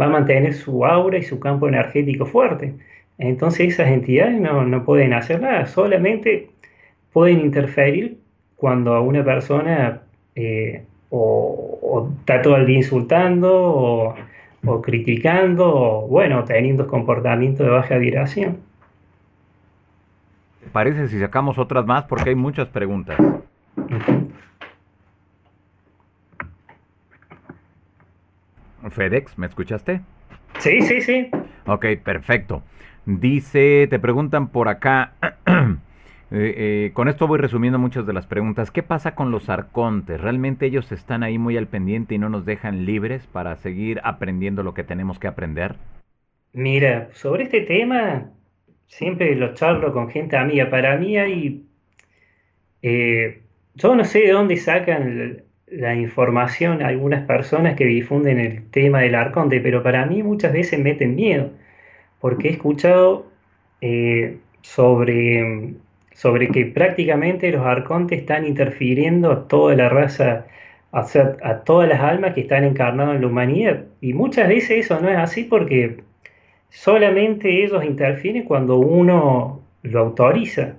va 0.00 0.06
a 0.06 0.08
mantener 0.08 0.54
su 0.54 0.84
aura 0.84 1.18
y 1.18 1.22
su 1.22 1.38
campo 1.38 1.68
energético 1.68 2.26
fuerte. 2.26 2.74
Entonces 3.16 3.74
esas 3.74 3.92
entidades 3.92 4.40
no, 4.40 4.84
pueden 4.84 5.12
hacer 5.12 5.40
nada, 5.40 5.66
solamente 5.66 6.48
pueden 7.12 7.38
interferir 7.38 8.18
cuando 8.56 9.00
una 9.02 9.24
persona 9.24 10.02
eh, 10.34 10.82
o, 11.10 12.10
está 12.20 12.42
todo 12.42 12.56
el 12.56 12.66
día 12.66 12.78
insultando 12.78 14.14
o, 14.64 14.82
criticando 14.82 15.64
o 15.66 16.08
bueno, 16.08 16.44
teniendo 16.44 16.86
comportamiento 16.86 17.64
de 17.64 17.70
baja 17.70 17.96
vibración. 17.96 18.58
Parece 20.72 21.08
si 21.08 21.18
sacamos 21.18 21.58
otras 21.58 21.86
más 21.86 22.04
porque 22.04 22.30
hay 22.30 22.34
muchas 22.34 22.68
preguntas. 22.68 23.18
FedEx, 28.90 29.38
¿me 29.38 29.46
escuchaste? 29.46 30.00
Sí, 30.58 30.80
sí, 30.82 31.00
sí. 31.00 31.30
Ok, 31.66 31.86
perfecto. 32.02 32.62
Dice, 33.06 33.86
te 33.88 33.98
preguntan 33.98 34.48
por 34.48 34.68
acá, 34.68 35.12
eh, 36.30 36.54
eh, 36.56 36.90
con 36.92 37.08
esto 37.08 37.26
voy 37.26 37.38
resumiendo 37.38 37.78
muchas 37.78 38.06
de 38.06 38.12
las 38.12 38.26
preguntas. 38.26 38.70
¿Qué 38.70 38.82
pasa 38.82 39.14
con 39.14 39.30
los 39.30 39.48
arcontes? 39.48 40.20
¿Realmente 40.20 40.66
ellos 40.66 40.92
están 40.92 41.22
ahí 41.22 41.38
muy 41.38 41.56
al 41.56 41.68
pendiente 41.68 42.14
y 42.14 42.18
no 42.18 42.28
nos 42.28 42.44
dejan 42.44 42.84
libres 42.84 43.26
para 43.26 43.56
seguir 43.56 44.00
aprendiendo 44.04 44.62
lo 44.62 44.74
que 44.74 44.84
tenemos 44.84 45.18
que 45.18 45.26
aprender? 45.26 45.76
Mira, 46.52 47.08
sobre 47.12 47.44
este 47.44 47.62
tema 47.62 48.30
siempre 48.86 49.34
lo 49.36 49.54
charlo 49.54 49.92
con 49.92 50.10
gente 50.10 50.36
amiga. 50.36 50.68
Para 50.68 50.96
mí 50.98 51.16
hay... 51.16 51.64
Eh, 52.82 53.42
yo 53.74 53.94
no 53.94 54.04
sé 54.04 54.20
de 54.20 54.32
dónde 54.32 54.56
sacan 54.56 55.44
la 55.66 55.94
información 55.94 56.82
algunas 56.82 57.26
personas 57.26 57.74
que 57.74 57.84
difunden 57.86 58.38
el 58.38 58.70
tema 58.70 59.00
del 59.00 59.14
arconte, 59.14 59.60
pero 59.60 59.82
para 59.82 60.04
mí 60.06 60.22
muchas 60.22 60.52
veces 60.52 60.78
meten 60.80 61.14
miedo, 61.14 61.50
porque 62.20 62.48
he 62.48 62.52
escuchado 62.52 63.26
sobre, 64.62 65.74
sobre 66.18 66.48
que 66.48 66.66
prácticamente 66.66 67.52
los 67.52 67.64
arcontes 67.64 68.18
están 68.18 68.44
interfiriendo 68.44 69.30
a 69.30 69.46
toda 69.46 69.76
la 69.76 69.88
raza, 69.88 70.46
a, 70.90 71.60
todas 71.64 71.88
las 71.88 72.00
almas 72.00 72.34
que 72.34 72.40
están 72.40 72.64
encarnadas 72.64 73.14
en 73.14 73.20
la 73.20 73.28
humanidad, 73.28 73.84
y 74.00 74.14
muchas 74.14 74.48
veces 74.48 74.84
eso 74.84 74.98
no 75.00 75.08
es 75.08 75.16
así 75.16 75.44
porque 75.44 75.98
solamente 76.70 77.62
ellos 77.62 77.84
interfieren 77.84 78.42
cuando 78.42 78.78
uno 78.78 79.60
lo 79.84 80.00
autoriza. 80.00 80.74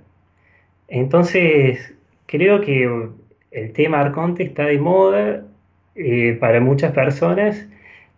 Entonces, 0.89 1.95
creo 2.25 2.59
que 2.59 3.07
el 3.51 3.71
tema 3.71 4.01
Arconte 4.01 4.43
está 4.43 4.65
de 4.65 4.77
moda 4.77 5.45
eh, 5.95 6.37
para 6.37 6.59
muchas 6.59 6.91
personas 6.91 7.65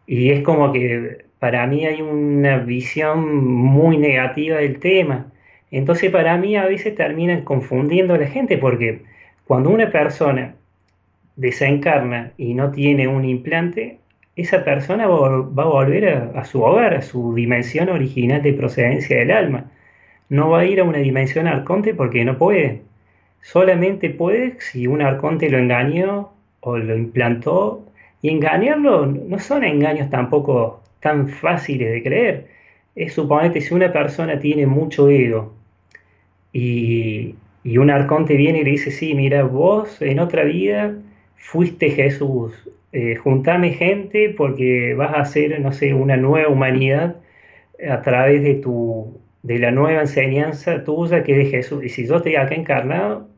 y 0.08 0.32
es 0.32 0.42
como 0.42 0.74
que 0.74 1.26
para 1.38 1.68
mí 1.68 1.86
hay 1.86 2.02
una 2.02 2.58
visión 2.58 3.46
muy 3.46 4.00
negativa 4.00 4.58
del 4.58 4.80
tema. 4.80 5.31
Entonces 5.72 6.12
para 6.12 6.38
mí 6.38 6.56
a 6.56 6.66
veces 6.66 6.96
terminan 6.96 7.44
confundiendo 7.44 8.14
a 8.14 8.18
la 8.18 8.28
gente 8.28 8.58
porque 8.58 9.02
cuando 9.46 9.70
una 9.70 9.90
persona 9.90 10.56
desencarna 11.36 12.34
y 12.38 12.54
no 12.54 12.72
tiene 12.72 13.08
un 13.08 13.26
implante, 13.26 14.00
esa 14.36 14.64
persona 14.64 15.08
va, 15.08 15.28
a 15.28 15.66
volver 15.66 16.32
a, 16.36 16.44
su 16.46 16.62
hogar, 16.62 16.94
a 16.94 17.02
su 17.02 17.34
dimensión 17.34 17.90
original 17.90 18.42
de 18.42 18.54
procedencia 18.54 19.18
del 19.18 19.32
alma. 19.32 19.72
No 20.30 20.50
va 20.50 20.62
a 20.62 20.66
ir 20.66 20.80
a 20.80 20.84
una 20.84 21.00
dimensión 21.00 21.48
arconte 21.48 21.94
porque 21.94 22.24
no 22.26 22.38
puede 22.38 22.82
solamente 23.42 24.10
puede 24.10 24.60
si 24.60 24.88
un 24.88 25.02
arconte 25.02 25.50
lo 25.50 25.58
engañó 25.58 26.32
o 26.62 26.78
lo 26.78 26.98
implantó. 26.98 27.86
Y 28.22 28.30
engañarlo 28.30 29.08
no 29.08 29.40
son 29.40 29.64
engaños 29.64 30.10
tampoco 30.10 30.82
tan 31.00 31.28
fáciles 31.28 31.92
de 31.92 32.04
creer. 32.04 32.48
Es 32.96 33.14
suponete 33.14 33.62
si 33.62 33.74
una 33.74 33.92
persona 33.92 34.40
tiene 34.40 34.68
mucho 34.68 35.10
ego 35.10 35.54
y, 36.54 37.36
un 37.78 37.90
arconte 37.90 38.36
viene 38.36 38.60
y 38.60 38.64
le 38.64 38.72
dice, 38.72 38.92
sí, 38.92 39.14
mira, 39.14 39.44
vos 39.44 40.02
en 40.02 40.20
otra 40.20 40.44
vida 40.44 40.96
fuiste 41.36 41.92
Jesús, 41.92 42.54
eh, 42.92 43.16
juntame 43.16 43.72
gente 43.72 44.30
porque 44.36 44.94
vas 44.96 45.14
a 45.14 45.22
hacer, 45.22 45.60
no 45.62 45.72
sé, 45.72 45.94
una 45.94 46.18
nueva 46.18 46.50
humanidad 46.50 47.18
a 47.90 48.02
través 48.02 48.44
de 48.44 48.56
tu, 48.56 49.22
de 49.44 49.60
la 49.60 49.72
nueva 49.72 50.02
enseñanza 50.02 50.84
tuya 50.84 51.24
que 51.24 51.34
es 51.34 51.38
de 51.40 51.46
Jesús. 51.46 51.84
Y 51.84 51.90
si 51.90 52.08
yo 52.08 52.18
estoy 52.18 52.36
acá 52.36 52.56
encarnado, 52.56 53.30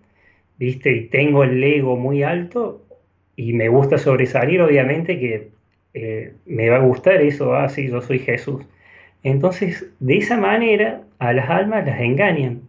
viste, 0.57 0.91
y 0.91 1.07
tengo 1.07 1.43
el 1.43 1.63
ego 1.63 1.97
muy 1.97 2.23
alto 2.23 2.85
y 3.35 3.53
me 3.53 3.69
gusta 3.69 3.97
sobresalir, 3.97 4.61
obviamente 4.61 5.19
que 5.19 5.49
eh, 5.93 6.33
me 6.45 6.69
va 6.69 6.77
a 6.77 6.79
gustar 6.79 7.21
eso, 7.21 7.53
ah, 7.55 7.67
yo 7.67 8.01
soy 8.01 8.19
Jesús. 8.19 8.65
Entonces, 9.23 9.87
de 9.99 10.17
esa 10.17 10.37
manera, 10.37 11.03
a 11.19 11.33
las 11.33 11.49
almas 11.49 11.85
las 11.85 11.99
engañan. 12.01 12.61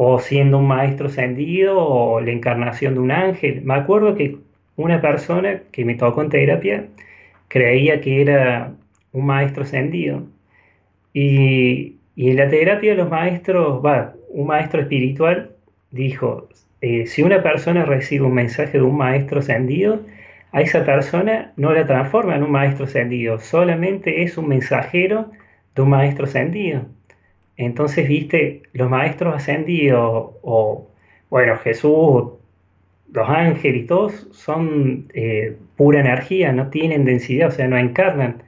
O 0.00 0.20
siendo 0.20 0.58
un 0.58 0.68
maestro 0.68 1.08
ascendido 1.08 1.76
o 1.78 2.20
la 2.20 2.30
encarnación 2.30 2.94
de 2.94 3.00
un 3.00 3.10
ángel. 3.10 3.62
Me 3.64 3.74
acuerdo 3.74 4.14
que 4.14 4.36
una 4.76 5.00
persona 5.00 5.62
que 5.72 5.84
me 5.84 5.96
tocó 5.96 6.22
en 6.22 6.30
terapia 6.30 6.86
creía 7.48 8.00
que 8.00 8.22
era 8.22 8.74
un 9.12 9.26
maestro 9.26 9.64
ascendido. 9.64 10.22
Y, 11.12 11.96
en 12.16 12.36
la 12.36 12.48
terapia 12.48 12.94
los 12.94 13.10
maestros, 13.10 13.84
va, 13.84 14.14
un 14.30 14.46
maestro 14.46 14.80
espiritual 14.82 15.50
dijo, 15.90 16.48
eh, 16.80 17.06
si 17.06 17.22
una 17.22 17.42
persona 17.42 17.84
recibe 17.84 18.24
un 18.26 18.34
mensaje 18.34 18.78
de 18.78 18.84
un 18.84 18.96
maestro 18.96 19.40
ascendido, 19.40 20.02
a 20.52 20.60
esa 20.62 20.84
persona 20.84 21.52
no 21.56 21.72
la 21.72 21.86
transforma 21.86 22.36
en 22.36 22.42
un 22.44 22.52
maestro 22.52 22.84
ascendido, 22.86 23.38
solamente 23.40 24.22
es 24.22 24.38
un 24.38 24.48
mensajero 24.48 25.30
de 25.74 25.82
un 25.82 25.90
maestro 25.90 26.24
ascendido. 26.26 26.86
Entonces, 27.58 28.08
viste, 28.08 28.62
los 28.72 28.88
maestros 28.88 29.34
ascendidos 29.34 30.32
o, 30.42 30.88
bueno, 31.30 31.58
Jesús, 31.58 32.32
los 33.12 33.28
ángeles 33.28 33.82
y 33.84 33.86
todos 33.86 34.28
son 34.32 35.08
eh, 35.14 35.56
pura 35.76 36.00
energía, 36.00 36.52
no 36.52 36.70
tienen 36.70 37.04
densidad, 37.04 37.48
o 37.48 37.50
sea, 37.50 37.68
no 37.68 37.76
encarnan. 37.78 38.42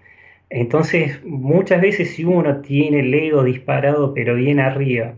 Entonces, 0.51 1.25
muchas 1.25 1.81
veces 1.83 2.13
si 2.15 2.25
uno 2.25 2.61
tiene 2.63 3.01
el 3.01 3.15
ego 3.15 3.45
disparado 3.45 4.15
pero 4.15 4.35
bien 4.37 4.61
arriba 4.61 5.15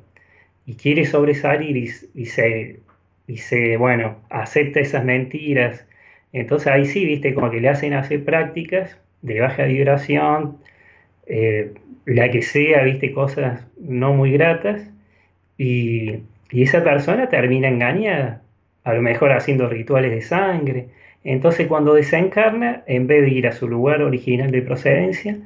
y 0.66 0.74
quiere 0.76 1.04
sobresalir 1.06 1.76
y, 1.76 2.26
se, 2.26 2.80
y 3.26 3.36
se, 3.38 3.76
bueno, 3.76 4.16
acepta 4.30 4.80
esas 4.80 5.04
mentiras, 5.04 5.86
entonces 6.32 6.68
ahí 6.68 6.86
sí, 6.86 7.04
viste, 7.04 7.34
como 7.34 7.50
que 7.50 7.60
le 7.60 7.68
hacen 7.68 7.94
hacer 7.94 8.24
prácticas 8.24 8.98
de 9.22 9.40
baja 9.40 9.64
vibración, 9.64 10.58
eh, 11.26 11.72
la 12.04 12.30
que 12.30 12.42
sea, 12.42 12.82
viste, 12.84 13.12
cosas 13.12 13.66
no 13.80 14.12
muy 14.14 14.32
gratas, 14.32 14.82
y, 15.58 16.20
esa 16.50 16.84
persona 16.84 17.30
termina 17.30 17.68
engañada, 17.68 18.42
a 18.84 18.92
lo 18.92 19.00
mejor 19.00 19.32
haciendo 19.32 19.68
rituales 19.68 20.10
de 20.10 20.20
sangre. 20.20 20.88
Entonces 21.24 21.66
cuando 21.66 21.94
desencarna, 21.94 22.82
en 22.86 23.06
vez 23.06 23.22
de 23.22 23.30
ir 23.30 23.46
a 23.46 23.52
su 23.52 23.68
lugar 23.68 24.02
original 24.02 24.50
de 24.50 24.60
procedencia, 24.60 25.38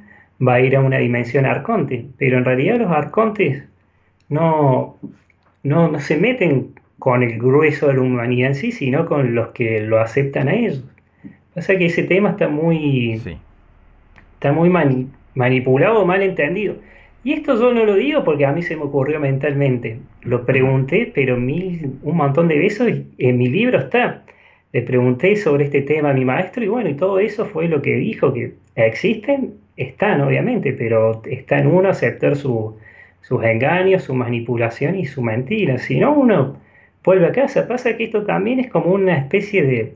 va 0.47 0.55
a 0.55 0.61
ir 0.61 0.74
a 0.74 0.81
una 0.81 0.98
dimensión 0.98 1.47
arconte. 1.47 2.07
Pero 2.19 2.39
en 2.39 2.44
realidad 2.44 2.78
los 2.78 2.90
arcontes 2.90 3.62
no, 4.28 4.97
no, 5.62 5.89
no 5.89 6.01
se 6.01 6.16
meten 6.16 6.74
con 6.98 7.23
el 7.23 7.39
grueso 7.39 7.86
de 7.89 7.94
la 7.94 8.01
humanidad 8.01 8.48
en 8.48 8.55
sí, 8.57 8.73
sino 8.73 9.07
con 9.07 9.35
los 9.35 9.48
que 9.51 9.81
lo 9.82 10.01
aceptan 10.01 10.48
a 10.48 10.55
ellos. 10.55 10.82
Pasa 11.55 11.77
que 11.78 11.86
ese 11.86 12.03
tema 12.03 12.31
está 12.31 12.48
muy, 12.48 13.20
está 14.35 14.53
muy 14.53 14.70
manipulado 15.37 16.01
o 16.01 16.05
mal 16.05 16.23
entendido. 16.23 16.75
Y 17.23 17.35
esto 17.35 17.59
yo 17.59 17.73
no 17.73 17.85
lo 17.85 17.95
digo 17.95 18.25
porque 18.25 18.47
a 18.47 18.53
mí 18.53 18.63
se 18.63 18.77
me 18.77 18.83
ocurrió 18.83 19.21
mentalmente. 19.21 19.99
Lo 20.23 20.45
pregunté, 20.45 21.13
pero 21.15 21.37
mil, 21.37 21.99
un 22.03 22.17
montón 22.17 22.49
de 22.49 22.59
veces 22.59 23.03
en 23.19 23.39
mi 23.39 23.49
libro 23.49 23.79
está. 23.79 24.25
Le 24.73 24.83
pregunté 24.83 25.37
sobre 25.37 25.65
este 25.65 25.83
tema 25.83 26.11
a 26.11 26.15
mi 26.15 26.25
maestro 26.25 26.65
y 26.65 26.69
bueno, 26.69 26.89
y 26.89 26.95
todo 26.95 27.19
eso 27.19 27.47
fue 27.47 27.69
lo 27.69 27.83
que 27.83 27.95
dijo, 27.97 28.33
que 28.33 28.55
existen, 28.75 29.55
están 29.77 30.21
obviamente, 30.21 30.73
pero 30.73 31.23
está 31.25 31.59
en 31.59 31.69
uno 31.69 31.89
aceptar 31.89 32.37
sus 32.37 32.75
engaños, 33.43 34.05
su 34.05 34.15
manipulación 34.15 34.97
y 34.97 35.07
su 35.07 35.23
mentira. 35.23 35.79
Si 35.79 35.99
no, 35.99 36.13
uno 36.13 36.57
vuelve 37.05 37.27
a 37.27 37.33
casa. 37.33 37.67
Pasa 37.67 37.97
que 37.97 38.05
esto 38.05 38.25
también 38.25 38.61
es 38.61 38.69
como 38.69 38.93
una 38.93 39.17
especie 39.17 39.63
de, 39.65 39.95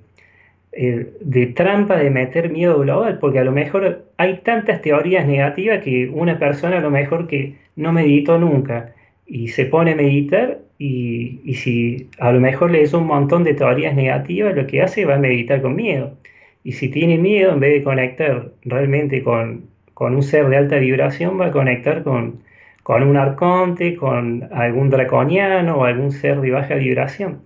eh, 0.73 1.13
de 1.21 1.47
trampa 1.47 1.97
de 1.97 2.11
meter 2.11 2.51
miedo 2.51 2.79
global, 2.79 3.19
porque 3.19 3.41
a 3.41 3.45
lo 3.45 3.53
mejor 3.53 4.05
hay 4.17 4.39
tantas 4.39 4.81
teorías 4.83 5.27
negativas 5.27 5.83
que 5.83 6.09
una 6.09 6.39
persona 6.39 6.79
a 6.79 6.81
lo 6.81 6.91
mejor 6.91 7.27
que 7.27 7.57
no 7.77 7.93
meditó 7.93 8.39
nunca 8.39 8.95
y 9.27 9.49
se 9.49 9.65
pone 9.67 9.93
a 9.93 9.97
meditar 9.97 10.59
y, 10.79 11.41
y 11.45 11.55
si 11.55 12.09
a 12.19 12.33
lo 12.33 12.41
mejor 12.41 12.71
le 12.71 12.83
es 12.83 12.95
un 12.95 13.07
montón 13.07 13.45
de 13.45 13.55
teorías 13.55 13.95
negativas, 13.95 14.55
lo 14.55 14.67
que 14.67 14.83
hace 14.83 15.05
va 15.05 15.17
a 15.17 15.19
meditar 15.19 15.61
con 15.61 15.75
miedo. 15.77 16.17
Y 16.63 16.73
si 16.73 16.89
tiene 16.89 17.19
miedo, 17.19 17.53
en 17.53 17.61
vez 17.61 17.73
de 17.73 17.83
conectar 17.83 18.53
realmente 18.63 19.23
con, 19.23 19.65
con 19.95 20.15
un 20.15 20.23
ser 20.23 20.49
de 20.49 20.57
alta 20.57 20.77
vibración, 20.77 21.41
va 21.41 21.47
a 21.47 21.51
conectar 21.53 22.03
con, 22.03 22.43
con 22.83 23.03
un 23.03 23.17
arconte, 23.17 23.97
con 23.97 24.49
algún 24.53 24.91
draconiano 24.91 25.79
o 25.79 25.85
algún 25.85 26.13
ser 26.13 26.41
de 26.41 26.51
baja 26.51 26.77
vibración. 26.77 27.43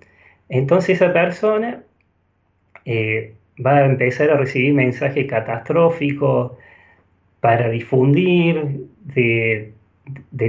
Entonces 0.49 0.97
esa 0.97 1.13
persona 1.13 1.83
eh, 2.85 3.35
va 3.65 3.79
a 3.79 3.87
empezar 3.87 4.31
a 4.31 4.37
recibir 4.37 4.75
mensajes 4.75 5.27
catastróficos 5.27 6.53
para 7.41 7.69
difundir 7.71 8.87
de, 9.15 9.73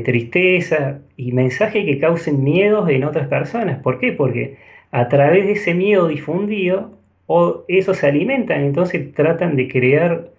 tristeza 0.03 0.99
y 1.17 1.31
mensajes 1.31 1.85
que 1.85 1.99
causen 1.99 2.43
miedos 2.43 2.89
en 2.89 3.03
otras 3.03 3.27
personas. 3.27 3.79
¿Por 3.81 3.99
qué? 3.99 4.11
Porque 4.11 4.57
a 4.91 5.07
través 5.09 5.45
de 5.45 5.53
ese 5.53 5.73
miedo 5.73 6.07
difundido, 6.07 6.91
o 7.27 7.63
eso 7.67 7.93
se 7.93 8.07
alimentan, 8.07 8.61
entonces 8.61 9.13
tratan 9.13 9.55
de 9.55 9.67
crear 9.67 10.29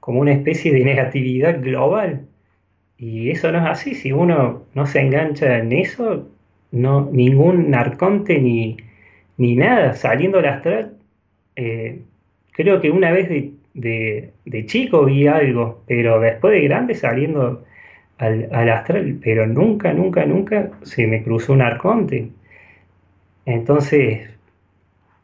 como 0.00 0.20
una 0.20 0.32
especie 0.32 0.72
de 0.72 0.84
negatividad 0.84 1.60
global 1.60 2.26
y 2.98 3.30
eso 3.30 3.52
no 3.52 3.58
es 3.58 3.66
así, 3.66 3.94
si 3.94 4.12
uno 4.12 4.62
no 4.74 4.86
se 4.86 5.00
engancha 5.00 5.58
en 5.58 5.72
eso, 5.72 6.28
no, 6.72 7.08
ningún 7.12 7.70
narconte 7.70 8.40
ni, 8.40 8.78
ni 9.36 9.54
nada, 9.56 9.94
saliendo 9.94 10.38
al 10.38 10.46
astral, 10.46 10.95
eh, 11.56 12.02
creo 12.52 12.80
que 12.80 12.90
una 12.90 13.12
vez 13.12 13.28
de, 13.74 14.66
chico 14.66 15.04
vi 15.04 15.26
algo, 15.26 15.82
pero 15.86 16.20
después 16.20 16.54
de 16.54 16.62
grande 16.62 16.94
saliendo 16.94 17.64
al, 18.18 18.48
al, 18.52 18.70
astral, 18.70 19.18
pero 19.22 19.46
nunca, 19.46 19.92
nunca, 19.92 20.24
nunca 20.26 20.70
se 20.82 21.06
me 21.06 21.22
cruzó 21.22 21.52
un 21.52 21.62
arconte. 21.62 22.30
Entonces, 23.46 24.28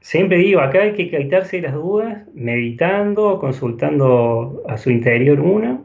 siempre 0.00 0.38
digo, 0.38 0.60
acá 0.60 0.82
hay 0.82 0.92
que 0.94 1.10
quitarse 1.10 1.60
las 1.60 1.74
dudas, 1.74 2.26
meditando, 2.34 3.38
consultando 3.40 4.62
a 4.68 4.78
su 4.78 4.90
interior 4.90 5.40
uno 5.40 5.84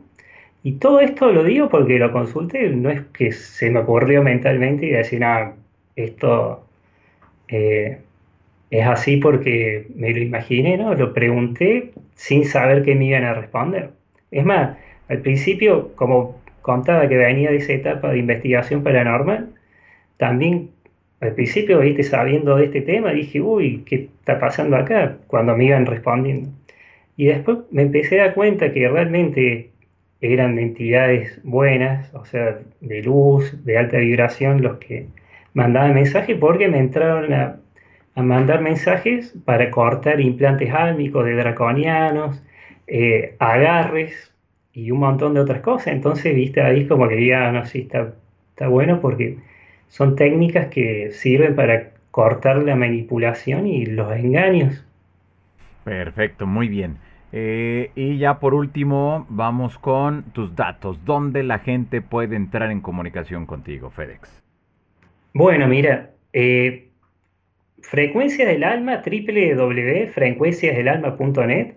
y 0.64 0.74
todo 0.74 0.99
esto 0.99 1.32
lo 1.32 1.45
digo 1.45 1.69
porque 1.69 1.98
lo 1.98 2.11
consulté, 2.11 2.69
no 2.69 2.90
es 2.90 3.02
que 3.14 3.32
se 3.32 3.69
me 3.69 3.80
ocurrió 3.80 4.22
mentalmente 4.22 4.86
y 4.86 4.90
decir, 4.90 5.24
ah, 5.24 5.56
esto 5.95 6.65
eh, 7.48 7.99
es 8.72 8.85
así 8.85 9.18
porque 9.18 9.88
me 9.95 10.11
lo 10.11 10.19
imaginé, 10.19 10.77
¿no? 10.77 10.94
Lo 10.94 11.14
pregunté 11.14 11.91
sin 12.15 12.45
saber 12.45 12.84
qué 12.84 12.95
me 12.95 13.06
iban 13.06 13.23
a 13.23 13.34
responder. 13.34 13.91
Es 14.31 14.45
más, 14.45 14.77
al 15.10 15.19
principio, 15.22 15.95
como 15.95 16.41
contaba 16.61 17.07
que 17.07 17.18
venía 17.18 17.52
de 17.52 17.57
esa 17.57 17.73
etapa 17.73 18.11
de 18.11 18.19
investigación 18.19 18.84
paranormal, 18.84 19.49
también 20.18 20.72
al 21.19 21.34
principio, 21.34 21.80
viste, 21.80 22.03
sabiendo 22.03 22.56
de 22.57 22.65
este 22.65 22.81
tema, 22.81 23.11
dije, 23.11 23.41
uy, 23.41 23.84
¿qué 23.85 23.95
está 24.19 24.39
pasando 24.39 24.76
acá? 24.77 25.18
Cuando 25.27 25.56
me 25.57 25.65
iban 25.65 25.85
respondiendo. 25.85 26.49
Y 27.15 27.26
después 27.27 27.60
me 27.72 27.84
empecé 27.84 28.19
a 28.19 28.26
dar 28.26 28.34
cuenta 28.35 28.72
que 28.72 28.88
realmente 28.88 29.72
eran 30.22 30.60
entidades 30.60 31.39
buenas, 31.44 32.14
o 32.14 32.26
sea, 32.26 32.60
de 32.81 33.02
luz, 33.02 33.64
de 33.65 33.77
alta 33.77 33.98
vibración, 33.98 34.61
los 34.61 34.77
que 34.77 35.07
mandaban 35.53 35.95
mensajes, 35.95 36.38
porque 36.38 36.68
me 36.68 36.80
entraron 36.80 37.34
a, 37.34 37.57
mandar 38.23 38.61
mensajes 38.61 39.35
para 39.45 39.69
cortar 39.72 40.19
implantes 40.19 40.73
álmicos 40.73 41.26
de 41.26 41.35
draconianos, 41.35 42.44
eh, 42.88 43.35
agarres 43.39 44.34
y 44.73 44.91
un 44.91 44.99
montón 44.99 45.34
de 45.34 45.41
otras 45.41 45.61
cosas. 45.61 45.88
Entonces, 45.88 46.35
viste, 46.35 46.61
ahí 46.61 46.88
como 46.88 47.07
que 47.07 47.26
ya, 47.26 47.52
no 47.52 47.65
sé, 47.65 47.80
está, 47.80 48.14
está 48.49 48.68
bueno 48.68 49.02
porque 49.02 49.38
son 49.88 50.15
técnicas 50.15 50.68
que 50.68 51.11
sirven 51.11 51.56
para 51.56 51.91
cortar 52.11 52.57
la 52.57 52.76
manipulación 52.76 53.68
y 53.68 53.85
los 53.85 54.11
engaños. 54.11 54.84
Perfecto, 55.84 56.45
muy 56.48 56.68
bien. 56.68 56.98
Eh, 57.31 57.91
y 57.95 58.18
ya 58.18 58.39
por 58.39 58.53
último, 58.53 59.26
vamos 59.30 59.77
con 59.77 60.23
tus 60.34 60.56
datos. 60.56 61.03
¿Dónde 61.06 61.44
la 61.44 61.60
gente 61.60 62.02
puede 62.02 62.35
entrar 62.35 62.72
en 62.72 62.81
comunicación 62.81 63.45
contigo, 63.45 63.89
FedEx? 63.89 64.44
Bueno, 65.34 65.68
mira, 65.68 66.11
eh, 66.34 66.86
Frecuencia 67.89 68.45
del 68.45 68.65
Alma, 68.65 69.01
www.frecuenciasdelalma.net. 69.01 71.76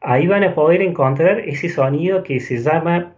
Ahí 0.00 0.26
van 0.26 0.42
a 0.42 0.56
poder 0.56 0.82
encontrar 0.82 1.38
ese 1.38 1.68
sonido 1.68 2.24
que 2.24 2.40
se 2.40 2.58
llama 2.58 3.12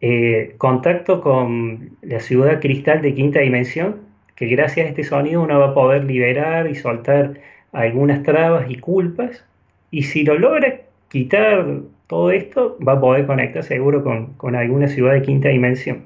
eh, 0.00 0.54
Contacto 0.58 1.20
con 1.20 1.90
la 2.02 2.20
ciudad 2.20 2.60
cristal 2.60 3.02
de 3.02 3.12
quinta 3.12 3.40
dimensión, 3.40 4.02
que 4.36 4.46
gracias 4.46 4.86
a 4.86 4.90
este 4.90 5.02
sonido 5.02 5.42
uno 5.42 5.58
va 5.58 5.70
a 5.70 5.74
poder 5.74 6.04
liberar 6.04 6.70
y 6.70 6.76
soltar 6.76 7.40
algunas 7.72 8.22
trabas 8.22 8.70
y 8.70 8.76
culpas. 8.76 9.44
Y 9.90 10.04
si 10.04 10.22
lo 10.22 10.38
logra 10.38 10.82
quitar 11.08 11.80
todo 12.06 12.30
esto, 12.30 12.78
va 12.86 12.92
a 12.92 13.00
poder 13.00 13.26
conectar 13.26 13.64
seguro 13.64 14.04
con, 14.04 14.36
alguna 14.54 14.86
ciudad 14.86 15.14
de 15.14 15.22
quinta 15.22 15.48
dimensión. 15.48 16.04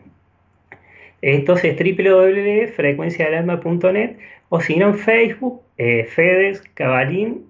Entonces 1.20 1.76
www.frecuenciadelalma.net 1.76 4.16
o 4.48 4.62
si 4.62 4.76
no 4.76 4.88
en 4.88 4.94
Facebook, 4.94 5.60
eh, 5.78 6.04
Fedes 6.04 6.62
Cabalín, 6.74 7.46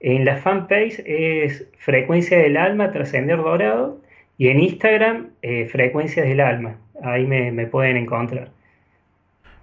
en 0.00 0.24
la 0.24 0.36
fanpage 0.36 1.02
es 1.06 1.68
Frecuencia 1.78 2.38
del 2.38 2.56
Alma, 2.56 2.92
Trascender 2.92 3.38
Dorado, 3.38 4.00
y 4.38 4.48
en 4.48 4.60
Instagram, 4.60 5.30
eh, 5.42 5.66
Frecuencias 5.66 6.26
del 6.26 6.40
Alma. 6.40 6.76
Ahí 7.02 7.26
me, 7.26 7.50
me 7.52 7.66
pueden 7.66 7.96
encontrar. 7.96 8.50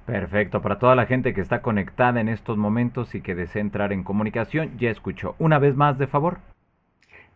Perfecto, 0.05 0.61
para 0.61 0.79
toda 0.79 0.95
la 0.95 1.05
gente 1.05 1.33
que 1.33 1.41
está 1.41 1.61
conectada 1.61 2.19
en 2.19 2.27
estos 2.27 2.57
momentos 2.57 3.15
y 3.15 3.21
que 3.21 3.35
desea 3.35 3.61
entrar 3.61 3.93
en 3.93 4.03
comunicación, 4.03 4.77
ya 4.77 4.89
escuchó. 4.89 5.35
Una 5.39 5.59
vez 5.59 5.75
más, 5.75 5.97
de 5.97 6.07
favor. 6.07 6.39